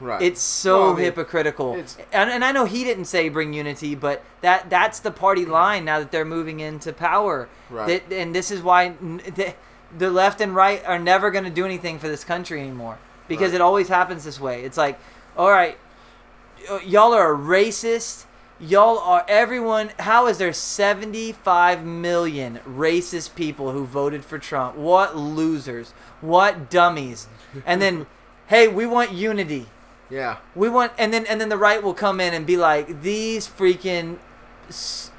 Right. 0.00 0.22
It's 0.22 0.40
so 0.40 0.78
Well, 0.80 0.90
I 0.92 0.94
mean, 0.96 1.04
hypocritical. 1.04 1.72
it's- 1.74 1.98
and, 2.10 2.30
and 2.30 2.42
I 2.42 2.52
know 2.52 2.64
he 2.64 2.84
didn't 2.84 3.04
say 3.04 3.28
bring 3.28 3.52
unity, 3.52 3.94
but 3.94 4.22
that 4.40 4.70
that's 4.70 4.98
the 5.00 5.10
party 5.10 5.44
line 5.44 5.84
now 5.84 5.98
that 5.98 6.10
they're 6.10 6.24
moving 6.24 6.60
into 6.60 6.90
power. 6.92 7.48
Right. 7.68 8.02
That, 8.08 8.16
and 8.16 8.34
this 8.34 8.50
is 8.50 8.62
why 8.62 8.94
the, 9.96 10.10
left 10.10 10.40
and 10.40 10.54
right 10.54 10.84
are 10.86 10.98
never 10.98 11.30
going 11.30 11.44
to 11.44 11.50
do 11.50 11.64
anything 11.64 11.98
for 11.98 12.08
this 12.08 12.24
country 12.24 12.60
anymore 12.60 12.98
because 13.28 13.50
Right. 13.50 13.56
it 13.56 13.60
always 13.60 13.88
happens 13.88 14.24
this 14.24 14.40
way. 14.40 14.62
It's 14.64 14.76
like, 14.76 14.98
all 15.36 15.50
right, 15.50 15.78
y'all 16.84 17.12
are 17.12 17.34
a 17.34 17.36
racist. 17.36 18.24
Y'all 18.58 18.98
are 18.98 19.24
everyone. 19.28 19.90
How 19.98 20.28
is 20.28 20.38
there 20.38 20.52
75 20.52 21.84
million 21.84 22.60
racist 22.66 23.34
people 23.34 23.72
who 23.72 23.84
voted 23.84 24.24
for 24.24 24.38
Trump? 24.38 24.76
What 24.76 25.16
losers. 25.16 25.92
What 26.22 26.70
dummies. 26.70 27.28
And 27.66 27.82
then, 27.82 28.06
hey, 28.46 28.66
we 28.68 28.86
want 28.86 29.12
unity. 29.12 29.66
Yeah. 30.08 30.38
We 30.54 30.68
want, 30.70 30.92
and 30.96 31.12
then 31.12 31.26
and 31.26 31.40
then 31.40 31.48
the 31.50 31.58
right 31.58 31.82
will 31.82 31.92
come 31.92 32.20
in 32.20 32.32
and 32.32 32.46
be 32.46 32.56
like, 32.56 33.02
these 33.02 33.46
freaking, 33.46 34.18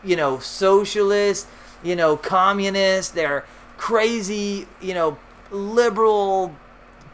you 0.04 0.16
know, 0.16 0.40
socialists, 0.40 1.46
you 1.84 1.96
know, 1.96 2.18
communists. 2.18 3.12
They're 3.12 3.46
crazy, 3.78 4.68
you 4.82 4.94
know, 4.94 5.18
liberal, 5.52 6.56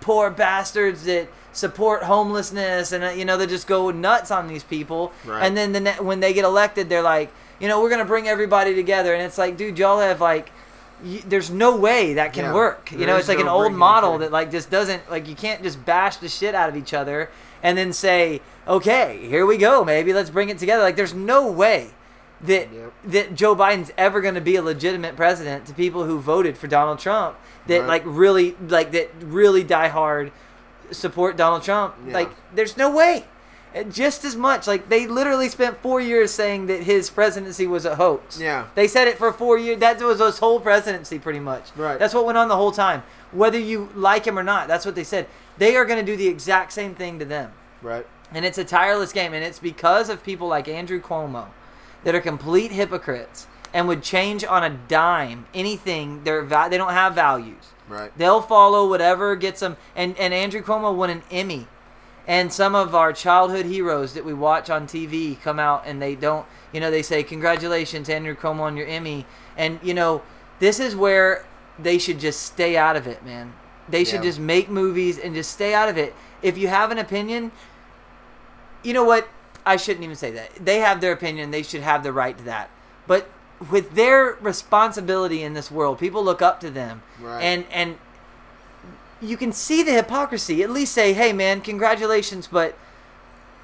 poor 0.01 0.30
bastards 0.30 1.05
that 1.05 1.28
support 1.51 2.03
homelessness, 2.03 2.91
and 2.91 3.03
uh, 3.03 3.09
you 3.09 3.26
know 3.26 3.38
they 3.38 3.45
just 3.47 3.68
go 3.68 3.91
nuts 3.91 4.32
on 4.32 4.47
these 4.47 4.64
people. 4.64 5.11
Right. 5.26 5.43
And 5.45 5.55
then 5.55 5.72
the 5.72 5.80
ne- 5.80 5.99
when 5.99 6.20
they 6.20 6.34
get 6.34 6.45
elected, 6.45 6.89
they're 6.89 7.01
like, 7.01 7.32
you 7.59 7.68
know, 7.68 7.82
we're 7.82 7.89
gonna 7.89 8.05
bring 8.05 8.28
everybody 8.28 8.74
together, 8.76 9.14
and 9.14 9.22
it's 9.24 9.38
like, 9.38 9.57
dude, 9.57 9.78
y'all 9.78 9.99
have 9.99 10.22
like. 10.22 10.51
Y- 11.03 11.22
there's 11.28 11.49
no 11.49 11.76
way 11.76 12.14
that 12.14 12.32
can 12.32 12.45
Yeah. 12.45 12.53
work. 12.53 12.89
You 12.91 12.99
There 12.99 13.07
know, 13.07 13.18
it's 13.18 13.28
like 13.28 13.39
no 13.39 13.43
an 13.43 13.49
old 13.49 13.74
model 13.74 14.20
that 14.20 14.32
like 14.32 14.49
just 14.51 14.70
doesn't 14.70 15.11
like 15.11 15.28
you 15.28 15.36
can't 15.36 15.61
just 15.61 15.84
bash 15.84 16.16
the 16.18 16.30
shit 16.30 16.55
out 16.55 16.70
of 16.70 16.78
each 16.78 16.93
other 16.93 17.30
and 17.61 17.78
then 17.78 17.91
say 17.91 18.39
okay 18.66 19.20
here 19.28 19.45
we 19.45 19.57
go 19.57 19.84
maybe 19.84 20.14
let's 20.14 20.30
bring 20.30 20.47
it 20.47 20.57
together 20.57 20.82
like 20.82 20.95
there's 20.95 21.14
no 21.14 21.51
way 21.51 21.89
that 22.43 22.71
Yep. 22.73 22.93
that 23.05 23.35
joe 23.35 23.55
biden's 23.55 23.91
ever 23.97 24.21
going 24.21 24.35
to 24.35 24.41
be 24.41 24.55
a 24.55 24.61
legitimate 24.61 25.15
president 25.15 25.65
to 25.67 25.73
people 25.73 26.03
who 26.05 26.19
voted 26.19 26.57
for 26.57 26.67
donald 26.67 26.99
trump 26.99 27.35
that 27.67 27.79
Right. 27.79 27.87
like 27.87 28.03
really 28.05 28.55
like 28.67 28.91
that 28.91 29.09
really 29.21 29.63
die 29.63 29.87
hard 29.87 30.31
support 30.91 31.37
donald 31.37 31.63
trump 31.63 31.95
Yeah. 32.05 32.13
like 32.13 32.29
there's 32.53 32.77
no 32.77 32.89
way 32.89 33.25
And 33.75 33.91
just 33.91 34.23
as 34.23 34.35
much 34.35 34.67
like 34.67 34.89
they 34.89 35.07
literally 35.07 35.49
spent 35.49 35.81
four 35.81 35.99
years 35.99 36.29
saying 36.31 36.67
that 36.67 36.83
his 36.83 37.09
presidency 37.09 37.65
was 37.65 37.85
a 37.85 37.95
hoax 37.95 38.39
Yeah. 38.39 38.65
they 38.75 38.87
said 38.87 39.07
it 39.07 39.17
for 39.17 39.33
four 39.33 39.57
years. 39.57 39.79
That 39.79 39.99
was 39.99 40.19
his 40.19 40.37
whole 40.37 40.59
presidency, 40.59 41.17
pretty 41.17 41.39
much. 41.39 41.71
Right. 41.75 41.97
That's 41.97 42.13
what 42.13 42.23
went 42.25 42.37
on 42.37 42.49
the 42.49 42.55
whole 42.55 42.71
time. 42.71 43.01
Whether 43.31 43.57
you 43.57 43.89
like 43.95 44.25
him 44.27 44.37
or 44.37 44.43
not, 44.43 44.67
that's 44.67 44.85
what 44.85 44.93
they 44.93 45.03
said. 45.03 45.25
They 45.57 45.75
are 45.75 45.85
going 45.85 45.97
to 45.97 46.05
do 46.05 46.15
the 46.15 46.27
exact 46.27 46.71
same 46.71 46.93
thing 46.93 47.17
to 47.17 47.25
them. 47.25 47.51
Right. 47.81 48.05
And 48.31 48.45
it's 48.45 48.59
a 48.59 48.63
tireless 48.63 49.11
game. 49.11 49.33
And 49.33 49.43
it's 49.43 49.57
because 49.57 50.07
of 50.07 50.21
people 50.23 50.47
like 50.47 50.67
Andrew 50.67 51.01
Cuomo 51.01 51.45
that 52.04 52.16
are 52.16 52.22
complete 52.22 52.72
hypocrites 52.72 53.47
and 53.74 53.88
would 53.88 54.04
change 54.04 54.43
on 54.43 54.64
a 54.64 54.70
dime 54.70 55.45
anything. 55.54 56.24
They're 56.24 56.43
va- 56.43 56.68
they 56.70 56.78
don't 56.78 56.91
have 56.93 57.16
values. 57.16 57.72
Right. 57.89 58.16
They'll 58.18 58.41
follow 58.41 58.88
whatever 58.88 59.36
gets 59.36 59.60
them. 59.60 59.78
And, 59.95 60.18
and 60.18 60.34
Andrew 60.34 60.62
Cuomo 60.62 60.95
won 60.95 61.10
an 61.10 61.24
Emmy. 61.32 61.68
And 62.26 62.54
some 62.54 62.76
of 62.76 62.95
our 62.95 63.12
childhood 63.12 63.66
heroes 63.66 64.14
that 64.14 64.24
we 64.24 64.34
watch 64.34 64.70
on 64.70 64.88
TV 64.88 65.39
come 65.41 65.60
out 65.60 65.84
and 65.86 66.01
they 66.01 66.16
don't, 66.16 66.45
you 66.72 66.80
know, 66.80 66.89
they 66.89 67.01
say, 67.01 67.22
Congratulations, 67.24 68.08
Andrew 68.10 68.36
Cuomo, 68.36 68.62
on 68.62 68.78
your 68.78 68.88
Emmy. 68.88 69.26
And, 69.58 69.80
you 69.84 69.93
know, 69.93 70.22
this 70.60 70.80
is 70.80 70.95
where 70.95 71.45
they 71.78 71.97
should 71.97 72.20
just 72.20 72.41
stay 72.43 72.78
out 72.78 72.95
of 72.95 73.08
it, 73.08 73.26
man. 73.26 73.54
They 73.89 74.06
should 74.06 74.24
Yeah. 74.24 74.30
just 74.30 74.39
make 74.39 74.70
movies 74.70 75.18
and 75.20 75.36
just 75.36 75.51
stay 75.51 75.74
out 75.74 75.89
of 75.89 75.97
it. 75.97 76.16
If 76.41 76.58
you 76.58 76.70
have 76.70 76.91
an 76.91 76.97
opinion, 76.99 77.51
you 78.84 78.93
know 78.93 79.04
what? 79.04 79.28
I 79.66 79.78
shouldn't 79.78 80.03
even 80.03 80.16
say 80.16 80.32
that. 80.32 80.51
They 80.64 80.80
have 80.80 80.99
their 81.01 81.11
opinion. 81.14 81.51
They 81.51 81.64
should 81.64 81.82
have 81.82 82.03
the 82.03 82.11
right 82.14 82.38
to 82.38 82.43
that. 82.45 82.70
But 83.07 83.30
with 83.72 83.95
their 83.95 84.38
responsibility 84.41 85.41
in 85.43 85.53
this 85.53 85.72
world, 85.72 85.99
people 85.99 86.24
look 86.24 86.41
up 86.41 86.59
to 86.61 86.70
them, 86.70 87.01
Right. 87.22 87.41
and 87.41 87.66
and 87.72 87.97
you 89.22 89.38
can 89.38 89.51
see 89.53 89.84
the 89.84 89.93
hypocrisy. 89.93 90.64
At 90.64 90.70
least 90.70 90.93
say, 90.93 91.14
"Hey, 91.14 91.32
man, 91.34 91.61
congratulations!" 91.61 92.47
But 92.47 92.76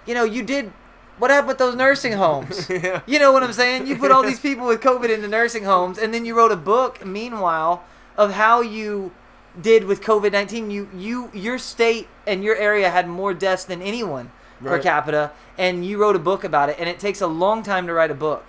you 0.05 0.13
know, 0.13 0.23
you 0.23 0.43
did. 0.43 0.71
What 1.17 1.31
happened 1.31 1.49
with 1.49 1.57
those 1.57 1.75
nursing 1.75 2.13
homes? 2.25 2.69
Yeah. 2.69 3.01
You 3.05 3.19
know 3.19 3.33
what 3.33 3.43
I'm 3.43 3.51
saying? 3.53 3.87
You 3.87 3.97
put 3.97 4.11
all 4.11 4.23
these 4.23 4.39
people 4.39 4.65
with 4.67 4.79
COVID 4.81 5.09
into 5.09 5.27
nursing 5.27 5.65
homes, 5.65 5.97
and 5.97 6.13
then 6.13 6.23
you 6.25 6.33
wrote 6.35 6.51
a 6.53 6.55
book. 6.57 7.05
Meanwhile, 7.05 7.83
of 8.17 8.33
how 8.33 8.61
you 8.61 9.11
did 9.59 9.83
with 9.83 10.01
COVID 10.01 10.31
nineteen, 10.31 10.71
you 10.71 10.87
you 10.95 11.29
your 11.33 11.57
state 11.57 12.07
and 12.25 12.41
your 12.43 12.55
area 12.55 12.89
had 12.89 13.07
more 13.09 13.33
deaths 13.33 13.65
than 13.65 13.81
anyone 13.81 14.31
per 14.63 14.79
capita, 14.79 15.31
and 15.57 15.85
you 15.85 15.97
wrote 15.97 16.15
a 16.15 16.19
book 16.19 16.43
about 16.43 16.69
it. 16.69 16.77
And 16.79 16.89
it 16.89 16.99
takes 16.99 17.21
a 17.21 17.27
long 17.27 17.63
time 17.63 17.87
to 17.87 17.93
write 17.93 18.11
a 18.11 18.15
book. 18.15 18.45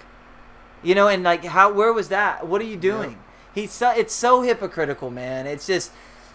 You 0.82 0.94
know, 0.94 1.08
and 1.08 1.22
like 1.22 1.44
how 1.44 1.72
where 1.72 1.92
was 1.92 2.08
that? 2.08 2.46
What 2.46 2.61
are 2.61 2.64
you 2.64 2.76
doing? 2.76 3.18
He's 3.54 3.72
so 3.72 3.90
it's 3.90 4.14
so 4.14 4.42
hypocritical, 4.42 5.11
man. 5.11 5.46
It's 5.46 5.66
just 5.66 5.92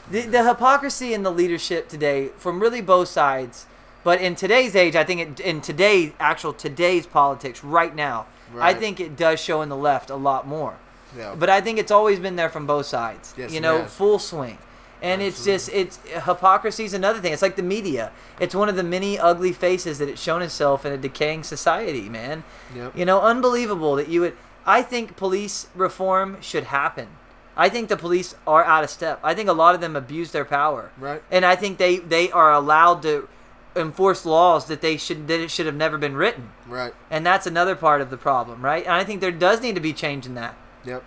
the, 0.09 0.21
the 0.21 0.47
hypocrisy 0.47 1.13
in 1.13 1.23
the 1.23 1.31
leadership 1.31 1.87
today 1.87 2.29
from 2.37 2.59
really 2.59 2.81
both 2.81 3.07
sides. 3.07 3.65
But 4.03 4.21
in 4.21 4.35
today's 4.35 4.75
age, 4.75 4.95
I 4.95 5.03
think 5.03 5.21
it, 5.21 5.39
in 5.39 5.61
today 5.61 6.13
actual 6.19 6.53
today's 6.53 7.07
politics 7.07 7.63
right 7.63 7.95
now, 7.95 8.27
I 8.59 8.75
think 8.75 8.99
it 8.99 9.17
does 9.17 9.41
show 9.41 9.63
in 9.63 9.69
the 9.69 9.75
left 9.75 10.11
a 10.11 10.15
lot 10.15 10.47
more. 10.47 10.75
Yeah. 11.17 11.33
But 11.33 11.49
I 11.49 11.61
think 11.61 11.79
it's 11.79 11.91
always 11.91 12.19
been 12.19 12.35
there 12.35 12.49
from 12.49 12.67
both 12.67 12.85
sides. 12.85 13.33
Yes, 13.35 13.51
you 13.51 13.61
know, 13.61 13.85
full 13.85 14.19
swing. 14.19 14.57
And 15.05 15.21
it's 15.21 15.45
just 15.45 15.69
it's 15.69 15.99
hypocrisy 16.25 16.83
is 16.83 16.93
another 16.93 17.19
thing. 17.19 17.31
It's 17.31 17.43
like 17.43 17.55
the 17.55 17.63
media. 17.63 18.11
It's 18.39 18.55
one 18.55 18.69
of 18.69 18.75
the 18.75 18.83
many 18.83 19.19
ugly 19.19 19.53
faces 19.53 19.99
that 19.99 20.09
it's 20.09 20.21
shown 20.21 20.41
itself 20.41 20.83
in 20.83 20.91
a 20.91 20.97
decaying 20.97 21.43
society, 21.43 22.09
man. 22.09 22.43
Yep. 22.75 22.97
You 22.97 23.05
know, 23.05 23.21
unbelievable 23.21 23.95
that 23.97 24.07
you 24.07 24.21
would. 24.21 24.35
I 24.65 24.81
think 24.81 25.15
police 25.15 25.67
reform 25.75 26.41
should 26.41 26.65
happen. 26.65 27.07
I 27.55 27.69
think 27.69 27.87
the 27.87 27.97
police 27.97 28.33
are 28.47 28.65
out 28.65 28.83
of 28.83 28.89
step. 28.89 29.19
I 29.23 29.35
think 29.35 29.47
a 29.47 29.53
lot 29.53 29.75
of 29.75 29.81
them 29.81 29.95
abuse 29.95 30.31
their 30.31 30.43
power. 30.43 30.91
Right. 30.97 31.21
And 31.29 31.45
I 31.45 31.55
think 31.55 31.77
they 31.77 31.97
they 31.97 32.31
are 32.31 32.51
allowed 32.51 33.03
to 33.03 33.29
enforce 33.75 34.25
laws 34.25 34.65
that 34.65 34.81
they 34.81 34.97
should 34.97 35.27
that 35.27 35.39
it 35.39 35.51
should 35.51 35.67
have 35.67 35.75
never 35.75 35.99
been 35.99 36.15
written. 36.15 36.49
Right. 36.67 36.95
And 37.11 37.23
that's 37.23 37.45
another 37.45 37.75
part 37.75 38.01
of 38.01 38.09
the 38.09 38.17
problem, 38.17 38.65
right? 38.65 38.83
And 38.83 38.93
I 38.93 39.03
think 39.03 39.21
there 39.21 39.31
does 39.31 39.61
need 39.61 39.75
to 39.75 39.81
be 39.81 39.93
change 39.93 40.25
in 40.25 40.33
that. 40.33 40.55
Yep. 40.83 41.03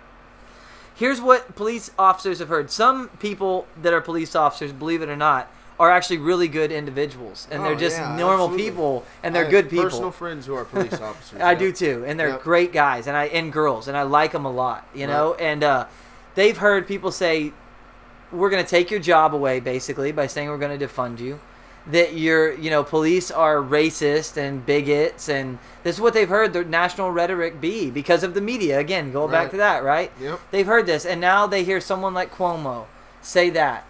Here's 0.99 1.21
what 1.21 1.55
police 1.55 1.91
officers 1.97 2.39
have 2.39 2.49
heard. 2.49 2.69
Some 2.69 3.07
people 3.19 3.65
that 3.81 3.93
are 3.93 4.01
police 4.01 4.35
officers, 4.35 4.73
believe 4.73 5.01
it 5.01 5.07
or 5.07 5.15
not, 5.15 5.49
are 5.79 5.89
actually 5.89 6.17
really 6.17 6.49
good 6.49 6.73
individuals, 6.73 7.47
and 7.49 7.63
they're 7.63 7.71
Oh, 7.71 7.75
just 7.87 7.97
yeah, 7.97 8.17
normal 8.17 8.47
absolutely. 8.47 8.63
people, 8.69 9.05
and 9.23 9.33
they're 9.33 9.49
good 9.49 9.69
people. 9.69 9.85
Personal 9.85 10.11
friends 10.11 10.45
who 10.45 10.53
are 10.55 10.65
police 10.65 10.91
officers. 11.01 11.39
I 11.39 11.53
yeah. 11.53 11.57
do 11.57 11.71
too, 11.71 12.03
and 12.05 12.19
they're 12.19 12.31
Yep. 12.31 12.43
great 12.43 12.73
guys, 12.73 13.07
and 13.07 13.15
I 13.15 13.27
and 13.27 13.51
girls, 13.53 13.87
and 13.87 13.95
I 13.95 14.03
like 14.03 14.33
them 14.33 14.43
a 14.43 14.51
lot, 14.51 14.85
you 14.93 15.07
know. 15.07 15.35
And 15.35 15.63
uh, 15.63 15.85
they've 16.35 16.57
heard 16.57 16.85
people 16.85 17.11
say, 17.13 17.53
"We're 18.33 18.49
going 18.49 18.61
to 18.61 18.69
take 18.69 18.91
your 18.91 18.99
job 18.99 19.33
away," 19.33 19.61
basically 19.61 20.11
by 20.11 20.27
saying 20.27 20.49
we're 20.49 20.57
going 20.57 20.77
to 20.77 20.85
defund 20.85 21.19
you. 21.19 21.39
That 21.89 22.13
you're, 22.13 22.53
you 22.53 22.69
know, 22.69 22.83
police 22.83 23.31
are 23.31 23.55
racist 23.57 24.37
and 24.37 24.63
bigots, 24.63 25.27
and 25.27 25.57
this 25.83 25.95
is 25.95 26.01
what 26.01 26.13
they've 26.13 26.29
heard 26.29 26.53
the 26.53 26.63
national 26.63 27.11
rhetoric 27.11 27.59
be 27.59 27.89
because 27.89 28.23
of 28.23 28.35
the 28.35 28.41
media. 28.41 28.77
Again, 28.77 29.11
going 29.11 29.31
back 29.31 29.49
to 29.51 29.57
that, 29.57 29.83
right? 29.83 30.11
Yep. 30.21 30.39
They've 30.51 30.67
heard 30.67 30.85
this, 30.85 31.05
and 31.05 31.19
now 31.19 31.47
they 31.47 31.63
hear 31.63 31.81
someone 31.81 32.13
like 32.13 32.31
Cuomo 32.31 32.85
say 33.21 33.49
that 33.49 33.85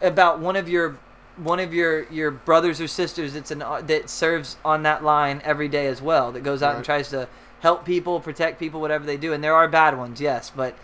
about 0.00 0.38
one 0.38 0.56
of 0.56 0.68
your 0.68 0.96
one 1.36 1.58
of 1.58 1.74
your 1.74 2.04
your 2.12 2.30
brothers 2.30 2.80
or 2.80 2.86
sisters 2.86 3.34
that's 3.34 3.50
an 3.50 3.58
that 3.58 4.08
serves 4.08 4.56
on 4.64 4.82
that 4.84 5.02
line 5.02 5.40
every 5.44 5.68
day 5.68 5.86
as 5.86 6.00
well 6.00 6.30
that 6.32 6.42
goes 6.42 6.62
out 6.62 6.76
and 6.76 6.84
tries 6.84 7.08
to 7.10 7.28
help 7.60 7.84
people 7.84 8.20
protect 8.20 8.58
people 8.58 8.80
whatever 8.80 9.04
they 9.04 9.16
do 9.16 9.32
and 9.32 9.42
there 9.42 9.54
are 9.54 9.66
bad 9.66 9.96
ones 9.96 10.20
yes 10.20 10.50
but 10.54 10.76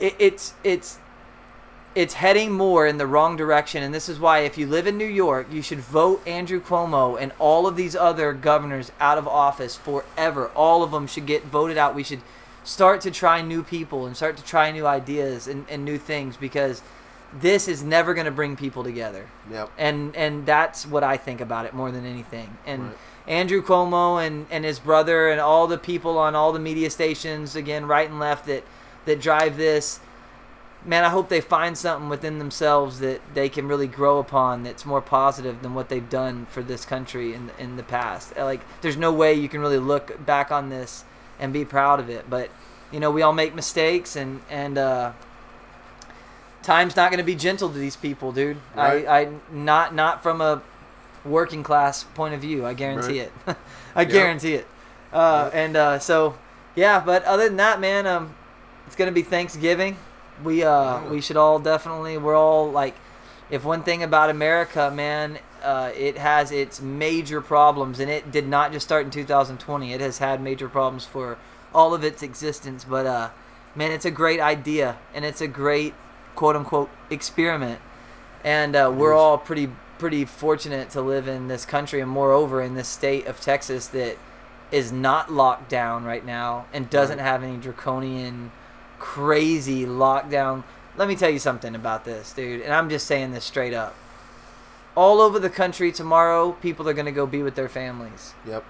it, 0.00 0.14
it's 0.18 0.54
it's 0.64 0.98
it's 1.94 2.14
heading 2.14 2.52
more 2.52 2.86
in 2.86 2.98
the 2.98 3.06
wrong 3.06 3.36
direction 3.36 3.82
and 3.82 3.92
this 3.92 4.08
is 4.08 4.18
why 4.20 4.40
if 4.40 4.56
you 4.56 4.66
live 4.66 4.86
in 4.86 4.96
New 4.96 5.04
York 5.06 5.48
you 5.50 5.60
should 5.62 5.80
vote 5.80 6.26
Andrew 6.26 6.60
Cuomo 6.60 7.20
and 7.20 7.32
all 7.38 7.66
of 7.66 7.74
these 7.76 7.96
other 7.96 8.32
governors 8.32 8.92
out 9.00 9.18
of 9.18 9.26
office 9.26 9.76
forever 9.76 10.48
all 10.54 10.82
of 10.82 10.92
them 10.92 11.06
should 11.06 11.26
get 11.26 11.44
voted 11.46 11.76
out 11.76 11.94
we 11.94 12.04
should 12.04 12.20
start 12.62 13.00
to 13.00 13.10
try 13.10 13.42
new 13.42 13.62
people 13.62 14.06
and 14.06 14.16
start 14.16 14.36
to 14.36 14.44
try 14.44 14.70
new 14.70 14.86
ideas 14.86 15.48
and, 15.48 15.66
and 15.68 15.84
new 15.84 15.98
things 15.98 16.36
because 16.36 16.82
this 17.32 17.66
is 17.68 17.82
never 17.82 18.12
going 18.14 18.26
to 18.26 18.30
bring 18.32 18.56
people 18.56 18.84
together 18.84 19.26
Yep. 19.50 19.70
and 19.78 20.14
and 20.16 20.46
that's 20.46 20.86
what 20.86 21.02
I 21.02 21.16
think 21.16 21.40
about 21.40 21.64
it 21.64 21.74
more 21.74 21.90
than 21.90 22.04
anything. 22.04 22.56
And 22.66 22.82
Right. 22.88 22.96
Andrew 23.26 23.62
Cuomo 23.62 24.24
and 24.24 24.46
and 24.50 24.64
his 24.64 24.78
brother 24.80 25.28
and 25.28 25.40
all 25.40 25.66
the 25.66 25.78
people 25.78 26.18
on 26.18 26.34
all 26.34 26.52
the 26.52 26.58
media 26.58 26.90
stations 26.90 27.54
again, 27.54 27.86
right 27.86 28.08
and 28.08 28.18
left 28.18 28.46
that 28.46 28.64
that 29.04 29.20
drive 29.20 29.56
this. 29.56 30.00
Man, 30.84 31.04
I 31.04 31.10
hope 31.10 31.28
they 31.28 31.42
find 31.42 31.76
something 31.76 32.08
within 32.08 32.38
themselves 32.38 33.00
that 33.00 33.20
they 33.34 33.50
can 33.50 33.68
really 33.68 33.86
grow 33.86 34.18
upon 34.18 34.62
that's 34.62 34.86
more 34.86 35.02
positive 35.02 35.60
than 35.62 35.74
what 35.74 35.90
they've 35.90 36.08
done 36.08 36.46
for 36.46 36.62
this 36.62 36.84
country 36.86 37.34
in 37.34 37.50
in 37.58 37.76
the 37.76 37.82
past. 37.82 38.34
Like, 38.36 38.60
there's 38.80 38.96
no 38.96 39.12
way 39.12 39.34
you 39.34 39.48
can 39.48 39.60
really 39.60 39.78
look 39.78 40.24
back 40.24 40.50
on 40.50 40.70
this 40.70 41.04
and 41.38 41.52
be 41.52 41.64
proud 41.66 42.00
of 42.00 42.08
it. 42.08 42.30
But 42.30 42.48
you 42.90 42.98
know, 42.98 43.10
we 43.10 43.20
all 43.22 43.34
make 43.34 43.54
mistakes, 43.54 44.16
and 44.16 44.40
and 44.48 44.78
uh, 44.78 45.12
time's 46.62 46.96
not 46.96 47.10
going 47.10 47.18
to 47.18 47.24
be 47.24 47.34
gentle 47.34 47.68
to 47.68 47.78
these 47.78 47.96
people, 47.96 48.32
dude. 48.32 48.56
Right. 48.74 49.06
I, 49.06 49.20
I 49.20 49.28
not 49.52 49.94
not 49.94 50.22
from 50.22 50.40
a 50.40 50.62
working 51.24 51.62
class 51.62 52.04
point 52.04 52.34
of 52.34 52.40
view. 52.40 52.64
I 52.64 52.72
guarantee 52.74 53.20
Right. 53.20 53.32
it. 53.46 53.56
I 53.94 54.04
guarantee 54.04 54.54
it. 54.54 54.66
Uh, 55.12 55.44
Yep. 55.52 55.54
And 55.54 55.76
uh, 55.76 55.98
so, 55.98 56.38
yeah. 56.74 57.00
But 57.04 57.24
other 57.24 57.44
than 57.48 57.56
that, 57.58 57.80
man, 57.80 58.06
um, 58.06 58.34
it's 58.86 58.96
going 58.96 59.08
to 59.10 59.14
be 59.14 59.22
Thanksgiving. 59.22 59.96
We 60.44 60.64
uh, 60.64 61.08
we 61.08 61.20
should 61.20 61.36
all 61.36 61.58
definitely. 61.58 62.18
We're 62.18 62.36
all 62.36 62.70
like, 62.70 62.94
if 63.50 63.64
one 63.64 63.82
thing 63.82 64.02
about 64.02 64.30
America, 64.30 64.90
man, 64.94 65.38
uh, 65.62 65.92
it 65.96 66.18
has 66.18 66.52
its 66.52 66.80
major 66.80 67.40
problems, 67.40 68.00
and 68.00 68.10
it 68.10 68.30
did 68.30 68.46
not 68.46 68.72
just 68.72 68.86
start 68.86 69.04
in 69.04 69.10
2020. 69.10 69.92
It 69.92 70.00
has 70.00 70.18
had 70.18 70.40
major 70.42 70.68
problems 70.68 71.04
for 71.04 71.38
all 71.74 71.94
of 71.94 72.04
its 72.04 72.22
existence. 72.22 72.84
But 72.84 73.06
uh, 73.06 73.30
man, 73.74 73.92
it's 73.92 74.04
a 74.04 74.10
great 74.10 74.40
idea, 74.40 74.98
and 75.14 75.24
it's 75.24 75.40
a 75.40 75.48
great 75.48 75.94
quote 76.34 76.56
unquote 76.56 76.90
experiment. 77.10 77.80
And 78.42 78.74
uh, 78.74 78.92
we're 78.94 79.14
all 79.14 79.36
pretty 79.38 79.70
pretty 79.98 80.24
fortunate 80.24 80.88
to 80.90 81.02
live 81.02 81.28
in 81.28 81.48
this 81.48 81.64
country, 81.66 82.00
and 82.00 82.10
moreover, 82.10 82.62
in 82.62 82.74
this 82.74 82.88
state 82.88 83.26
of 83.26 83.40
Texas 83.40 83.86
that 83.88 84.16
is 84.72 84.92
not 84.92 85.30
locked 85.32 85.68
down 85.68 86.04
right 86.04 86.24
now 86.24 86.64
and 86.72 86.88
doesn't 86.88 87.18
have 87.18 87.42
any 87.42 87.56
draconian, 87.56 88.50
crazy 89.00 89.84
lockdown. 89.84 90.62
Let 90.96 91.08
me 91.08 91.16
tell 91.16 91.30
you 91.30 91.38
something 91.40 91.74
about 91.74 92.04
this, 92.04 92.32
dude, 92.32 92.60
and 92.62 92.72
I'm 92.72 92.88
just 92.88 93.06
saying 93.06 93.32
this 93.32 93.44
straight 93.44 93.74
up. 93.74 93.96
All 94.94 95.20
over 95.20 95.38
the 95.38 95.50
country 95.50 95.90
tomorrow, 95.90 96.52
people 96.52 96.88
are 96.88 96.92
gonna 96.94 97.10
go 97.12 97.26
be 97.26 97.42
with 97.42 97.54
their 97.56 97.68
families. 97.68 98.34
Yep. 98.46 98.62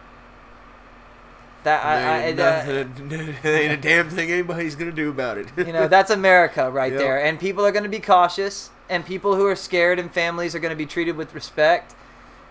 That 1.65 1.85
I, 1.85 1.93
I, 1.93 2.23
ain't, 2.29 2.37
nothing, 2.39 3.37
ain't 3.45 3.73
a 3.73 3.77
damn 3.77 4.09
thing 4.09 4.31
anybody's 4.31 4.77
gonna 4.77 4.93
do 4.93 5.11
about 5.11 5.37
it. 5.37 5.49
you 5.59 5.75
know 5.75 5.89
that's 5.89 6.11
america 6.11 6.71
right 6.71 6.91
Yep. 6.93 7.01
there 7.01 7.23
and 7.23 7.39
people 7.39 7.67
are 7.67 7.71
going 7.73 7.83
to 7.83 7.91
be 7.91 8.01
cautious 8.01 8.71
and 8.89 9.05
people 9.05 9.37
who 9.37 9.45
are 9.47 9.55
scared 9.55 9.99
and 9.99 10.11
families 10.11 10.55
are 10.55 10.59
going 10.59 10.71
to 10.71 10.77
be 10.77 10.87
treated 10.87 11.17
with 11.17 11.35
respect 11.35 11.95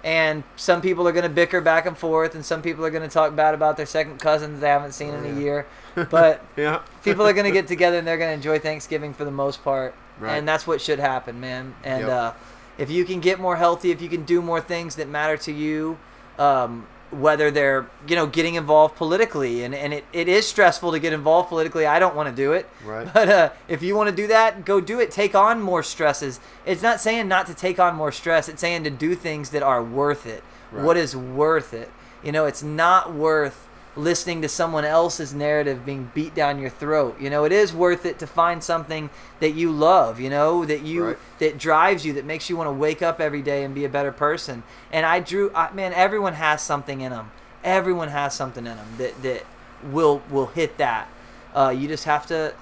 and 0.04 0.44
some 0.56 0.80
people 0.80 1.08
are 1.08 1.12
going 1.12 1.24
to 1.24 1.30
bicker 1.30 1.60
back 1.60 1.88
and 1.88 1.98
forth 1.98 2.36
and 2.36 2.46
some 2.46 2.62
people 2.62 2.86
are 2.86 2.92
going 2.92 3.02
to 3.02 3.10
talk 3.10 3.36
bad 3.36 3.56
about 3.56 3.78
their 3.78 3.86
second 3.88 4.20
cousins 4.20 4.60
they 4.60 4.68
haven't 4.70 4.92
seen 4.92 5.12
in 5.16 5.26
Oh, 5.26 5.36
a 5.38 5.42
year 5.42 5.66
but 5.96 6.44
yeah. 6.58 6.82
people 7.04 7.26
are 7.28 7.34
going 7.34 7.46
to 7.46 7.52
get 7.52 7.68
together 7.68 7.98
and 7.98 8.08
they're 8.08 8.18
going 8.18 8.30
to 8.30 8.34
enjoy 8.36 8.60
thanksgiving 8.60 9.14
for 9.14 9.26
the 9.26 9.32
most 9.32 9.64
part 9.64 9.94
Right. 10.20 10.36
and 10.38 10.46
that's 10.48 10.68
what 10.68 10.82
should 10.82 11.00
happen 11.00 11.40
man 11.40 11.76
and 11.84 12.02
Yep. 12.02 12.10
uh, 12.10 12.34
if 12.78 12.90
you 12.92 13.06
can 13.06 13.20
get 13.22 13.40
more 13.40 13.56
healthy 13.56 13.92
if 13.92 14.02
you 14.02 14.10
can 14.10 14.24
do 14.24 14.42
more 14.42 14.60
things 14.60 14.96
that 14.98 15.08
matter 15.08 15.38
to 15.38 15.52
you 15.54 15.98
um, 16.38 16.88
whether 17.12 17.50
they're 17.50 17.88
you 18.08 18.16
know 18.18 18.28
getting 18.28 18.56
involved 18.56 18.96
politically 18.96 19.64
and, 19.64 19.74
and 19.74 19.94
it, 19.94 20.04
it 20.14 20.28
is 20.28 20.46
stressful 20.48 20.92
to 20.92 21.00
get 21.00 21.12
involved 21.14 21.48
politically 21.50 21.86
i 21.86 21.98
don't 22.00 22.16
want 22.16 22.30
to 22.30 22.36
do 22.36 22.52
it 22.52 22.70
Right. 22.86 23.08
but 23.14 23.30
uh, 23.30 23.50
if 23.70 23.82
you 23.82 23.96
want 23.96 24.10
to 24.10 24.16
do 24.16 24.28
that 24.28 24.66
go 24.66 24.80
do 24.82 25.00
it 25.00 25.10
take 25.10 25.34
on 25.36 25.62
more 25.62 25.82
stresses 25.84 26.40
it's 26.66 26.84
not 26.84 27.00
saying 27.00 27.28
not 27.30 27.48
to 27.48 27.54
take 27.54 27.80
on 27.80 27.96
more 27.96 28.12
stress 28.12 28.48
it's 28.50 28.60
saying 28.62 28.84
to 28.84 28.90
do 28.90 29.16
things 29.16 29.52
that 29.52 29.64
are 29.64 29.82
worth 29.84 30.26
it 30.26 30.44
Right. 30.72 30.84
what 30.86 30.98
is 30.98 31.16
worth 31.16 31.74
it 31.74 31.90
you 32.22 32.32
know 32.34 32.46
it's 32.46 32.62
not 32.62 33.14
worth 33.14 33.68
listening 33.96 34.42
to 34.42 34.48
someone 34.48 34.86
else's 34.86 35.34
narrative 35.34 35.86
being 35.86 36.12
beat 36.14 36.34
down 36.36 36.60
your 36.60 36.70
throat 36.70 37.20
you 37.20 37.30
know 37.30 37.44
it 37.44 37.52
is 37.52 37.74
worth 37.74 38.06
it 38.06 38.20
to 38.20 38.28
find 38.28 38.64
something 38.64 39.10
that 39.40 39.52
you 39.52 39.72
love 39.72 40.20
you 40.20 40.30
know 40.30 40.64
that 40.64 40.82
you 40.84 41.04
Right. 41.06 41.18
that 41.40 41.58
drives 41.58 42.06
you 42.06 42.14
that 42.14 42.24
makes 42.26 42.50
you 42.50 42.56
want 42.56 42.68
to 42.68 42.72
wake 42.74 43.02
up 43.02 43.20
every 43.20 43.42
day 43.42 43.64
and 43.64 43.74
be 43.74 43.84
a 43.86 43.90
better 43.90 44.12
person 44.12 44.64
and 44.92 45.06
i 45.06 45.20
drew 45.20 45.52
I, 45.56 45.72
man 45.72 45.92
everyone 45.94 46.34
has 46.34 46.62
something 46.62 47.02
in 47.02 47.12
them 47.12 47.32
everyone 47.64 48.10
has 48.10 48.34
something 48.34 48.66
in 48.66 48.78
them 48.78 48.88
that 49.00 49.22
that 49.24 49.44
will 49.92 50.22
will 50.30 50.48
hit 50.48 50.78
that 50.78 51.10
uh, 51.56 51.74
you 51.76 51.88
just 51.88 52.04
have 52.06 52.26
to 52.28 52.54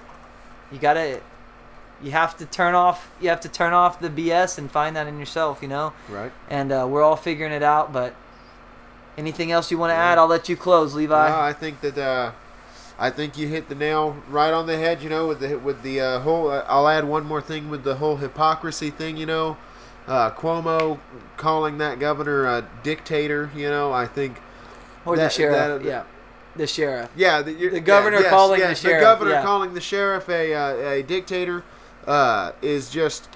you 0.72 0.80
gotta 0.80 1.22
you 2.02 2.12
have 2.12 2.38
to 2.38 2.46
turn 2.46 2.74
off 2.74 3.12
you 3.20 3.28
have 3.30 3.42
to 3.42 3.50
turn 3.50 3.74
off 3.74 4.00
the 4.00 4.10
BS 4.10 4.58
and 4.58 4.70
find 4.72 4.96
that 4.96 5.08
in 5.08 5.18
yourself, 5.18 5.64
you 5.64 5.68
know. 5.68 5.94
Right. 6.08 6.32
And 6.48 6.72
uh, 6.72 6.86
we're 6.88 7.02
all 7.02 7.16
figuring 7.16 7.52
it 7.52 7.64
out. 7.64 7.92
But 7.92 8.14
anything 9.18 9.52
else 9.52 9.72
you 9.72 9.78
want 9.78 9.92
to 9.92 9.96
add? 9.96 10.18
I'll 10.18 10.28
let 10.28 10.48
you 10.50 10.56
close, 10.56 10.94
Levi. 10.94 11.30
No, 11.30 11.40
I 11.40 11.54
think 11.54 11.82
that 11.82 11.98
uh, 11.98 12.32
I 13.00 13.10
think 13.10 13.38
you 13.38 13.48
hit 13.48 13.70
the 13.70 13.76
nail 13.76 14.18
right 14.30 14.54
on 14.54 14.68
the 14.68 14.78
head. 14.78 15.02
You 15.02 15.10
know, 15.10 15.28
with 15.28 15.40
the 15.40 15.58
with 15.58 15.82
the 15.82 16.00
uh, 16.02 16.20
whole. 16.22 16.50
Uh, 16.50 16.64
I'll 16.68 16.88
add 16.88 17.06
one 17.06 17.26
more 17.26 17.42
thing 17.42 17.70
with 17.70 17.84
the 17.84 17.96
whole 17.96 18.18
hypocrisy 18.18 18.90
thing. 18.90 19.18
You 19.18 19.26
know, 19.26 19.58
uh, 20.08 20.32
Cuomo 20.32 21.00
calling 21.38 21.78
that 21.80 22.00
governor 22.00 22.46
a 22.46 22.68
dictator. 22.84 23.50
You 23.56 23.70
know, 23.70 23.92
I 23.92 24.06
think. 24.06 24.40
or 25.06 25.16
the 25.16 25.30
sheriff. 25.30 25.82
that- 25.82 25.88
yeah, 25.88 26.04
the 26.56 26.68
sheriff. 26.68 27.10
Yeah, 27.16 27.42
the, 27.42 27.54
you're- 27.54 27.72
The 27.74 27.80
governor 27.80 28.18
yeah, 28.18 28.24
yes, 28.24 28.30
calling 28.30 28.60
yes, 28.60 28.82
the 28.82 28.88
sheriff, 28.90 29.02
governor 29.02 29.32
yeah. 29.32 29.44
calling 29.44 29.74
the 29.74 29.82
sheriff 29.82 30.30
a 30.30 30.54
uh, 30.54 30.90
a 30.90 31.04
dictator 31.04 31.64
uh, 32.06 32.52
is 32.62 32.90
just 32.90 33.30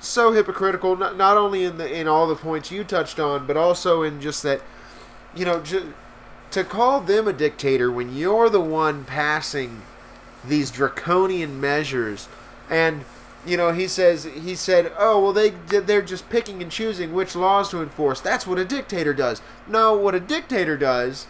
so 0.00 0.32
hypocritical. 0.32 0.96
Not, 0.96 1.16
not 1.16 1.36
only 1.36 1.64
in 1.64 1.78
the 1.78 1.92
in 1.92 2.06
all 2.06 2.26
the 2.28 2.36
points 2.36 2.70
you 2.70 2.84
touched 2.84 3.18
on, 3.18 3.46
but 3.46 3.56
also 3.56 4.02
in 4.02 4.20
just 4.20 4.42
that 4.44 4.60
you 5.38 5.44
know 5.44 5.60
ju- 5.60 5.94
to 6.50 6.64
call 6.64 7.00
them 7.00 7.28
a 7.28 7.32
dictator 7.32 7.90
when 7.92 8.14
you're 8.14 8.50
the 8.50 8.60
one 8.60 9.04
passing 9.04 9.82
these 10.44 10.70
draconian 10.70 11.60
measures 11.60 12.28
and 12.68 13.04
you 13.46 13.56
know 13.56 13.72
he 13.72 13.86
says 13.86 14.24
he 14.24 14.54
said 14.54 14.92
oh 14.98 15.22
well 15.22 15.32
they 15.32 15.50
they're 15.50 16.02
just 16.02 16.28
picking 16.28 16.60
and 16.60 16.72
choosing 16.72 17.12
which 17.12 17.36
laws 17.36 17.70
to 17.70 17.82
enforce. 17.82 18.20
That's 18.20 18.46
what 18.46 18.58
a 18.58 18.64
dictator 18.64 19.14
does. 19.14 19.40
No 19.66 19.96
what 19.96 20.14
a 20.14 20.20
dictator 20.20 20.76
does 20.76 21.26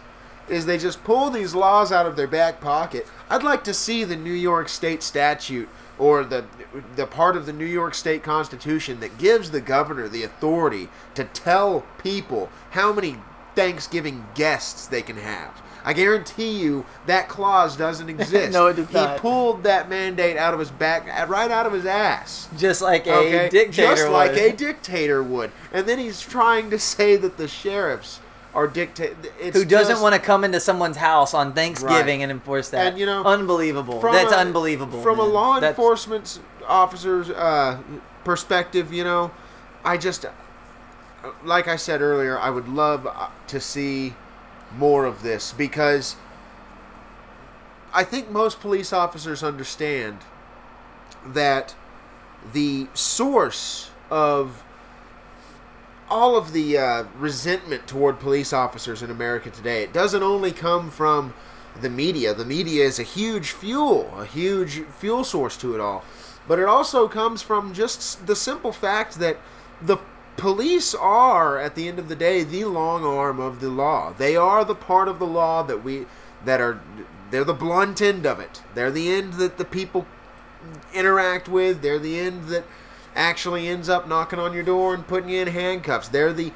is 0.47 0.65
they 0.65 0.79
just 0.79 1.03
pull 1.03 1.29
these 1.29 1.53
laws 1.53 1.91
out 1.91 2.07
of 2.07 2.15
their 2.15 2.27
back 2.27 2.59
pocket. 2.59 3.05
I'd 3.29 3.43
like 3.43 3.63
to 3.65 3.73
see 3.73 4.03
the 4.03 4.15
new 4.15 4.33
york 4.33 4.67
state 4.67 5.03
statute 5.03 5.69
or 5.99 6.23
the 6.23 6.45
the 6.95 7.05
part 7.05 7.35
of 7.35 7.45
the 7.45 7.53
New 7.53 7.65
York 7.65 7.93
State 7.93 8.23
Constitution 8.23 8.99
that 9.01 9.17
gives 9.17 9.51
the 9.51 9.61
governor 9.61 10.07
the 10.07 10.23
authority 10.23 10.87
to 11.15 11.25
tell 11.25 11.85
people 12.01 12.49
how 12.71 12.93
many 12.93 13.17
Thanksgiving 13.59 14.25
guests 14.35 14.87
they 14.87 15.01
can 15.01 15.17
have. 15.17 15.61
I 15.83 15.93
guarantee 15.93 16.59
you 16.59 16.85
that 17.07 17.27
clause 17.29 17.75
doesn't 17.75 18.09
exist. 18.15 18.53
No, 18.53 18.67
it 18.67 18.75
does 18.75 18.91
not. 18.93 19.15
he 19.15 19.19
pulled 19.19 19.63
that 19.63 19.89
mandate 19.89 20.37
out 20.37 20.53
of 20.53 20.59
his 20.59 20.71
back, 20.71 21.05
right 21.29 21.51
out 21.51 21.65
of 21.65 21.73
his 21.73 21.85
ass. 21.85 22.47
Just 22.57 22.81
like 22.81 23.05
a 23.07 23.13
Okay, 23.15 23.49
dictator. 23.49 23.71
just 23.95 24.07
like 24.09 24.31
would. 24.31 24.39
a 24.39 24.55
dictator 24.55 25.21
would. 25.23 25.51
And 25.73 25.85
then 25.87 25.99
he's 25.99 26.21
trying 26.21 26.69
to 26.69 26.79
say 26.79 27.15
that 27.17 27.37
the 27.37 27.47
sheriffs 27.47 28.19
are 28.53 28.67
dictator. 28.67 29.15
who 29.53 29.63
doesn't 29.65 30.01
want 30.01 30.15
to 30.15 30.21
come 30.21 30.43
into 30.43 30.59
someone's 30.59 30.97
house 30.97 31.33
on 31.33 31.53
Thanksgiving 31.53 32.19
Right. 32.19 32.23
and 32.23 32.31
enforce 32.31 32.69
that. 32.69 32.87
And, 32.87 32.97
you 32.99 33.05
know, 33.05 33.23
unbelievable. 33.23 33.99
That's 34.01 34.31
a- 34.33 34.37
unbelievable. 34.39 35.01
From 35.01 35.19
a 35.19 35.23
law 35.25 35.55
That's- 35.55 35.71
enforcement 35.71 36.39
officer's 36.67 37.29
uh, 37.29 37.77
perspective, 38.23 38.91
you 38.93 39.03
know, 39.03 39.31
I 39.83 39.97
just, 39.97 40.25
like 41.43 41.67
I 41.67 41.75
said 41.75 42.01
earlier, 42.01 42.37
I 42.37 42.49
would 42.49 42.67
love 42.67 43.07
uh, 43.07 43.29
to 43.47 43.59
see 43.59 44.13
more 44.75 45.05
of 45.05 45.23
this 45.23 45.53
because 45.53 46.15
I 47.93 48.03
think 48.03 48.29
most 48.29 48.59
police 48.59 48.93
officers 48.93 49.43
understand 49.43 50.19
that 51.25 51.75
the 52.53 52.87
source 52.93 53.91
of 54.09 54.63
all 56.09 56.35
of 56.35 56.53
the 56.53 56.77
uh, 56.77 57.03
resentment 57.17 57.87
toward 57.87 58.19
police 58.19 58.53
officers 58.53 59.01
in 59.03 59.11
America 59.11 59.49
today, 59.49 59.83
it 59.83 59.93
doesn't 59.93 60.23
only 60.23 60.51
come 60.51 60.89
from 60.89 61.33
the 61.81 61.89
media. 61.89 62.33
The 62.33 62.45
media 62.45 62.85
is 62.85 62.99
a 62.99 63.03
huge 63.03 63.51
fuel, 63.51 64.11
a 64.17 64.25
huge 64.25 64.81
fuel 64.97 65.23
source 65.23 65.55
to 65.57 65.75
it 65.75 65.81
all. 65.81 66.03
But 66.47 66.57
it 66.57 66.65
also 66.65 67.07
comes 67.07 67.41
from 67.41 67.73
just 67.73 68.25
the 68.25 68.35
simple 68.35 68.71
fact 68.71 69.19
that 69.19 69.37
the 69.81 69.97
police 70.39 70.95
are, 70.95 71.59
at 71.59 71.75
the 71.75 71.87
end 71.87 71.99
of 71.99 72.07
the 72.07 72.15
day, 72.15 72.43
the 72.43 72.65
long 72.65 73.03
arm 73.03 73.39
of 73.39 73.59
the 73.59 73.69
law. 73.69 74.13
They 74.17 74.35
are 74.35 74.63
the 74.63 74.75
part 74.75 75.07
of 75.07 75.19
the 75.19 75.27
law 75.27 75.63
that 75.63 75.83
we 75.83 76.05
that 76.45 76.61
are 76.61 76.81
they're 77.29 77.43
the 77.43 77.53
blunt 77.53 78.01
end 78.01 78.25
of 78.25 78.39
it. 78.39 78.63
They're 78.73 78.91
the 78.91 79.11
end 79.11 79.33
that 79.33 79.57
the 79.57 79.65
people 79.65 80.07
interact 80.93 81.47
with. 81.47 81.81
They're 81.81 81.99
the 81.99 82.19
end 82.19 82.45
that 82.45 82.63
actually 83.15 83.67
ends 83.67 83.89
up 83.89 84.07
knocking 84.07 84.39
on 84.39 84.53
your 84.53 84.63
door 84.63 84.93
and 84.93 85.05
putting 85.05 85.29
you 85.29 85.41
in 85.41 85.49
handcuffs. 85.49 86.07
They're 86.07 86.33
the 86.33 86.53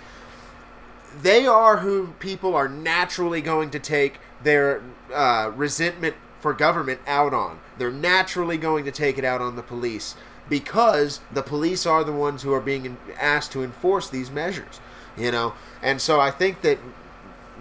they 1.22 1.46
are 1.46 1.78
who 1.78 2.14
people 2.20 2.56
are 2.56 2.68
naturally 2.68 3.42
going 3.42 3.70
to 3.70 3.80
take 3.80 4.20
their 4.42 4.82
uh, 5.14 5.52
resentment 5.56 6.16
for 6.40 6.54
government 6.54 7.02
out 7.06 7.34
on. 7.34 7.60
They're 7.78 7.92
naturally 7.92 8.58
going 8.58 8.86
to 8.86 8.92
take 8.92 9.18
it 9.18 9.26
out 9.26 9.42
on 9.42 9.56
the 9.56 9.62
police 9.62 10.16
because 10.50 11.22
the 11.32 11.42
police 11.42 11.86
are 11.86 12.04
the 12.04 12.12
ones 12.12 12.44
who 12.44 12.54
are 12.54 12.62
being 12.62 12.98
asked 13.20 13.52
to 13.54 13.64
enforce 13.64 14.10
these 14.10 14.30
measures. 14.32 14.80
You 15.18 15.32
know, 15.32 15.54
and 15.82 16.02
so 16.02 16.20
I 16.20 16.32
think 16.32 16.62
that, 16.62 16.80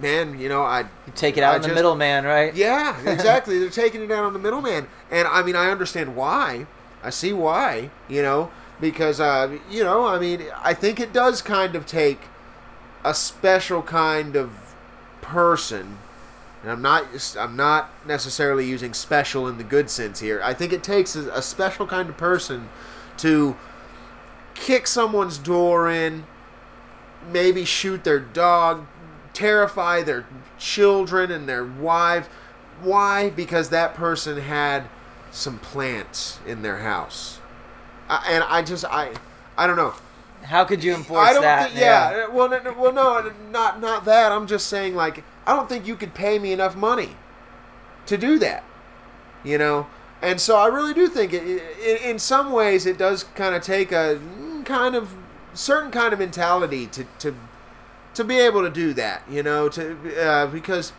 man, 0.01 0.39
you 0.39 0.49
know, 0.49 0.63
I 0.63 0.81
You 0.81 1.13
take 1.15 1.37
it 1.37 1.43
out 1.43 1.53
I 1.53 1.57
on 1.57 1.63
the 1.63 1.75
middleman, 1.75 2.25
right? 2.25 2.55
yeah, 2.55 2.99
exactly. 3.07 3.59
They're 3.59 3.69
taking 3.69 4.03
it 4.03 4.11
out 4.11 4.25
on 4.25 4.33
the 4.33 4.39
middleman, 4.39 4.87
and 5.11 5.29
I 5.29 5.43
mean, 5.43 5.55
I 5.57 5.71
understand 5.71 6.17
why. 6.17 6.67
I 7.03 7.11
see 7.11 7.33
why. 7.33 7.91
You 8.09 8.23
know, 8.23 8.51
because 8.81 9.21
uh, 9.21 9.59
you 9.71 9.85
know, 9.85 10.07
I 10.07 10.19
mean, 10.19 10.45
I 10.63 10.73
think 10.73 10.99
it 10.99 11.13
does 11.13 11.43
kind 11.43 11.77
of 11.77 11.85
take 11.85 12.21
a 13.05 13.13
special 13.15 13.83
kind 13.83 14.35
of 14.37 14.75
person, 15.21 15.99
and 16.63 16.71
I'm 16.71 16.83
not, 16.83 17.07
I'm 17.39 17.57
not 17.57 17.91
necessarily 18.07 18.67
using 18.67 18.95
special 18.95 19.49
in 19.49 19.59
the 19.59 19.65
good 19.65 19.91
sense 19.91 20.21
here. 20.21 20.41
I 20.45 20.55
think 20.55 20.73
it 20.73 20.83
takes 20.83 21.17
a, 21.17 21.31
a 21.33 21.43
special 21.43 21.87
kind 21.87 22.09
of 22.09 22.17
person 22.17 22.69
to 23.19 23.57
kick 24.55 24.87
someone's 24.87 25.39
door 25.39 25.91
in, 25.91 26.25
maybe 27.31 27.65
shoot 27.65 28.05
their 28.05 28.21
dog, 28.21 28.87
terrify 29.33 30.03
their 30.03 30.27
children 30.59 31.31
and 31.31 31.49
their 31.49 31.65
wife. 31.65 32.29
Why? 32.81 33.31
Because 33.31 33.71
that 33.71 33.95
person 33.95 34.39
had 34.39 34.89
some 35.31 35.59
plants 35.59 36.39
in 36.47 36.63
their 36.63 36.79
house. 36.79 37.41
I, 38.09 38.27
and 38.31 38.45
I 38.45 38.63
just 38.63 38.85
I 38.85 39.13
I 39.57 39.67
don't 39.67 39.77
know. 39.77 39.95
How 40.43 40.65
could 40.65 40.83
you 40.83 40.95
enforce 40.95 41.29
I 41.29 41.33
don't 41.33 41.43
that? 41.43 41.69
think 41.69 41.81
yeah, 41.81 42.29
well 42.29 42.49
no, 42.49 42.75
well 42.79 42.93
no, 42.93 43.33
not 43.51 43.81
not 43.81 44.05
that. 44.05 44.33
I'm 44.33 44.47
just 44.47 44.67
saying 44.67 44.95
like 44.95 45.25
I 45.47 45.55
don't 45.57 45.69
think 45.69 45.87
you 45.87 45.97
could 45.97 46.15
pay 46.15 46.39
me 46.39 46.53
enough 46.53 46.77
money 46.77 47.17
to 48.07 48.17
do 48.17 48.39
that. 48.39 48.65
You 49.45 49.59
know? 49.59 49.87
And 50.23 50.41
so 50.41 50.57
I 50.57 50.67
really 50.67 50.95
do 50.95 51.09
think 51.09 51.33
it, 51.33 51.43
it, 51.45 52.03
in 52.03 52.19
some 52.19 52.53
ways 52.53 52.87
it 52.87 52.97
does 52.97 53.25
kind 53.35 53.55
of 53.57 53.63
take 53.63 53.91
a 53.91 54.21
mm, 54.23 54.65
kind 54.65 54.95
of 54.95 55.15
certain 55.53 55.91
kind 55.91 56.13
of 56.13 56.19
mentality 56.19 56.87
to 56.87 57.05
to 57.19 57.35
to 58.15 58.25
be 58.25 58.39
able 58.39 58.63
to 58.63 58.71
do 58.71 58.93
that, 58.95 59.23
you 59.29 59.43
know, 59.43 59.69
to 59.71 60.23
uh, 60.23 60.47
because 60.47 60.93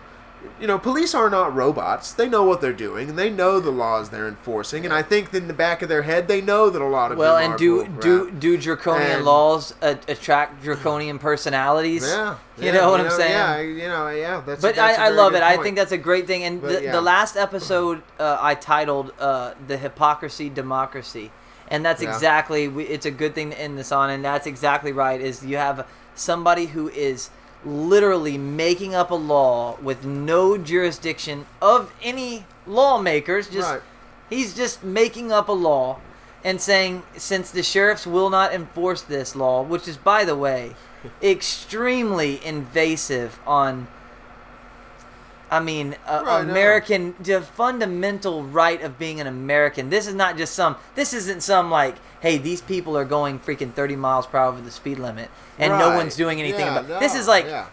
you 0.60 0.68
know 0.68 0.78
police 0.80 1.14
are 1.14 1.30
not 1.30 1.54
robots. 1.56 2.12
They 2.14 2.28
know 2.30 2.44
what 2.44 2.62
they're 2.62 2.72
doing 2.74 3.10
and 3.10 3.18
they 3.18 3.30
know 3.30 3.60
the 3.60 3.72
laws 3.72 4.10
they're 4.10 4.28
enforcing. 4.28 4.86
And 4.86 4.94
I 4.94 5.02
think 5.02 5.34
in 5.34 5.48
the 5.48 5.54
back 5.54 5.82
of 5.82 5.90
their 5.90 6.04
head 6.04 6.28
they 6.28 6.42
know 6.42 6.70
that 6.70 6.82
a 6.82 6.86
lot 6.86 7.12
of 7.12 7.18
Well, 7.18 7.38
and 7.38 7.58
do 7.58 7.88
do 8.02 8.32
do 8.32 8.58
draconian 8.58 9.12
And- 9.12 9.26
laws 9.26 9.74
uh, 9.82 9.96
attract 10.08 10.64
draconian 10.64 11.20
personalities? 11.20 12.04
Yeah, 12.08 12.38
you 12.58 12.66
yeah, 12.66 12.72
know 12.74 12.92
what 12.92 13.00
I'm 13.02 13.10
saying. 13.12 13.32
Yeah, 13.32 13.60
you 13.60 13.88
know, 13.88 14.10
yeah. 14.10 14.42
That's. 14.46 14.62
But 14.62 14.76
that's 14.76 14.98
a 14.98 15.02
I, 15.02 15.06
I 15.06 15.08
very 15.10 15.18
love 15.18 15.36
it. 15.36 15.44
I 15.44 15.58
think 15.62 15.76
that's 15.76 15.92
a 15.92 15.98
great 15.98 16.28
thing. 16.28 16.44
And 16.44 16.62
But, 16.62 16.72
the, 16.72 16.84
yeah. 16.84 16.92
the 16.92 17.02
last 17.02 17.36
episode 17.38 18.02
uh, 18.20 18.38
I 18.40 18.56
titled 18.56 19.14
uh, 19.20 19.54
"The 19.68 19.78
Hypocrisy 19.78 20.50
Democracy," 20.50 21.32
and 21.68 21.86
that's 21.86 22.02
Yeah. 22.02 22.14
exactly. 22.14 22.66
It's 22.66 23.06
a 23.06 23.12
good 23.12 23.36
thing 23.36 23.52
to 23.52 23.60
end 23.60 23.78
this 23.78 23.92
on, 23.92 24.10
and 24.10 24.24
that's 24.24 24.48
exactly 24.48 24.92
right. 24.92 25.20
Is 25.22 25.44
you 25.46 25.58
have 25.58 25.88
somebody 26.16 26.68
who 26.68 26.90
is 26.90 27.30
literally 27.66 28.38
making 28.38 28.94
up 28.96 29.12
a 29.12 29.16
law 29.16 29.78
with 29.82 30.06
no 30.06 30.58
jurisdiction 30.58 31.46
of 31.62 31.94
any 32.02 32.46
lawmakers. 32.68 33.48
Just 33.48 33.70
Right. 33.70 33.82
he's 34.30 34.54
just 34.54 34.84
making 34.84 35.32
up 35.32 35.48
a 35.50 35.54
law 35.54 36.00
and 36.44 36.60
saying 36.60 37.04
since 37.18 37.52
the 37.52 37.64
sheriffs 37.64 38.06
will 38.06 38.30
not 38.30 38.54
enforce 38.54 39.02
this 39.02 39.36
law, 39.36 39.62
which 39.62 39.88
is 39.88 39.98
by 39.98 40.26
the 40.26 40.36
way 40.36 40.76
extremely 41.24 42.44
invasive 42.46 43.40
on 43.48 43.88
I 45.54 45.60
mean, 45.60 45.96
a, 46.08 46.24
Right, 46.24 46.44
no. 46.46 46.52
American, 46.52 47.16
the 47.20 47.42
fundamental 47.42 48.44
right 48.44 48.82
of 48.82 48.98
being 48.98 49.20
an 49.22 49.28
American. 49.28 49.90
This 49.90 50.08
is 50.08 50.16
not 50.16 50.38
just 50.38 50.56
some. 50.56 50.76
This 50.96 51.14
isn't 51.14 51.44
some 51.44 51.70
like, 51.70 51.96
hey, 52.22 52.38
these 52.38 52.62
people 52.62 52.98
are 52.98 53.06
going 53.06 53.40
freaking 53.40 53.72
thirty 53.72 53.96
miles 53.96 54.26
per 54.26 54.38
hour 54.40 54.48
over 54.52 54.62
the 54.62 54.72
speed 54.72 54.98
limit, 55.00 55.30
and 55.60 55.78
no 55.78 55.96
one's 55.96 56.16
doing 56.16 56.40
anything 56.40 56.62
Yeah, 56.66 56.80
about. 56.80 57.00
This 57.00 57.14
no, 57.14 57.20
is 57.20 57.28
like 57.28 57.46
yeah. 57.46 57.68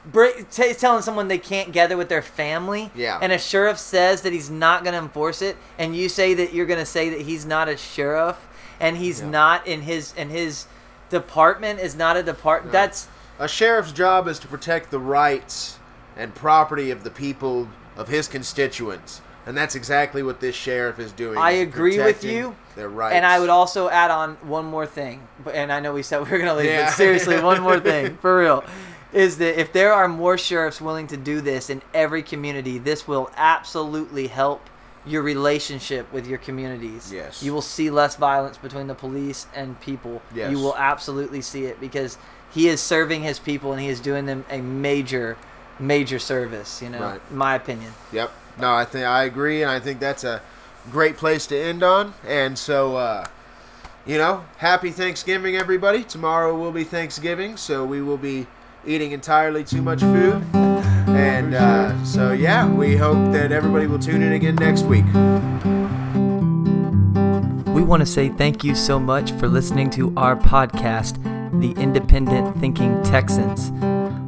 t- 0.51 0.75
telling 0.75 1.03
someone 1.03 1.29
they 1.29 1.39
can't 1.39 1.73
gather 1.73 1.97
with 1.97 2.09
their 2.09 2.23
family. 2.23 2.91
Yeah. 2.95 3.19
And 3.21 3.33
a 3.33 3.39
sheriff 3.39 3.79
says 3.79 4.23
that 4.23 4.33
he's 4.33 4.51
not 4.51 4.85
going 4.85 4.93
to 4.95 4.99
enforce 5.01 5.41
it, 5.43 5.57
and 5.79 5.97
you 5.97 6.09
say 6.09 6.35
that 6.35 6.53
you're 6.53 6.67
going 6.67 6.81
to 6.81 6.87
say 6.87 7.09
that 7.11 7.23
he's 7.23 7.47
not 7.47 7.69
a 7.69 7.77
sheriff, 7.77 8.37
and 8.79 8.97
he's 8.99 9.21
Yeah. 9.21 9.31
not 9.31 9.67
in 9.67 9.83
his 9.83 10.15
and 10.17 10.31
his 10.31 10.67
department 11.09 11.81
is 11.81 11.97
not 11.97 12.17
a 12.17 12.23
department. 12.23 12.73
That's 12.73 13.09
A 13.39 13.49
sheriff's 13.49 13.91
job 13.93 14.29
is 14.29 14.39
to 14.41 14.47
protect 14.49 14.91
the 14.91 14.99
rights 15.01 15.79
and 16.21 16.35
property 16.35 16.91
of 16.91 17.03
the 17.03 17.11
people 17.11 17.69
of 17.97 18.09
his 18.09 18.29
constituents. 18.29 19.23
And 19.47 19.57
that's 19.57 19.75
exactly 19.75 20.23
what 20.23 20.39
this 20.41 20.55
sheriff 20.55 20.99
is 20.99 21.13
doing. 21.13 21.39
I 21.39 21.53
is 21.53 21.63
agree 21.69 21.99
with 21.99 22.23
you, 22.23 22.55
Their 22.77 22.91
rights. 22.91 23.15
And 23.15 23.25
I 23.25 23.41
would 23.41 23.49
also 23.49 23.89
add 23.89 24.11
on 24.11 24.35
one 24.43 24.67
more 24.67 24.87
thing, 24.87 25.27
and 25.53 25.73
I 25.73 25.81
know 25.81 25.95
we 25.95 26.03
said 26.03 26.19
we 26.25 26.31
were 26.31 26.39
gonna 26.39 26.55
leave, 26.55 26.67
Yeah. 26.67 26.87
but 26.87 26.93
seriously, 26.93 27.41
one 27.41 27.63
more 27.63 27.81
thing 27.93 28.19
for 28.19 28.39
real, 28.39 28.63
is 29.13 29.39
that 29.39 29.59
if 29.59 29.73
there 29.73 29.93
are 29.95 30.07
more 30.07 30.37
sheriffs 30.37 30.81
willing 30.81 31.07
to 31.09 31.17
do 31.17 31.41
this 31.41 31.71
in 31.71 31.81
every 31.95 32.23
community, 32.23 32.79
this 32.79 33.09
will 33.09 33.31
absolutely 33.37 34.27
help 34.27 34.69
your 35.07 35.23
relationship 35.23 36.13
with 36.13 36.27
your 36.27 36.39
communities. 36.39 37.11
Yes. 37.11 37.43
you 37.43 37.55
will 37.55 37.63
see 37.63 37.89
less 37.91 38.17
violence 38.17 38.59
between 38.59 38.87
the 38.87 38.95
police 38.95 39.47
and 39.55 39.81
people. 39.81 40.21
Yes. 40.35 40.51
you 40.51 40.59
will 40.59 40.77
absolutely 40.77 41.41
see 41.41 41.65
it 41.65 41.81
because 41.81 42.19
he 42.53 42.69
is 42.69 42.81
serving 42.81 43.23
his 43.23 43.39
people 43.39 43.73
and 43.73 43.81
he 43.81 43.89
is 43.89 44.01
doing 44.01 44.27
them 44.27 44.45
a 44.51 44.61
major, 44.61 45.39
major 45.81 46.19
service. 46.19 46.81
You 46.83 46.91
know, 46.91 47.01
Right. 47.01 47.21
in 47.31 47.37
my 47.37 47.55
opinion. 47.57 47.93
Yep. 48.13 48.31
No, 48.59 48.73
I 48.75 48.85
think 48.85 49.07
I 49.07 49.25
agree, 49.25 49.63
and 49.63 49.71
I 49.71 49.81
think 49.81 49.99
that's 50.01 50.23
a 50.25 50.41
great 50.93 51.17
place 51.17 51.47
to 51.49 51.59
end 51.59 51.83
on. 51.83 52.15
And 52.29 52.59
so, 52.59 52.97
uh, 52.97 53.25
you 54.07 54.19
know, 54.19 54.45
happy 54.59 54.91
Thanksgiving, 54.91 55.57
everybody. 55.57 56.03
Tomorrow 56.05 56.55
will 56.57 56.73
be 56.73 56.85
Thanksgiving, 56.85 57.57
so 57.57 57.85
we 57.85 58.03
will 58.03 58.17
be 58.19 58.47
eating 58.87 59.13
entirely 59.13 59.65
too 59.65 59.83
much 59.83 60.01
food. 60.01 60.43
And 60.55 61.55
uh, 61.55 62.03
so, 62.05 62.33
yeah, 62.33 62.67
we 62.69 62.97
hope 62.97 63.33
that 63.33 63.53
everybody 63.53 63.87
will 63.87 63.99
tune 63.99 64.23
in 64.23 64.33
again 64.33 64.57
next 64.57 64.83
week. 64.83 65.05
We 67.75 67.83
want 67.83 68.01
to 68.01 68.07
say 68.07 68.29
thank 68.31 68.63
you 68.65 68.75
so 68.75 68.99
much 68.99 69.33
for 69.33 69.49
listening 69.49 69.91
to 69.91 70.13
our 70.17 70.37
podcast, 70.37 71.17
The 71.61 71.73
Independent 71.81 72.59
Thinking 72.59 73.03
Texans. 73.03 73.71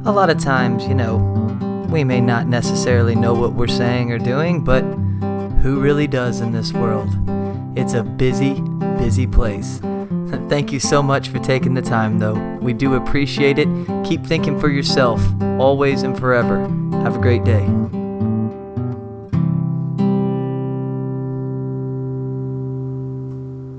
A 0.05 0.11
lot 0.11 0.29
of 0.29 0.37
times, 0.37 0.85
you 0.85 0.93
know, 0.93 1.15
we 1.89 2.03
may 2.03 2.19
not 2.19 2.45
necessarily 2.45 3.15
know 3.15 3.33
what 3.33 3.53
we're 3.53 3.67
saying 3.67 4.11
or 4.11 4.19
doing, 4.19 4.61
but 4.61 4.81
who 5.61 5.79
really 5.79 6.07
does 6.07 6.41
in 6.41 6.51
this 6.51 6.73
world? 6.73 7.09
It's 7.77 7.93
a 7.93 8.03
busy, 8.03 8.59
busy 8.97 9.25
place. 9.25 9.79
Thank 10.49 10.73
you 10.73 10.81
so 10.81 11.01
much 11.01 11.29
for 11.29 11.39
taking 11.39 11.73
the 11.73 11.81
time, 11.81 12.19
though. 12.19 12.33
We 12.61 12.73
do 12.73 12.95
appreciate 12.95 13.57
it. 13.57 13.69
Keep 14.03 14.25
thinking 14.25 14.59
for 14.59 14.69
yourself, 14.69 15.21
always 15.57 16.03
and 16.03 16.19
forever. 16.19 16.67
Have 17.03 17.15
a 17.15 17.19
great 17.19 17.45
day. 17.45 17.65